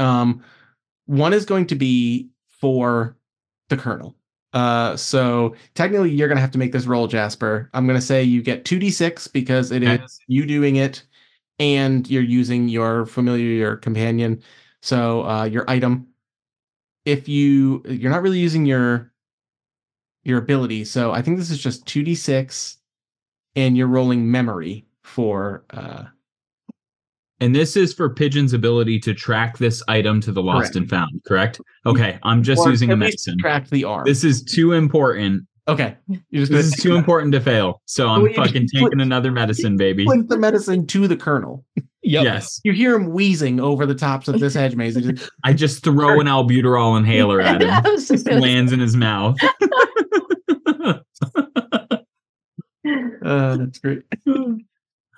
Um, 0.00 0.42
one 1.06 1.32
is 1.32 1.44
going 1.44 1.66
to 1.68 1.76
be 1.76 2.28
for 2.60 3.16
the 3.68 3.76
Colonel. 3.76 4.16
Uh, 4.56 4.96
so 4.96 5.54
technically 5.74 6.10
you're 6.10 6.28
going 6.28 6.38
to 6.38 6.40
have 6.40 6.50
to 6.50 6.56
make 6.58 6.72
this 6.72 6.86
roll, 6.86 7.06
Jasper. 7.06 7.68
I'm 7.74 7.86
going 7.86 8.00
to 8.00 8.04
say 8.04 8.22
you 8.22 8.40
get 8.40 8.64
2d6 8.64 9.30
because 9.30 9.70
it 9.70 9.82
is 9.82 10.18
you 10.28 10.46
doing 10.46 10.76
it 10.76 11.02
and 11.58 12.08
you're 12.08 12.22
using 12.22 12.66
your 12.66 13.04
familiar, 13.04 13.44
your 13.44 13.76
companion. 13.76 14.42
So 14.80 15.26
uh, 15.26 15.44
your 15.44 15.68
item. 15.68 16.06
If 17.04 17.28
you, 17.28 17.82
you're 17.86 18.10
not 18.10 18.22
really 18.22 18.38
using 18.38 18.64
your 18.64 19.12
your 20.24 20.38
ability. 20.38 20.86
So 20.86 21.12
I 21.12 21.20
think 21.20 21.36
this 21.36 21.50
is 21.50 21.58
just 21.58 21.84
2d6 21.84 22.78
and 23.56 23.76
you're 23.76 23.86
rolling 23.88 24.30
memory 24.30 24.86
for 25.02 25.64
uh 25.70 26.04
and 27.40 27.54
this 27.54 27.76
is 27.76 27.92
for 27.92 28.08
Pigeon's 28.10 28.52
ability 28.52 28.98
to 29.00 29.14
track 29.14 29.58
this 29.58 29.82
item 29.88 30.20
to 30.22 30.32
the 30.32 30.42
lost 30.42 30.72
Correct. 30.72 30.76
and 30.76 30.90
found, 30.90 31.20
correct? 31.26 31.60
Okay, 31.84 32.18
I'm 32.22 32.42
just 32.42 32.66
or 32.66 32.70
using 32.70 32.90
a 32.90 32.96
medicine. 32.96 33.36
track 33.38 33.68
the 33.68 33.84
arm. 33.84 34.04
This 34.06 34.24
is 34.24 34.42
too 34.42 34.72
important. 34.72 35.42
okay. 35.68 35.96
You're 36.30 36.42
just 36.42 36.52
This 36.52 36.66
is 36.66 36.74
too 36.82 36.94
important 36.96 37.32
to 37.32 37.40
fail. 37.40 37.82
So 37.86 38.08
I'm 38.08 38.22
Well, 38.22 38.32
fucking 38.34 38.68
you- 38.72 38.84
taking 38.84 39.00
another 39.00 39.30
medicine, 39.32 39.76
baby. 39.86 40.04
Link 40.06 40.28
the 40.28 40.38
medicine 40.38 40.86
to 40.88 41.06
the 41.08 41.16
colonel. 41.16 41.64
Yep. 42.02 42.22
Yes. 42.24 42.60
You 42.62 42.72
hear 42.72 42.94
him 42.94 43.10
wheezing 43.12 43.58
over 43.58 43.84
the 43.84 43.94
tops 43.94 44.28
of 44.28 44.38
this 44.38 44.54
hedge 44.54 44.76
maze. 44.76 44.94
He's 44.94 45.06
like, 45.06 45.18
I 45.42 45.52
just 45.52 45.82
throw 45.82 46.20
an 46.20 46.28
albuterol 46.28 46.96
inhaler 46.96 47.40
at 47.40 47.60
him. 47.62 47.68
I 47.70 47.80
just 47.82 48.26
lands 48.30 48.70
in 48.72 48.78
his 48.78 48.94
mouth. 48.96 49.36
uh, 53.24 53.56
that's 53.56 53.78
great. 53.80 54.02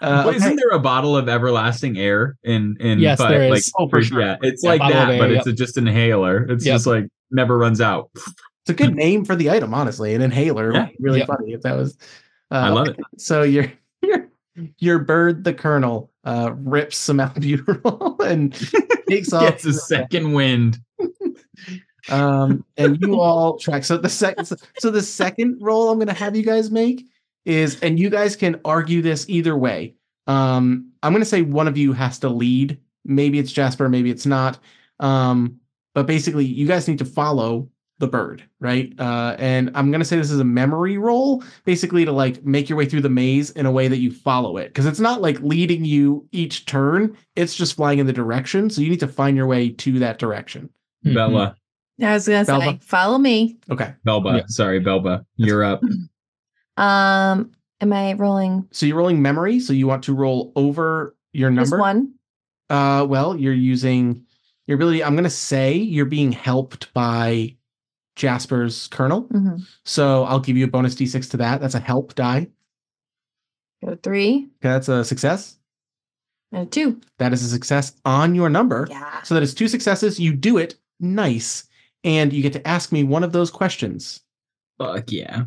Uh, 0.01 0.25
Wait, 0.27 0.37
okay. 0.37 0.45
Isn't 0.47 0.57
there 0.57 0.71
a 0.71 0.79
bottle 0.79 1.17
of 1.17 1.29
everlasting 1.29 1.99
air 1.99 2.37
in 2.45 2.77
in 2.81 2.99
Yes, 3.01 3.19
fi- 3.19 3.31
there 3.31 3.51
like. 3.51 3.63
Oh, 3.79 3.89
for 3.89 4.03
sure. 4.03 4.21
yeah, 4.21 4.37
it's 4.43 4.63
Yeah, 4.63 4.71
like 4.71 4.81
that, 4.93 5.11
air, 5.11 5.19
but 5.19 5.31
yep. 5.31 5.39
it's 5.39 5.47
a, 5.49 5.53
just 5.53 5.77
an 5.77 5.89
inhaler. 5.89 6.45
It's 6.51 6.65
Yep. 6.65 6.75
just 6.75 6.87
like 6.87 7.07
never 7.31 7.59
runs 7.59 7.81
out. 7.81 8.11
It's 8.15 8.71
a 8.71 8.75
good 8.75 8.95
name 8.95 9.25
for 9.25 9.35
the 9.35 9.51
item, 9.51 9.75
honestly. 9.75 10.15
An 10.15 10.23
inhaler. 10.23 10.73
Yeah. 10.73 10.89
Really 11.01 11.19
Yep. 11.21 11.27
funny 11.29 11.53
if 11.53 11.63
that 11.63 11.77
was. 11.77 11.97
Uh, 12.51 12.55
I 12.55 12.69
love 12.71 12.89
it. 12.89 12.97
So 13.19 13.43
your 13.43 13.73
your 14.03 14.29
your 14.79 14.99
bird, 15.01 15.43
the 15.45 15.55
colonel, 15.55 16.11
uh, 16.25 16.53
rips 16.57 16.97
some 16.97 17.19
albuterol 17.19 18.21
and 18.27 18.53
takes 19.09 19.33
off. 19.33 19.43
Gets 19.43 19.65
a 19.65 19.73
second 19.73 20.33
wind. 20.33 20.79
um, 22.11 22.65
and 22.77 23.01
you 23.01 23.21
all 23.21 23.59
track. 23.59 23.85
So 23.85 23.97
the 23.99 24.09
second, 24.09 24.47
so 24.79 24.91
the 24.91 25.03
second 25.03 25.59
roll 25.61 25.91
I'm 25.91 25.99
going 25.99 26.09
to 26.09 26.15
have 26.15 26.35
you 26.37 26.43
guys 26.45 26.71
make 26.71 27.05
is, 27.49 27.81
and 27.81 27.99
you 27.99 28.11
guys 28.11 28.37
can 28.37 28.61
argue 28.65 29.03
this 29.03 29.29
either 29.29 29.57
way. 29.57 29.95
Um, 30.27 30.93
I'm 31.03 31.13
going 31.13 31.23
to 31.23 31.29
say 31.29 31.43
one 31.43 31.67
of 31.67 31.79
you 31.79 31.93
has 31.95 32.19
to 32.21 32.29
lead. 32.29 32.79
Maybe 33.05 33.39
it's 33.39 33.51
Jasper, 33.51 33.89
maybe 33.89 34.11
it's 34.11 34.27
not. 34.27 34.59
Um, 35.01 35.59
but 35.95 36.07
basically, 36.07 36.45
you 36.45 36.67
guys 36.67 36.87
need 36.87 36.99
to 36.99 37.07
follow 37.07 37.69
the 37.99 38.07
bird, 38.07 38.45
right? 38.61 38.93
Uh, 38.99 39.35
and 39.39 39.71
I'm 39.75 39.91
going 39.91 40.01
to 40.01 40.05
say 40.05 40.17
this 40.17 40.31
is 40.31 40.39
a 40.39 40.45
memory 40.45 40.99
roll, 40.99 41.43
basically 41.65 42.05
to 42.05 42.13
like 42.13 42.45
make 42.45 42.69
your 42.69 42.77
way 42.77 42.85
through 42.85 43.01
the 43.01 43.09
maze 43.09 43.51
in 43.53 43.65
a 43.65 43.73
way 43.73 43.89
that 43.89 43.99
you 43.99 44.13
follow 44.13 44.59
it, 44.59 44.69
because 44.69 44.87
it's 44.87 45.01
not 45.01 45.23
like 45.23 45.41
leading 45.41 45.85
you 45.85 46.29
each 46.31 46.67
turn. 46.67 47.17
It's 47.35 47.55
just 47.55 47.75
flying 47.75 47.99
in 47.99 48.07
the 48.07 48.13
direction. 48.13 48.69
So 48.69 48.83
you 48.83 48.91
need 48.91 49.01
to 49.01 49.09
find 49.09 49.37
your 49.37 49.47
way 49.47 49.71
to 49.71 49.99
that 50.01 50.19
direction. 50.19 50.69
Bella. 51.03 51.57
I 52.01 52.13
was 52.13 52.29
gonna 52.29 52.45
say, 52.45 52.53
Belva. 52.53 52.79
follow 52.83 53.19
me. 53.19 53.57
Okay. 53.71 53.95
Belba. 54.07 54.37
Yeah. 54.37 54.43
Sorry, 54.47 54.81
Belba. 54.81 55.25
You're 55.37 55.65
up. 55.65 55.81
Um, 56.79 57.51
am 57.81 57.93
I 57.93 58.13
rolling 58.15 58.67
So 58.71 58.87
you're 58.87 58.97
rolling 58.97 59.21
memory. 59.23 59.61
So 59.61 59.73
you 59.73 59.87
want 59.87 60.03
to 60.05 60.15
roll 60.15 60.53
over 60.57 61.17
your 61.33 61.51
just 61.51 61.71
number. 61.71 61.79
one? 61.81 62.15
Uh, 62.71 63.07
well, 63.09 63.37
you're 63.37 63.53
using 63.53 64.25
your 64.67 64.77
ability. 64.77 65.03
I'm 65.03 65.15
gonna 65.17 65.31
say 65.31 65.75
you're 65.75 66.05
being 66.07 66.33
helped 66.33 66.93
by 66.95 67.57
Jasper's 68.17 68.89
Colonel. 68.89 69.25
Mhm. 69.29 69.67
So 69.85 70.25
I'll 70.25 70.41
give 70.41 70.57
you 70.57 70.65
a 70.65 70.69
bonus 70.69 70.95
d6 70.95 71.29
to 71.31 71.37
that. 71.39 71.61
That's 71.61 71.75
a 71.75 71.81
help 71.81 72.15
die. 72.15 72.49
Got 73.85 73.93
a 73.93 73.97
three 73.97 74.45
Okay, 74.45 74.51
that's 74.61 74.89
a 74.89 75.05
success. 75.05 75.57
and 76.53 76.67
a 76.67 76.71
two. 76.71 77.01
That 77.19 77.33
is 77.33 77.43
a 77.43 77.49
success 77.49 77.93
on 78.05 78.35
your 78.35 78.49
number. 78.51 78.87
Yeah. 78.91 79.23
So 79.23 79.35
that 79.35 79.43
is 79.43 79.55
two 79.55 79.69
successes. 79.69 80.19
You 80.19 80.33
do 80.35 80.59
it. 80.59 80.77
Nice. 81.01 81.65
And 82.05 82.33
you 82.33 82.43
get 82.43 82.53
to 82.55 82.67
ask 82.67 82.91
me 82.93 83.05
one 83.05 83.23
of 83.25 83.33
those 83.33 83.51
questions. 83.51 84.21
Fuck 84.79 85.11
yeah. 85.13 85.45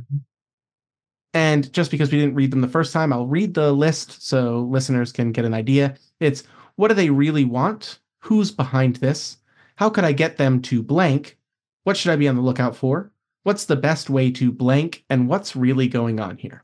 And 1.33 1.71
just 1.71 1.91
because 1.91 2.11
we 2.11 2.19
didn't 2.19 2.35
read 2.35 2.51
them 2.51 2.61
the 2.61 2.67
first 2.67 2.91
time, 2.91 3.13
I'll 3.13 3.25
read 3.27 3.53
the 3.53 3.71
list 3.71 4.21
so 4.27 4.61
listeners 4.69 5.11
can 5.11 5.31
get 5.31 5.45
an 5.45 5.53
idea. 5.53 5.95
It's 6.19 6.43
what 6.75 6.89
do 6.89 6.93
they 6.93 7.09
really 7.09 7.45
want? 7.45 7.99
Who's 8.19 8.51
behind 8.51 8.97
this? 8.97 9.37
how 9.77 9.89
could 9.89 10.03
I 10.03 10.11
get 10.11 10.37
them 10.37 10.61
to 10.63 10.83
blank? 10.83 11.39
What 11.85 11.97
should 11.97 12.11
I 12.11 12.15
be 12.15 12.27
on 12.27 12.35
the 12.35 12.41
lookout 12.43 12.75
for? 12.75 13.11
What's 13.43 13.65
the 13.65 13.75
best 13.75 14.11
way 14.11 14.29
to 14.33 14.51
blank? 14.51 15.03
And 15.09 15.27
what's 15.27 15.55
really 15.55 15.87
going 15.87 16.19
on 16.19 16.37
here? 16.37 16.63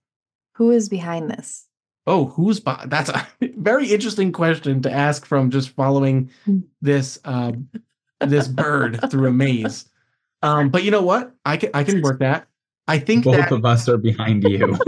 Who 0.57 0.69
is 0.69 0.87
behind 0.87 1.31
this? 1.31 1.65
Oh, 2.05 2.25
who's 2.25 2.59
by? 2.59 2.85
That's 2.87 3.09
a 3.09 3.27
very 3.57 3.87
interesting 3.91 4.31
question 4.31 4.83
to 4.83 4.91
ask 4.91 5.25
from 5.25 5.49
just 5.49 5.69
following 5.69 6.29
Hmm. 6.45 6.59
this 6.81 7.17
uh, 7.25 7.53
this 8.19 8.47
bird 8.47 8.99
through 9.09 9.29
a 9.29 9.31
maze. 9.33 9.85
Um, 10.43 10.69
but 10.69 10.83
you 10.83 10.91
know 10.91 11.01
what? 11.01 11.33
I 11.43 11.57
can 11.57 11.71
I 11.73 11.83
can 11.83 11.99
work 12.03 12.19
that. 12.19 12.47
I 12.87 12.99
think 12.99 13.25
Both 13.25 13.37
that 13.37 13.51
of 13.51 13.65
us 13.65 13.89
are 13.89 13.97
behind 13.97 14.43
you. 14.43 14.77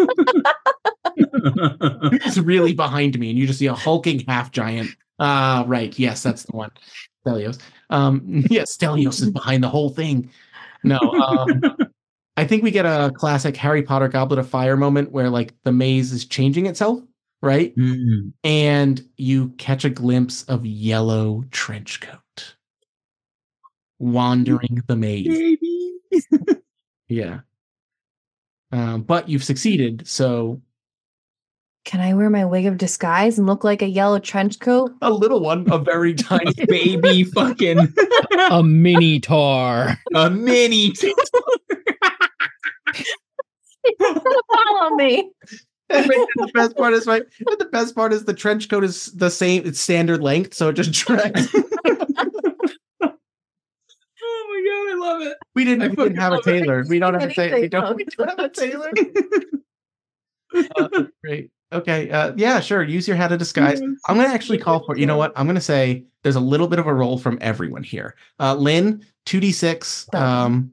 is 2.26 2.40
really 2.40 2.74
behind 2.74 3.18
me, 3.20 3.30
and 3.30 3.40
you 3.40 3.48
just 3.48 3.60
see 3.60 3.68
a 3.68 3.74
hulking 3.74 4.20
half 4.28 4.52
giant. 4.52 4.90
Ah, 5.20 5.64
right. 5.68 5.98
Yes, 5.98 6.24
that's 6.24 6.44
the 6.44 6.56
one. 6.56 6.72
Stelios. 7.26 7.60
Um, 7.90 8.22
yes, 8.50 8.76
Stelios 8.76 9.22
is 9.22 9.32
behind 9.32 9.64
the 9.64 9.70
whole 9.70 9.90
thing. 9.90 10.30
No, 10.84 10.98
um, 10.98 11.62
I 12.38 12.46
think 12.46 12.64
we 12.64 12.72
get 12.72 12.86
a 12.86 13.12
classic 13.14 13.58
Harry 13.58 13.84
Potter 13.84 14.08
Goblet 14.08 14.40
of 14.40 14.48
Fire 14.48 14.78
moment 14.78 15.12
where 15.12 15.30
like 15.30 15.54
the 15.64 15.74
maze 15.74 16.14
is 16.14 16.26
changing 16.26 16.68
itself, 16.68 17.02
right? 17.42 17.76
Mm. 17.76 18.32
And 18.44 19.04
you 19.18 19.50
catch 19.58 19.84
a 19.84 19.90
glimpse 19.90 20.44
of 20.44 20.66
yellow 20.66 21.44
trench 21.52 22.00
coat 22.00 22.56
wandering 24.00 24.82
the 24.88 24.96
maze. 24.96 25.58
Yeah. 27.10 27.40
Um, 28.72 29.02
but 29.02 29.28
you've 29.30 29.44
succeeded, 29.44 30.08
so 30.08 30.62
Can 31.86 32.02
I 32.02 32.14
wear 32.14 32.30
my 32.30 32.46
wig 32.46 32.66
of 32.68 32.78
disguise 32.78 33.38
and 33.40 33.48
look 33.48 33.64
like 33.64 33.82
a 33.82 33.88
yellow 33.88 34.20
trench 34.20 34.60
coat? 34.60 34.92
a 35.02 35.12
little 35.12 35.40
one, 35.40 35.66
a 35.72 35.80
very 35.80 36.14
tiny 36.14 36.54
baby 36.68 37.24
fucking 37.24 37.92
a 38.52 38.62
mini 38.64 39.20
tar. 39.20 39.98
a 40.14 40.30
mini. 40.30 40.92
Tar. 40.92 41.12
Follow 44.00 44.96
me. 44.96 45.32
The 45.90 46.52
best 46.54 46.78
part 46.78 46.94
is 46.94 47.08
right. 47.08 47.24
The 47.40 47.68
best 47.72 47.96
part 47.96 48.14
is 48.14 48.26
the 48.26 48.34
trench 48.34 48.70
coat 48.70 48.84
is 48.84 49.08
the 49.14 49.32
same. 49.32 49.66
It's 49.66 49.80
standard 49.80 50.22
length, 50.22 50.54
so 50.54 50.70
it 50.70 50.74
just 50.74 50.92
drags. 50.92 51.52
Oh 54.72 54.86
my 54.86 54.92
god, 54.92 54.96
I 54.96 55.14
love 55.14 55.22
it. 55.24 55.38
we 55.56 55.66
didn't, 55.66 55.82
I 55.84 55.88
we 55.90 55.96
didn't 55.96 56.18
have 56.18 56.32
a 56.34 56.36
love 56.36 56.48
it. 56.48 56.52
tailor. 56.60 56.86
We 56.88 57.00
don't 57.00 57.14
have 57.20 57.30
a 57.30 57.34
tailor. 57.34 57.60
We 57.62 57.68
don't, 57.68 57.98
we 57.98 58.06
don't 58.06 58.30
have 58.30 58.40
a 58.40 58.50
tailor. 58.50 58.92
Uh, 60.78 61.04
great. 61.24 61.52
Okay. 61.72 62.10
Uh, 62.10 62.34
yeah. 62.36 62.60
Sure. 62.60 62.84
Use 62.84 63.08
your 63.08 63.18
hat 63.18 63.32
of 63.32 63.40
disguise. 63.40 63.80
I'm 63.82 63.98
gonna 64.18 64.30
actually 64.30 64.58
call 64.58 64.84
for. 64.86 64.98
You 64.98 65.06
know 65.06 65.18
what? 65.18 65.32
I'm 65.36 65.46
gonna 65.46 65.62
say 65.62 66.04
there's 66.24 66.36
a 66.36 66.40
little 66.40 66.68
bit 66.68 66.80
of 66.80 66.88
a 66.88 66.94
roll 66.94 67.18
from 67.20 67.38
everyone 67.42 67.84
here. 67.84 68.16
Uh, 68.40 68.56
Lynn, 68.56 69.06
two 69.26 69.40
d 69.40 69.52
six. 69.52 70.08
Um, 70.14 70.72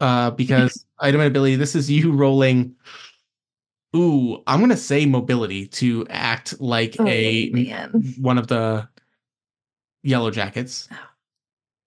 uh, 0.00 0.30
because 0.32 0.84
item 1.00 1.20
and 1.20 1.28
ability. 1.28 1.56
This 1.56 1.74
is 1.74 1.90
you 1.90 2.12
rolling. 2.12 2.74
Ooh, 3.96 4.42
I'm 4.46 4.60
gonna 4.60 4.76
say 4.76 5.06
mobility 5.06 5.66
to 5.68 6.06
act 6.10 6.60
like 6.60 6.96
Oh, 6.98 7.06
a 7.08 7.50
man. 7.50 8.14
one 8.20 8.36
of 8.38 8.46
the 8.46 8.86
yellow 10.02 10.30
jackets. 10.30 10.88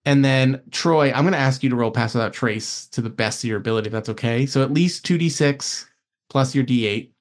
And 0.06 0.24
then 0.24 0.60
Troy, 0.70 1.12
I'm 1.12 1.24
gonna 1.24 1.36
ask 1.38 1.62
you 1.62 1.70
to 1.70 1.76
roll 1.76 1.90
pass 1.90 2.14
without 2.14 2.32
trace 2.34 2.86
to 2.88 3.00
the 3.00 3.08
best 3.10 3.42
of 3.42 3.48
your 3.48 3.56
ability, 3.58 3.86
if 3.86 3.92
that's 3.92 4.08
okay. 4.10 4.44
So 4.46 4.62
at 4.62 4.72
least 4.72 5.04
two 5.04 5.16
d 5.18 5.28
six 5.28 5.88
plus 6.28 6.54
your 6.54 6.64
d 6.64 6.86
eight. 6.86 7.12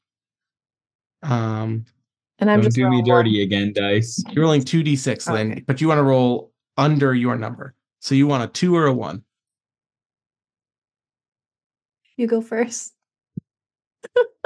Um, 1.22 1.86
And 2.40 2.52
I'm 2.52 2.58
Don't 2.60 2.66
just 2.66 2.76
do 2.76 2.84
me 2.84 2.98
rolling 2.98 3.06
dirty 3.06 3.42
again, 3.44 3.72
dice. 3.74 4.22
you're 4.32 4.44
rolling 4.44 4.64
two 4.64 4.84
d 4.84 4.96
six, 4.98 5.30
Lynn, 5.30 5.52
Okay. 5.54 5.64
but 5.66 5.80
you 5.80 5.88
want 5.88 6.00
to 6.00 6.04
roll 6.04 6.52
under 6.78 7.14
your 7.16 7.38
number. 7.38 7.76
So 8.02 8.16
you 8.16 8.28
want 8.28 8.44
a 8.44 8.48
two 8.48 8.76
or 8.76 8.88
a 8.88 8.92
one. 8.94 9.00
one. 9.16 9.24
You 12.18 12.28
go 12.28 12.42
first. 12.42 12.94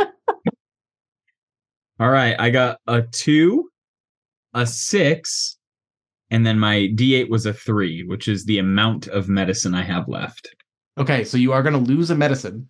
All 1.99 2.09
right, 2.09 2.35
I 2.39 2.51
got 2.51 2.79
a 2.85 3.01
two, 3.01 3.71
a 4.53 4.67
six, 4.67 5.57
and 6.32 6.45
then 6.45 6.59
my 6.59 6.89
D8 6.95 7.30
was 7.30 7.45
a 7.45 7.53
three, 7.53 8.03
which 8.03 8.28
is 8.28 8.45
the 8.45 8.59
amount 8.59 9.07
of 9.07 9.30
medicine 9.30 9.73
I 9.73 9.84
have 9.84 10.07
left. 10.07 10.53
Okay, 10.97 11.23
so 11.23 11.38
you 11.38 11.51
are 11.53 11.63
gonna 11.63 11.78
lose 11.78 12.09
a 12.09 12.15
medicine. 12.15 12.69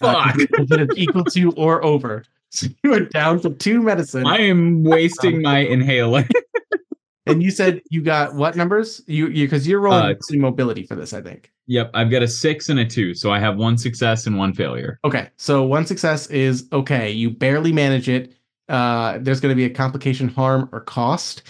uh, 0.00 0.32
Fuck. 0.32 0.36
is 0.58 0.88
equal 0.96 1.24
to 1.24 1.52
or 1.52 1.84
over. 1.84 2.24
So 2.50 2.66
you 2.84 2.92
are 2.94 3.00
down 3.00 3.40
to 3.40 3.50
two 3.50 3.82
medicine. 3.82 4.26
I 4.26 4.38
am 4.38 4.84
wasting 4.84 5.42
my 5.42 5.58
inhaler. 5.58 6.24
and 7.26 7.42
you 7.42 7.50
said 7.50 7.80
you 7.90 8.02
got 8.02 8.34
what 8.34 8.54
numbers? 8.56 9.02
You 9.06 9.28
you 9.28 9.46
because 9.46 9.66
you're 9.66 9.80
rolling 9.80 10.14
Uh, 10.16 10.36
mobility 10.36 10.84
for 10.84 10.94
this, 10.94 11.12
I 11.12 11.20
think. 11.22 11.50
yep, 11.66 11.90
I've 11.94 12.10
got 12.10 12.22
a 12.22 12.28
six 12.28 12.68
and 12.68 12.78
a 12.78 12.84
two, 12.84 13.14
so 13.14 13.32
I 13.32 13.38
have 13.40 13.56
one 13.56 13.76
success 13.78 14.26
and 14.26 14.36
one 14.38 14.52
failure. 14.54 15.00
Okay, 15.04 15.30
so 15.36 15.62
one 15.64 15.86
success 15.86 16.26
is 16.28 16.68
okay. 16.72 17.10
You 17.10 17.30
barely 17.30 17.72
manage 17.72 18.08
it. 18.08 18.34
Uh, 18.68 19.18
there's 19.20 19.40
going 19.40 19.50
to 19.52 19.56
be 19.56 19.64
a 19.64 19.70
complication, 19.70 20.28
harm, 20.28 20.68
or 20.72 20.80
cost. 20.80 21.42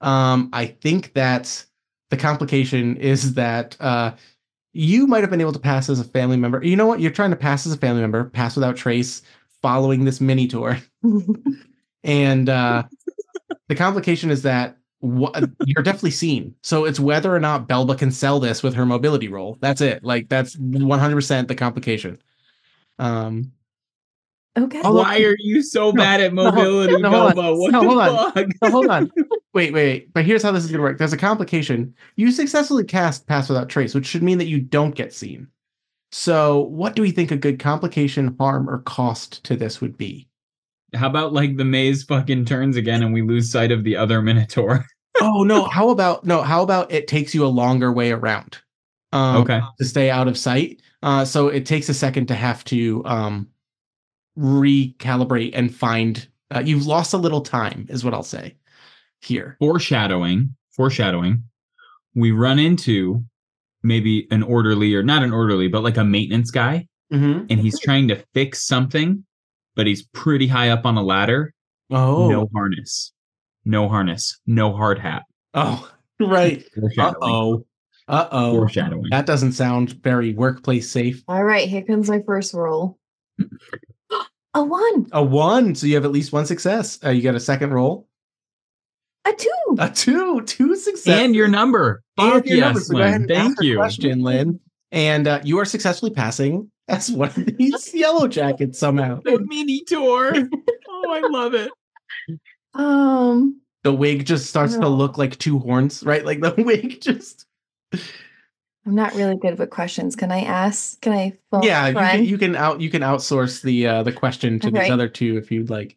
Um, 0.00 0.50
I 0.52 0.66
think 0.66 1.14
that 1.14 1.64
the 2.10 2.16
complication 2.16 2.96
is 2.96 3.34
that 3.34 3.76
uh, 3.80 4.12
you 4.72 5.06
might 5.06 5.22
have 5.22 5.30
been 5.30 5.40
able 5.40 5.52
to 5.52 5.58
pass 5.58 5.88
as 5.88 6.00
a 6.00 6.04
family 6.04 6.36
member. 6.36 6.62
You 6.62 6.76
know 6.76 6.86
what? 6.86 7.00
You're 7.00 7.10
trying 7.10 7.30
to 7.30 7.36
pass 7.36 7.66
as 7.66 7.72
a 7.72 7.78
family 7.78 8.02
member, 8.02 8.24
pass 8.24 8.54
without 8.56 8.76
trace, 8.76 9.22
following 9.62 10.04
this 10.04 10.20
mini 10.20 10.46
tour, 10.46 10.78
and 12.04 12.48
uh, 12.48 12.84
the 13.68 13.74
complication 13.74 14.30
is 14.30 14.42
that 14.42 14.76
wha- 15.00 15.32
you're 15.64 15.82
definitely 15.82 16.10
seen. 16.10 16.54
So 16.62 16.84
it's 16.84 17.00
whether 17.00 17.34
or 17.34 17.40
not 17.40 17.68
Belba 17.68 17.98
can 17.98 18.10
sell 18.10 18.38
this 18.38 18.62
with 18.62 18.74
her 18.74 18.86
mobility 18.86 19.28
roll. 19.28 19.58
That's 19.60 19.80
it. 19.80 20.04
Like 20.04 20.28
that's 20.28 20.56
100% 20.56 21.48
the 21.48 21.54
complication. 21.54 22.18
Um, 22.98 23.52
okay. 24.56 24.80
Although- 24.82 25.02
Why 25.02 25.20
are 25.22 25.36
you 25.38 25.62
so 25.62 25.90
No, 25.90 26.02
bad 26.02 26.20
at 26.20 26.32
mobility, 26.34 26.96
no, 27.00 27.10
hold 27.10 27.30
on. 27.30 27.36
Belba? 27.36 27.58
What 27.58 27.72
No, 27.72 27.80
the 27.80 27.86
hold 27.88 27.98
on. 28.00 28.32
fuck? 28.32 28.46
So 28.62 28.70
hold 28.70 28.86
on. 28.88 29.10
Wait, 29.54 29.72
wait, 29.72 29.72
wait. 29.72 30.12
But 30.12 30.24
here's 30.24 30.42
how 30.42 30.52
this 30.52 30.64
is 30.64 30.70
going 30.70 30.78
to 30.78 30.82
work. 30.82 30.98
There's 30.98 31.12
a 31.14 31.16
complication. 31.16 31.94
You 32.16 32.30
successfully 32.30 32.84
cast 32.84 33.26
Pass 33.26 33.48
Without 33.48 33.68
Trace, 33.68 33.94
which 33.94 34.06
should 34.06 34.22
mean 34.22 34.38
that 34.38 34.48
you 34.48 34.60
don't 34.60 34.94
get 34.94 35.14
seen. 35.14 35.48
So, 36.12 36.60
what 36.60 36.94
do 36.94 37.02
we 37.02 37.10
think 37.10 37.30
a 37.30 37.36
good 37.36 37.58
complication, 37.58 38.36
harm, 38.38 38.68
or 38.70 38.78
cost 38.82 39.42
to 39.44 39.56
this 39.56 39.80
would 39.80 39.96
be? 39.96 40.28
How 40.94 41.08
about 41.08 41.32
like 41.32 41.56
the 41.56 41.64
maze 41.64 42.04
fucking 42.04 42.44
turns 42.44 42.76
again 42.76 43.02
and 43.02 43.12
we 43.12 43.22
lose 43.22 43.50
sight 43.50 43.72
of 43.72 43.82
the 43.84 43.96
other 43.96 44.22
Minotaur? 44.22 44.84
Oh 45.18 45.44
no! 45.44 45.64
How 45.64 45.88
about 45.88 46.26
no? 46.26 46.42
How 46.42 46.62
about 46.62 46.92
it 46.92 47.08
takes 47.08 47.34
you 47.34 47.46
a 47.46 47.48
longer 47.48 47.90
way 47.90 48.12
around? 48.12 48.58
Um, 49.12 49.36
okay. 49.38 49.62
to 49.78 49.84
stay 49.86 50.10
out 50.10 50.28
of 50.28 50.36
sight. 50.36 50.82
Uh, 51.02 51.24
so 51.24 51.48
it 51.48 51.64
takes 51.64 51.88
a 51.88 51.94
second 51.94 52.26
to 52.26 52.34
have 52.34 52.62
to 52.64 53.02
um, 53.06 53.48
recalibrate 54.38 55.50
and 55.54 55.74
find. 55.74 56.26
Uh, 56.54 56.62
you've 56.64 56.86
lost 56.86 57.12
a 57.12 57.16
little 57.18 57.40
time, 57.40 57.86
is 57.88 58.04
what 58.04 58.14
I'll 58.14 58.22
say 58.22 58.56
here. 59.20 59.56
Foreshadowing. 59.58 60.54
Foreshadowing. 60.70 61.42
We 62.14 62.30
run 62.30 62.58
into 62.58 63.24
maybe 63.82 64.26
an 64.30 64.42
orderly 64.42 64.94
or 64.94 65.02
not 65.02 65.22
an 65.22 65.32
orderly, 65.32 65.68
but 65.68 65.82
like 65.82 65.96
a 65.96 66.04
maintenance 66.04 66.50
guy, 66.50 66.88
Mm-hmm. 67.12 67.46
and 67.50 67.60
he's 67.60 67.78
trying 67.78 68.08
to 68.08 68.16
fix 68.34 68.66
something, 68.66 69.24
but 69.76 69.86
he's 69.86 70.02
pretty 70.08 70.48
high 70.48 70.70
up 70.70 70.84
on 70.86 70.96
a 70.96 71.02
ladder. 71.02 71.54
Oh, 71.90 72.28
No 72.28 72.48
harness. 72.52 73.12
No 73.64 73.88
harness. 73.88 74.40
No 74.46 74.72
hard 74.74 74.98
hat. 74.98 75.22
oh, 75.54 75.88
right. 76.20 76.64
uh-oh 76.98 77.64
Uh 78.08 78.28
oh. 78.32 78.52
Foreshadowing. 78.56 79.10
That 79.10 79.26
doesn't 79.26 79.52
sound 79.52 79.92
very 80.02 80.32
workplace 80.34 80.90
safe. 80.90 81.22
All 81.28 81.44
right, 81.44 81.68
here 81.68 81.82
comes 81.82 82.08
my 82.10 82.22
first 82.26 82.54
roll. 82.54 82.98
a 84.56 84.64
one, 84.64 85.06
A 85.12 85.22
one, 85.22 85.74
so 85.74 85.86
you 85.86 85.94
have 85.94 86.04
at 86.04 86.12
least 86.12 86.32
one 86.32 86.46
success. 86.46 86.98
Uh, 87.04 87.10
you 87.10 87.20
get 87.22 87.34
a 87.34 87.40
second 87.40 87.72
roll. 87.72 88.08
a 89.24 89.32
two. 89.32 89.76
A 89.78 89.90
two, 89.90 90.42
two 90.42 90.76
success. 90.76 91.18
and 91.20 91.34
your 91.34 91.48
number. 91.48 92.02
And 92.18 92.32
Fuck 92.32 92.46
your 92.46 92.60
number. 92.60 92.80
So 92.80 92.96
Lynn. 92.96 93.26
Thank 93.28 93.60
you. 93.62 93.76
Question, 93.76 94.22
Lynn. 94.22 94.60
And 94.92 95.26
uh, 95.28 95.40
you 95.44 95.58
are 95.58 95.64
successfully 95.64 96.12
passing 96.12 96.70
as 96.88 97.10
one 97.10 97.28
of 97.30 97.56
these 97.58 97.92
yellow 97.94 98.28
jackets 98.28 98.78
somehow. 98.78 99.20
The 99.24 99.40
mini 99.40 99.82
tour. 99.84 100.32
oh, 100.88 101.10
I 101.10 101.20
love 101.28 101.54
it. 101.54 101.70
Um, 102.74 103.60
The 103.84 103.92
wig 103.92 104.24
just 104.26 104.46
starts 104.46 104.74
to 104.76 104.88
look 104.88 105.18
like 105.18 105.36
two 105.38 105.58
horns, 105.58 106.02
right? 106.04 106.24
Like 106.24 106.40
the 106.40 106.54
wig 106.58 107.00
just. 107.00 107.46
I'm 108.86 108.94
not 108.94 109.14
really 109.14 109.36
good 109.36 109.58
with 109.58 109.70
questions. 109.70 110.14
Can 110.14 110.30
I 110.30 110.42
ask? 110.42 111.00
Can 111.00 111.12
I 111.12 111.36
yeah, 111.62 111.88
you 111.88 111.94
can, 111.94 112.24
you 112.24 112.38
can 112.38 112.56
out 112.56 112.80
you 112.80 112.88
can 112.88 113.02
outsource 113.02 113.60
the 113.62 113.86
uh, 113.86 114.02
the 114.04 114.12
question 114.12 114.60
to 114.60 114.70
these 114.70 114.90
other 114.90 115.08
two 115.08 115.36
if 115.36 115.50
you'd 115.50 115.70
like. 115.70 115.96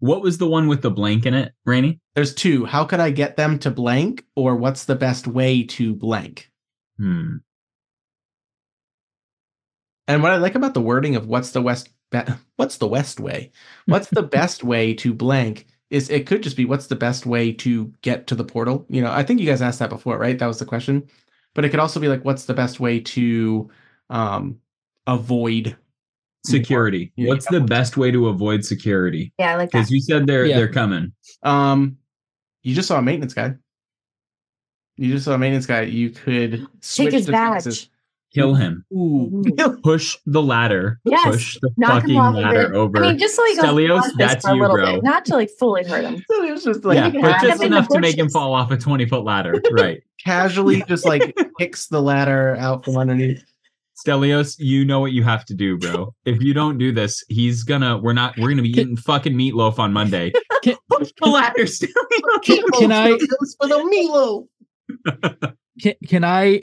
What 0.00 0.20
was 0.20 0.38
the 0.38 0.48
one 0.48 0.66
with 0.66 0.82
the 0.82 0.90
blank 0.90 1.26
in 1.26 1.32
it, 1.32 1.54
Rene? 1.64 2.00
There's 2.14 2.34
two. 2.34 2.64
How 2.64 2.84
could 2.84 3.00
I 3.00 3.10
get 3.10 3.36
them 3.36 3.58
to 3.60 3.70
blank, 3.70 4.24
or 4.34 4.56
what's 4.56 4.84
the 4.84 4.96
best 4.96 5.28
way 5.28 5.62
to 5.62 5.94
blank? 5.94 6.50
Hmm. 6.98 7.36
And 10.08 10.22
what 10.22 10.32
I 10.32 10.36
like 10.36 10.56
about 10.56 10.74
the 10.74 10.82
wording 10.82 11.16
of 11.16 11.28
what's 11.28 11.52
the 11.52 11.62
west 11.62 11.90
be- 12.10 12.18
what's 12.56 12.78
the 12.78 12.88
west 12.88 13.20
way? 13.20 13.52
What's 13.86 14.10
the 14.10 14.22
best 14.38 14.64
way 14.64 14.92
to 14.94 15.14
blank 15.14 15.66
is 15.90 16.10
it 16.10 16.26
could 16.26 16.42
just 16.42 16.56
be 16.56 16.64
what's 16.64 16.88
the 16.88 16.96
best 16.96 17.24
way 17.24 17.52
to 17.52 17.92
get 18.02 18.26
to 18.26 18.34
the 18.34 18.44
portal? 18.44 18.84
You 18.88 19.02
know, 19.02 19.12
I 19.12 19.22
think 19.22 19.38
you 19.38 19.46
guys 19.46 19.62
asked 19.62 19.78
that 19.78 19.90
before, 19.90 20.18
right? 20.18 20.36
That 20.36 20.46
was 20.46 20.58
the 20.58 20.64
question. 20.64 21.08
But 21.54 21.64
it 21.64 21.70
could 21.70 21.80
also 21.80 22.00
be 22.00 22.08
like, 22.08 22.24
what's 22.24 22.44
the 22.46 22.54
best 22.54 22.80
way 22.80 23.00
to 23.00 23.70
um, 24.10 24.58
avoid 25.06 25.76
Security. 26.46 27.10
Yeah. 27.16 27.28
What's 27.28 27.46
the 27.46 27.60
best 27.60 27.96
way 27.96 28.10
to 28.10 28.28
avoid 28.28 28.66
security? 28.66 29.32
Yeah, 29.38 29.52
I 29.52 29.56
like 29.56 29.70
that. 29.70 29.78
Because 29.78 29.90
you 29.90 30.00
said 30.00 30.26
they're 30.26 30.44
Yeah. 30.44 30.56
they're 30.58 30.70
coming. 30.72 31.12
Um, 31.42 31.96
you 32.62 32.74
just 32.74 32.86
saw 32.86 32.98
a 32.98 33.02
maintenance 33.02 33.32
guy. 33.32 33.54
You 34.96 35.10
just 35.12 35.24
saw 35.24 35.32
a 35.32 35.38
maintenance 35.38 35.64
guy. 35.64 35.82
You 35.82 36.10
could 36.10 36.66
switch 36.82 37.06
Take 37.06 37.12
his 37.14 37.26
defenses. 37.26 37.86
badge. 37.86 37.90
Kill 38.34 38.54
mm. 38.54 38.58
him. 38.58 38.84
Ooh. 38.92 39.30
Mm-hmm. 39.32 39.80
Push 39.82 40.18
the 40.26 40.42
ladder. 40.42 41.00
Yes. 41.04 41.24
Push 41.24 41.58
the 41.62 41.70
Knock 41.76 41.94
him 41.94 42.00
fucking 42.00 42.16
off 42.16 42.34
ladder 42.34 42.72
it. 42.72 42.76
over. 42.76 42.98
I 42.98 43.08
mean, 43.08 43.18
just 43.18 43.36
so 43.36 43.44
he 43.46 43.54
goes 43.54 43.64
Stelios, 43.64 43.94
unconscious 44.02 44.16
that's 44.18 44.44
for 44.44 44.50
a 44.50 44.54
you, 44.56 44.60
little 44.62 44.76
bro. 44.76 44.94
bit, 44.94 45.04
not 45.04 45.24
to 45.26 45.34
like 45.34 45.50
fully 45.58 45.84
hurt 45.84 46.04
him. 46.04 46.24
So 46.34 46.42
it 46.42 46.50
was 46.50 46.64
just 46.64 46.84
like 46.84 47.14
yeah, 47.14 47.20
but 47.20 47.40
just 47.42 47.44
him 47.44 47.66
in 47.66 47.70
the 47.70 47.76
enough 47.78 47.88
to 47.88 48.00
make 48.00 48.18
him 48.18 48.28
fall 48.28 48.54
off 48.54 48.70
a 48.70 48.76
20 48.76 49.06
foot 49.06 49.24
ladder. 49.24 49.62
Right. 49.70 50.02
casually 50.24 50.82
just 50.88 51.04
like 51.04 51.36
kicks 51.58 51.88
the 51.88 52.00
ladder 52.00 52.56
out 52.56 52.84
from 52.84 52.96
underneath. 52.96 53.44
Stelios, 54.04 54.56
you 54.58 54.84
know 54.84 55.00
what 55.00 55.12
you 55.12 55.22
have 55.22 55.44
to 55.46 55.54
do, 55.54 55.78
bro. 55.78 56.14
If 56.24 56.40
you 56.42 56.54
don't 56.54 56.78
do 56.78 56.92
this, 56.92 57.24
he's 57.28 57.62
gonna 57.62 57.98
we're 57.98 58.12
not 58.12 58.36
we're 58.38 58.48
gonna 58.48 58.62
be 58.62 58.70
eating 58.70 58.96
fucking 58.96 59.34
meatloaf 59.34 59.78
on 59.78 59.92
Monday. 59.92 60.32
Can, 60.62 60.76
Push 60.90 61.12
the 61.20 61.28
ladder, 61.28 61.64
Stelios. 61.64 62.42
can, 62.42 62.62
can 62.78 62.92
I 62.92 63.10
for 63.60 63.68
the 63.68 63.84
Milo? 63.84 64.48
can, 65.80 65.94
can 66.08 66.24
I 66.24 66.62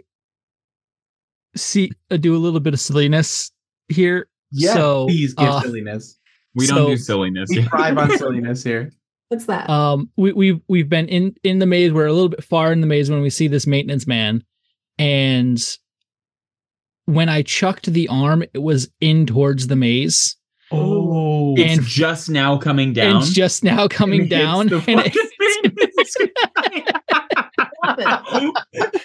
see 1.55 1.91
uh, 2.09 2.17
do 2.17 2.35
a 2.35 2.37
little 2.39 2.59
bit 2.59 2.73
of 2.73 2.79
silliness 2.79 3.51
here? 3.89 4.27
Yeah, 4.51 4.73
So, 4.73 5.05
please 5.07 5.33
give 5.33 5.47
uh, 5.47 5.61
silliness. 5.61 6.17
We 6.55 6.67
don't 6.67 6.87
do 6.89 6.97
silliness. 6.97 7.49
We 7.49 7.63
thrive 7.63 7.97
on 7.97 8.17
silliness 8.17 8.63
here. 8.63 8.91
What's 9.29 9.45
that? 9.45 9.69
um 9.69 10.09
we, 10.17 10.33
we've 10.33 10.59
we've 10.67 10.89
been 10.89 11.07
in 11.07 11.33
in 11.43 11.59
the 11.59 11.65
maze 11.65 11.93
we're 11.93 12.05
a 12.05 12.11
little 12.11 12.27
bit 12.27 12.43
far 12.43 12.73
in 12.73 12.81
the 12.81 12.87
maze 12.87 13.09
when 13.09 13.21
we 13.21 13.29
see 13.29 13.47
this 13.47 13.65
maintenance 13.65 14.05
man 14.05 14.43
and 14.99 15.77
when 17.05 17.29
i 17.29 17.41
chucked 17.41 17.85
the 17.85 18.09
arm 18.09 18.43
it 18.53 18.57
was 18.61 18.91
in 18.99 19.25
towards 19.25 19.67
the 19.67 19.77
maze 19.77 20.35
Oh, 20.73 21.55
It's 21.57 21.77
And- 21.77 21.85
just 21.87 22.29
now 22.29 22.57
coming 22.57 22.91
down. 22.91 23.21
it's 23.21 23.31
just 23.31 23.63
now 23.63 23.87
coming 23.87 24.21
and 24.21 24.29
down 24.29 24.61
and 24.73 24.83
it- 24.83 25.13
fucking- 25.13 26.21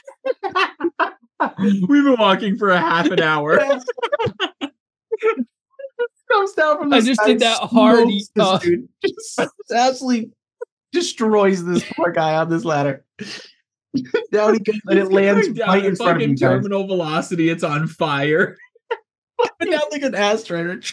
We've 1.58 2.04
been 2.04 2.16
walking 2.18 2.56
for 2.56 2.70
a 2.70 2.80
half 2.80 3.06
an 3.06 3.20
hour. 3.20 3.58
comes 6.30 6.52
down 6.52 6.78
from 6.78 6.90
the 6.90 6.96
I 6.96 7.00
just 7.00 7.20
did 7.24 7.38
that 7.40 7.58
hard, 7.58 8.08
this 8.08 8.30
uh, 8.38 8.58
dude. 8.58 8.88
Just 9.04 9.40
absolutely 9.72 10.32
destroys 10.92 11.64
this 11.64 11.84
poor 11.92 12.10
guy 12.10 12.34
on 12.34 12.48
this 12.50 12.64
ladder. 12.64 13.04
down 14.32 14.54
he 14.54 14.60
goes, 14.60 14.80
and 14.86 14.98
it 14.98 15.12
lands 15.12 15.48
right 15.60 15.84
in 15.84 15.94
front 15.94 16.22
of 16.22 16.28
you 16.28 16.34
guys. 16.34 16.40
terminal 16.40 16.86
velocity. 16.86 17.48
It's 17.48 17.62
on 17.62 17.86
fire. 17.86 18.56
down 19.62 19.80
like 19.92 20.02
an 20.02 20.14
asteroid, 20.14 20.84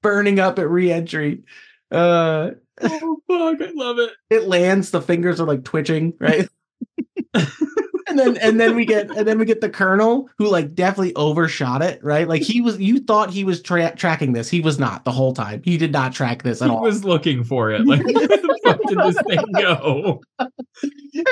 burning 0.00 0.40
up 0.40 0.58
at 0.58 0.68
re-entry. 0.68 1.42
Uh, 1.90 2.52
Oh 2.80 3.20
fuck! 3.28 3.60
I 3.60 3.72
love 3.74 3.98
it. 3.98 4.10
it 4.30 4.44
lands. 4.44 4.90
The 4.90 5.02
fingers 5.02 5.40
are 5.40 5.46
like 5.46 5.64
twitching, 5.64 6.14
right? 6.18 6.48
And 8.08 8.18
then 8.18 8.36
and 8.38 8.58
then 8.60 8.74
we 8.74 8.84
get 8.84 9.10
and 9.10 9.26
then 9.26 9.38
we 9.38 9.44
get 9.44 9.60
the 9.60 9.68
colonel 9.70 10.28
who 10.38 10.48
like 10.48 10.74
definitely 10.74 11.14
overshot 11.14 11.82
it, 11.82 12.02
right? 12.02 12.28
Like 12.28 12.42
he 12.42 12.60
was. 12.60 12.78
You 12.78 12.98
thought 13.00 13.30
he 13.30 13.44
was 13.44 13.60
tra- 13.62 13.94
tracking 13.96 14.32
this. 14.32 14.48
He 14.48 14.60
was 14.60 14.78
not 14.78 15.04
the 15.04 15.12
whole 15.12 15.32
time. 15.32 15.62
He 15.64 15.76
did 15.78 15.92
not 15.92 16.12
track 16.12 16.42
this 16.42 16.60
at 16.62 16.68
He 16.68 16.74
all. 16.74 16.82
was 16.82 17.04
looking 17.04 17.44
for 17.44 17.70
it. 17.70 17.86
Like, 17.86 18.04
where 18.04 18.26
the 18.28 18.58
fuck 18.64 18.80
did 18.88 18.98
this 18.98 19.16
thing 19.28 19.44
go? 19.54 20.20
and 20.38 20.50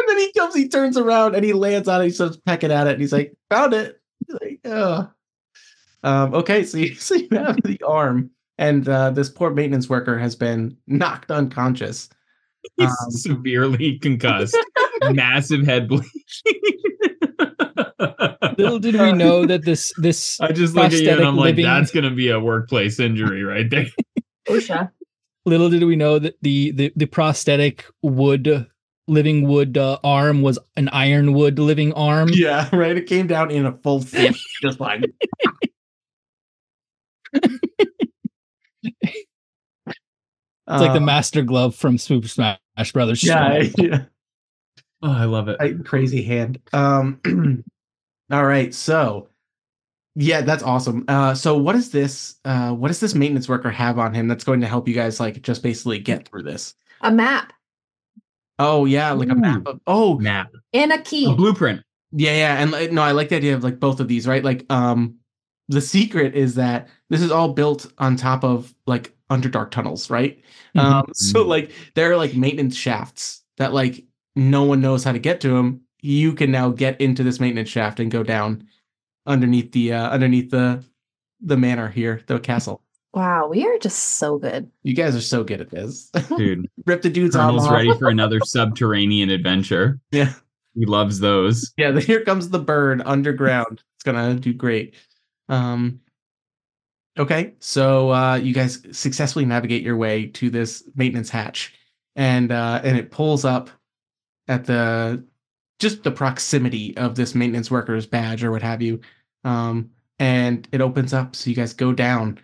then 0.08 0.18
he 0.18 0.32
comes, 0.36 0.54
he 0.54 0.68
turns 0.68 0.96
around 0.96 1.34
and 1.34 1.44
he 1.44 1.52
lands 1.52 1.88
on 1.88 2.00
it. 2.02 2.04
He 2.04 2.10
starts 2.10 2.36
pecking 2.36 2.70
at 2.72 2.86
it, 2.86 2.92
and 2.92 3.00
he's 3.00 3.12
like, 3.12 3.34
"Found 3.50 3.74
it." 3.74 4.00
He's 4.26 4.36
like, 4.40 4.60
"Oh." 4.64 5.10
Um, 6.02 6.34
okay, 6.34 6.64
so 6.64 6.78
you, 6.78 6.94
so 6.96 7.14
you 7.14 7.28
have 7.32 7.56
the 7.64 7.80
arm, 7.86 8.30
and 8.58 8.88
uh, 8.88 9.10
this 9.10 9.28
poor 9.28 9.50
maintenance 9.50 9.88
worker 9.88 10.18
has 10.18 10.34
been 10.36 10.76
knocked 10.86 11.30
unconscious. 11.30 12.08
He's 12.76 12.88
Um, 12.90 13.10
severely 13.10 13.98
concussed. 13.98 14.56
Massive 15.12 15.64
head 15.64 15.88
bleed. 15.88 16.04
little 18.58 18.78
did 18.78 18.94
we 19.00 19.12
know 19.12 19.46
that 19.46 19.64
this 19.64 19.92
this 19.98 20.40
I 20.40 20.52
just 20.52 20.74
look 20.74 20.86
at 20.86 20.92
you 20.92 20.98
and 20.98 21.06
prosthetic 21.06 21.26
I'm 21.26 21.36
like, 21.36 21.44
living- 21.56 21.64
that's 21.64 21.90
gonna 21.90 22.10
be 22.10 22.28
a 22.30 22.38
workplace 22.40 23.00
injury 23.00 23.42
right 23.42 23.68
there. 23.70 23.86
OSHA. 24.48 24.90
little 25.46 25.70
did 25.70 25.84
we 25.84 25.96
know 25.96 26.18
that 26.18 26.36
the 26.42 26.70
the, 26.72 26.92
the 26.96 27.06
prosthetic 27.06 27.84
wood 28.02 28.66
living 29.08 29.46
wood 29.48 29.76
uh, 29.78 29.98
arm 30.04 30.42
was 30.42 30.58
an 30.76 30.88
ironwood 30.90 31.58
living 31.58 31.92
arm 31.94 32.28
Yeah, 32.32 32.68
right. 32.74 32.96
It 32.96 33.06
came 33.06 33.26
down 33.26 33.50
in 33.50 33.66
a 33.66 33.72
full 33.72 34.00
fist, 34.02 34.44
just 34.62 34.80
like. 34.80 35.02
it's 37.32 37.46
like 40.68 40.92
the 40.92 40.98
Uh, 40.98 41.00
master 41.00 41.42
glove 41.42 41.74
from 41.74 41.98
super 41.98 42.28
smash 42.28 42.58
brothers 42.92 43.22
Yeah, 43.24 43.64
yeah. 43.78 44.02
Oh, 45.02 45.10
I 45.12 45.24
love 45.24 45.48
it. 45.48 45.58
Tight, 45.58 45.84
crazy 45.84 46.22
hand. 46.22 46.60
Um, 46.72 47.20
all 48.30 48.44
right, 48.44 48.74
so 48.74 49.28
yeah, 50.14 50.40
that's 50.42 50.62
awesome. 50.62 51.04
Uh, 51.08 51.34
so 51.34 51.56
what 51.56 51.74
is 51.76 51.90
this? 51.90 52.36
Uh, 52.44 52.72
what 52.72 52.88
does 52.88 53.00
this 53.00 53.14
maintenance 53.14 53.48
worker 53.48 53.70
have 53.70 53.98
on 53.98 54.12
him 54.12 54.28
that's 54.28 54.44
going 54.44 54.60
to 54.60 54.66
help 54.66 54.88
you 54.88 54.94
guys 54.94 55.20
like 55.20 55.40
just 55.42 55.62
basically 55.62 55.98
get 55.98 56.28
through 56.28 56.42
this? 56.42 56.74
A 57.00 57.10
map 57.10 57.52
Oh 58.60 58.84
yeah, 58.84 59.10
like 59.12 59.30
a 59.30 59.34
map 59.34 59.66
of. 59.66 59.80
Oh 59.86 60.18
Map. 60.18 60.52
and 60.74 60.92
a 60.92 61.00
key. 61.00 61.30
A 61.32 61.34
blueprint. 61.34 61.82
yeah, 62.12 62.32
yeah, 62.32 62.62
and 62.62 62.94
no, 62.94 63.00
I 63.00 63.12
like 63.12 63.30
the 63.30 63.36
idea 63.36 63.54
of 63.54 63.64
like 63.64 63.80
both 63.80 64.00
of 64.00 64.06
these, 64.08 64.26
right? 64.28 64.44
Like, 64.44 64.70
um, 64.70 65.14
the 65.68 65.80
secret 65.80 66.34
is 66.34 66.56
that 66.56 66.88
this 67.08 67.22
is 67.22 67.30
all 67.30 67.54
built 67.54 67.90
on 67.96 68.16
top 68.16 68.44
of 68.44 68.74
like 68.86 69.14
underdark 69.30 69.70
tunnels, 69.70 70.10
right? 70.10 70.42
Mhm. 70.76 70.80
Um, 70.82 71.06
so 71.14 71.42
like 71.42 71.72
there 71.94 72.12
are 72.12 72.16
like 72.18 72.34
maintenance 72.34 72.76
shafts 72.76 73.42
that 73.56 73.72
like 73.72 74.04
no 74.36 74.64
one 74.64 74.80
knows 74.80 75.04
how 75.04 75.12
to 75.12 75.18
get 75.18 75.40
to 75.42 75.48
them. 75.50 75.82
You 76.02 76.32
can 76.32 76.50
now 76.50 76.70
get 76.70 77.00
into 77.00 77.22
this 77.22 77.40
maintenance 77.40 77.68
shaft 77.68 78.00
and 78.00 78.10
go 78.10 78.22
down 78.22 78.66
underneath 79.26 79.72
the 79.72 79.92
uh, 79.92 80.10
underneath 80.10 80.50
the 80.50 80.84
the 81.40 81.56
manor 81.56 81.88
here, 81.88 82.22
the 82.26 82.38
castle. 82.38 82.82
Wow, 83.12 83.48
we 83.48 83.66
are 83.66 83.78
just 83.78 83.98
so 84.16 84.38
good. 84.38 84.70
You 84.84 84.94
guys 84.94 85.16
are 85.16 85.20
so 85.20 85.42
good 85.42 85.60
at 85.60 85.70
this. 85.70 86.10
Dude, 86.36 86.68
Rip 86.86 87.02
the 87.02 87.10
dude's 87.10 87.34
arm 87.34 87.50
Colonel's 87.56 87.66
off. 87.66 87.72
ready 87.72 87.98
for 87.98 88.08
another 88.08 88.38
subterranean 88.44 89.30
adventure. 89.30 89.98
Yeah. 90.12 90.32
He 90.74 90.86
loves 90.86 91.18
those. 91.18 91.72
Yeah, 91.76 91.90
the- 91.90 92.00
here 92.10 92.24
comes 92.24 92.48
the 92.50 92.60
bird 92.60 93.02
underground. 93.04 93.82
It's 93.96 94.04
gonna 94.04 94.34
do 94.34 94.52
great. 94.54 94.94
Um 95.48 96.00
okay, 97.18 97.54
so 97.58 98.12
uh 98.12 98.36
you 98.36 98.54
guys 98.54 98.82
successfully 98.92 99.44
navigate 99.44 99.82
your 99.82 99.96
way 99.96 100.26
to 100.28 100.48
this 100.50 100.84
maintenance 100.94 101.30
hatch 101.30 101.74
and 102.16 102.52
uh 102.52 102.80
and 102.84 102.96
it 102.96 103.10
pulls 103.10 103.44
up 103.44 103.70
at 104.50 104.66
the 104.66 105.24
just 105.78 106.02
the 106.02 106.10
proximity 106.10 106.94
of 106.98 107.14
this 107.14 107.34
maintenance 107.34 107.70
worker's 107.70 108.06
badge 108.06 108.44
or 108.44 108.50
what 108.50 108.62
have 108.62 108.82
you. 108.82 109.00
Um 109.44 109.90
and 110.18 110.68
it 110.72 110.82
opens 110.82 111.14
up 111.14 111.34
so 111.34 111.48
you 111.48 111.56
guys 111.56 111.72
go 111.72 111.92
down. 111.94 112.38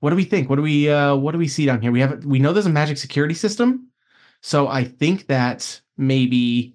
What 0.00 0.10
do 0.10 0.16
we 0.16 0.24
think? 0.24 0.50
What 0.50 0.56
do 0.56 0.62
we 0.62 0.90
uh 0.90 1.14
what 1.16 1.32
do 1.32 1.38
we 1.38 1.48
see 1.48 1.64
down 1.64 1.80
here? 1.80 1.90
We 1.92 2.00
have 2.00 2.24
we 2.24 2.38
know 2.38 2.52
there's 2.52 2.66
a 2.66 2.70
magic 2.70 2.98
security 2.98 3.34
system. 3.34 3.88
So 4.42 4.68
I 4.68 4.84
think 4.84 5.28
that 5.28 5.80
maybe 5.96 6.74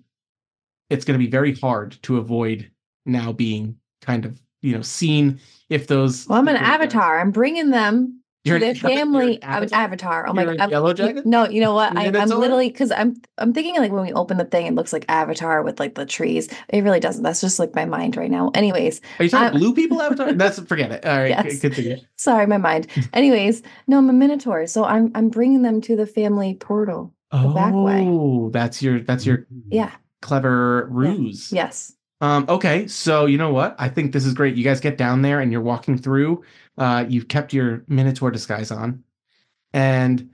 it's 0.89 1.03
going 1.05 1.19
to 1.19 1.23
be 1.25 1.29
very 1.29 1.53
hard 1.53 1.97
to 2.03 2.17
avoid 2.17 2.71
now 3.05 3.31
being 3.33 3.75
kind 4.01 4.25
of 4.25 4.41
you 4.61 4.73
know 4.73 4.81
seen 4.81 5.39
if 5.69 5.87
those 5.87 6.27
Well, 6.27 6.39
I'm 6.39 6.47
an 6.47 6.55
those 6.55 6.61
guys- 6.63 6.73
avatar. 6.75 7.19
I'm 7.19 7.31
bringing 7.31 7.69
them 7.69 8.21
You're 8.47 8.59
to 8.59 8.65
an- 8.67 8.73
their 8.73 8.81
you're 8.81 8.91
an 8.91 8.97
family. 8.97 9.41
Avatar? 9.43 9.79
avatar. 9.79 10.27
Oh 10.27 10.33
my 10.33 10.45
I'm- 10.45 10.69
yellow 10.69 10.93
jacket? 10.93 11.25
No, 11.25 11.47
you 11.47 11.61
know 11.61 11.73
what? 11.73 11.95
I, 11.97 12.05
I'm 12.07 12.29
literally 12.29 12.69
because 12.69 12.91
I'm 12.91 13.15
I'm 13.37 13.53
thinking 13.53 13.75
like 13.77 13.91
when 13.91 14.03
we 14.03 14.13
open 14.13 14.37
the 14.37 14.45
thing, 14.45 14.65
it 14.67 14.73
looks 14.75 14.91
like 14.93 15.05
Avatar 15.09 15.61
with 15.63 15.79
like 15.79 15.95
the 15.95 16.05
trees. 16.05 16.49
It 16.69 16.83
really 16.83 16.99
doesn't. 16.99 17.23
That's 17.23 17.41
just 17.41 17.59
like 17.59 17.75
my 17.75 17.85
mind 17.85 18.17
right 18.17 18.31
now. 18.31 18.51
Anyways, 18.55 19.01
Are 19.19 19.23
you 19.25 19.29
talking 19.29 19.47
I'm- 19.47 19.57
blue 19.57 19.73
people 19.73 20.01
avatar? 20.07 20.33
That's 20.33 20.59
forget 20.61 20.91
it. 20.91 21.05
All 21.05 21.17
right, 21.17 21.29
Yes. 21.29 21.59
continue. 21.59 21.97
sorry, 22.15 22.47
my 22.47 22.57
mind. 22.57 22.87
Anyways, 23.13 23.61
no, 23.87 23.97
I'm 23.97 24.09
a 24.09 24.13
Minotaur, 24.13 24.65
so 24.67 24.83
I'm 24.85 25.11
I'm 25.15 25.29
bringing 25.29 25.61
them 25.61 25.81
to 25.81 25.95
the 25.95 26.05
family 26.07 26.55
portal. 26.55 27.13
The 27.31 27.49
back 27.53 27.73
way. 27.73 28.05
Oh, 28.07 28.49
that's 28.53 28.81
your 28.81 29.01
that's 29.01 29.25
your 29.25 29.45
Yeah. 29.69 29.91
clever 30.21 30.87
ruse. 30.89 31.51
Yes. 31.51 31.93
Um, 32.19 32.45
okay, 32.49 32.87
so 32.87 33.25
you 33.27 33.37
know 33.37 33.51
what? 33.53 33.75
I 33.77 33.89
think 33.89 34.11
this 34.11 34.25
is 34.25 34.33
great. 34.33 34.55
You 34.55 34.63
guys 34.63 34.79
get 34.79 34.97
down 34.97 35.21
there 35.21 35.39
and 35.39 35.51
you're 35.51 35.61
walking 35.61 35.97
through. 35.97 36.43
Uh, 36.77 37.05
you've 37.07 37.27
kept 37.27 37.53
your 37.53 37.83
Minotaur 37.87 38.31
disguise 38.31 38.71
on, 38.71 39.03
and 39.73 40.29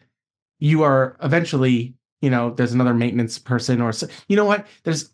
you 0.60 0.84
are 0.84 1.18
eventually, 1.22 1.94
you 2.22 2.30
know, 2.30 2.52
there's 2.52 2.72
another 2.74 2.94
maintenance 2.94 3.38
person, 3.38 3.82
or 3.82 3.90
s- 3.90 4.04
you 4.30 4.36
know 4.38 4.46
what? 4.46 4.66
There's 4.84 5.12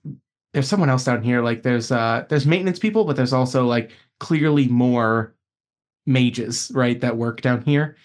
there's 0.53 0.67
someone 0.67 0.89
else 0.89 1.03
down 1.03 1.23
here. 1.23 1.41
Like 1.41 1.63
there's 1.63 1.91
uh 1.91 2.25
there's 2.29 2.45
maintenance 2.45 2.77
people, 2.79 3.03
but 3.03 3.15
there's 3.15 3.33
also 3.33 3.65
like 3.65 3.91
clearly 4.19 4.67
more 4.67 5.33
mages, 6.05 6.71
right, 6.73 6.99
that 7.01 7.17
work 7.17 7.41
down 7.41 7.63
here. 7.63 7.95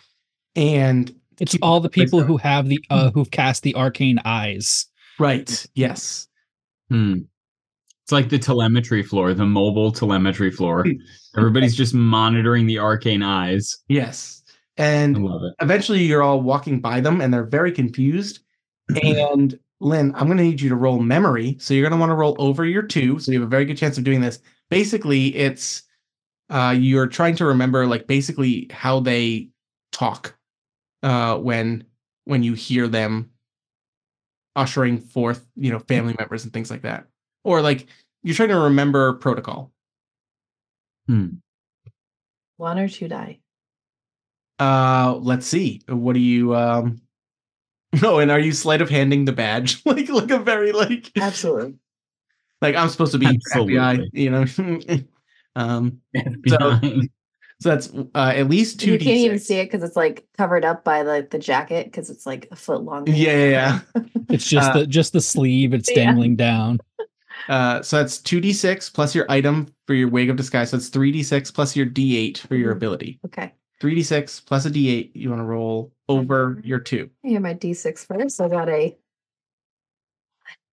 And 0.56 1.14
It's 1.40 1.52
keep- 1.52 1.64
all 1.64 1.80
the 1.80 1.90
people 1.90 2.22
who 2.22 2.36
have 2.38 2.68
the 2.68 2.82
uh 2.90 3.10
who've 3.10 3.30
cast 3.30 3.62
the 3.62 3.74
arcane 3.74 4.18
eyes. 4.24 4.86
right. 5.18 5.66
Yes. 5.74 6.28
Hmm. 6.90 7.20
It's 8.04 8.12
like 8.12 8.28
the 8.28 8.38
telemetry 8.38 9.02
floor, 9.02 9.32
the 9.32 9.46
mobile 9.46 9.90
telemetry 9.90 10.50
floor. 10.50 10.84
Everybody's 11.38 11.74
just 11.74 11.94
monitoring 11.94 12.66
the 12.66 12.78
arcane 12.78 13.22
eyes. 13.22 13.78
Yes. 13.88 14.42
And 14.76 15.26
eventually 15.62 16.02
you're 16.02 16.22
all 16.22 16.42
walking 16.42 16.80
by 16.80 17.00
them 17.00 17.22
and 17.22 17.32
they're 17.32 17.44
very 17.44 17.72
confused. 17.72 18.40
and 19.02 19.58
Lynn, 19.80 20.12
I'm 20.14 20.26
going 20.26 20.36
to 20.36 20.44
need 20.44 20.60
you 20.60 20.68
to 20.68 20.76
roll 20.76 20.98
memory. 20.98 21.56
So 21.58 21.72
you're 21.72 21.88
going 21.88 21.98
to 21.98 22.00
want 22.00 22.10
to 22.10 22.14
roll 22.14 22.36
over 22.38 22.66
your 22.66 22.82
two. 22.82 23.18
So 23.18 23.32
you 23.32 23.40
have 23.40 23.46
a 23.46 23.50
very 23.50 23.64
good 23.64 23.78
chance 23.78 23.96
of 23.96 24.04
doing 24.04 24.20
this. 24.20 24.38
Basically, 24.68 25.34
it's 25.34 25.82
uh, 26.50 26.74
you're 26.76 27.06
trying 27.06 27.36
to 27.36 27.46
remember 27.46 27.86
like 27.86 28.06
basically 28.06 28.68
how 28.70 29.00
they 29.00 29.48
talk 29.92 30.36
uh, 31.02 31.38
when 31.38 31.84
when 32.24 32.42
you 32.42 32.52
hear 32.52 32.86
them 32.86 33.30
ushering 34.56 34.98
forth, 34.98 35.46
you 35.56 35.70
know, 35.70 35.78
family 35.78 36.14
members 36.18 36.44
and 36.44 36.52
things 36.52 36.70
like 36.70 36.82
that. 36.82 37.06
Or 37.44 37.60
like 37.62 37.86
you're 38.22 38.34
trying 38.34 38.48
to 38.48 38.56
remember 38.58 39.12
protocol. 39.14 39.70
Hmm. 41.06 41.26
One 42.56 42.78
or 42.78 42.88
two 42.88 43.08
die. 43.08 43.40
Uh, 44.58 45.16
let's 45.20 45.46
see. 45.46 45.82
What 45.88 46.14
do 46.14 46.20
you 46.20 46.54
um? 46.54 47.00
No, 48.00 48.18
and 48.20 48.30
are 48.30 48.38
you 48.40 48.52
sleight 48.52 48.80
of 48.80 48.88
handing 48.90 49.24
the 49.24 49.32
badge 49.32 49.82
like 49.86 50.08
like 50.08 50.30
a 50.30 50.38
very 50.38 50.72
like 50.72 51.10
Absolutely. 51.16 51.74
like 52.62 52.74
I'm 52.76 52.88
supposed 52.88 53.12
to 53.12 53.18
be 53.18 53.26
Absolutely. 53.26 53.74
FBI, 53.74 54.08
you 54.12 54.30
know? 54.30 54.40
um, 55.56 56.00
FBI. 56.16 57.08
so 57.60 57.68
that's 57.68 57.92
uh, 58.14 58.32
at 58.34 58.48
least 58.48 58.80
two. 58.80 58.92
you 58.92 58.98
can't 58.98 59.16
even 59.18 59.36
D6. 59.38 59.40
see 59.42 59.54
it 59.56 59.66
because 59.70 59.82
it's 59.82 59.96
like 59.96 60.26
covered 60.38 60.64
up 60.64 60.84
by 60.84 61.02
the 61.02 61.26
the 61.30 61.38
jacket 61.38 61.86
because 61.86 62.08
it's 62.08 62.24
like 62.24 62.48
a 62.50 62.56
foot 62.56 62.82
long. 62.82 63.06
Yeah, 63.08 63.36
yeah, 63.36 63.80
yeah. 63.96 64.02
It's 64.30 64.46
just 64.48 64.70
Uh, 64.70 64.78
the 64.80 64.86
just 64.86 65.12
the 65.12 65.20
sleeve. 65.20 65.74
It's 65.74 65.90
Yeah. 65.90 66.04
dangling 66.06 66.36
down. 66.36 66.78
Uh, 67.48 67.82
so 67.82 67.98
that's 67.98 68.18
two 68.18 68.40
d 68.40 68.52
six 68.52 68.88
plus 68.88 69.14
your 69.14 69.26
item 69.30 69.66
for 69.86 69.94
your 69.94 70.08
wig 70.08 70.30
of 70.30 70.36
disguise. 70.36 70.70
So 70.70 70.76
it's 70.76 70.88
three 70.88 71.12
d 71.12 71.22
six 71.22 71.50
plus 71.50 71.76
your 71.76 71.86
d 71.86 72.16
eight 72.16 72.38
for 72.38 72.54
your 72.56 72.72
Mhm. 72.72 72.76
ability. 72.76 73.20
Okay. 73.26 73.52
Three 73.80 73.94
d 73.94 74.02
six 74.02 74.40
plus 74.40 74.64
a 74.64 74.70
d 74.70 74.88
eight. 74.88 75.14
You 75.14 75.28
want 75.30 75.40
to 75.40 75.44
roll 75.44 75.92
over 76.08 76.54
Mhm. 76.56 76.64
your 76.66 76.78
two. 76.80 77.10
Here, 77.22 77.40
my 77.40 77.54
D6 77.54 78.04
first. 78.06 78.40
I 78.40 78.48
got 78.48 78.68
a 78.68 78.96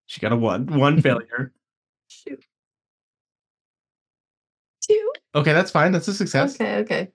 She 0.05 0.19
got 0.19 0.31
a 0.33 0.37
one. 0.37 0.65
One 0.67 1.01
failure. 1.01 1.53
shoot. 2.07 2.43
Two. 4.81 5.13
Okay, 5.35 5.53
that's 5.53 5.71
fine. 5.71 5.91
That's 5.91 6.07
a 6.07 6.13
success. 6.13 6.55
Okay, 6.55 6.77
okay. 6.79 7.11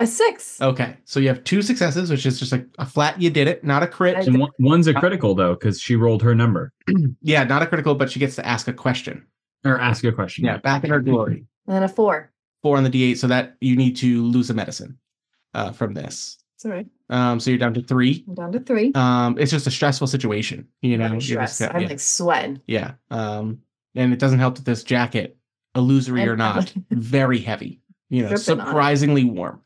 A 0.00 0.06
six. 0.06 0.60
Okay, 0.60 0.96
so 1.04 1.20
you 1.20 1.28
have 1.28 1.44
two 1.44 1.60
successes, 1.62 2.10
which 2.10 2.24
is 2.26 2.38
just 2.38 2.52
like 2.52 2.66
a 2.78 2.86
flat. 2.86 3.20
You 3.20 3.30
did 3.30 3.46
it, 3.48 3.62
not 3.62 3.82
a 3.82 3.86
crit. 3.86 4.26
And 4.26 4.40
one, 4.40 4.50
one's 4.58 4.86
a 4.86 4.94
critical 4.94 5.34
though, 5.34 5.54
because 5.54 5.80
she 5.80 5.94
rolled 5.94 6.22
her 6.22 6.34
number 6.34 6.72
Yeah, 7.22 7.44
not 7.44 7.62
a 7.62 7.66
critical, 7.66 7.94
but 7.94 8.10
she 8.10 8.18
gets 8.18 8.34
to 8.36 8.46
ask 8.46 8.66
a 8.66 8.72
question. 8.72 9.26
or 9.64 9.78
ask 9.78 10.02
a 10.04 10.10
question. 10.12 10.44
Yeah, 10.46 10.56
back 10.56 10.84
in 10.84 10.90
her 10.90 11.00
glory. 11.00 11.44
And 11.66 11.76
then 11.76 11.82
a 11.82 11.88
four. 11.88 12.32
Four 12.62 12.76
on 12.78 12.84
the 12.84 12.90
D8, 12.90 13.16
so 13.18 13.26
that 13.28 13.56
you 13.60 13.76
need 13.76 13.96
to 13.96 14.22
lose 14.24 14.50
a 14.50 14.54
medicine 14.54 14.98
uh, 15.54 15.72
from 15.72 15.94
this. 15.94 16.38
It's 16.56 16.64
all 16.64 16.72
right. 16.72 16.86
Um, 17.08 17.40
so 17.40 17.50
you're 17.50 17.58
down 17.58 17.74
to 17.74 17.82
three. 17.82 18.24
I'm 18.28 18.34
down 18.34 18.52
to 18.52 18.60
three. 18.60 18.92
Um, 18.94 19.36
it's 19.38 19.50
just 19.50 19.66
a 19.66 19.70
stressful 19.70 20.06
situation, 20.06 20.66
you 20.82 20.96
know. 20.98 21.04
I'm 21.06 21.12
you're 21.12 21.20
stressed. 21.20 21.58
just- 21.60 21.74
I'm 21.74 21.82
yeah, 21.82 21.88
like 21.88 22.00
sweating. 22.00 22.60
yeah. 22.66 22.92
Um, 23.10 23.60
and 23.94 24.12
it 24.12 24.18
doesn't 24.18 24.38
help 24.38 24.56
that 24.56 24.64
this 24.64 24.82
jacket, 24.84 25.36
illusory 25.74 26.22
I 26.22 26.26
or 26.26 26.36
not, 26.36 26.72
very 26.90 27.38
heavy. 27.38 27.80
You 28.10 28.22
know, 28.24 28.28
Dripping 28.28 28.60
on 28.60 28.60
it. 28.60 28.66
surprisingly 28.66 29.24
warm. 29.24 29.62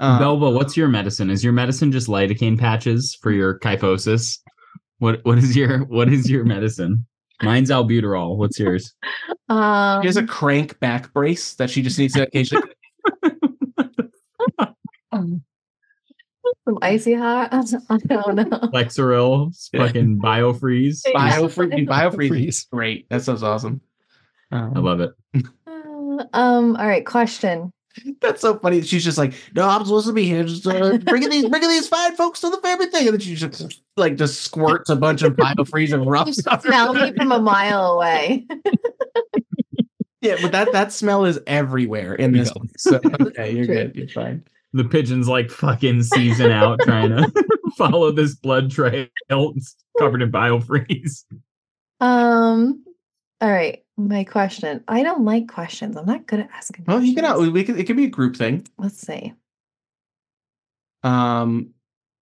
Um, 0.00 0.20
Belba, 0.20 0.52
what's 0.52 0.76
your 0.76 0.88
medicine? 0.88 1.30
Is 1.30 1.44
your 1.44 1.52
medicine 1.52 1.92
just 1.92 2.08
lidocaine 2.08 2.58
patches 2.58 3.16
for 3.22 3.30
your 3.30 3.58
kyphosis? 3.60 4.38
What 4.98 5.20
what 5.24 5.38
is 5.38 5.56
your 5.56 5.80
what 5.84 6.08
is 6.08 6.28
your 6.28 6.44
medicine? 6.44 7.06
Mine's 7.42 7.70
albuterol. 7.70 8.36
What's 8.36 8.58
yours? 8.58 8.94
Um, 9.50 10.00
she 10.00 10.06
has 10.08 10.16
a 10.16 10.26
crank 10.26 10.80
back 10.80 11.12
brace 11.12 11.54
that 11.56 11.68
she 11.68 11.82
just 11.82 11.98
needs 11.98 12.14
to 12.14 12.22
occasionally. 12.22 12.66
some 16.64 16.78
icy 16.80 17.12
hot. 17.12 17.48
I 17.90 17.96
don't 17.98 18.36
know. 18.36 18.44
Lexeril, 18.72 19.54
fucking 19.76 20.18
biofreeze. 20.18 21.02
Biofreeze. 21.14 21.86
Biofreeze. 21.86 22.70
Great. 22.70 23.06
That 23.10 23.22
sounds 23.22 23.42
awesome. 23.42 23.82
Um, 24.50 24.72
I 24.74 24.80
love 24.80 25.00
it. 25.00 25.10
Uh, 25.66 26.24
um. 26.32 26.76
All 26.76 26.86
right. 26.86 27.04
Question. 27.04 27.72
That's 28.20 28.40
so 28.40 28.58
funny. 28.58 28.82
She's 28.82 29.04
just 29.04 29.18
like, 29.18 29.34
no, 29.54 29.68
I'm 29.68 29.84
supposed 29.84 30.06
to 30.06 30.12
be 30.12 30.24
here, 30.24 30.44
just 30.44 30.66
uh, 30.66 30.98
bringing 30.98 31.30
these, 31.30 31.48
bringing 31.48 31.68
these 31.68 31.88
fine 31.88 32.14
folks 32.16 32.40
to 32.40 32.50
the 32.50 32.56
family 32.58 32.86
thing, 32.86 33.06
and 33.06 33.14
then 33.14 33.20
she 33.20 33.34
just 33.34 33.80
like 33.96 34.16
just 34.16 34.40
squirts 34.42 34.90
a 34.90 34.96
bunch 34.96 35.22
of 35.22 35.34
biofreeze 35.34 35.92
and 35.92 36.06
rough 36.10 36.26
You 36.28 36.32
stuff. 36.32 36.62
smell 36.62 36.92
me 36.94 37.12
from 37.14 37.30
a 37.32 37.40
mile 37.40 37.92
away. 37.92 38.46
yeah, 40.20 40.36
but 40.42 40.52
that 40.52 40.72
that 40.72 40.92
smell 40.92 41.24
is 41.24 41.38
everywhere 41.46 42.14
in 42.14 42.32
this. 42.32 42.50
place. 42.52 42.70
So 42.78 43.00
okay, 43.20 43.52
you're 43.52 43.66
True. 43.66 43.74
good. 43.74 43.94
You're 43.96 44.08
fine. 44.08 44.44
The 44.72 44.84
pigeon's 44.84 45.28
like 45.28 45.50
fucking 45.50 46.02
season 46.02 46.50
out 46.50 46.80
trying 46.80 47.10
to 47.10 47.30
follow 47.76 48.10
this 48.10 48.34
blood 48.34 48.72
trail 48.72 49.06
It's 49.28 49.76
covered 49.98 50.22
in 50.22 50.32
biofreeze. 50.32 51.24
Um. 52.00 52.84
All 53.40 53.50
right. 53.50 53.83
My 53.96 54.24
question. 54.24 54.82
I 54.88 55.02
don't 55.02 55.24
like 55.24 55.48
questions. 55.48 55.96
I'm 55.96 56.06
not 56.06 56.26
good 56.26 56.40
at 56.40 56.50
asking. 56.52 56.84
Well, 56.86 57.02
you 57.02 57.14
can. 57.14 57.52
We 57.52 57.62
can. 57.62 57.78
It 57.78 57.86
can 57.86 57.96
be 57.96 58.04
a 58.04 58.08
group 58.08 58.36
thing. 58.36 58.66
Let's 58.76 58.98
see. 58.98 59.34
Um. 61.02 61.70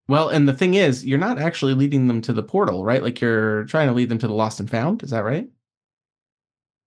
Well, 0.08 0.28
and 0.28 0.46
the 0.46 0.52
thing 0.52 0.74
is, 0.74 1.06
you're 1.06 1.18
not 1.18 1.38
actually 1.38 1.74
leading 1.74 2.08
them 2.08 2.20
to 2.22 2.32
the 2.32 2.42
portal, 2.42 2.84
right? 2.84 3.02
Like 3.02 3.20
you're 3.20 3.64
trying 3.64 3.88
to 3.88 3.94
lead 3.94 4.08
them 4.08 4.18
to 4.18 4.26
the 4.26 4.34
lost 4.34 4.60
and 4.60 4.68
found. 4.68 5.02
Is 5.02 5.10
that 5.10 5.24
right? 5.24 5.48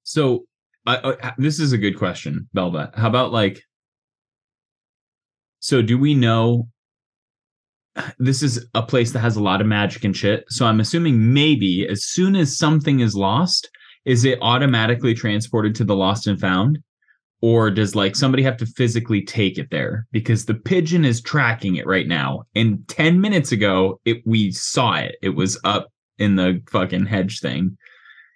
So, 0.03 0.45
I, 0.86 1.16
I, 1.24 1.34
this 1.38 1.60
is 1.60 1.72
a 1.72 1.78
good 1.80 1.98
question, 1.98 2.48
Belba. 2.56 2.94
How 2.94 3.07
about 3.07 3.32
like, 3.32 3.64
so 5.60 5.82
do 5.82 5.98
we 5.98 6.14
know 6.14 6.68
this 8.20 8.44
is 8.44 8.68
a 8.76 8.84
place 8.84 9.14
that 9.14 9.20
has 9.20 9.38
a 9.38 9.41
lot 9.41 9.62
of 9.62 9.68
magic 9.68 10.03
and 10.03 10.16
shit? 10.16 10.44
So 10.49 10.68
I'm 10.68 10.82
assuming 10.82 11.34
maybe 11.34 11.88
as 11.90 12.06
soon 12.06 12.36
as 12.36 12.57
something 12.57 12.99
is 12.99 13.16
lost, 13.16 13.70
is 14.06 14.26
it 14.26 14.40
automatically 14.41 15.14
transported 15.14 15.76
to 15.76 15.84
the 15.84 15.95
lost 15.95 16.27
and 16.27 16.40
found? 16.40 16.80
Or 17.41 17.69
does 17.69 17.95
like 17.95 18.15
somebody 18.15 18.44
have 18.44 18.57
to 18.57 18.65
physically 18.65 19.22
take 19.22 19.57
it 19.57 19.69
there? 19.69 20.07
Because 20.11 20.45
the 20.45 20.53
pigeon 20.53 21.06
is 21.06 21.22
tracking 21.22 21.76
it 21.76 21.86
right 21.86 22.07
now. 22.07 22.44
And 22.56 22.88
10 22.88 23.19
minutes 23.22 23.52
ago, 23.52 23.99
it 24.06 24.22
we 24.26 24.52
saw 24.52 24.95
it. 24.95 25.15
It 25.22 25.30
was 25.30 25.60
up 25.64 25.91
in 26.18 26.38
the 26.38 26.61
fucking 26.72 27.06
hedge 27.06 27.41
thing. 27.41 27.77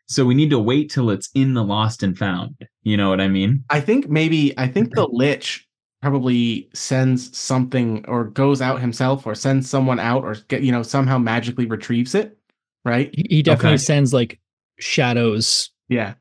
So 0.08 0.26
we 0.26 0.34
need 0.36 0.50
to 0.50 0.60
wait 0.60 0.92
till 0.92 1.12
it's 1.12 1.30
in 1.34 1.54
the 1.54 1.64
lost 1.64 2.04
and 2.04 2.18
found. 2.18 2.56
You 2.84 2.98
know 2.98 3.10
what 3.10 3.22
I 3.22 3.28
mean? 3.28 3.64
I 3.70 3.80
think 3.80 4.10
maybe 4.10 4.58
I 4.58 4.68
think 4.68 4.94
the 4.96 5.08
lich 5.10 5.68
probably 6.02 6.70
sends 6.74 7.38
something 7.38 8.06
or 8.08 8.26
goes 8.26 8.62
out 8.62 8.82
himself 8.82 9.26
or 9.28 9.36
sends 9.36 9.70
someone 9.70 10.00
out 10.00 10.24
or 10.24 10.36
get 10.48 10.62
you 10.62 10.72
know 10.72 10.84
somehow 10.84 11.18
magically 11.18 11.66
retrieves 11.66 12.16
it, 12.16 12.38
right? 12.86 13.12
He, 13.14 13.26
he 13.30 13.44
definitely 13.44 13.76
Okay. 13.76 13.84
sends 13.84 14.14
like 14.14 14.40
shadows, 14.80 15.70
Yeah. 15.90 16.14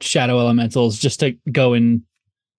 shadow 0.00 0.38
elementals, 0.38 0.98
just 0.98 1.20
to 1.20 1.32
go 1.52 1.72
and 1.74 2.02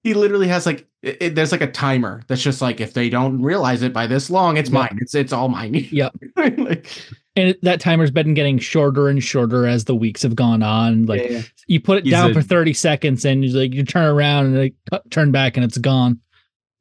He 0.03 0.13
literally 0.13 0.47
has 0.47 0.65
like 0.65 0.87
it, 1.03 1.17
it- 1.21 1.35
there's 1.35 1.51
like 1.51 1.61
a 1.61 1.71
timer 1.71 2.23
that's 2.27 2.41
just 2.41 2.61
like 2.61 2.81
if 2.81 2.93
they 2.93 3.09
don't 3.09 3.41
realize 3.41 3.81
it 3.83 3.93
by 3.93 4.07
this 4.07 4.29
long, 4.29 4.57
it's 4.57 4.69
Yeah. 4.69 4.79
mine. 4.79 4.97
It's 5.01 5.13
it's 5.15 5.33
all 5.33 5.47
mine. 5.49 5.73
Yep. 5.91 6.15
like, 6.37 6.87
and 7.35 7.49
it- 7.49 7.61
that 7.61 7.79
timer's 7.79 8.09
been 8.11 8.33
getting 8.33 8.57
shorter 8.57 9.07
and 9.09 9.23
shorter 9.23 9.67
as 9.67 9.85
the 9.85 9.95
weeks 9.95 10.23
have 10.23 10.35
gone 10.35 10.63
on. 10.63 11.05
Like 11.05 11.21
yeah, 11.23 11.29
yeah. 11.29 11.41
you 11.67 11.79
put 11.79 11.99
it 11.99 12.03
He's 12.05 12.11
down 12.13 12.31
a- 12.31 12.33
for 12.33 12.41
30 12.41 12.73
seconds 12.73 13.25
and 13.25 13.45
you 13.45 13.51
like 13.51 13.73
you 13.73 13.83
turn 13.83 14.05
around 14.05 14.47
and 14.47 14.57
like 14.57 14.75
turn 15.11 15.31
back 15.31 15.55
and 15.57 15.63
it's 15.63 15.77
gone. 15.77 16.19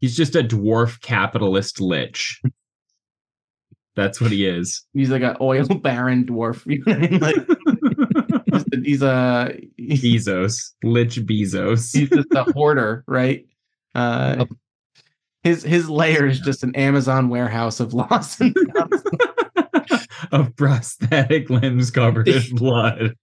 He's 0.01 0.17
just 0.17 0.37
a 0.37 0.43
dwarf 0.43 1.01
capitalist 1.03 1.81
lich. 1.81 2.41
That's 3.97 4.21
what 4.21 4.31
he 4.31 4.47
is. 4.47 4.85
he's 4.93 5.11
like 5.11 5.23
an 5.23 5.37
oil 5.41 5.65
baron 5.67 6.25
dwarf. 6.25 6.65
You 6.67 6.83
know 6.87 7.19
what 7.19 7.76
I 8.53 8.63
mean? 8.73 8.85
He's 8.85 9.03
a 9.03 9.57
he's, 9.77 10.03
Bezos, 10.27 10.71
lich 10.83 11.17
Bezos. 11.27 11.93
he's 11.97 12.09
just 12.11 12.29
a 12.33 12.45
hoarder, 12.53 13.05
right? 13.07 13.47
Uh, 13.95 14.45
his 15.43 15.63
his 15.63 15.89
lair 15.89 16.27
is 16.27 16.41
just 16.41 16.63
an 16.65 16.75
Amazon 16.77 17.29
warehouse 17.29 17.81
of 17.81 17.95
lost 17.95 18.41
and 18.41 18.57
of 20.33 20.55
prosthetic 20.57 21.51
limbs 21.51 21.91
covered 21.91 22.29
in 22.29 22.43
blood. 22.57 23.15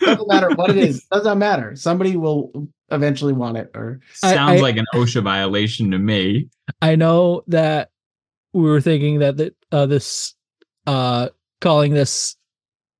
doesn't 0.00 0.28
matter 0.28 0.50
what 0.54 0.70
it 0.70 0.76
is. 0.76 1.04
Doesn't 1.12 1.38
matter. 1.38 1.74
Somebody 1.76 2.16
will 2.16 2.68
eventually 2.90 3.32
want 3.32 3.56
it. 3.56 3.70
Or 3.74 4.00
Sounds 4.14 4.60
I- 4.60 4.62
like 4.62 4.76
an 4.76 4.86
OSHA 4.94 5.22
violation 5.22 5.90
to 5.90 5.98
me. 5.98 6.48
I 6.82 6.94
know 6.96 7.42
that 7.48 7.90
we 8.52 8.62
were 8.62 8.80
thinking 8.80 9.18
that 9.20 9.36
that 9.38 9.54
uh, 9.72 9.86
this 9.86 10.34
uh 10.86 11.28
calling 11.60 11.94
this 11.94 12.36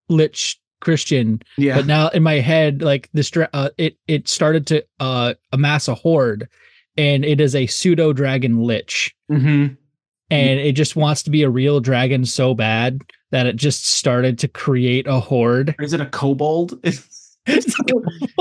lich 0.09 0.60
Christian, 0.81 1.40
yeah, 1.57 1.77
but 1.77 1.86
now 1.86 2.09
in 2.09 2.23
my 2.23 2.35
head, 2.40 2.82
like 2.82 3.09
this, 3.12 3.31
uh, 3.36 3.70
it 3.78 3.97
it 4.07 4.28
started 4.28 4.66
to 4.69 4.85
uh 5.01 5.35
amass 5.53 5.89
a 5.89 5.94
horde, 5.94 6.48
and 6.97 7.24
it 7.24 7.40
is 7.40 7.55
a 7.55 7.66
pseudo 7.66 8.12
dragon 8.12 8.62
lich. 8.62 9.15
hmm 9.28 9.66
and 10.28 10.59
it 10.59 10.73
just 10.73 10.97
wants 10.97 11.23
to 11.23 11.31
be 11.31 11.44
a 11.44 11.48
real 11.48 11.78
dragon 11.78 12.24
so 12.24 12.53
bad 12.53 13.01
that 13.31 13.47
it 13.47 13.55
just 13.55 13.85
started 13.85 14.39
to 14.40 14.48
create 14.48 15.07
a 15.07 15.20
horde. 15.20 15.74
Or 15.78 15.85
is 15.85 15.93
it 15.93 16.01
a 16.01 16.07
kobold? 16.07 16.81
It's, 17.48 17.78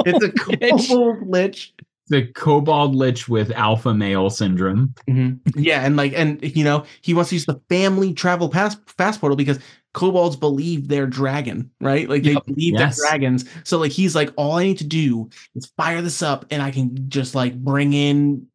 it's 0.04 0.24
a 0.24 0.32
Lich. 0.60 0.88
kobold 0.90 1.28
lich. 1.30 1.76
The 2.08 2.26
kobold 2.34 2.96
lich 2.96 3.28
with 3.30 3.52
alpha 3.52 3.94
male 3.94 4.32
syndrome. 4.32 4.96
Mhm. 5.08 5.42
Yeah, 5.56 5.86
and 5.86 5.96
like, 5.96 6.14
and 6.16 6.42
you 6.56 6.64
know, 6.64 6.86
he 7.04 7.14
wants 7.14 7.30
to 7.30 7.36
use 7.36 7.46
the 7.46 7.62
family 7.70 8.14
travel 8.16 8.50
pass 8.50 8.76
fast 8.98 9.20
portal 9.22 9.36
because 9.36 9.60
kobolds 9.96 10.36
believe 10.36 10.90
they're 10.90 11.08
dragon, 11.08 11.72
right? 11.80 12.08
Like 12.10 12.24
they 12.24 12.34
Yep. 12.34 12.46
believe 12.46 12.74
Yes. 12.74 12.98
they're 13.00 13.10
dragons. 13.10 13.46
So 13.64 13.80
like, 13.80 13.94
he's 13.94 14.14
like, 14.14 14.30
all 14.36 14.58
I 14.58 14.64
need 14.64 14.78
to 14.80 14.84
do 14.84 15.30
is 15.56 15.66
fire 15.78 16.02
this 16.02 16.22
up, 16.22 16.46
and 16.52 16.62
I 16.62 16.70
can 16.70 17.10
just 17.10 17.34
like 17.34 17.58
bring 17.58 17.94
in 17.94 18.46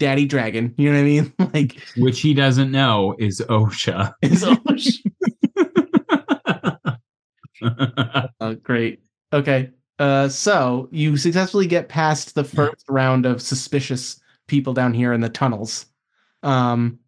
Daddy 0.00 0.26
Dragon. 0.26 0.74
You 0.76 0.90
know 0.90 0.96
what 0.96 1.02
I 1.02 1.04
mean? 1.04 1.32
Like, 1.54 1.80
which 1.96 2.20
he 2.20 2.34
doesn't 2.34 2.72
know 2.72 3.14
is 3.18 3.40
OSHA. 3.48 4.12
it's 4.22 4.42
uh, 8.40 8.54
great. 8.62 9.00
Okay. 9.32 9.70
Uh, 10.00 10.28
so 10.28 10.88
you 10.90 11.16
successfully 11.16 11.66
get 11.68 11.88
past 11.88 12.34
the 12.34 12.42
first 12.42 12.84
round 12.88 13.24
of 13.24 13.40
suspicious 13.40 14.20
people 14.48 14.74
down 14.74 14.92
here 14.92 15.12
in 15.12 15.20
the 15.20 15.28
tunnels, 15.28 15.86
um, 16.42 16.98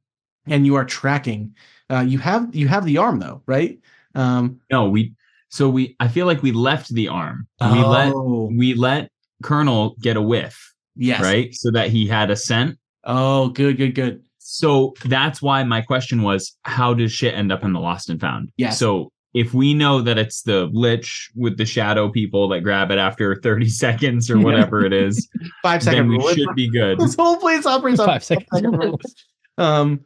and 0.47 0.65
you 0.65 0.77
are 0.77 0.85
tracking. 0.85 1.57
Uh, 1.91 2.01
you 2.01 2.19
have 2.19 2.55
you 2.55 2.69
have 2.69 2.85
the 2.85 2.99
arm 2.99 3.19
though, 3.19 3.43
right? 3.47 3.79
Um, 4.15 4.61
no, 4.71 4.89
we 4.89 5.13
so 5.49 5.69
we 5.69 5.97
I 6.01 6.09
feel 6.09 6.27
like 6.27 6.43
we 6.43 6.53
left 6.53 6.93
the 6.93 7.09
arm. 7.09 7.47
We 7.61 7.83
let 7.85 8.13
oh, 8.15 8.51
we 8.57 8.75
let 8.75 9.11
Colonel 9.43 9.95
get 10.01 10.17
a 10.17 10.23
whiff, 10.23 10.75
yes, 10.97 11.21
right? 11.21 11.55
So 11.55 11.71
that 11.73 11.91
he 11.91 12.07
had 12.07 12.31
a 12.31 12.37
scent. 12.37 12.79
Oh, 13.05 13.49
good, 13.51 13.77
good, 13.77 13.95
good. 13.95 14.23
So 14.39 14.95
that's 15.05 15.41
why 15.41 15.63
my 15.65 15.81
question 15.81 16.23
was 16.23 16.57
how 16.63 16.95
does 16.95 17.13
shit 17.13 17.35
end 17.35 17.53
up 17.53 17.65
in 17.65 17.73
the 17.73 17.81
lost 17.81 18.09
and 18.11 18.21
found? 18.21 18.51
Yes. 18.57 18.79
So 18.79 19.11
if 19.35 19.53
we 19.53 19.75
know 19.75 20.01
that 20.01 20.17
it's 20.17 20.43
the 20.43 20.71
lich 20.73 21.31
with 21.35 21.57
the 21.59 21.67
shadow 21.67 22.09
people 22.11 22.49
that 22.49 22.61
grab 22.61 22.91
it 22.91 22.99
after 22.99 23.35
30 23.43 23.69
seconds 23.69 24.31
or 24.31 24.39
whatever 24.39 24.85
it 24.85 24.93
is, 24.93 25.29
Five 25.63 25.83
second 25.83 26.09
then 26.09 26.09
we 26.09 26.17
rule. 26.19 26.35
should 26.35 26.55
be 26.55 26.71
good. 26.71 26.99
this 27.01 27.17
whole 27.17 27.37
place 27.37 27.67
operates 27.67 28.01
on 28.01 28.07
Five 28.07 28.25
seconds. 28.25 28.47
five-second 28.51 28.79
rules. 28.79 29.15
Um, 29.59 30.01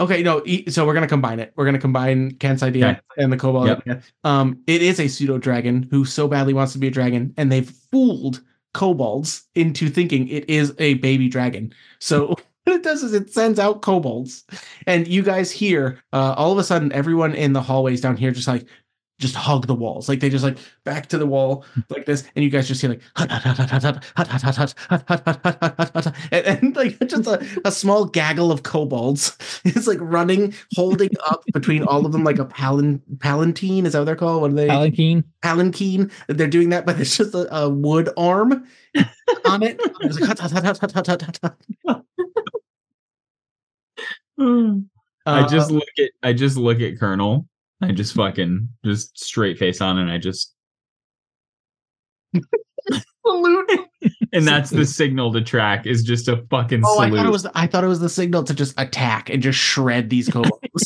okay, 0.00 0.22
no. 0.22 0.42
e- 0.44 0.68
So 0.70 0.86
we're 0.86 0.94
gonna 0.94 1.06
combine 1.08 1.40
it. 1.40 1.52
We're 1.56 1.64
gonna 1.64 1.78
combine 1.78 2.32
Kent's 2.32 2.62
idea 2.62 2.88
Okay. 3.12 3.22
and 3.22 3.32
the 3.32 3.36
Kobold 3.36 3.66
Yep. 3.66 3.80
idea. 3.80 4.02
Um, 4.24 4.60
it 4.66 4.82
is 4.82 5.00
a 5.00 5.08
pseudo 5.08 5.38
dragon 5.38 5.86
who 5.90 6.04
so 6.04 6.28
badly 6.28 6.52
wants 6.54 6.72
to 6.74 6.78
be 6.78 6.88
a 6.88 6.90
dragon, 6.90 7.32
and 7.36 7.50
they've 7.50 7.68
fooled 7.90 8.42
kobolds 8.74 9.44
into 9.54 9.88
thinking 9.88 10.28
it 10.28 10.48
is 10.50 10.74
a 10.78 10.94
baby 10.94 11.28
dragon. 11.28 11.72
So 11.98 12.28
what 12.64 12.76
it 12.76 12.82
does 12.82 13.02
is 13.02 13.14
it 13.14 13.32
sends 13.32 13.58
out 13.58 13.80
kobolds, 13.82 14.44
and 14.86 15.08
you 15.08 15.22
guys 15.22 15.50
hear 15.50 16.02
uh, 16.12 16.34
all 16.36 16.52
of 16.52 16.58
a 16.58 16.64
sudden 16.64 16.92
everyone 16.92 17.34
in 17.34 17.52
the 17.54 17.62
hallways 17.62 18.00
down 18.00 18.16
here 18.16 18.32
just 18.32 18.48
like 18.48 18.66
just 19.18 19.34
hug 19.34 19.66
the 19.66 19.74
walls. 19.74 20.08
Like 20.08 20.20
they 20.20 20.28
just 20.28 20.44
like 20.44 20.58
back 20.84 21.06
to 21.08 21.18
the 21.18 21.26
wall 21.26 21.64
like 21.88 22.04
this, 22.06 22.24
and 22.34 22.44
you 22.44 22.50
guys 22.50 22.68
just 22.68 22.80
hear 22.80 22.90
like 22.90 23.00
hut, 23.14 23.30
hut, 23.30 23.42
hut, 23.42 23.56
hut, 23.56 23.70
hut, 23.70 23.82
hut, 23.82 24.26
hut, 24.28 24.42
hut, 24.42 24.42
hut, 24.42 24.56
hut, 24.56 24.76
hut, 24.88 25.08
hut, 25.08 25.22
hut, 25.26 25.40
hut, 25.42 25.58
hut, 25.62 25.90
hut, 25.94 26.04
hut, 26.04 26.14
and, 26.32 26.46
and 26.46 26.76
like 26.76 26.98
just 27.08 27.26
a, 27.26 27.60
a 27.64 27.72
small 27.72 28.04
gaggle 28.04 28.52
of 28.52 28.62
kobolds 28.62 29.36
is 29.64 29.86
like 29.86 29.98
running, 30.00 30.54
holding 30.74 31.10
up 31.30 31.42
between 31.52 31.82
all 31.84 32.04
of 32.04 32.12
them 32.12 32.24
like 32.24 32.38
a 32.38 32.44
palin 32.44 33.00
palanquin. 33.18 33.86
Is 33.86 33.92
that 33.94 34.00
what 34.00 34.04
they're 34.04 34.16
called? 34.16 34.42
What 34.42 34.50
are 34.50 34.54
they? 34.54 34.68
Palanquin. 34.68 35.24
palanquin. 35.42 36.10
They're 36.28 36.46
doing 36.46 36.68
that, 36.70 36.84
but 36.84 37.00
it's 37.00 37.16
just 37.16 37.34
a, 37.34 37.54
a 37.56 37.68
wood 37.70 38.10
arm 38.16 38.66
on 39.46 39.62
it. 39.62 39.80
It's 40.00 40.20
like, 40.20 40.28
hut, 40.28 40.38
hut, 40.38 40.52
hut, 40.52 40.78
hut, 40.78 40.92
hut, 40.92 41.06
hut, 41.06 41.22
hut, 41.22 41.38
hut. 41.88 42.02
I 44.38 45.40
Uh, 45.40 45.48
just 45.48 45.70
look 45.70 45.88
at 45.98 46.10
I 46.22 46.32
just 46.32 46.56
look 46.56 46.80
at 46.80 46.98
Colonel. 46.98 47.48
I 47.82 47.92
just 47.92 48.14
fucking 48.14 48.68
just 48.84 49.18
straight 49.18 49.58
face 49.58 49.80
on 49.80 49.98
and 49.98 50.10
I 50.10 50.18
just 50.18 50.54
salute. 53.26 53.70
and 54.32 54.46
that's 54.46 54.70
the 54.70 54.84
signal 54.86 55.32
to 55.32 55.40
track 55.40 55.86
is 55.86 56.02
just 56.04 56.28
a 56.28 56.36
fucking 56.50 56.82
Oh, 56.84 56.98
I 57.00 57.10
thought 57.10 57.26
it 57.26 57.30
was. 57.32 57.46
I 57.54 57.66
thought 57.66 57.82
it 57.84 57.88
was 57.88 58.00
the 58.00 58.08
signal 58.08 58.44
to 58.44 58.54
just 58.54 58.78
attack 58.78 59.28
and 59.30 59.42
just 59.42 59.58
shred 59.58 60.10
these 60.10 60.28
kobolds. 60.28 60.60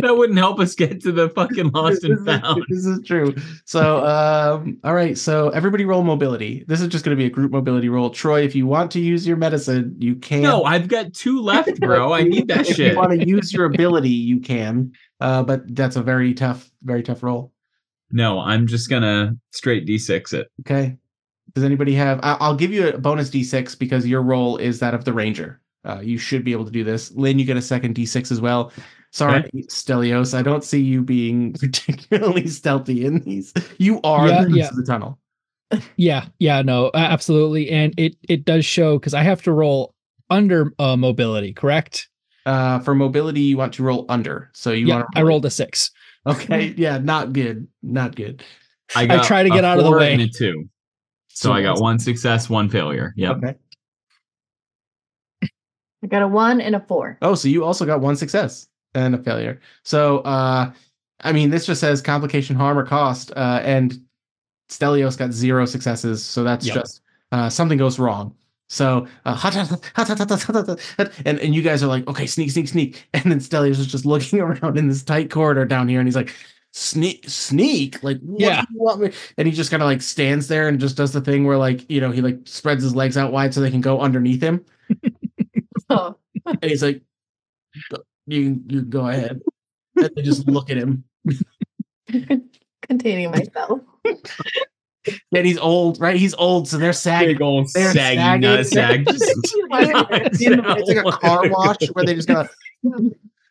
that 0.00 0.14
wouldn't 0.16 0.38
help 0.38 0.58
us 0.58 0.74
get 0.74 1.00
to 1.02 1.12
the 1.12 1.28
fucking 1.30 1.70
lost 1.74 2.02
and 2.04 2.14
This 2.14 2.20
is- 2.20 2.40
found. 2.40 2.64
This 2.68 2.86
is 2.86 3.00
true. 3.06 3.34
So, 3.64 4.04
um, 4.04 4.78
all 4.82 4.94
right. 4.94 5.16
So 5.16 5.50
everybody 5.50 5.84
roll 5.84 6.02
mobility. 6.02 6.64
This 6.66 6.80
is 6.80 6.88
just 6.88 7.04
going 7.04 7.16
to 7.16 7.20
be 7.20 7.26
a 7.26 7.30
group 7.30 7.52
mobility 7.52 7.88
roll. 7.88 8.10
Troy, 8.10 8.42
if 8.42 8.54
you 8.56 8.66
want 8.66 8.90
to 8.92 9.00
use 9.00 9.26
your 9.26 9.36
medicine, 9.36 9.94
you 9.98 10.16
can. 10.16 10.42
No, 10.42 10.64
I've 10.64 10.88
got 10.88 11.12
two 11.14 11.40
left, 11.40 11.78
bro. 11.80 12.12
I 12.12 12.22
need 12.24 12.48
that 12.48 12.68
if 12.68 12.76
shit. 12.76 12.92
you 12.92 12.98
want 12.98 13.12
to 13.12 13.26
use 13.26 13.52
your 13.52 13.66
ability, 13.66 14.08
you 14.10 14.40
can. 14.40 14.92
Uh, 15.20 15.42
but 15.44 15.62
that's 15.74 15.96
a 15.96 16.02
very 16.02 16.34
tough, 16.34 16.68
very 16.82 17.02
tough 17.02 17.22
roll. 17.22 17.52
No, 18.14 18.38
I'm 18.38 18.66
just 18.66 18.88
gonna 18.88 19.36
straight 19.50 19.86
D6 19.86 20.32
it. 20.32 20.46
Okay. 20.60 20.96
Does 21.52 21.64
anybody 21.64 21.94
have? 21.94 22.20
I- 22.22 22.36
I'll 22.40 22.54
give 22.56 22.72
you 22.72 22.88
a 22.88 22.96
bonus 22.98 23.28
d6 23.28 23.78
because 23.78 24.06
your 24.06 24.22
role 24.22 24.56
is 24.56 24.78
that 24.78 24.94
of 24.94 25.04
the 25.04 25.12
ranger. 25.12 25.60
Uh, 25.84 26.00
you 26.00 26.16
should 26.16 26.44
be 26.44 26.52
able 26.52 26.64
to 26.64 26.70
do 26.70 26.82
this. 26.84 27.12
Lynn, 27.12 27.38
you 27.38 27.44
get 27.44 27.56
a 27.58 27.62
second 27.62 27.94
d6 27.94 28.32
as 28.32 28.40
well. 28.40 28.72
Sorry, 29.10 29.42
Stelios. 29.68 30.32
I 30.32 30.42
don't 30.42 30.64
see 30.64 30.80
you 30.80 31.02
being 31.02 31.52
particularly 31.60 32.46
stealthy 32.46 33.04
in 33.04 33.18
these. 33.20 33.52
You 33.78 34.00
are 34.02 34.28
Yeah, 34.28 34.44
the 34.44 34.50
yeah. 34.50 34.70
the 34.74 34.82
tunnel. 34.84 35.18
Yeah, 35.96 36.26
yeah, 36.38 36.62
no, 36.62 36.90
absolutely, 36.94 37.68
and 37.70 37.94
it 37.98 38.16
it 38.28 38.44
does 38.44 38.64
show 38.64 38.98
because 38.98 39.14
I 39.14 39.22
have 39.22 39.42
to 39.42 39.52
roll 39.52 39.92
under 40.30 40.72
uh, 40.78 40.96
mobility, 40.96 41.52
correct? 41.52 42.08
Uh, 42.46 42.78
for 42.80 42.94
mobility, 42.94 43.40
you 43.40 43.56
want 43.56 43.74
to 43.74 43.82
roll 43.82 44.04
under. 44.08 44.50
So 44.52 44.70
you 44.70 44.86
yeah, 44.86 44.96
want 44.96 45.08
to 45.12 45.18
I 45.18 45.22
rolled 45.22 45.44
a 45.46 45.50
six. 45.50 45.90
Okay, 46.26 46.74
yeah, 46.76 46.98
not 46.98 47.32
good, 47.32 47.68
not 47.82 48.14
good. 48.16 48.42
I 48.96 49.06
try 49.26 49.42
to 49.42 49.50
get 49.50 49.64
out 49.64 49.78
of 49.78 49.84
the 49.84 49.90
way. 49.92 50.12
and 50.12 50.22
a 50.22 50.28
two. 50.28 50.68
So 51.28 51.52
I 51.52 51.62
got 51.62 51.80
one 51.80 51.98
success, 51.98 52.48
one 52.48 52.68
failure. 52.68 53.12
Yep. 53.16 53.36
Okay. 53.38 53.54
I 56.02 56.06
got 56.06 56.22
a 56.22 56.28
one 56.28 56.60
and 56.60 56.76
a 56.76 56.80
four. 56.80 57.18
Oh, 57.22 57.34
so 57.34 57.48
you 57.48 57.64
also 57.64 57.86
got 57.86 58.00
one 58.00 58.16
success 58.16 58.68
and 58.94 59.14
a 59.14 59.18
failure. 59.18 59.60
So, 59.84 60.18
uh, 60.18 60.70
I 61.20 61.32
mean, 61.32 61.50
this 61.50 61.66
just 61.66 61.80
says 61.80 62.02
complication, 62.02 62.54
harm, 62.56 62.78
or 62.78 62.84
cost, 62.84 63.32
uh, 63.36 63.60
and 63.64 63.98
Stelios 64.68 65.16
got 65.16 65.32
zero 65.32 65.64
successes. 65.64 66.22
So 66.22 66.44
that's 66.44 66.66
Yep. 66.66 66.74
just 66.74 67.00
uh, 67.32 67.48
something 67.48 67.78
goes 67.78 67.98
wrong. 67.98 68.34
So 68.68 69.06
uh, 69.24 69.76
and 71.24 71.38
and 71.38 71.54
you 71.54 71.62
guys 71.62 71.82
are 71.82 71.86
like, 71.86 72.06
okay, 72.08 72.26
sneak, 72.26 72.50
sneak, 72.50 72.68
sneak, 72.68 73.08
and 73.14 73.24
then 73.24 73.38
Stelios 73.38 73.78
is 73.78 73.86
just 73.86 74.06
looking 74.06 74.40
around 74.40 74.78
in 74.78 74.88
this 74.88 75.02
tight 75.02 75.30
corridor 75.30 75.64
down 75.64 75.88
here, 75.88 76.00
and 76.00 76.08
he's 76.08 76.16
like, 76.16 76.34
sneak, 76.72 77.28
sneak, 77.28 78.02
like, 78.02 78.18
what 78.20 78.40
yeah, 78.40 78.64
and 79.38 79.46
he 79.46 79.52
just 79.52 79.70
kind 79.70 79.82
of 79.82 79.86
like 79.86 80.02
stands 80.02 80.48
there 80.48 80.68
and 80.68 80.80
just 80.80 80.96
does 80.96 81.12
the 81.12 81.20
thing 81.20 81.44
where 81.44 81.58
like 81.58 81.88
you 81.90 82.00
know 82.00 82.10
he 82.10 82.20
like 82.20 82.38
spreads 82.44 82.82
his 82.82 82.96
legs 82.96 83.16
out 83.16 83.32
wide 83.32 83.52
so 83.52 83.60
they 83.60 83.70
can 83.70 83.82
go 83.82 84.00
underneath 84.00 84.42
him, 84.42 84.64
oh. 85.90 86.16
and 86.46 86.64
he's 86.64 86.82
like, 86.82 87.02
you 88.26 88.60
you 88.66 88.82
go 88.82 89.08
ahead, 89.08 89.42
and 89.96 90.10
they 90.16 90.22
just 90.22 90.48
look 90.48 90.70
at 90.70 90.78
him, 90.78 91.04
containing 92.88 93.30
myself. 93.30 93.80
And 95.34 95.46
he's 95.46 95.58
old, 95.58 96.00
right? 96.00 96.16
He's 96.16 96.34
old, 96.34 96.68
so 96.68 96.78
they're 96.78 96.92
sagging. 96.92 97.34
Big 97.34 97.42
old 97.42 97.68
They're 97.74 97.92
saggy 97.92 98.16
sagging. 98.16 98.40
nut 98.40 98.66
sag. 98.66 99.06
It's, 99.76 100.40
it's 100.40 100.88
like 100.88 101.04
a 101.06 101.12
car 101.18 101.48
wash 101.48 101.76
where 101.92 102.04
they 102.04 102.14
just 102.14 102.28
gotta 102.28 102.48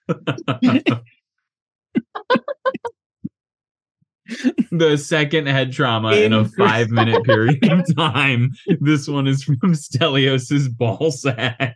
the 4.71 4.97
second 4.97 5.47
head 5.47 5.71
trauma 5.71 6.13
in 6.13 6.33
a 6.33 6.45
five 6.45 6.89
minute 6.89 7.23
period 7.23 7.63
of 7.69 7.95
time. 7.95 8.51
This 8.79 9.07
one 9.07 9.27
is 9.27 9.43
from 9.43 9.75
Stelios's 9.75 10.69
ball 10.69 11.11
sack. 11.11 11.75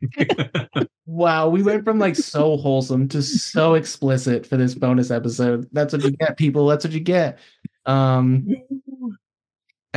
Wow, 1.06 1.50
we 1.50 1.62
went 1.64 1.84
from 1.84 2.00
like 2.00 2.16
so 2.16 2.58
wholesome 2.58 3.08
to 3.10 3.22
so 3.22 3.74
explicit 3.76 4.46
for 4.46 4.58
this 4.58 4.76
bonus 4.76 5.12
episode. 5.12 5.68
That's 5.72 5.94
what 5.94 6.04
you 6.04 6.12
get, 6.12 6.38
people. 6.38 6.68
That's 6.68 6.86
what 6.86 6.94
you 6.94 7.00
get. 7.00 7.40
Um 7.86 8.48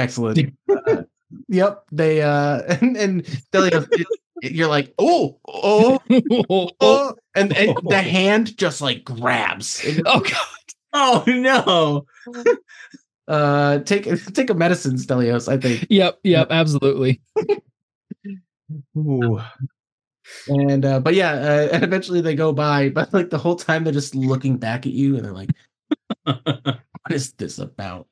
excellent. 0.00 0.54
Uh, 0.68 1.02
yep. 1.48 1.84
They 1.92 2.22
uh 2.22 2.62
and, 2.80 2.96
and 2.96 3.40
Delia, 3.52 3.86
you're 4.42 4.68
like, 4.68 4.94
oh, 4.98 5.38
oh, 5.46 6.00
oh, 6.50 6.70
oh, 6.80 7.14
and, 7.34 7.56
and 7.56 7.76
the 7.88 8.02
hand 8.02 8.56
just 8.56 8.80
like 8.80 9.04
grabs. 9.04 9.84
And, 9.84 10.02
oh 10.06 10.20
god. 10.20 10.36
oh 10.92 11.24
no. 11.26 12.06
uh 13.28 13.78
take 13.80 14.04
take 14.34 14.50
a 14.50 14.54
medicine, 14.54 14.96
Stelios, 14.96 15.50
I 15.50 15.58
think. 15.58 15.86
Yep, 15.88 16.20
yep, 16.24 16.48
absolutely. 16.50 17.20
Ooh. 18.96 19.40
And 20.48 20.84
uh, 20.84 21.00
but 21.00 21.14
yeah, 21.14 21.32
uh, 21.32 21.68
and 21.72 21.82
eventually 21.82 22.20
they 22.20 22.34
go 22.34 22.52
by, 22.52 22.88
but 22.88 23.12
like 23.12 23.30
the 23.30 23.38
whole 23.38 23.56
time 23.56 23.84
they're 23.84 23.92
just 23.92 24.14
looking 24.14 24.58
back 24.58 24.86
at 24.86 24.92
you 24.92 25.16
and 25.16 25.24
they're 25.24 25.32
like, 25.32 25.50
"What 26.24 26.80
is 27.10 27.32
this 27.32 27.58
about?" 27.58 28.06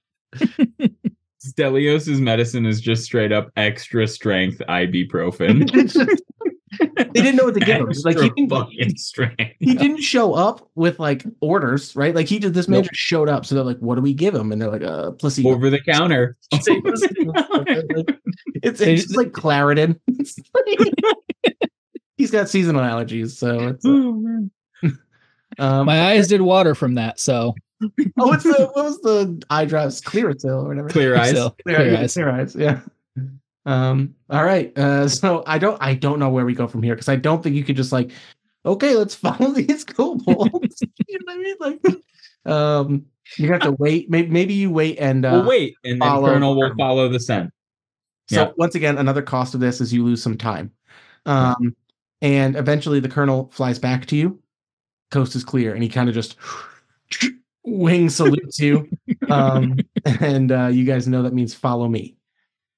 Stelios's 1.52 2.20
medicine 2.20 2.66
is 2.66 2.80
just 2.80 3.04
straight 3.04 3.32
up 3.32 3.50
extra 3.56 4.06
strength 4.06 4.58
ibuprofen. 4.68 5.68
They 6.96 7.22
didn't 7.22 7.36
know 7.36 7.44
what 7.44 7.54
to 7.54 7.60
give 7.60 7.78
him. 7.78 7.88
Like 8.04 8.18
he 8.18 8.28
didn't, 8.28 8.50
fucking 8.50 8.96
strength. 8.98 9.40
he 9.58 9.74
didn't 9.74 10.02
show 10.02 10.34
up 10.34 10.68
with 10.74 11.00
like 11.00 11.24
orders, 11.40 11.96
right? 11.96 12.14
Like 12.14 12.28
he 12.28 12.38
did. 12.38 12.52
This 12.52 12.68
man 12.68 12.80
Nope. 12.80 12.90
just 12.90 13.00
showed 13.00 13.28
up. 13.28 13.46
So 13.46 13.54
they're 13.54 13.64
like, 13.64 13.78
"What 13.78 13.94
do 13.94 14.02
we 14.02 14.12
give 14.12 14.34
him?" 14.34 14.52
And 14.52 14.60
they're 14.60 14.70
like, 14.70 14.82
"Uh, 14.84 15.12
placebo." 15.12 15.48
over 15.50 15.70
the 15.70 15.80
counter. 15.80 16.36
It's, 16.52 16.68
it's, 18.62 18.80
it's 18.80 19.02
just 19.04 19.16
like 19.16 19.30
Claritin. 19.32 19.98
Like- 20.54 21.58
he's 22.16 22.30
got 22.30 22.48
seasonal 22.48 22.82
allergies, 22.82 23.30
so 23.30 23.68
it's. 23.68 23.84
Oh, 23.86 24.12
man. 24.12 24.50
Um, 25.58 25.86
My 25.86 26.10
eyes 26.10 26.28
did 26.28 26.42
water 26.42 26.74
from 26.74 26.94
that, 26.96 27.18
so 27.18 27.54
oh, 28.18 28.26
what's 28.28 28.44
the 28.44 28.70
what 28.72 28.84
was 28.84 29.00
the 29.00 29.42
eye 29.50 29.64
drops? 29.64 30.00
Clearasil 30.00 30.64
or 30.64 30.68
whatever. 30.68 30.88
Clear 30.88 31.16
eyes. 31.16 31.32
Clear, 31.32 31.52
clear 31.62 31.96
eyes. 31.96 32.14
clear 32.14 32.30
eyes. 32.30 32.56
Yeah. 32.56 32.80
Um. 33.66 34.14
All 34.30 34.44
right. 34.44 34.76
Uh. 34.76 35.08
So 35.08 35.44
I 35.46 35.58
don't. 35.58 35.78
I 35.80 35.94
don't 35.94 36.18
know 36.18 36.30
where 36.30 36.44
we 36.44 36.54
go 36.54 36.66
from 36.66 36.82
here 36.82 36.94
because 36.94 37.08
I 37.08 37.16
don't 37.16 37.42
think 37.42 37.54
you 37.56 37.64
could 37.64 37.76
just 37.76 37.92
like, 37.92 38.10
okay, 38.66 38.94
let's 38.94 39.14
follow 39.14 39.52
these 39.52 39.84
kobolds. 39.84 40.82
you 41.06 41.18
know 41.26 41.34
what 41.34 41.34
I 41.34 41.38
mean? 41.38 41.56
Like, 41.60 42.52
um, 42.52 43.06
you 43.36 43.52
have 43.52 43.62
to 43.62 43.72
wait. 43.72 44.10
Maybe 44.10 44.28
maybe 44.28 44.54
you 44.54 44.70
wait 44.70 44.98
and. 44.98 45.24
Uh, 45.24 45.30
well, 45.32 45.48
wait, 45.48 45.74
and 45.84 46.02
then 46.02 46.20
Colonel 46.20 46.56
will 46.56 46.74
follow 46.76 47.08
the 47.08 47.20
scent. 47.20 47.52
So 48.28 48.42
Yeah. 48.42 48.50
once 48.56 48.74
again, 48.74 48.98
another 48.98 49.22
cost 49.22 49.54
of 49.54 49.60
this 49.60 49.80
is 49.80 49.92
you 49.92 50.04
lose 50.04 50.22
some 50.22 50.36
time. 50.36 50.70
Um, 51.24 51.74
and 52.20 52.56
eventually 52.56 53.00
the 53.00 53.08
colonel 53.08 53.50
flies 53.52 53.78
back 53.78 54.06
to 54.06 54.16
you. 54.16 54.38
Coast 55.10 55.34
is 55.34 55.44
clear, 55.44 55.72
and 55.74 55.82
he 55.82 55.88
kind 55.88 56.08
of 56.08 56.14
just 56.14 56.36
wing 57.64 58.08
salutes 58.10 58.58
you. 58.58 58.88
Um, 59.28 59.78
and 60.20 60.52
uh, 60.52 60.66
you 60.68 60.84
guys 60.84 61.08
know 61.08 61.22
that 61.22 61.34
means 61.34 61.54
follow 61.54 61.88
me. 61.88 62.16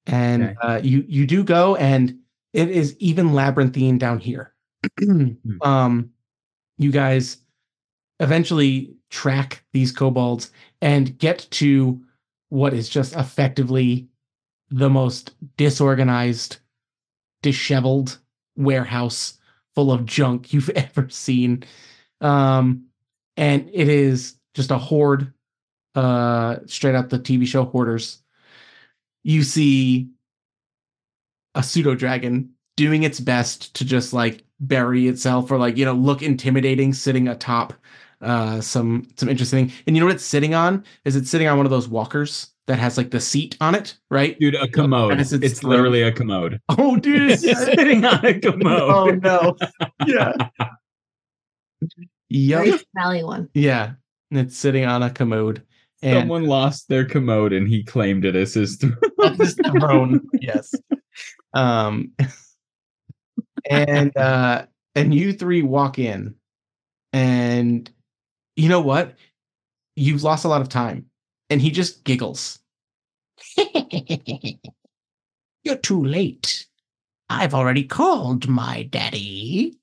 And 0.07 0.43
Okay. 0.43 0.55
uh, 0.61 0.79
you 0.83 1.05
you 1.07 1.27
do 1.27 1.43
go, 1.43 1.75
and 1.75 2.17
it 2.53 2.69
is 2.69 2.95
even 2.99 3.33
labyrinthine 3.33 3.97
down 3.97 4.19
here. 4.19 4.53
um, 5.61 6.09
you 6.77 6.91
guys 6.91 7.37
eventually 8.19 8.95
track 9.09 9.63
these 9.73 9.91
kobolds 9.91 10.51
and 10.81 11.17
get 11.17 11.47
to 11.51 12.01
what 12.49 12.73
is 12.73 12.89
just 12.89 13.15
effectively 13.15 14.07
the 14.69 14.89
most 14.89 15.35
disorganized, 15.57 16.57
disheveled 17.41 18.17
warehouse 18.55 19.37
full 19.75 19.91
of 19.91 20.05
junk 20.05 20.53
you've 20.53 20.69
ever 20.75 21.09
seen. 21.09 21.63
Um, 22.21 22.85
and 23.37 23.69
it 23.73 23.89
is 23.89 24.35
just 24.53 24.71
a 24.71 24.77
horde, 24.77 25.33
uh, 25.95 26.57
straight 26.65 26.95
out 26.95 27.09
the 27.09 27.19
TV 27.19 27.45
show 27.47 27.65
Hoarders. 27.65 28.21
You 29.23 29.43
see 29.43 30.09
a 31.55 31.61
pseudo 31.63 31.95
dragon 31.95 32.51
doing 32.77 33.03
its 33.03 33.19
best 33.19 33.75
to 33.75 33.85
just 33.85 34.13
like 34.13 34.43
bury 34.59 35.07
itself 35.07 35.51
or 35.51 35.57
like, 35.57 35.77
you 35.77 35.85
know, 35.85 35.93
look 35.93 36.21
intimidating 36.21 36.93
sitting 36.93 37.27
atop 37.27 37.73
uh 38.21 38.61
some 38.61 39.07
some 39.17 39.27
interesting 39.27 39.71
and 39.87 39.95
you 39.95 39.99
know 39.99 40.05
what 40.05 40.13
it's 40.13 40.23
sitting 40.23 40.53
on 40.53 40.83
is 41.05 41.15
it's 41.15 41.27
sitting 41.27 41.47
on 41.47 41.57
one 41.57 41.65
of 41.65 41.71
those 41.71 41.87
walkers 41.87 42.51
that 42.67 42.77
has 42.77 42.95
like 42.95 43.09
the 43.09 43.19
seat 43.19 43.57
on 43.59 43.73
it 43.73 43.97
right 44.11 44.37
Dude, 44.39 44.53
a 44.53 44.67
commode. 44.67 45.19
As 45.19 45.33
it's 45.33 45.43
It's, 45.43 45.59
throne. 45.61 45.71
literally 45.71 46.03
a 46.03 46.11
commode. 46.11 46.61
oh 46.69 46.97
dude 46.97 47.31
it's 47.41 47.41
Sitting 47.41 48.05
on 48.05 48.23
a 48.23 48.39
commode. 48.39 48.61
oh 48.69 49.05
no 49.23 49.57
yeah 50.05 50.33
Very 52.29 52.69
yep 52.69 52.81
smelly 52.91 53.23
one. 53.23 53.49
yeah 53.55 53.93
and 54.31 54.39
it's 54.39 54.57
sitting 54.57 54.85
on 54.85 55.03
a 55.03 55.09
commode 55.09 55.61
and 56.01 56.21
Someone 56.21 56.45
lost 56.45 56.87
their 56.87 57.05
commode 57.05 57.53
and 57.53 57.67
he 57.67 57.83
claimed 57.83 58.25
it 58.25 58.35
as 58.35 58.55
his 58.55 58.77
throne. 58.77 58.97
His 59.37 59.53
throne. 59.53 60.27
yes. 60.33 60.73
Um 61.53 62.13
and 63.69 64.15
uh 64.15 64.65
and 64.95 65.13
you 65.13 65.33
three 65.33 65.61
walk 65.61 65.99
in 65.99 66.35
and 67.11 67.91
you 68.55 68.69
know 68.69 68.79
what? 68.79 69.15
You've 69.97 70.23
lost 70.23 70.45
a 70.45 70.47
lot 70.47 70.61
of 70.61 70.69
time. 70.69 71.07
And 71.49 71.61
he 71.61 71.71
just 71.71 72.05
giggles. 72.05 72.59
You're 75.63 75.75
too 75.81 76.03
late. 76.03 76.65
I've 77.29 77.53
already 77.53 77.83
called 77.83 78.47
my 78.47 78.83
daddy. 78.83 79.77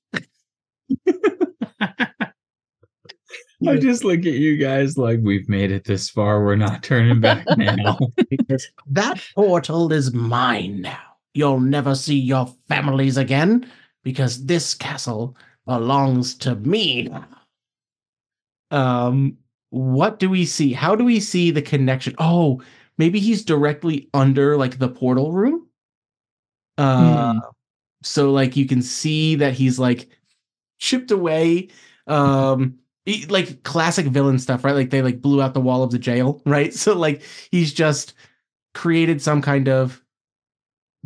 I 3.67 3.77
just 3.77 4.03
look 4.03 4.19
at 4.19 4.25
you 4.25 4.57
guys 4.57 4.97
like 4.97 5.19
we've 5.21 5.49
made 5.49 5.71
it 5.71 5.83
this 5.83 6.09
far. 6.09 6.43
We're 6.43 6.55
not 6.55 6.83
turning 6.83 7.19
back 7.19 7.45
now. 7.57 7.97
because 8.29 8.67
that 8.87 9.21
portal 9.35 9.91
is 9.91 10.13
mine 10.13 10.81
now. 10.81 10.99
You'll 11.33 11.59
never 11.59 11.93
see 11.93 12.17
your 12.17 12.53
families 12.67 13.17
again 13.17 13.69
because 14.03 14.45
this 14.45 14.73
castle 14.73 15.35
belongs 15.65 16.35
to 16.35 16.55
me. 16.55 17.09
Um, 18.71 19.37
what 19.71 20.19
do 20.19 20.29
we 20.29 20.45
see? 20.45 20.73
How 20.73 20.95
do 20.95 21.03
we 21.03 21.19
see 21.19 21.51
the 21.51 21.61
connection? 21.61 22.15
Oh, 22.17 22.61
maybe 22.97 23.19
he's 23.19 23.43
directly 23.43 24.09
under 24.13 24.57
like 24.57 24.79
the 24.79 24.89
portal 24.89 25.31
room. 25.31 25.67
Uh, 26.77 27.39
so 28.03 28.31
like 28.31 28.55
you 28.55 28.65
can 28.65 28.81
see 28.81 29.35
that 29.35 29.53
he's 29.53 29.77
like 29.77 30.09
chipped 30.79 31.11
away. 31.11 31.67
Um, 32.07 32.79
like 33.29 33.63
classic 33.63 34.07
villain 34.07 34.39
stuff, 34.39 34.63
right? 34.63 34.75
Like 34.75 34.89
they 34.89 35.01
like 35.01 35.21
blew 35.21 35.41
out 35.41 35.53
the 35.53 35.61
wall 35.61 35.83
of 35.83 35.91
the 35.91 35.99
jail, 35.99 36.41
right? 36.45 36.73
So 36.73 36.97
like 36.97 37.21
he's 37.51 37.73
just 37.73 38.13
created 38.73 39.21
some 39.21 39.41
kind 39.41 39.67
of 39.69 40.01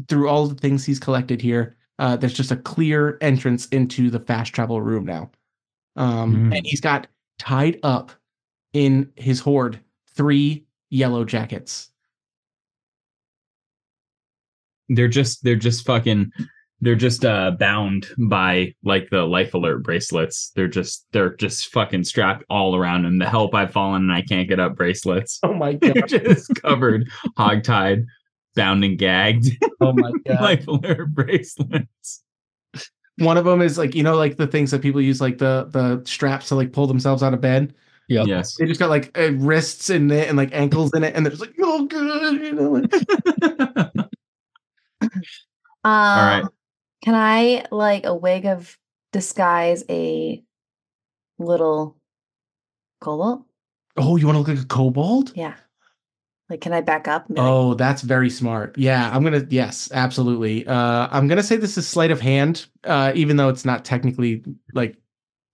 through 0.09 0.27
all 0.29 0.47
the 0.47 0.55
things 0.55 0.85
he's 0.85 0.99
collected 0.99 1.41
here. 1.41 1.75
Uh, 1.99 2.15
there's 2.15 2.33
just 2.33 2.51
a 2.51 2.57
clear 2.57 3.17
entrance 3.21 3.67
into 3.67 4.09
the 4.09 4.19
fast 4.19 4.53
travel 4.53 4.81
room 4.81 5.05
now, 5.05 5.29
um, 5.95 6.49
Mm. 6.49 6.57
and 6.57 6.65
he's 6.65 6.81
got 6.81 7.07
tied 7.39 7.79
up 7.83 8.11
in 8.73 9.11
his 9.15 9.39
hoard 9.39 9.79
three 10.15 10.65
yellow 10.89 11.23
jackets. 11.25 11.89
they're 14.89 15.07
just 15.07 15.43
they're 15.43 15.55
just 15.55 15.85
fucking 15.85 16.31
they're 16.83 16.95
just 16.95 17.25
uh 17.25 17.51
bound 17.51 18.07
by 18.17 18.73
like 18.83 19.09
the 19.09 19.23
life 19.23 19.53
alert 19.53 19.83
bracelets. 19.83 20.51
They're 20.55 20.67
just 20.67 21.05
they're 21.11 21.35
just 21.35 21.71
fucking 21.71 22.03
strapped 22.03 22.43
all 22.49 22.75
around 22.75 23.05
him. 23.05 23.17
The 23.19 23.29
help 23.29 23.55
I've 23.55 23.71
fallen 23.71 24.03
and 24.03 24.11
I 24.11 24.21
can't 24.21 24.47
get 24.49 24.59
up 24.59 24.75
bracelets. 24.75 25.39
Oh 25.43 25.53
my 25.53 25.73
They're 25.81 25.93
god! 25.93 26.07
just 26.07 26.53
covered, 26.61 27.09
hogtied, 27.37 28.05
bound 28.55 28.83
and 28.83 28.97
gagged. 28.97 29.47
oh 29.81 29.93
my 29.93 30.11
god! 30.27 30.41
life 30.41 30.67
alert 30.67 31.09
bracelets. 31.13 32.23
One 33.19 33.37
of 33.37 33.45
them 33.45 33.61
is 33.61 33.77
like 33.77 33.95
you 33.95 34.03
know 34.03 34.15
like 34.15 34.37
the 34.37 34.47
things 34.47 34.71
that 34.71 34.81
people 34.81 35.01
use 35.01 35.21
like 35.21 35.37
the 35.37 35.67
the 35.71 36.01
straps 36.05 36.49
to 36.49 36.55
like 36.55 36.73
pull 36.73 36.87
themselves 36.87 37.23
out 37.23 37.33
of 37.33 37.41
bed. 37.41 37.73
Yep. 38.09 38.27
Yes. 38.27 38.55
They 38.55 38.65
just 38.65 38.79
got 38.79 38.89
like 38.89 39.17
uh, 39.17 39.31
wrists 39.33 39.89
in 39.89 40.11
it 40.11 40.27
and 40.27 40.37
like 40.37 40.49
ankles 40.53 40.91
in 40.93 41.03
it, 41.03 41.15
and 41.15 41.25
they're 41.25 41.31
just 41.31 41.41
like 41.41 41.55
oh 41.61 41.85
good, 41.85 42.41
you 42.41 42.51
know. 42.53 42.71
Like, 42.71 44.07
Um, 45.85 45.91
right. 45.91 46.43
Can 47.03 47.15
I 47.15 47.65
like 47.71 48.05
a 48.05 48.15
wig 48.15 48.45
of 48.45 48.77
disguise 49.11 49.83
a 49.89 50.41
little 51.37 51.97
kobold? 53.01 53.43
oh, 53.97 54.15
you 54.15 54.25
want 54.25 54.35
to 54.35 54.39
look 54.39 54.47
like 54.47 54.57
a 54.65 54.67
kobold? 54.67 55.33
Yeah. 55.35 55.55
Like, 56.49 56.61
can 56.61 56.73
I 56.73 56.81
back 56.81 57.07
up? 57.07 57.27
and 57.27 57.35
be 57.35 57.41
like, 57.41 57.49
Oh, 57.49 57.73
that's 57.73 58.01
very 58.01 58.29
smart. 58.29 58.77
Yeah, 58.77 59.09
I'm 59.13 59.23
gonna. 59.23 59.45
Yes, 59.49 59.89
absolutely. 59.93 60.65
Uh, 60.67 61.07
I'm 61.11 61.27
gonna 61.27 61.43
say 61.43 61.57
this 61.57 61.77
is 61.77 61.87
sleight 61.87 62.11
of 62.11 62.19
hand, 62.21 62.67
uh, 62.83 63.11
even 63.15 63.37
though 63.37 63.49
it's 63.49 63.65
not 63.65 63.85
technically 63.85 64.43
like 64.73 64.97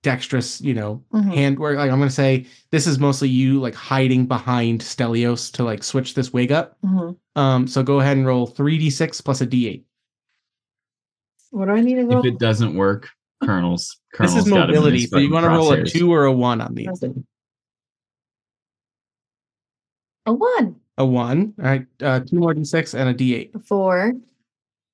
dexterous. 0.03 0.61
You 0.61 0.73
know, 0.73 1.03
Mhm. 1.13 1.33
hand 1.33 1.59
work. 1.59 1.77
Like 1.77 1.91
I'm 1.91 1.99
gonna 1.99 2.09
say 2.11 2.45
this 2.71 2.87
is 2.87 2.99
mostly 2.99 3.29
you 3.29 3.59
like 3.59 3.75
hiding 3.75 4.25
behind 4.25 4.81
Stelios 4.81 5.51
to 5.53 5.63
like 5.63 5.83
switch 5.83 6.13
this 6.15 6.33
wig 6.33 6.51
up. 6.51 6.77
mhm. 6.83 7.15
Um, 7.35 7.67
so 7.67 7.83
go 7.83 7.99
ahead 7.99 8.17
and 8.17 8.25
roll 8.25 8.45
three 8.47 8.77
d6 8.79 9.21
plus 9.23 9.41
a 9.41 9.47
d8. 9.47 9.83
What 11.51 11.65
do 11.65 11.71
I 11.71 11.81
need 11.81 11.95
to 11.95 12.03
roll? 12.05 12.19
if 12.19 12.25
it 12.25 12.39
doesn't 12.39 12.75
work, 12.75 13.09
Colonel's 13.43 13.97
Colonel's 14.13 14.35
this 14.35 14.45
is 14.45 14.49
got 14.51 14.69
him 14.69 14.69
in 14.69 14.75
mobility, 14.75 15.05
so 15.07 15.17
you 15.17 15.31
want 15.31 15.45
to 15.45 15.49
roll 15.49 15.71
a 15.71 15.83
two 15.83 16.11
or 16.13 16.25
a 16.25 16.31
one 16.33 16.61
on 16.61 16.75
these. 16.75 16.87
A 20.25 20.33
one, 20.33 20.75
A 20.97 21.05
one. 21.05 21.53
All 21.59 21.65
right, 21.65 21.85
uh, 22.03 22.19
two 22.19 22.37
more 22.37 22.53
d6 22.53 22.93
and 22.93 23.09
a 23.09 23.13
d8. 23.13 23.55
a 23.55 23.59
four, 23.59 24.13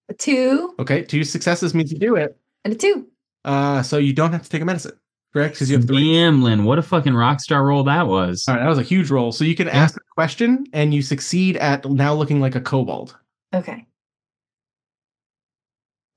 a 0.09 0.13
two, 0.13 0.75
Okay, 0.79 1.03
two 1.03 1.23
successes 1.23 1.73
means 1.73 1.91
you 1.91 1.99
do 1.99 2.15
it. 2.15 2.37
and 2.63 2.73
a 2.73 2.77
two. 2.77 3.07
Uh, 3.43 3.81
so 3.83 3.97
you 3.97 4.13
don't 4.13 4.31
have 4.31 4.43
to 4.43 4.49
take 4.49 4.61
a 4.61 4.65
medicine, 4.65 4.97
correct? 5.33 5.55
Because 5.55 5.69
you 5.69 5.77
have 5.77 5.85
three. 5.87 6.13
Damn, 6.13 6.41
Lynn, 6.41 6.63
what 6.63 6.79
a 6.79 6.81
fucking 6.83 7.13
rock 7.13 7.39
star 7.41 7.65
roll 7.65 7.83
that 7.83 8.07
was. 8.07 8.45
All 8.47 8.55
right, 8.55 8.61
that 8.63 8.69
was 8.69 8.79
a 8.79 8.83
huge 8.83 9.09
roll. 9.11 9.31
So 9.31 9.43
you 9.43 9.55
can 9.55 9.67
Yeah. 9.67 9.73
ask 9.77 9.97
a 9.97 10.03
question 10.15 10.65
and 10.73 10.93
you 10.93 11.01
succeed 11.01 11.57
at 11.57 11.83
now 11.89 12.13
looking 12.13 12.39
like 12.39 12.55
a 12.55 12.61
kobold. 12.61 13.17
Okay. 13.53 13.85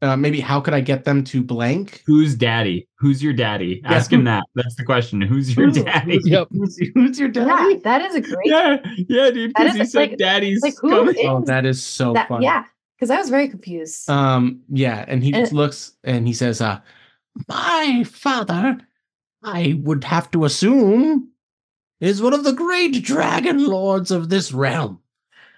Uh, 0.01 0.17
maybe 0.17 0.39
how 0.41 0.61
could 0.61 0.75
I 0.75 0.81
get 0.81 1.05
them 1.05 1.25
to 1.25 1.43
blank? 1.43 2.03
Who's 2.07 2.37
daddy? 2.37 2.87
Who's 2.99 3.21
your 3.23 3.33
daddy? 3.33 3.81
Yeah. 3.83 3.95
Ask 3.95 4.13
him 4.13 4.23
that. 4.25 4.45
That's 4.55 4.77
the 4.77 4.85
question. 4.85 5.21
Who's 5.21 5.57
your 5.57 5.71
Who- 5.71 5.83
daddy? 5.83 6.21
Yep. 6.25 6.49
Who's, 6.53 6.79
who's 6.95 7.19
your 7.19 7.31
Yeah, 7.31 7.73
that 7.83 8.03
is 8.03 8.15
a 8.15 8.21
great. 8.21 8.37
Yeah, 8.45 8.77
yeah, 9.09 9.31
dude. 9.31 9.53
Because 9.57 9.75
he 9.75 9.85
said 9.85 10.11
like- 10.11 10.19
daddy's 10.19 10.63
like, 10.63 10.75
who 10.81 10.91
coming. 10.91 11.17
is- 11.17 11.27
Oh, 11.27 11.41
that 11.47 11.67
is 11.67 11.83
so 11.83 12.13
that, 12.13 12.29
funny. 12.29 12.45
yeah. 12.45 12.65
Because 12.97 13.11
I 13.11 13.17
was 13.19 13.29
very 13.29 13.49
confused. 13.49 14.09
Um, 14.09 14.61
yeah, 14.69 15.05
and 15.09 15.23
he 15.23 15.33
And- 15.33 15.43
just 15.43 15.53
looks 15.53 15.93
and 16.05 16.27
he 16.29 16.33
says, 16.33 16.61
uh, 16.61 16.81
My 17.49 18.05
father, 18.09 18.79
I 19.43 19.81
would 19.83 20.05
have 20.05 20.31
to 20.33 20.45
assume, 20.45 21.29
is 22.01 22.23
one 22.23 22.35
of 22.35 22.45
the 22.45 22.53
great 22.53 23.03
dragon 23.03 23.65
lords 23.65 24.11
of 24.13 24.29
this 24.29 24.53
realm. 24.53 25.01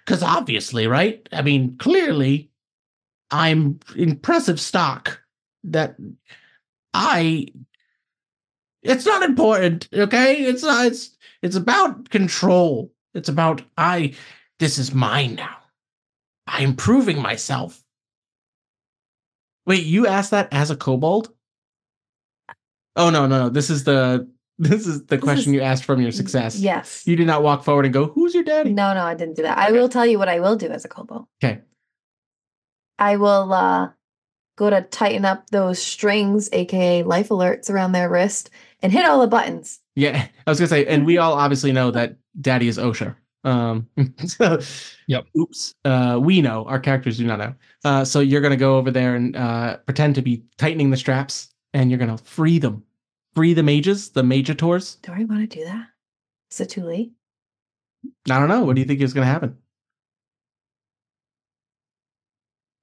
Because 0.07 0.23
obviously, 0.23 0.87
right? 0.87 1.27
I 1.33 1.43
mean, 1.43 1.77
clearly, 1.77 2.50
I'm 3.31 3.81
impressive 3.97 4.61
stock 4.61 5.21
that 5.65 5.97
I. 6.95 7.47
It's 8.83 9.05
not 9.07 9.23
important, 9.23 9.89
okay? 9.93 10.37
It's 10.43 10.63
not. 10.63 10.87
It's 10.87 11.17
it's 11.43 11.57
about 11.57 12.11
control. 12.11 12.93
It's 13.15 13.29
about 13.29 13.63
I. 13.77 14.15
This 14.59 14.79
is 14.79 14.95
mine 14.95 15.35
now. 15.37 15.57
I'm 16.47 16.75
proving 16.75 17.21
myself. 17.23 17.83
Wait, 19.67 19.85
you 19.85 20.07
asked 20.07 20.33
that 20.33 20.49
as 20.53 20.71
a 20.71 20.77
kobold? 20.77 21.33
Oh 22.97 23.11
no, 23.11 23.27
no, 23.27 23.45
no. 23.45 23.49
This 23.49 23.71
is 23.71 23.85
the 23.85 24.29
this 24.59 24.87
is 24.87 25.07
the 25.07 25.17
This 25.17 25.23
question 25.25 25.53
is- 25.53 25.55
you 25.55 25.61
asked 25.61 25.85
from 25.85 26.01
your 26.01 26.13
success. 26.13 26.59
Yes. 26.59 27.07
You 27.07 27.17
did 27.17 27.27
not 27.27 27.43
walk 27.43 27.63
forward 27.65 27.85
and 27.85 27.95
go, 27.95 28.07
"Who's 28.07 28.35
your 28.35 28.45
daddy?" 28.45 28.73
No, 28.73 28.93
no, 28.95 29.05
I 29.05 29.15
didn't 29.15 29.37
do 29.37 29.43
that. 29.43 29.57
I 29.59 29.71
will 29.73 29.89
tell 29.89 30.07
you 30.07 30.19
what 30.19 30.29
I 30.29 30.41
will 30.41 30.57
do 30.57 30.69
as 30.69 30.85
a 30.85 30.89
kobold. 30.89 31.27
Okay. 31.43 31.61
I 33.01 33.17
will 33.17 33.53
uh 33.53 33.91
go 34.57 34.71
to 34.71 34.83
tighten 34.83 35.25
up 35.25 35.49
those 35.51 35.83
strings, 35.83 36.51
aka 36.53 37.03
life 37.03 37.31
alerts 37.31 37.71
around 37.71 37.93
their 37.93 38.11
wrist, 38.11 38.51
and 38.83 38.93
hit 38.93 39.07
all 39.07 39.21
the 39.21 39.27
buttons. 39.27 39.81
Yeah, 39.97 40.29
I 40.47 40.51
was 40.51 40.61
gonna 40.61 40.69
say, 40.69 40.87
and 40.87 41.05
we 41.07 41.19
all 41.19 41.33
obviously 41.33 41.73
know 41.73 41.91
that 41.91 42.17
Daddy 42.41 42.69
is 42.69 42.79
OSHA. 42.79 43.17
Um, 43.43 43.89
so, 44.27 44.61
Yep. 45.07 45.27
Oops. 45.37 45.75
Uh, 45.85 46.19
we 46.23 46.43
know 46.43 46.67
our 46.67 46.79
characters 46.79 47.17
do 47.17 47.27
not 47.27 47.39
know. 47.39 47.55
Uh, 47.85 48.05
so 48.05 48.21
you're 48.21 48.43
gonna 48.43 48.57
go 48.57 48.77
over 48.77 48.91
there 48.91 49.17
and 49.17 49.35
uh, 49.35 49.79
pretend 49.79 50.15
to 50.17 50.23
be 50.23 50.45
tightening 50.59 50.91
the 50.91 50.97
straps, 50.97 51.49
and 51.73 51.91
you're 51.91 51.99
gonna 51.99 52.19
free 52.19 52.59
them, 52.59 52.85
free 53.35 53.55
the 53.55 53.63
mages, 53.63 54.11
the 54.11 54.23
magators. 54.23 55.01
Do 55.01 55.13
I 55.13 55.25
want 55.25 55.51
to 55.51 55.59
do 55.59 55.65
that? 55.65 55.87
Is 56.51 56.61
it 56.61 56.69
too 56.69 56.85
late? 56.85 57.13
I 58.31 58.39
don't 58.39 58.49
know. 58.49 58.63
What 58.65 58.77
do 58.77 58.83
you 58.83 58.87
think 58.87 59.01
is 59.01 59.15
gonna 59.15 59.27
happen? 59.27 59.57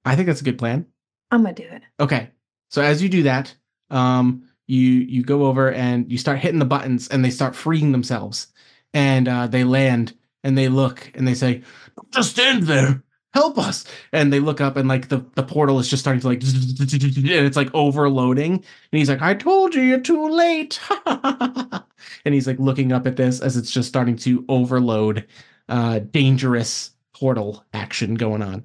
I 0.08 0.16
think 0.16 0.26
that's 0.26 0.40
a 0.40 0.44
good 0.44 0.58
plan. 0.58 0.86
I'm 1.30 1.42
gonna 1.42 1.54
do 1.54 1.64
it. 1.64 1.82
Okay. 2.00 2.30
So 2.70 2.82
as 2.82 3.02
you 3.02 3.08
do 3.08 3.24
that, 3.24 3.54
um, 3.90 4.48
you 4.66 4.82
you 4.82 5.22
go 5.22 5.46
over 5.46 5.70
and 5.72 6.10
you 6.10 6.18
start 6.18 6.38
hitting 6.38 6.58
the 6.58 6.64
buttons, 6.64 7.08
and 7.08 7.24
they 7.24 7.30
start 7.30 7.54
freeing 7.54 7.92
themselves, 7.92 8.48
and 8.94 9.28
uh, 9.28 9.46
they 9.46 9.64
land 9.64 10.14
and 10.44 10.56
they 10.56 10.68
look 10.68 11.10
and 11.14 11.26
they 11.28 11.34
say, 11.34 11.62
"Just 12.10 12.30
stand 12.30 12.64
there, 12.64 13.02
help 13.34 13.58
us!" 13.58 13.84
And 14.12 14.32
they 14.32 14.40
look 14.40 14.60
up 14.60 14.76
and 14.76 14.88
like 14.88 15.08
the 15.08 15.24
the 15.34 15.42
portal 15.42 15.78
is 15.78 15.88
just 15.88 16.02
starting 16.02 16.20
to 16.20 16.28
like, 16.28 16.42
and 16.42 17.46
it's 17.46 17.56
like 17.56 17.70
overloading, 17.74 18.52
and 18.52 18.64
he's 18.98 19.10
like, 19.10 19.22
"I 19.22 19.34
told 19.34 19.74
you, 19.74 19.82
you're 19.82 20.00
too 20.00 20.28
late," 20.28 20.80
and 21.06 22.34
he's 22.34 22.46
like 22.46 22.58
looking 22.58 22.92
up 22.92 23.06
at 23.06 23.16
this 23.16 23.40
as 23.40 23.56
it's 23.56 23.70
just 23.70 23.88
starting 23.88 24.16
to 24.16 24.44
overload, 24.48 25.26
uh, 25.68 25.98
dangerous 25.98 26.92
portal 27.12 27.64
action 27.74 28.14
going 28.14 28.42
on. 28.42 28.64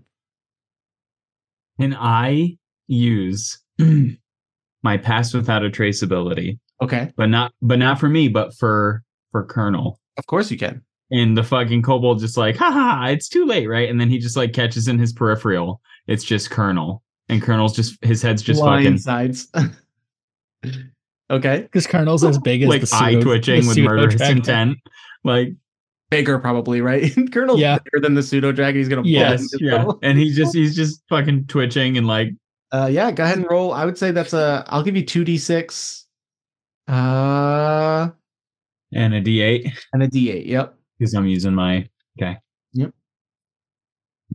Can 1.79 1.95
I 1.95 2.57
use 2.87 3.59
my 4.83 4.97
pass 4.97 5.33
without 5.33 5.63
a 5.65 5.69
traceability? 5.69 6.59
Okay, 6.81 7.11
But 7.15 7.27
not 7.27 7.53
but 7.61 7.79
not 7.79 7.99
for 7.99 8.09
me, 8.09 8.27
but 8.27 8.53
for 8.55 9.03
for 9.31 9.45
Colonel. 9.45 9.99
of 10.17 10.25
course 10.27 10.51
you 10.51 10.57
can. 10.57 10.81
And 11.11 11.37
the 11.37 11.43
fucking 11.43 11.81
kobold 11.83 12.19
just 12.19 12.37
like, 12.37 12.55
haha, 12.57 13.05
it's 13.07 13.29
too 13.29 13.45
late, 13.45 13.67
right? 13.67 13.89
And 13.89 13.99
then 14.01 14.09
he 14.09 14.17
just 14.17 14.35
like 14.35 14.51
catches 14.53 14.87
in 14.87 14.97
his 14.99 15.13
peripheral. 15.13 15.79
It's 16.07 16.23
just 16.23 16.49
Colonel. 16.49 17.03
And 17.29 17.41
Colonel's 17.41 17.75
just 17.75 18.03
his 18.03 18.21
head's 18.21 18.41
just 18.41 18.61
fucking 18.61 18.97
sides. 18.97 19.47
okay, 21.29 21.61
Because 21.61 21.87
Colonel's 21.87 22.23
as 22.23 22.37
big 22.39 22.63
as 22.63 22.69
like 22.69 22.81
the 22.81 22.95
eye 22.95 23.11
pseudo- 23.13 23.21
twitching 23.23 23.61
the 23.61 23.67
with 23.67 23.75
pseudo 23.75 23.89
murderous 23.89 24.21
intent. 24.21 24.77
Like 25.23 25.53
bigger 26.17 26.39
probably, 26.39 26.81
right? 26.81 27.11
Colonel's 27.31 27.59
Yeah. 27.59 27.77
bigger 27.83 28.01
than 28.01 28.13
the 28.13 28.23
pseudo 28.23 28.51
dragon. 28.51 28.79
He's 28.79 28.89
gonna 28.89 29.01
Yes, 29.05 29.41
bust 29.41 29.57
yeah. 29.59 29.71
himself. 29.77 29.99
And 30.03 30.17
he's 30.17 30.35
just 30.35 30.55
he's 30.55 30.75
just 30.75 31.01
fucking 31.09 31.47
twitching 31.47 31.97
and 31.97 32.07
like 32.07 32.29
Uh, 32.71 32.89
yeah, 32.91 33.11
go 33.11 33.23
ahead 33.23 33.37
and 33.37 33.47
roll. 33.49 33.71
I 33.73 33.85
would 33.85 33.97
say 33.97 34.11
that's 34.11 34.33
a. 34.33 34.63
I'll 34.67 34.83
give 34.83 34.95
you 34.95 35.05
two 35.05 35.23
d 35.23 35.37
six, 35.37 36.05
uh, 36.87 38.09
and 38.93 39.13
a 39.13 39.21
D8. 39.21 39.71
and 39.93 40.03
a 40.03 40.07
d 40.07 40.31
eight. 40.31 40.45
Yep. 40.47 40.75
Because 40.99 41.13
I'm 41.13 41.27
using 41.27 41.53
my 41.53 41.87
okay. 42.19 42.37
Yep. 42.73 42.91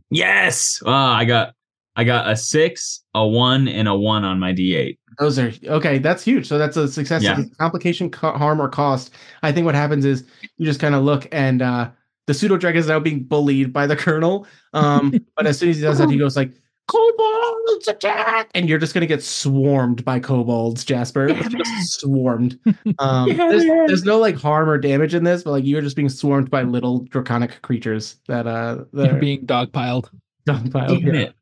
Yes. 0.09 0.81
Ah, 0.85 1.15
I 1.15 1.25
got 1.25 1.53
I 1.95 2.03
got 2.03 2.29
a 2.31 2.35
six, 2.35 3.03
a 3.13 3.27
one, 3.27 3.67
and 3.67 3.87
a 3.87 3.95
one 3.95 4.23
on 4.23 4.39
my 4.39 4.53
D8. 4.53 4.97
Those 5.19 5.37
are 5.37 5.51
okay. 5.65 5.97
That's 5.99 6.23
huge. 6.23 6.47
So 6.47 6.57
that's 6.57 6.77
a 6.77 6.87
success. 6.87 7.21
Yeah. 7.23 7.41
Complication, 7.59 8.09
co- 8.09 8.31
harm, 8.37 8.61
or 8.61 8.69
cost. 8.69 9.13
I 9.43 9.51
think 9.51 9.65
what 9.65 9.75
happens 9.75 10.05
is 10.05 10.23
you 10.57 10.65
just 10.65 10.79
kind 10.79 10.95
of 10.95 11.03
look, 11.03 11.27
and 11.31 11.61
uh, 11.61 11.89
the 12.27 12.33
pseudo 12.33 12.55
dragon 12.57 12.79
is 12.79 12.87
now 12.87 12.99
being 12.99 13.23
bullied 13.23 13.73
by 13.73 13.85
the 13.85 13.95
colonel. 13.97 14.47
Um, 14.73 15.13
but 15.35 15.45
as 15.45 15.59
soon 15.59 15.69
as 15.69 15.75
he 15.75 15.81
does 15.81 15.97
that, 15.97 16.09
he 16.09 16.17
goes 16.17 16.37
like, 16.37 16.53
"Kobolds 16.87 17.87
attack!" 17.87 18.49
And 18.55 18.69
you're 18.69 18.77
just 18.79 18.93
gonna 18.93 19.05
get 19.07 19.21
swarmed 19.23 20.05
by 20.05 20.19
kobolds, 20.19 20.85
Jasper. 20.85 21.33
Just 21.33 21.99
swarmed. 21.99 22.57
Um, 22.99 23.27
Yeah, 23.29 23.35
there's, 23.49 23.65
man. 23.65 23.87
there's 23.87 24.03
no 24.03 24.19
like 24.19 24.35
harm 24.37 24.69
or 24.69 24.77
damage 24.77 25.13
in 25.15 25.23
this, 25.23 25.43
but 25.43 25.51
like 25.51 25.65
you're 25.65 25.81
just 25.81 25.95
being 25.95 26.09
swarmed 26.09 26.49
by 26.49 26.63
little 26.63 26.99
draconic 27.05 27.61
creatures 27.61 28.15
that 28.27 28.47
uh 28.47 28.85
that 28.93 29.11
You're 29.11 29.19
being 29.19 29.45
dogpiled. 29.45 30.09
dogpiled. 30.47 31.01
Damn 31.03 31.13
Yeah. 31.13 31.21
it. 31.21 31.33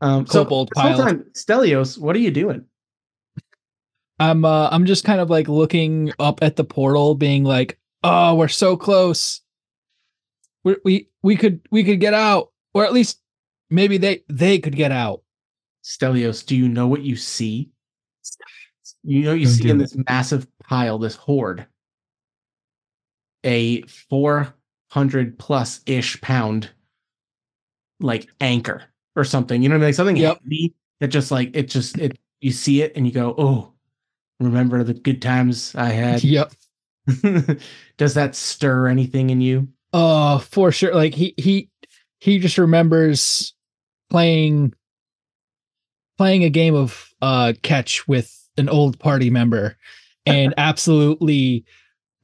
Um, 0.00 0.26
so 0.26 0.44
Kobold 0.44 0.70
this 0.74 0.80
whole 0.82 0.92
piled. 0.94 1.06
time, 1.08 1.24
Stelios, 1.34 1.98
what 1.98 2.14
are 2.14 2.20
you 2.20 2.30
doing? 2.30 2.64
I'm 4.18 4.44
uh 4.44 4.68
I'm 4.70 4.86
just 4.86 5.04
kind 5.04 5.20
of 5.20 5.30
like 5.30 5.48
looking 5.48 6.12
up 6.18 6.42
at 6.42 6.56
the 6.56 6.64
portal, 6.64 7.14
being 7.14 7.44
like, 7.44 7.78
"Oh, 8.02 8.34
we're 8.34 8.48
so 8.48 8.76
close. 8.76 9.40
We 10.64 10.76
we 10.84 11.08
we 11.22 11.36
could 11.36 11.60
we 11.70 11.84
could 11.84 12.00
get 12.00 12.14
out, 12.14 12.50
or 12.74 12.84
at 12.84 12.92
least 12.92 13.20
maybe 13.70 13.96
they 13.98 14.24
they 14.28 14.58
could 14.58 14.76
get 14.76 14.92
out." 14.92 15.22
Stelios, 15.84 16.44
do 16.44 16.56
you 16.56 16.68
know 16.68 16.88
what 16.88 17.02
you 17.02 17.16
see? 17.16 17.70
You 19.04 19.22
know, 19.22 19.32
you 19.34 19.46
Don't 19.46 19.54
see 19.54 19.68
in 19.70 19.78
this 19.78 19.96
massive 20.08 20.46
pile, 20.64 20.98
this 20.98 21.14
horde, 21.14 21.66
a 23.44 23.82
400 23.82 25.38
plus 25.38 25.80
ish 25.86 26.20
pound 26.20 26.70
like 28.00 28.28
anchor 28.40 28.82
or 29.16 29.24
something. 29.24 29.62
You 29.62 29.68
know 29.68 29.76
what 29.76 29.78
I 29.78 29.80
mean? 29.80 29.88
Like 29.88 29.94
something 29.94 30.16
Yep. 30.16 30.40
heavy 30.42 30.74
that 31.00 31.08
just 31.08 31.30
like 31.30 31.50
it 31.54 31.68
just 31.68 31.98
it 31.98 32.18
you 32.40 32.50
see 32.50 32.82
it 32.82 32.92
and 32.96 33.06
you 33.06 33.12
go, 33.12 33.34
oh, 33.38 33.72
remember 34.40 34.82
the 34.84 34.94
good 34.94 35.20
times 35.22 35.74
I 35.74 35.88
had. 35.90 36.22
Yep. 36.24 36.52
Does 37.96 38.14
that 38.14 38.34
stir 38.34 38.88
anything 38.88 39.30
in 39.30 39.40
you? 39.40 39.68
Oh, 39.92 40.38
for 40.38 40.70
sure. 40.72 40.94
Like 40.94 41.14
he 41.14 41.34
he 41.38 41.70
he 42.20 42.38
just 42.38 42.58
remembers 42.58 43.54
playing 44.10 44.74
playing 46.18 46.44
a 46.44 46.50
game 46.50 46.74
of 46.74 47.08
uh 47.22 47.52
catch 47.62 48.06
with 48.08 48.34
an 48.58 48.68
old 48.68 48.98
party 48.98 49.30
member 49.30 49.76
and 50.26 50.52
absolutely 50.58 51.64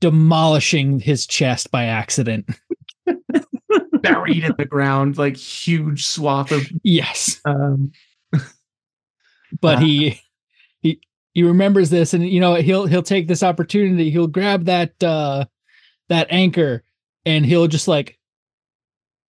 demolishing 0.00 0.98
his 1.00 1.26
chest 1.26 1.70
by 1.70 1.84
accident. 1.84 2.46
Buried 4.02 4.44
in 4.44 4.54
the 4.58 4.66
ground, 4.66 5.16
like 5.16 5.36
huge 5.36 6.04
swath 6.06 6.52
of 6.52 6.66
Yes. 6.82 7.40
um 7.46 7.92
but 9.60 9.76
Uh, 9.78 9.80
he 9.80 10.20
he 10.80 11.00
he 11.34 11.42
remembers 11.42 11.90
this 11.90 12.14
and 12.14 12.28
you 12.28 12.40
know 12.40 12.54
he'll 12.54 12.86
he'll 12.86 13.02
take 13.02 13.28
this 13.28 13.42
opportunity 13.42 14.10
he'll 14.10 14.26
grab 14.26 14.64
that 14.64 15.02
uh 15.02 15.44
that 16.08 16.26
anchor 16.30 16.82
and 17.26 17.44
he'll 17.44 17.66
just 17.66 17.88
like 17.88 18.18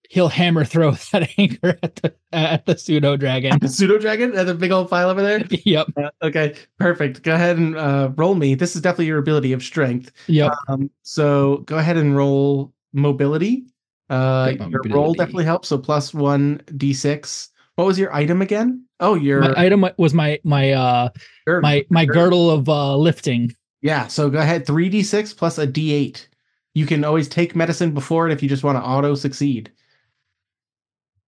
he'll 0.10 0.30
hammer 0.30 0.64
throw 0.64 0.92
that 1.12 1.30
anchor 1.38 1.78
at 1.84 1.96
the 1.98 2.14
at 2.32 2.66
the 2.66 2.78
pseudo 2.78 3.18
dragon 3.18 3.58
the 3.60 3.68
pseudo 3.68 3.98
dragon 3.98 4.38
and 4.38 4.48
the 4.48 4.54
big 4.54 4.72
old 4.72 4.90
pile 4.90 5.10
over 5.10 5.22
there. 5.22 5.44
yep 5.66 5.88
Uh, 5.98 6.10
okay, 6.22 6.56
perfect. 6.80 7.24
Go 7.24 7.34
ahead 7.34 7.58
and 7.58 7.78
uh, 7.78 8.12
roll 8.16 8.36
me. 8.36 8.56
This 8.56 8.76
is 8.76 8.82
definitely 8.82 9.08
your 9.08 9.20
ability 9.20 9.54
of 9.54 9.64
strength. 9.64 10.12
yep 10.28 10.52
Um, 10.68 10.90
so 11.04 11.58
go 11.66 11.78
ahead 11.78 11.98
and 11.98 12.16
roll 12.16 12.74
mobility. 12.94 13.66
Uh, 14.10 14.50
Take 14.50 14.60
my 14.60 14.68
your 14.68 14.82
roll 14.90 15.14
definitely 15.14 15.46
helps. 15.46 15.70
So 15.70 15.78
plus 15.78 16.14
one 16.14 16.62
d6. 16.68 17.50
What 17.76 17.86
was 17.88 18.00
your 18.00 18.14
item 18.14 18.42
again? 18.42 18.86
Oh, 19.00 19.16
your 19.16 19.42
my 19.42 19.54
item 19.58 19.86
was 19.98 20.14
my 20.14 20.40
my 20.44 20.72
uh 20.72 21.10
girdle. 21.46 21.62
my 21.62 21.86
my 21.90 22.06
girdle. 22.06 22.50
of 22.50 22.70
uh 22.70 22.96
lifting 22.98 23.54
Yeah. 23.82 24.08
So 24.08 24.30
go 24.30 24.40
ahead. 24.40 24.66
Three 24.66 24.90
d6 24.90 25.36
plus 25.36 25.58
a 25.58 25.68
d8. 25.68 26.28
You 26.74 26.86
can 26.86 27.04
always 27.04 27.28
take 27.28 27.56
medicine 27.56 27.94
before 27.94 28.28
it 28.30 28.34
if 28.34 28.42
you 28.44 28.50
just 28.50 28.64
want 28.64 28.78
to 28.78 28.82
auto 28.84 29.16
succeed. 29.16 29.72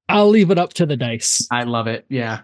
i'll 0.10 0.30
leave 0.30 0.52
it 0.52 0.58
up 0.58 0.74
to 0.74 0.86
the 0.86 0.96
dice 0.96 1.46
I 1.52 1.64
love 1.64 1.88
it. 1.88 2.06
Yeah. 2.10 2.42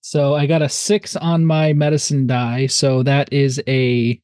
so 0.00 0.34
i 0.34 0.46
got 0.46 0.62
a 0.62 0.68
six 0.68 1.16
on 1.16 1.44
my 1.44 1.72
medicine 1.72 2.26
die 2.26 2.66
so 2.66 3.02
that 3.02 3.32
is 3.32 3.60
a 3.68 4.20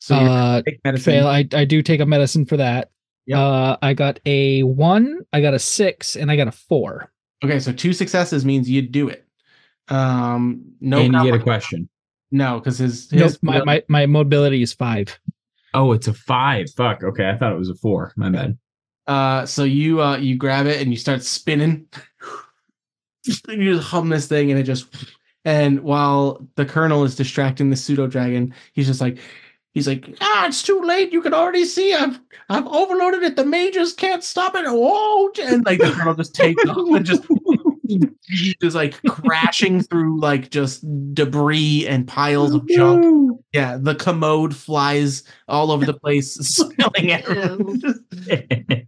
So 0.00 0.14
uh 0.14 0.62
take 0.62 0.80
medicine. 0.84 1.04
fail 1.12 1.26
i 1.26 1.46
i 1.54 1.64
do 1.64 1.82
take 1.82 2.00
a 2.00 2.06
medicine 2.06 2.44
for 2.44 2.56
that 2.58 2.90
Yep. 3.28 3.38
Uh, 3.38 3.76
I 3.82 3.92
got 3.92 4.20
a 4.24 4.62
one, 4.62 5.20
I 5.34 5.42
got 5.42 5.52
a 5.52 5.58
six, 5.58 6.16
and 6.16 6.30
I 6.30 6.36
got 6.36 6.48
a 6.48 6.52
four. 6.52 7.12
Okay, 7.44 7.60
so 7.60 7.72
two 7.72 7.92
successes 7.92 8.46
means 8.46 8.70
you 8.70 8.80
do 8.80 9.10
it. 9.10 9.26
Um, 9.88 10.62
no, 10.80 10.98
and 10.98 11.12
you 11.12 11.24
get 11.24 11.34
a 11.34 11.42
question. 11.42 11.90
no, 12.30 12.58
because 12.58 12.78
his, 12.78 13.12
Nope, 13.12 13.32
my, 13.42 13.62
my 13.64 13.84
my 13.86 14.06
mobility 14.06 14.62
is 14.62 14.72
five. 14.72 15.18
Oh, 15.74 15.92
it's 15.92 16.08
a 16.08 16.14
five. 16.14 16.70
Fuck. 16.74 17.04
Okay, 17.04 17.28
I 17.28 17.36
thought 17.36 17.52
it 17.52 17.58
was 17.58 17.68
a 17.68 17.74
four. 17.74 18.14
My 18.16 18.30
bad. 18.30 18.56
Uh, 19.06 19.44
so 19.44 19.64
you 19.64 20.00
uh 20.00 20.16
you 20.16 20.36
grab 20.36 20.66
it 20.66 20.80
and 20.80 20.90
you 20.90 20.96
start 20.96 21.22
spinning. 21.22 21.86
you 23.24 23.74
just 23.74 23.88
hum 23.88 24.08
this 24.08 24.26
thing 24.26 24.50
and 24.50 24.58
it 24.58 24.64
just 24.64 24.86
and 25.44 25.80
while 25.80 26.46
the 26.54 26.64
colonel 26.64 27.04
is 27.04 27.14
distracting 27.14 27.68
the 27.68 27.76
pseudo 27.76 28.06
dragon, 28.06 28.54
he's 28.72 28.86
just 28.86 29.02
like 29.02 29.18
he's 29.74 29.86
like, 29.88 30.16
ah, 30.20 30.46
it's 30.46 30.62
too 30.62 30.80
late. 30.80 31.12
You 31.12 31.22
can 31.22 31.34
already 31.34 31.64
see 31.64 31.94
I've 31.94 32.18
I've 32.48 32.66
overloaded 32.66 33.22
it. 33.22 33.36
The 33.36 33.44
majors 33.44 33.92
can't 33.92 34.24
stop 34.24 34.54
it. 34.54 34.64
Oh, 34.66 35.30
And 35.42 35.64
like 35.64 35.78
the 35.78 35.90
colonel 35.92 36.14
just 36.14 36.34
takes 36.34 36.64
off 36.66 36.76
and 36.76 37.06
just 37.06 37.22
just 38.60 38.76
like 38.76 39.00
crashing 39.06 39.82
through 39.82 40.20
like 40.20 40.50
just 40.50 40.84
debris 41.14 41.86
and 41.86 42.06
piles 42.06 42.54
of 42.54 42.66
junk. 42.68 43.40
Yeah, 43.52 43.78
the 43.80 43.94
commode 43.94 44.54
flies 44.54 45.22
all 45.48 45.70
over 45.70 45.86
the 45.86 45.94
place, 45.94 46.34
spilling 46.40 47.12
everywhere. 47.12 48.84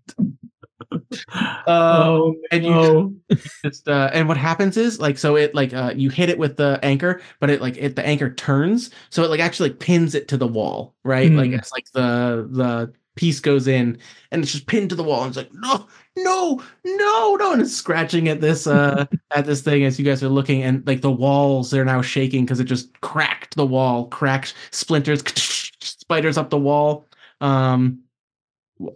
Um, 1.67 2.41
and 2.51 2.65
you 2.65 3.21
just 3.65 3.89
uh, 3.89 4.11
and 4.13 4.29
what 4.29 4.37
happens 4.37 4.77
is 4.77 4.99
like 5.01 5.19
so 5.19 5.37
it 5.37 5.55
like 5.55 5.73
uh 5.73 5.93
you 5.95 6.11
hit 6.11 6.29
it 6.29 6.39
with 6.39 6.57
the 6.57 6.79
anchor, 6.83 7.21
but 7.39 7.51
it 7.51 7.61
like 7.61 7.77
it 7.77 7.97
the 7.97 8.05
anchor 8.07 8.33
turns, 8.35 8.91
so 9.11 9.23
it 9.23 9.31
like 9.31 9.41
actually 9.41 9.71
like, 9.71 9.79
pins 9.79 10.15
it 10.15 10.29
to 10.29 10.37
the 10.37 10.47
wall, 10.47 10.95
right? 11.05 11.33
Like 11.33 11.51
Hmm. 11.51 11.55
it's 11.55 11.73
like 11.73 11.91
the 11.93 12.49
the 12.51 12.93
piece 13.17 13.41
goes 13.41 13.67
in 13.69 13.99
and 14.31 14.43
it's 14.43 14.53
just 14.53 14.67
pinned 14.67 14.89
to 14.91 14.97
the 14.97 15.03
wall, 15.03 15.23
and 15.23 15.29
it's 15.29 15.37
like 15.37 15.53
no, 15.53 15.87
no, 16.17 16.63
no, 16.85 17.37
no, 17.37 17.53
and 17.53 17.63
it's 17.63 17.75
scratching 17.75 18.29
at 18.29 18.41
this 18.41 18.67
uh 18.67 19.07
at 19.35 19.47
this 19.47 19.63
thing 19.63 19.85
as 19.85 19.99
you 19.99 20.05
guys 20.05 20.23
are 20.23 20.29
looking, 20.29 20.63
and 20.63 20.87
like 20.87 21.03
the 21.03 21.11
walls 21.11 21.71
they're 21.71 21.85
now 21.85 22.03
shaking 22.03 22.45
because 22.45 22.61
it 22.61 22.65
just 22.65 22.99
cracked 23.01 23.57
the 23.57 23.67
wall, 23.67 24.07
cracked 24.09 24.55
splinters, 24.71 25.23
spiders 25.81 26.37
up 26.39 26.51
the 26.51 26.59
wall. 26.59 27.07
Um, 27.41 28.01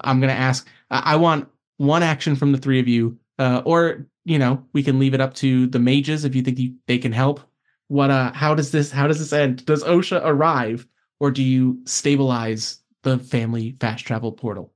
I'm 0.00 0.20
gonna 0.20 0.32
ask. 0.32 0.66
I, 0.90 1.12
I 1.14 1.16
want 1.16 1.48
one 1.78 2.02
action 2.02 2.36
from 2.36 2.52
the 2.52 2.58
three 2.58 2.80
of 2.80 2.88
you, 2.88 3.18
uh, 3.38 3.62
or 3.64 4.06
you 4.24 4.38
know, 4.38 4.64
we 4.72 4.82
can 4.82 4.98
leave 4.98 5.14
it 5.14 5.20
up 5.20 5.34
to 5.34 5.66
the 5.66 5.78
mages 5.78 6.24
if 6.24 6.34
you 6.34 6.42
think 6.42 6.58
you, 6.58 6.74
they 6.86 6.98
can 6.98 7.12
help. 7.12 7.40
What? 7.88 8.10
Uh, 8.10 8.32
how 8.32 8.54
does 8.54 8.70
this? 8.70 8.90
How 8.90 9.06
does 9.06 9.18
this 9.18 9.32
end? 9.32 9.64
Does 9.66 9.84
OSHA 9.84 10.22
arrive, 10.24 10.86
or 11.20 11.30
do 11.30 11.42
you 11.42 11.80
stabilize 11.84 12.78
the 13.02 13.18
family 13.18 13.76
fast 13.80 14.06
travel 14.06 14.32
portal? 14.32 14.72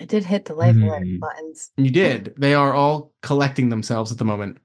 I 0.00 0.04
did 0.04 0.24
hit 0.24 0.44
the 0.44 0.54
life 0.54 0.76
alert 0.76 1.04
Hmm. 1.04 1.18
buttons. 1.18 1.70
You 1.76 1.90
did. 1.90 2.34
They 2.36 2.54
are 2.54 2.72
all 2.72 3.12
collecting 3.22 3.68
themselves 3.68 4.12
at 4.12 4.18
the 4.18 4.24
moment. 4.24 4.58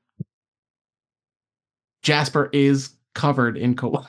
Jasper 2.04 2.50
is 2.54 2.96
covered 3.16 3.58
in 3.58 3.76
kobold. 3.76 4.06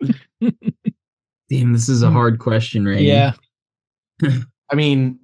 Damn, 0.40 1.72
this 1.72 1.88
is 1.88 2.02
a 2.02 2.10
hard 2.10 2.38
question, 2.38 2.86
right? 2.86 3.00
Yeah. 3.00 3.32
I 4.70 4.74
mean, 4.76 5.18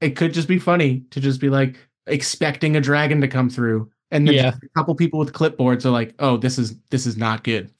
it 0.00 0.16
could 0.16 0.34
just 0.34 0.48
be 0.48 0.58
funny 0.58 1.04
to 1.10 1.20
just 1.20 1.40
be 1.40 1.48
like 1.48 1.76
expecting 2.06 2.76
a 2.76 2.80
dragon 2.80 3.20
to 3.20 3.28
come 3.28 3.48
through, 3.50 3.90
and 4.10 4.26
then 4.26 4.34
Yeah. 4.34 4.52
a 4.62 4.68
couple 4.78 4.94
people 4.94 5.18
with 5.18 5.32
clipboards 5.32 5.84
are 5.84 5.90
like, 5.90 6.14
"Oh, 6.18 6.36
this 6.36 6.58
is 6.58 6.76
this 6.90 7.06
is 7.06 7.16
not 7.16 7.44
good." 7.44 7.70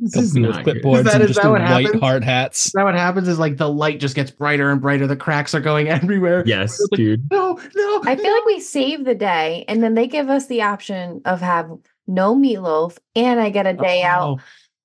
This 0.00 0.16
is 0.16 0.32
Company 0.32 0.46
with 0.48 0.56
not 0.56 0.64
good. 0.64 0.82
clipboards 0.82 0.98
Is 0.98 1.04
that- 1.04 1.14
and 1.14 1.22
is 1.22 1.28
just 1.28 1.42
that 1.42 1.50
what 1.50 1.60
white 1.60 1.84
happens? 1.84 2.02
hard 2.02 2.24
hats. 2.24 2.70
So 2.72 2.78
now 2.80 2.84
what 2.86 2.94
happens 2.96 3.28
is 3.28 3.38
like 3.38 3.56
the 3.58 3.68
light 3.68 4.00
just 4.00 4.16
gets 4.16 4.30
brighter 4.32 4.70
and 4.70 4.80
brighter. 4.80 5.06
The 5.06 5.14
cracks 5.16 5.54
are 5.54 5.60
going 5.60 5.88
everywhere. 6.00 6.42
Yes, 6.46 6.80
Like, 6.90 6.98
dude. 6.98 7.28
No, 7.30 7.52
no. 7.76 8.02
I 8.04 8.16
feel 8.16 8.32
like 8.32 8.44
we 8.44 8.58
save 8.58 9.04
the 9.04 9.14
day 9.14 9.64
and 9.68 9.84
then 9.84 9.94
they 9.94 10.08
give 10.08 10.28
us 10.30 10.46
the 10.48 10.62
option 10.62 11.20
of 11.24 11.40
have 11.40 11.70
no 12.08 12.34
meatloaf 12.34 12.98
and 13.14 13.38
I 13.38 13.50
get 13.50 13.66
a 13.68 13.72
day 13.72 14.02
oh, 14.04 14.08
out 14.08 14.40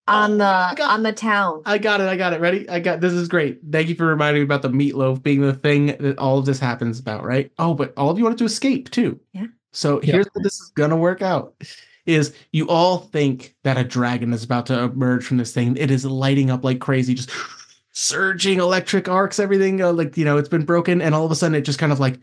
on 0.10 0.32
Oh 0.34 0.38
the 0.38 0.44
my 0.44 0.74
God. 0.76 0.92
on 0.92 1.04
the 1.04 1.14
town. 1.14 1.62
I 1.66 1.78
got 1.78 2.02
it. 2.02 2.08
I 2.08 2.18
got 2.18 2.34
it. 2.34 2.42
Ready? 2.42 2.68
I 2.70 2.80
got 2.80 3.00
this. 3.02 3.14
Is 3.14 3.28
great. 3.28 3.60
Thank 3.72 3.90
you 3.90 3.96
for 3.96 4.06
reminding 4.08 4.42
me 4.42 4.46
about 4.46 4.62
the 4.62 4.70
meatloaf 4.70 5.22
being 5.24 5.42
the 5.42 5.54
thing 5.54 5.88
that 6.00 6.18
all 6.18 6.38
of 6.40 6.46
this 6.46 6.60
happens 6.60 7.00
about. 7.00 7.24
Right? 7.24 7.52
Oh, 7.60 7.74
but 7.74 7.94
all 7.98 8.10
of 8.10 8.18
you 8.18 8.24
wanted 8.24 8.40
to 8.40 8.46
escape 8.46 8.90
too. 8.92 9.20
Yeah. 9.34 9.48
So 9.72 9.96
Yep. 10.02 10.04
here's 10.04 10.26
what 10.34 10.44
this 10.44 10.60
is 10.60 10.72
gonna 10.76 10.98
work 10.98 11.22
out: 11.22 11.54
is 12.06 12.34
you 12.52 12.68
all 12.68 12.98
think 13.00 13.56
that 13.64 13.78
a 13.78 13.84
dragon 13.84 14.34
is 14.34 14.44
about 14.44 14.66
to 14.68 14.80
emerge 14.80 15.26
from 15.26 15.38
this 15.38 15.54
thing. 15.54 15.78
It 15.78 15.92
is 15.92 16.06
lighting 16.06 16.50
up 16.50 16.64
like 16.64 16.80
crazy, 16.80 17.14
just 17.14 17.30
surging 17.92 18.60
electric 18.60 19.08
arcs. 19.08 19.40
Everything 19.40 19.82
uh, 19.82 19.94
like 19.94 20.18
you 20.18 20.26
know 20.26 20.38
it's 20.38 20.50
been 20.50 20.66
broken, 20.66 21.02
and 21.02 21.14
all 21.14 21.26
of 21.26 21.32
a 21.32 21.36
sudden 21.36 21.56
it 21.56 21.62
just 21.62 21.80
kind 21.80 21.92
of 21.92 22.00
like 22.00 22.20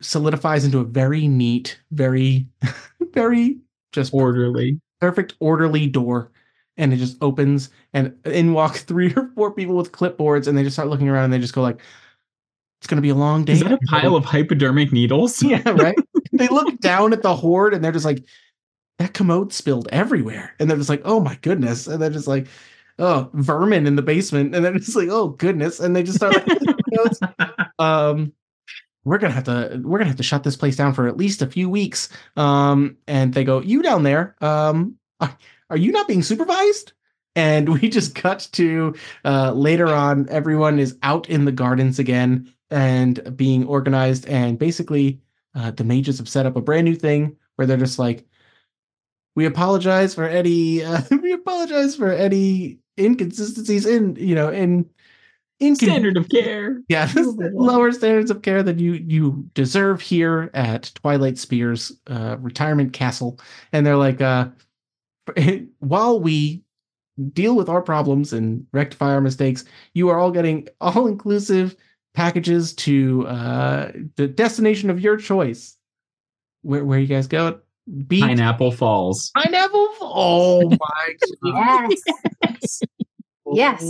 solidifies 0.00 0.64
into 0.64 0.78
a 0.78 0.84
very 0.84 1.28
neat, 1.28 1.78
very, 1.90 2.46
very 3.12 3.58
just 3.92 4.12
Orderly. 4.14 4.80
perfect 5.00 5.34
orderly 5.40 5.86
door 5.86 6.30
and 6.76 6.92
it 6.92 6.96
just 6.96 7.16
opens 7.20 7.70
and 7.92 8.14
in 8.24 8.52
walk 8.52 8.76
three 8.76 9.12
or 9.14 9.30
four 9.34 9.52
people 9.52 9.76
with 9.76 9.92
clipboards 9.92 10.46
and 10.46 10.56
they 10.56 10.62
just 10.62 10.76
start 10.76 10.88
looking 10.88 11.08
around 11.08 11.24
and 11.24 11.32
they 11.32 11.38
just 11.38 11.54
go 11.54 11.62
like 11.62 11.80
it's 12.80 12.90
going 12.90 12.96
to 12.96 13.02
be 13.02 13.08
a 13.08 13.14
long 13.14 13.46
day. 13.46 13.54
Is 13.54 13.60
that 13.60 13.72
a 13.72 13.78
pile 13.88 14.14
of 14.14 14.26
hypodermic 14.26 14.92
needles? 14.92 15.42
yeah 15.42 15.62
right? 15.70 15.96
They 16.32 16.48
look 16.48 16.78
down 16.80 17.14
at 17.14 17.22
the 17.22 17.34
horde 17.34 17.72
and 17.72 17.82
they're 17.82 17.92
just 17.92 18.04
like 18.04 18.22
that 18.98 19.14
commode 19.14 19.54
spilled 19.54 19.88
everywhere. 19.90 20.54
And 20.58 20.68
they're 20.68 20.76
just 20.76 20.90
like 20.90 21.02
oh 21.04 21.20
my 21.20 21.36
goodness. 21.36 21.86
And 21.86 22.02
they're 22.02 22.10
just 22.10 22.28
like 22.28 22.46
oh 22.98 23.30
vermin 23.32 23.86
in 23.86 23.96
the 23.96 24.02
basement. 24.02 24.54
And 24.54 24.64
they're 24.64 24.74
just 24.74 24.96
like 24.96 25.08
oh 25.08 25.28
goodness. 25.28 25.80
And 25.80 25.96
they 25.96 26.02
just 26.02 26.18
start 26.18 26.34
like 26.46 27.68
um 27.78 28.32
we're 29.04 29.18
gonna 29.18 29.32
have 29.32 29.44
to 29.44 29.80
we're 29.82 29.98
gonna 29.98 30.08
have 30.08 30.16
to 30.16 30.22
shut 30.22 30.44
this 30.44 30.56
place 30.56 30.76
down 30.76 30.92
for 30.92 31.08
at 31.08 31.16
least 31.16 31.40
a 31.40 31.46
few 31.46 31.70
weeks. 31.70 32.10
Um 32.36 32.98
and 33.06 33.32
they 33.32 33.44
go 33.44 33.60
you 33.60 33.80
down 33.80 34.02
there 34.02 34.36
um 34.42 34.98
are, 35.70 35.76
you 35.76 35.92
not 35.92 36.08
being 36.08 36.22
supervised? 36.22 36.92
And 37.36 37.68
we 37.80 37.88
just 37.88 38.14
cut 38.14 38.48
to 38.52 38.94
uh 39.24 39.52
later 39.52 39.88
on 39.88 40.28
everyone 40.28 40.78
is 40.78 40.96
out 41.02 41.28
in 41.28 41.44
the 41.44 41.52
gardens 41.52 41.98
again 41.98 42.52
and 42.70 43.36
being 43.36 43.66
organized. 43.66 44.26
And 44.28 44.58
basically 44.58 45.20
uh, 45.54 45.70
the 45.70 45.84
mages 45.84 46.18
have 46.18 46.28
set 46.28 46.46
up 46.46 46.56
a 46.56 46.60
brand 46.60 46.84
new 46.84 46.96
thing 46.96 47.36
where 47.56 47.66
they're 47.66 47.76
just 47.76 47.98
like 47.98 48.26
we 49.36 49.46
apologize 49.46 50.14
for 50.14 50.24
any 50.24 50.82
uh, 50.84 51.00
we 51.22 51.32
apologize 51.32 51.96
for 51.96 52.10
any 52.10 52.78
inconsistencies 52.98 53.86
in 53.86 54.16
you 54.16 54.34
know 54.34 54.50
in 54.50 54.88
in 55.60 55.76
Standard 55.76 56.16
of 56.16 56.28
care. 56.28 56.82
yeah 56.88 57.10
lower 57.14 57.92
standards 57.92 58.30
of 58.30 58.42
care 58.42 58.62
than 58.62 58.78
you 58.78 58.94
you 58.94 59.48
deserve 59.54 60.00
here 60.00 60.50
at 60.52 60.90
Twilight 60.94 61.38
Spires 61.38 61.92
uh 62.08 62.36
retirement 62.40 62.92
castle. 62.92 63.38
And 63.72 63.86
they're 63.86 63.96
like 63.96 64.20
uh 64.20 64.48
while 65.78 66.20
we 66.20 66.62
deal 67.32 67.54
with 67.54 67.68
our 67.68 67.82
problems 67.82 68.32
and 68.32 68.66
rectify 68.72 69.12
our 69.12 69.20
mistakes 69.20 69.64
you 69.94 70.08
are 70.08 70.18
all 70.18 70.30
getting 70.30 70.68
all 70.80 71.06
inclusive 71.06 71.76
packages 72.14 72.74
to 72.74 73.26
uh 73.26 73.90
the 74.16 74.26
destination 74.28 74.90
of 74.90 75.00
your 75.00 75.16
choice 75.16 75.76
where 76.62 76.84
where 76.84 76.98
you 76.98 77.06
guys 77.06 77.26
go 77.26 77.58
beach 78.06 78.22
Pineapple 78.22 78.72
Falls. 78.72 79.30
pineapple 79.34 79.88
oh 80.00 80.68
my 80.80 81.14
Yes. 81.42 82.80
Yes. 83.52 83.82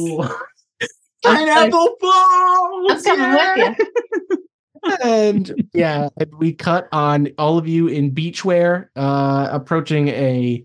Pineapple 1.23 1.97
Falls. 2.01 3.06
I'm 3.06 3.19
coming 3.19 3.32
with 3.32 3.78
you. 3.78 4.98
and 5.02 5.69
yeah, 5.73 6.09
and 6.19 6.35
we 6.35 6.52
cut 6.52 6.89
on 6.93 7.28
all 7.39 7.56
of 7.56 7.66
you 7.66 7.89
in 7.89 8.11
beachwear, 8.11 8.89
uh, 8.97 9.48
approaching 9.51 10.09
a 10.09 10.65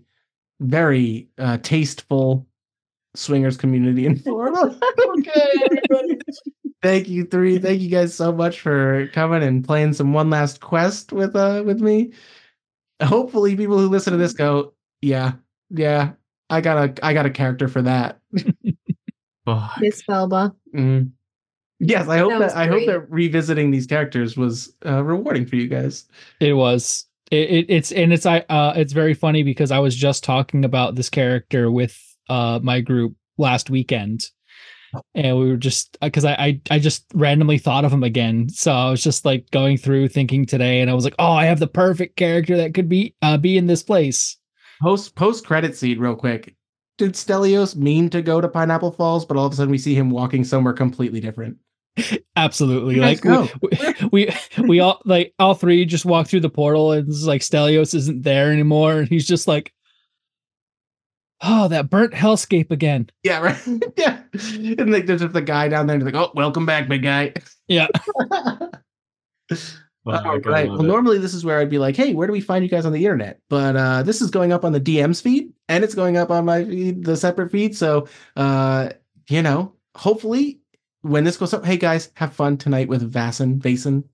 very 0.60 1.28
uh, 1.38 1.58
tasteful 1.62 2.46
swingers 3.14 3.56
community 3.56 4.06
in 4.06 4.16
Florida. 4.16 4.78
okay, 5.18 5.52
everybody. 5.64 6.18
Thank 6.82 7.08
you 7.08 7.24
three. 7.24 7.58
Thank 7.58 7.80
you 7.80 7.90
guys 7.90 8.14
so 8.14 8.32
much 8.32 8.60
for 8.60 9.08
coming 9.12 9.42
and 9.42 9.64
playing 9.64 9.92
some 9.94 10.12
one 10.12 10.30
last 10.30 10.60
quest 10.60 11.12
with 11.12 11.34
uh 11.36 11.62
with 11.64 11.80
me. 11.80 12.12
Hopefully, 13.02 13.56
people 13.56 13.78
who 13.78 13.88
listen 13.88 14.12
to 14.12 14.18
this 14.18 14.32
go, 14.32 14.74
yeah, 15.02 15.32
yeah, 15.70 16.12
I 16.48 16.60
got 16.60 16.98
a 16.98 17.04
I 17.06 17.12
got 17.12 17.26
a 17.26 17.30
character 17.30 17.68
for 17.68 17.82
that. 17.82 18.20
Miss 18.32 20.02
Belba. 20.02 20.54
Mm. 20.74 21.10
Yes, 21.80 22.08
I 22.08 22.18
hope 22.18 22.30
That 22.30 22.50
that, 22.50 22.56
I 22.56 22.66
hope 22.66 22.86
that 22.86 23.10
revisiting 23.10 23.70
these 23.70 23.86
characters 23.86 24.36
was 24.36 24.74
uh, 24.84 25.02
rewarding 25.02 25.46
for 25.46 25.56
you 25.56 25.66
guys. 25.66 26.06
It 26.38 26.52
was. 26.52 27.06
It, 27.30 27.50
it, 27.50 27.66
it's 27.68 27.92
and 27.92 28.12
it's 28.12 28.26
I 28.26 28.40
uh 28.48 28.72
it's 28.76 28.92
very 28.92 29.14
funny 29.14 29.42
because 29.42 29.70
I 29.70 29.78
was 29.78 29.94
just 29.94 30.24
talking 30.24 30.64
about 30.64 30.96
this 30.96 31.08
character 31.08 31.70
with 31.70 31.96
uh 32.28 32.58
my 32.62 32.80
group 32.80 33.14
last 33.38 33.70
weekend, 33.70 34.26
and 35.14 35.38
we 35.38 35.48
were 35.48 35.56
just 35.56 35.96
because 36.00 36.24
I, 36.24 36.32
I 36.32 36.60
I 36.70 36.78
just 36.80 37.04
randomly 37.14 37.58
thought 37.58 37.84
of 37.84 37.92
him 37.92 38.02
again. 38.02 38.48
So 38.48 38.72
I 38.72 38.90
was 38.90 39.02
just 39.02 39.24
like 39.24 39.50
going 39.50 39.76
through 39.78 40.08
thinking 40.08 40.44
today, 40.44 40.80
and 40.80 40.90
I 40.90 40.94
was 40.94 41.04
like, 41.04 41.14
oh, 41.20 41.32
I 41.32 41.44
have 41.44 41.60
the 41.60 41.68
perfect 41.68 42.16
character 42.16 42.56
that 42.56 42.74
could 42.74 42.88
be 42.88 43.14
uh 43.22 43.38
be 43.38 43.56
in 43.56 43.66
this 43.68 43.82
place. 43.82 44.36
Post 44.82 45.14
post 45.14 45.46
credit 45.46 45.76
scene 45.76 45.98
real 46.00 46.16
quick. 46.16 46.56
did 46.98 47.12
Stelios 47.14 47.76
mean 47.76 48.10
to 48.10 48.22
go 48.22 48.40
to 48.40 48.48
Pineapple 48.48 48.92
Falls, 48.92 49.24
but 49.24 49.36
all 49.36 49.46
of 49.46 49.52
a 49.52 49.56
sudden 49.56 49.70
we 49.70 49.78
see 49.78 49.94
him 49.94 50.10
walking 50.10 50.44
somewhere 50.44 50.74
completely 50.74 51.20
different. 51.20 51.56
Absolutely. 52.36 52.96
Like 52.96 53.24
we, 53.24 53.50
we, 53.62 53.78
we 54.12 54.34
we 54.66 54.80
all 54.80 55.00
like 55.04 55.34
all 55.38 55.54
three 55.54 55.84
just 55.84 56.04
walk 56.04 56.26
through 56.26 56.40
the 56.40 56.50
portal 56.50 56.92
and 56.92 57.08
it's 57.08 57.24
like 57.24 57.42
Stelios 57.42 57.94
isn't 57.94 58.22
there 58.22 58.52
anymore. 58.52 59.00
And 59.00 59.08
he's 59.08 59.26
just 59.26 59.48
like, 59.48 59.72
Oh, 61.42 61.68
that 61.68 61.88
burnt 61.88 62.12
hellscape 62.12 62.70
again. 62.70 63.08
Yeah, 63.22 63.40
right. 63.40 63.82
yeah. 63.96 64.20
And 64.32 64.92
like 64.92 65.06
there's 65.06 65.22
just 65.22 65.32
the 65.32 65.42
guy 65.42 65.68
down 65.68 65.86
there 65.86 65.94
and 65.94 66.02
he's 66.02 66.12
like, 66.12 66.22
Oh, 66.22 66.32
welcome 66.34 66.66
back, 66.66 66.88
big 66.88 67.02
guy. 67.02 67.32
Yeah. 67.68 67.88
Fuck, 70.04 70.24
All 70.24 70.32
I 70.32 70.36
right. 70.36 70.68
Well, 70.68 70.80
it. 70.80 70.86
normally 70.86 71.18
this 71.18 71.34
is 71.34 71.44
where 71.44 71.58
I'd 71.58 71.68
be 71.68 71.78
like, 71.78 71.94
hey, 71.94 72.14
where 72.14 72.26
do 72.26 72.32
we 72.32 72.40
find 72.40 72.64
you 72.64 72.70
guys 72.70 72.86
on 72.86 72.92
the 72.92 73.04
internet? 73.04 73.38
But 73.50 73.76
uh, 73.76 74.02
this 74.02 74.22
is 74.22 74.30
going 74.30 74.50
up 74.50 74.64
on 74.64 74.72
the 74.72 74.80
DMs 74.80 75.20
feed 75.22 75.52
and 75.68 75.84
it's 75.84 75.94
going 75.94 76.16
up 76.16 76.30
on 76.30 76.46
my 76.46 76.64
feed, 76.64 77.04
the 77.04 77.16
separate 77.16 77.50
feed. 77.52 77.76
So, 77.76 78.08
uh, 78.34 78.90
you 79.28 79.42
know, 79.42 79.74
hopefully 79.94 80.59
when 81.02 81.24
this 81.24 81.36
goes 81.36 81.54
up, 81.54 81.64
hey 81.64 81.76
guys, 81.76 82.10
have 82.14 82.32
fun 82.34 82.56
tonight 82.56 82.88
with 82.88 83.10
Vasen, 83.12 83.58
Vasen, 83.60 84.04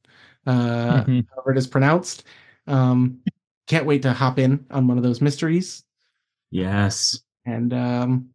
uh, 0.46 1.04
Mhm. 1.04 1.26
however 1.34 1.52
it 1.52 1.58
is 1.58 1.66
pronounced. 1.66 2.24
Um, 2.66 3.18
can't 3.66 3.86
wait 3.86 4.02
to 4.02 4.12
hop 4.12 4.38
in 4.38 4.64
on 4.70 4.86
one 4.86 4.96
of 4.96 5.02
those 5.04 5.20
mysteries. 5.20 5.84
Yes. 6.50 7.18
And 7.44 7.72
um, 7.72 8.30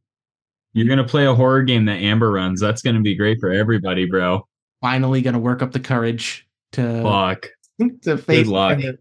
You're 0.73 0.87
gonna 0.87 1.07
play 1.07 1.25
a 1.25 1.33
horror 1.35 1.63
game 1.63 1.85
that 1.85 1.99
Amber 2.01 2.31
runs. 2.31 2.59
That's 2.61 2.81
gonna 2.81 3.01
be 3.01 3.15
great 3.15 3.39
for 3.39 3.51
everybody, 3.51 4.05
bro. 4.05 4.47
finally 4.81 5.21
going 5.21 5.33
to 5.35 5.39
work 5.39 5.61
up 5.61 5.71
the 5.73 5.79
courage 5.79 6.47
to 6.71 7.03
Fuck. 7.03 7.49
to 8.01 8.17
face 8.17 8.47
luck. 8.47 8.79
it. 8.79 8.99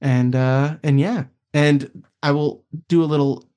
And 0.00 0.36
uh 0.36 0.76
and 0.84 1.00
yeah. 1.00 1.24
And 1.54 2.04
I 2.22 2.30
will 2.30 2.64
do 2.88 3.02
a 3.02 3.06
little 3.06 3.48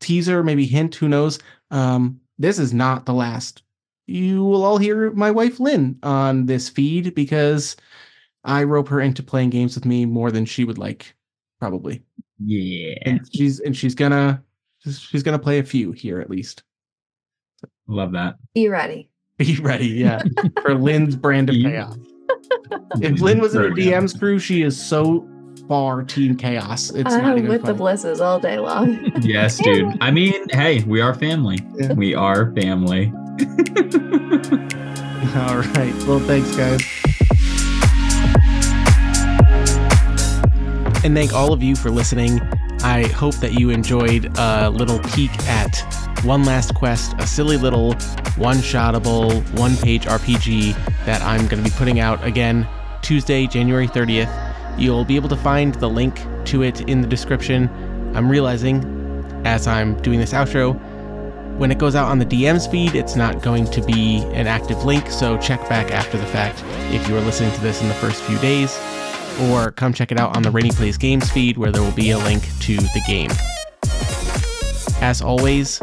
teaser, 0.00 0.42
maybe 0.42 0.64
hint, 0.66 0.94
who 0.94 1.08
knows. 1.08 1.38
Um 1.70 2.20
this 2.38 2.58
is 2.58 2.72
not 2.72 3.04
the 3.06 3.12
last. 3.12 3.63
You 4.06 4.44
will 4.44 4.64
all 4.64 4.78
hear 4.78 5.10
my 5.12 5.30
wife 5.30 5.60
Lynn 5.60 5.98
on 6.02 6.46
this 6.46 6.68
feed 6.68 7.14
because 7.14 7.76
I 8.44 8.64
rope 8.64 8.88
her 8.88 9.00
into 9.00 9.22
playing 9.22 9.50
games 9.50 9.74
with 9.74 9.84
me 9.86 10.04
more 10.04 10.30
than 10.30 10.44
she 10.44 10.64
would 10.64 10.78
like, 10.78 11.14
probably. 11.60 12.02
Yeah. 12.44 12.94
And 13.06 13.20
she's 13.32 13.60
and 13.60 13.76
she's 13.76 13.94
gonna 13.94 14.42
she's 14.84 15.22
gonna 15.22 15.38
play 15.38 15.58
a 15.58 15.64
few 15.64 15.92
here 15.92 16.20
at 16.20 16.28
least. 16.28 16.62
Love 17.86 18.12
that. 18.12 18.36
Be 18.54 18.68
ready. 18.68 19.08
Be 19.38 19.56
ready, 19.56 19.88
yeah, 19.88 20.22
for 20.62 20.74
Lynn's 20.74 21.16
brand 21.16 21.48
of 21.50 21.56
Yeah. 21.56 21.70
chaos. 21.70 21.96
If 23.00 23.20
Lynn 23.20 23.40
was 23.40 23.54
in 23.54 23.60
a 23.62 23.64
Throw 23.66 23.74
down. 23.74 24.02
DM's 24.04 24.12
crew, 24.12 24.38
she 24.38 24.62
is 24.62 24.80
so 24.80 25.28
far 25.68 26.02
team 26.02 26.36
chaos. 26.36 26.90
It's 26.90 27.12
I'm 27.12 27.36
even 27.38 27.48
with 27.48 27.62
the 27.62 27.68
funny. 27.68 27.78
blisses 27.78 28.20
all 28.20 28.38
day 28.38 28.58
long. 28.58 28.98
Yes, 29.22 29.58
dude. 29.58 29.96
I 30.00 30.10
mean, 30.10 30.34
hey, 30.50 30.82
we 30.84 31.00
are 31.00 31.14
family. 31.14 31.58
Yeah. 31.76 31.92
We 31.94 32.14
are 32.14 32.52
family. 32.54 33.12
All 35.34 35.56
right. 35.56 35.92
Well, 36.06 36.20
thanks, 36.20 36.54
guys. 36.54 36.80
And 41.04 41.14
thank 41.14 41.32
all 41.34 41.52
of 41.52 41.62
you 41.62 41.74
for 41.74 41.90
listening. 41.90 42.40
I 42.82 43.08
hope 43.08 43.34
that 43.36 43.54
you 43.54 43.70
enjoyed 43.70 44.30
a 44.38 44.70
little 44.70 45.00
peek 45.00 45.36
at 45.48 45.76
One 46.24 46.44
Last 46.44 46.74
Quest, 46.76 47.14
a 47.18 47.26
silly 47.26 47.56
little 47.56 47.94
one 48.36 48.58
shotable, 48.58 49.42
one 49.58 49.76
page 49.78 50.04
RPG 50.04 50.74
that 51.04 51.20
I'm 51.22 51.48
going 51.48 51.62
to 51.62 51.68
be 51.68 51.74
putting 51.76 51.98
out 51.98 52.24
again 52.24 52.68
Tuesday, 53.02 53.48
January 53.48 53.88
30th. 53.88 54.78
You'll 54.78 55.04
be 55.04 55.16
able 55.16 55.28
to 55.30 55.36
find 55.36 55.74
the 55.74 55.88
link 55.88 56.20
to 56.46 56.62
it 56.62 56.82
in 56.82 57.00
the 57.00 57.08
description. 57.08 57.68
I'm 58.14 58.30
realizing 58.30 58.84
as 59.44 59.66
I'm 59.66 60.00
doing 60.02 60.20
this 60.20 60.32
outro, 60.32 60.80
when 61.58 61.70
it 61.70 61.78
goes 61.78 61.94
out 61.94 62.10
on 62.10 62.18
the 62.18 62.26
DMs 62.26 62.70
feed, 62.70 62.94
it's 62.94 63.16
not 63.16 63.42
going 63.42 63.64
to 63.66 63.80
be 63.82 64.22
an 64.32 64.46
active 64.46 64.84
link, 64.84 65.08
so 65.08 65.38
check 65.38 65.60
back 65.68 65.90
after 65.90 66.18
the 66.18 66.26
fact 66.26 66.62
if 66.92 67.08
you 67.08 67.16
are 67.16 67.20
listening 67.20 67.52
to 67.52 67.60
this 67.60 67.80
in 67.80 67.88
the 67.88 67.94
first 67.94 68.22
few 68.22 68.38
days, 68.38 68.78
or 69.42 69.70
come 69.70 69.92
check 69.92 70.10
it 70.10 70.18
out 70.18 70.36
on 70.36 70.42
the 70.42 70.50
Rene 70.50 70.70
Plays 70.70 70.98
Games 70.98 71.30
feed 71.30 71.56
where 71.56 71.70
there 71.70 71.82
will 71.82 71.92
be 71.92 72.10
a 72.10 72.18
link 72.18 72.42
to 72.60 72.76
the 72.76 73.02
game. 73.06 73.30
As 75.00 75.22
always, 75.22 75.80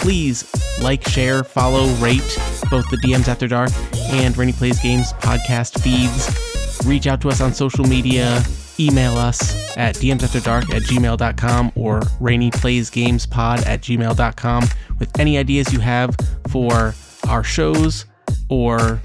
please 0.00 0.50
like, 0.82 1.06
share, 1.06 1.44
follow, 1.44 1.86
rate 1.96 2.38
both 2.70 2.88
the 2.90 2.96
DMs 3.04 3.28
After 3.28 3.46
Dark 3.46 3.70
and 4.10 4.36
Rene 4.36 4.52
Plays 4.52 4.80
Games 4.80 5.12
podcast 5.14 5.80
feeds. 5.82 6.86
Reach 6.86 7.06
out 7.06 7.20
to 7.20 7.28
us 7.28 7.40
on 7.40 7.52
social 7.52 7.84
media, 7.84 8.42
email 8.78 9.16
us 9.16 9.76
at 9.76 9.94
dmsafterdark 9.96 10.74
at 10.74 10.82
gmail.com 10.82 11.72
or 11.74 12.00
reneplaysgamespod 12.20 13.66
at 13.66 13.80
gmail.com 13.82 14.64
with 14.98 15.18
any 15.18 15.38
ideas 15.38 15.72
you 15.72 15.80
have 15.80 16.16
for 16.48 16.94
our 17.28 17.44
shows 17.44 18.06
or 18.48 19.00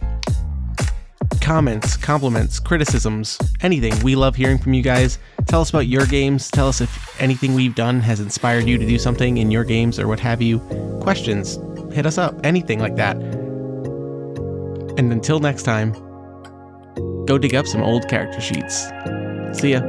comments, 1.42 1.96
compliments, 1.96 2.60
criticisms, 2.60 3.38
anything. 3.62 3.98
We 4.04 4.16
love 4.16 4.36
hearing 4.36 4.58
from 4.58 4.74
you 4.74 4.84
guys. 4.84 5.18
Tell 5.46 5.62
us 5.62 5.70
about 5.70 5.88
your 5.88 6.06
games. 6.06 6.52
Tell 6.52 6.68
us 6.68 6.82
if 6.82 7.22
anything 7.22 7.54
we've 7.54 7.74
done 7.74 8.02
has 8.02 8.20
inspired 8.20 8.68
you 8.68 8.78
to 8.78 8.86
do 8.86 9.00
something 9.00 9.38
in 9.38 9.50
your 9.50 9.64
games 9.64 9.98
or 9.98 10.08
what 10.08 10.20
have 10.20 10.42
you. 10.42 10.60
Questions, 11.02 11.58
hit 11.94 12.06
us 12.06 12.18
up, 12.18 12.38
anything 12.44 12.80
like 12.80 12.98
that. 12.98 13.16
And 14.98 15.12
until 15.12 15.40
next 15.40 15.64
time, 15.64 15.94
go 17.26 17.38
dig 17.38 17.56
up 17.56 17.66
some 17.66 17.82
old 17.82 18.10
character 18.10 18.42
sheets. 18.42 18.88
See 19.54 19.72
ya. 19.72 19.82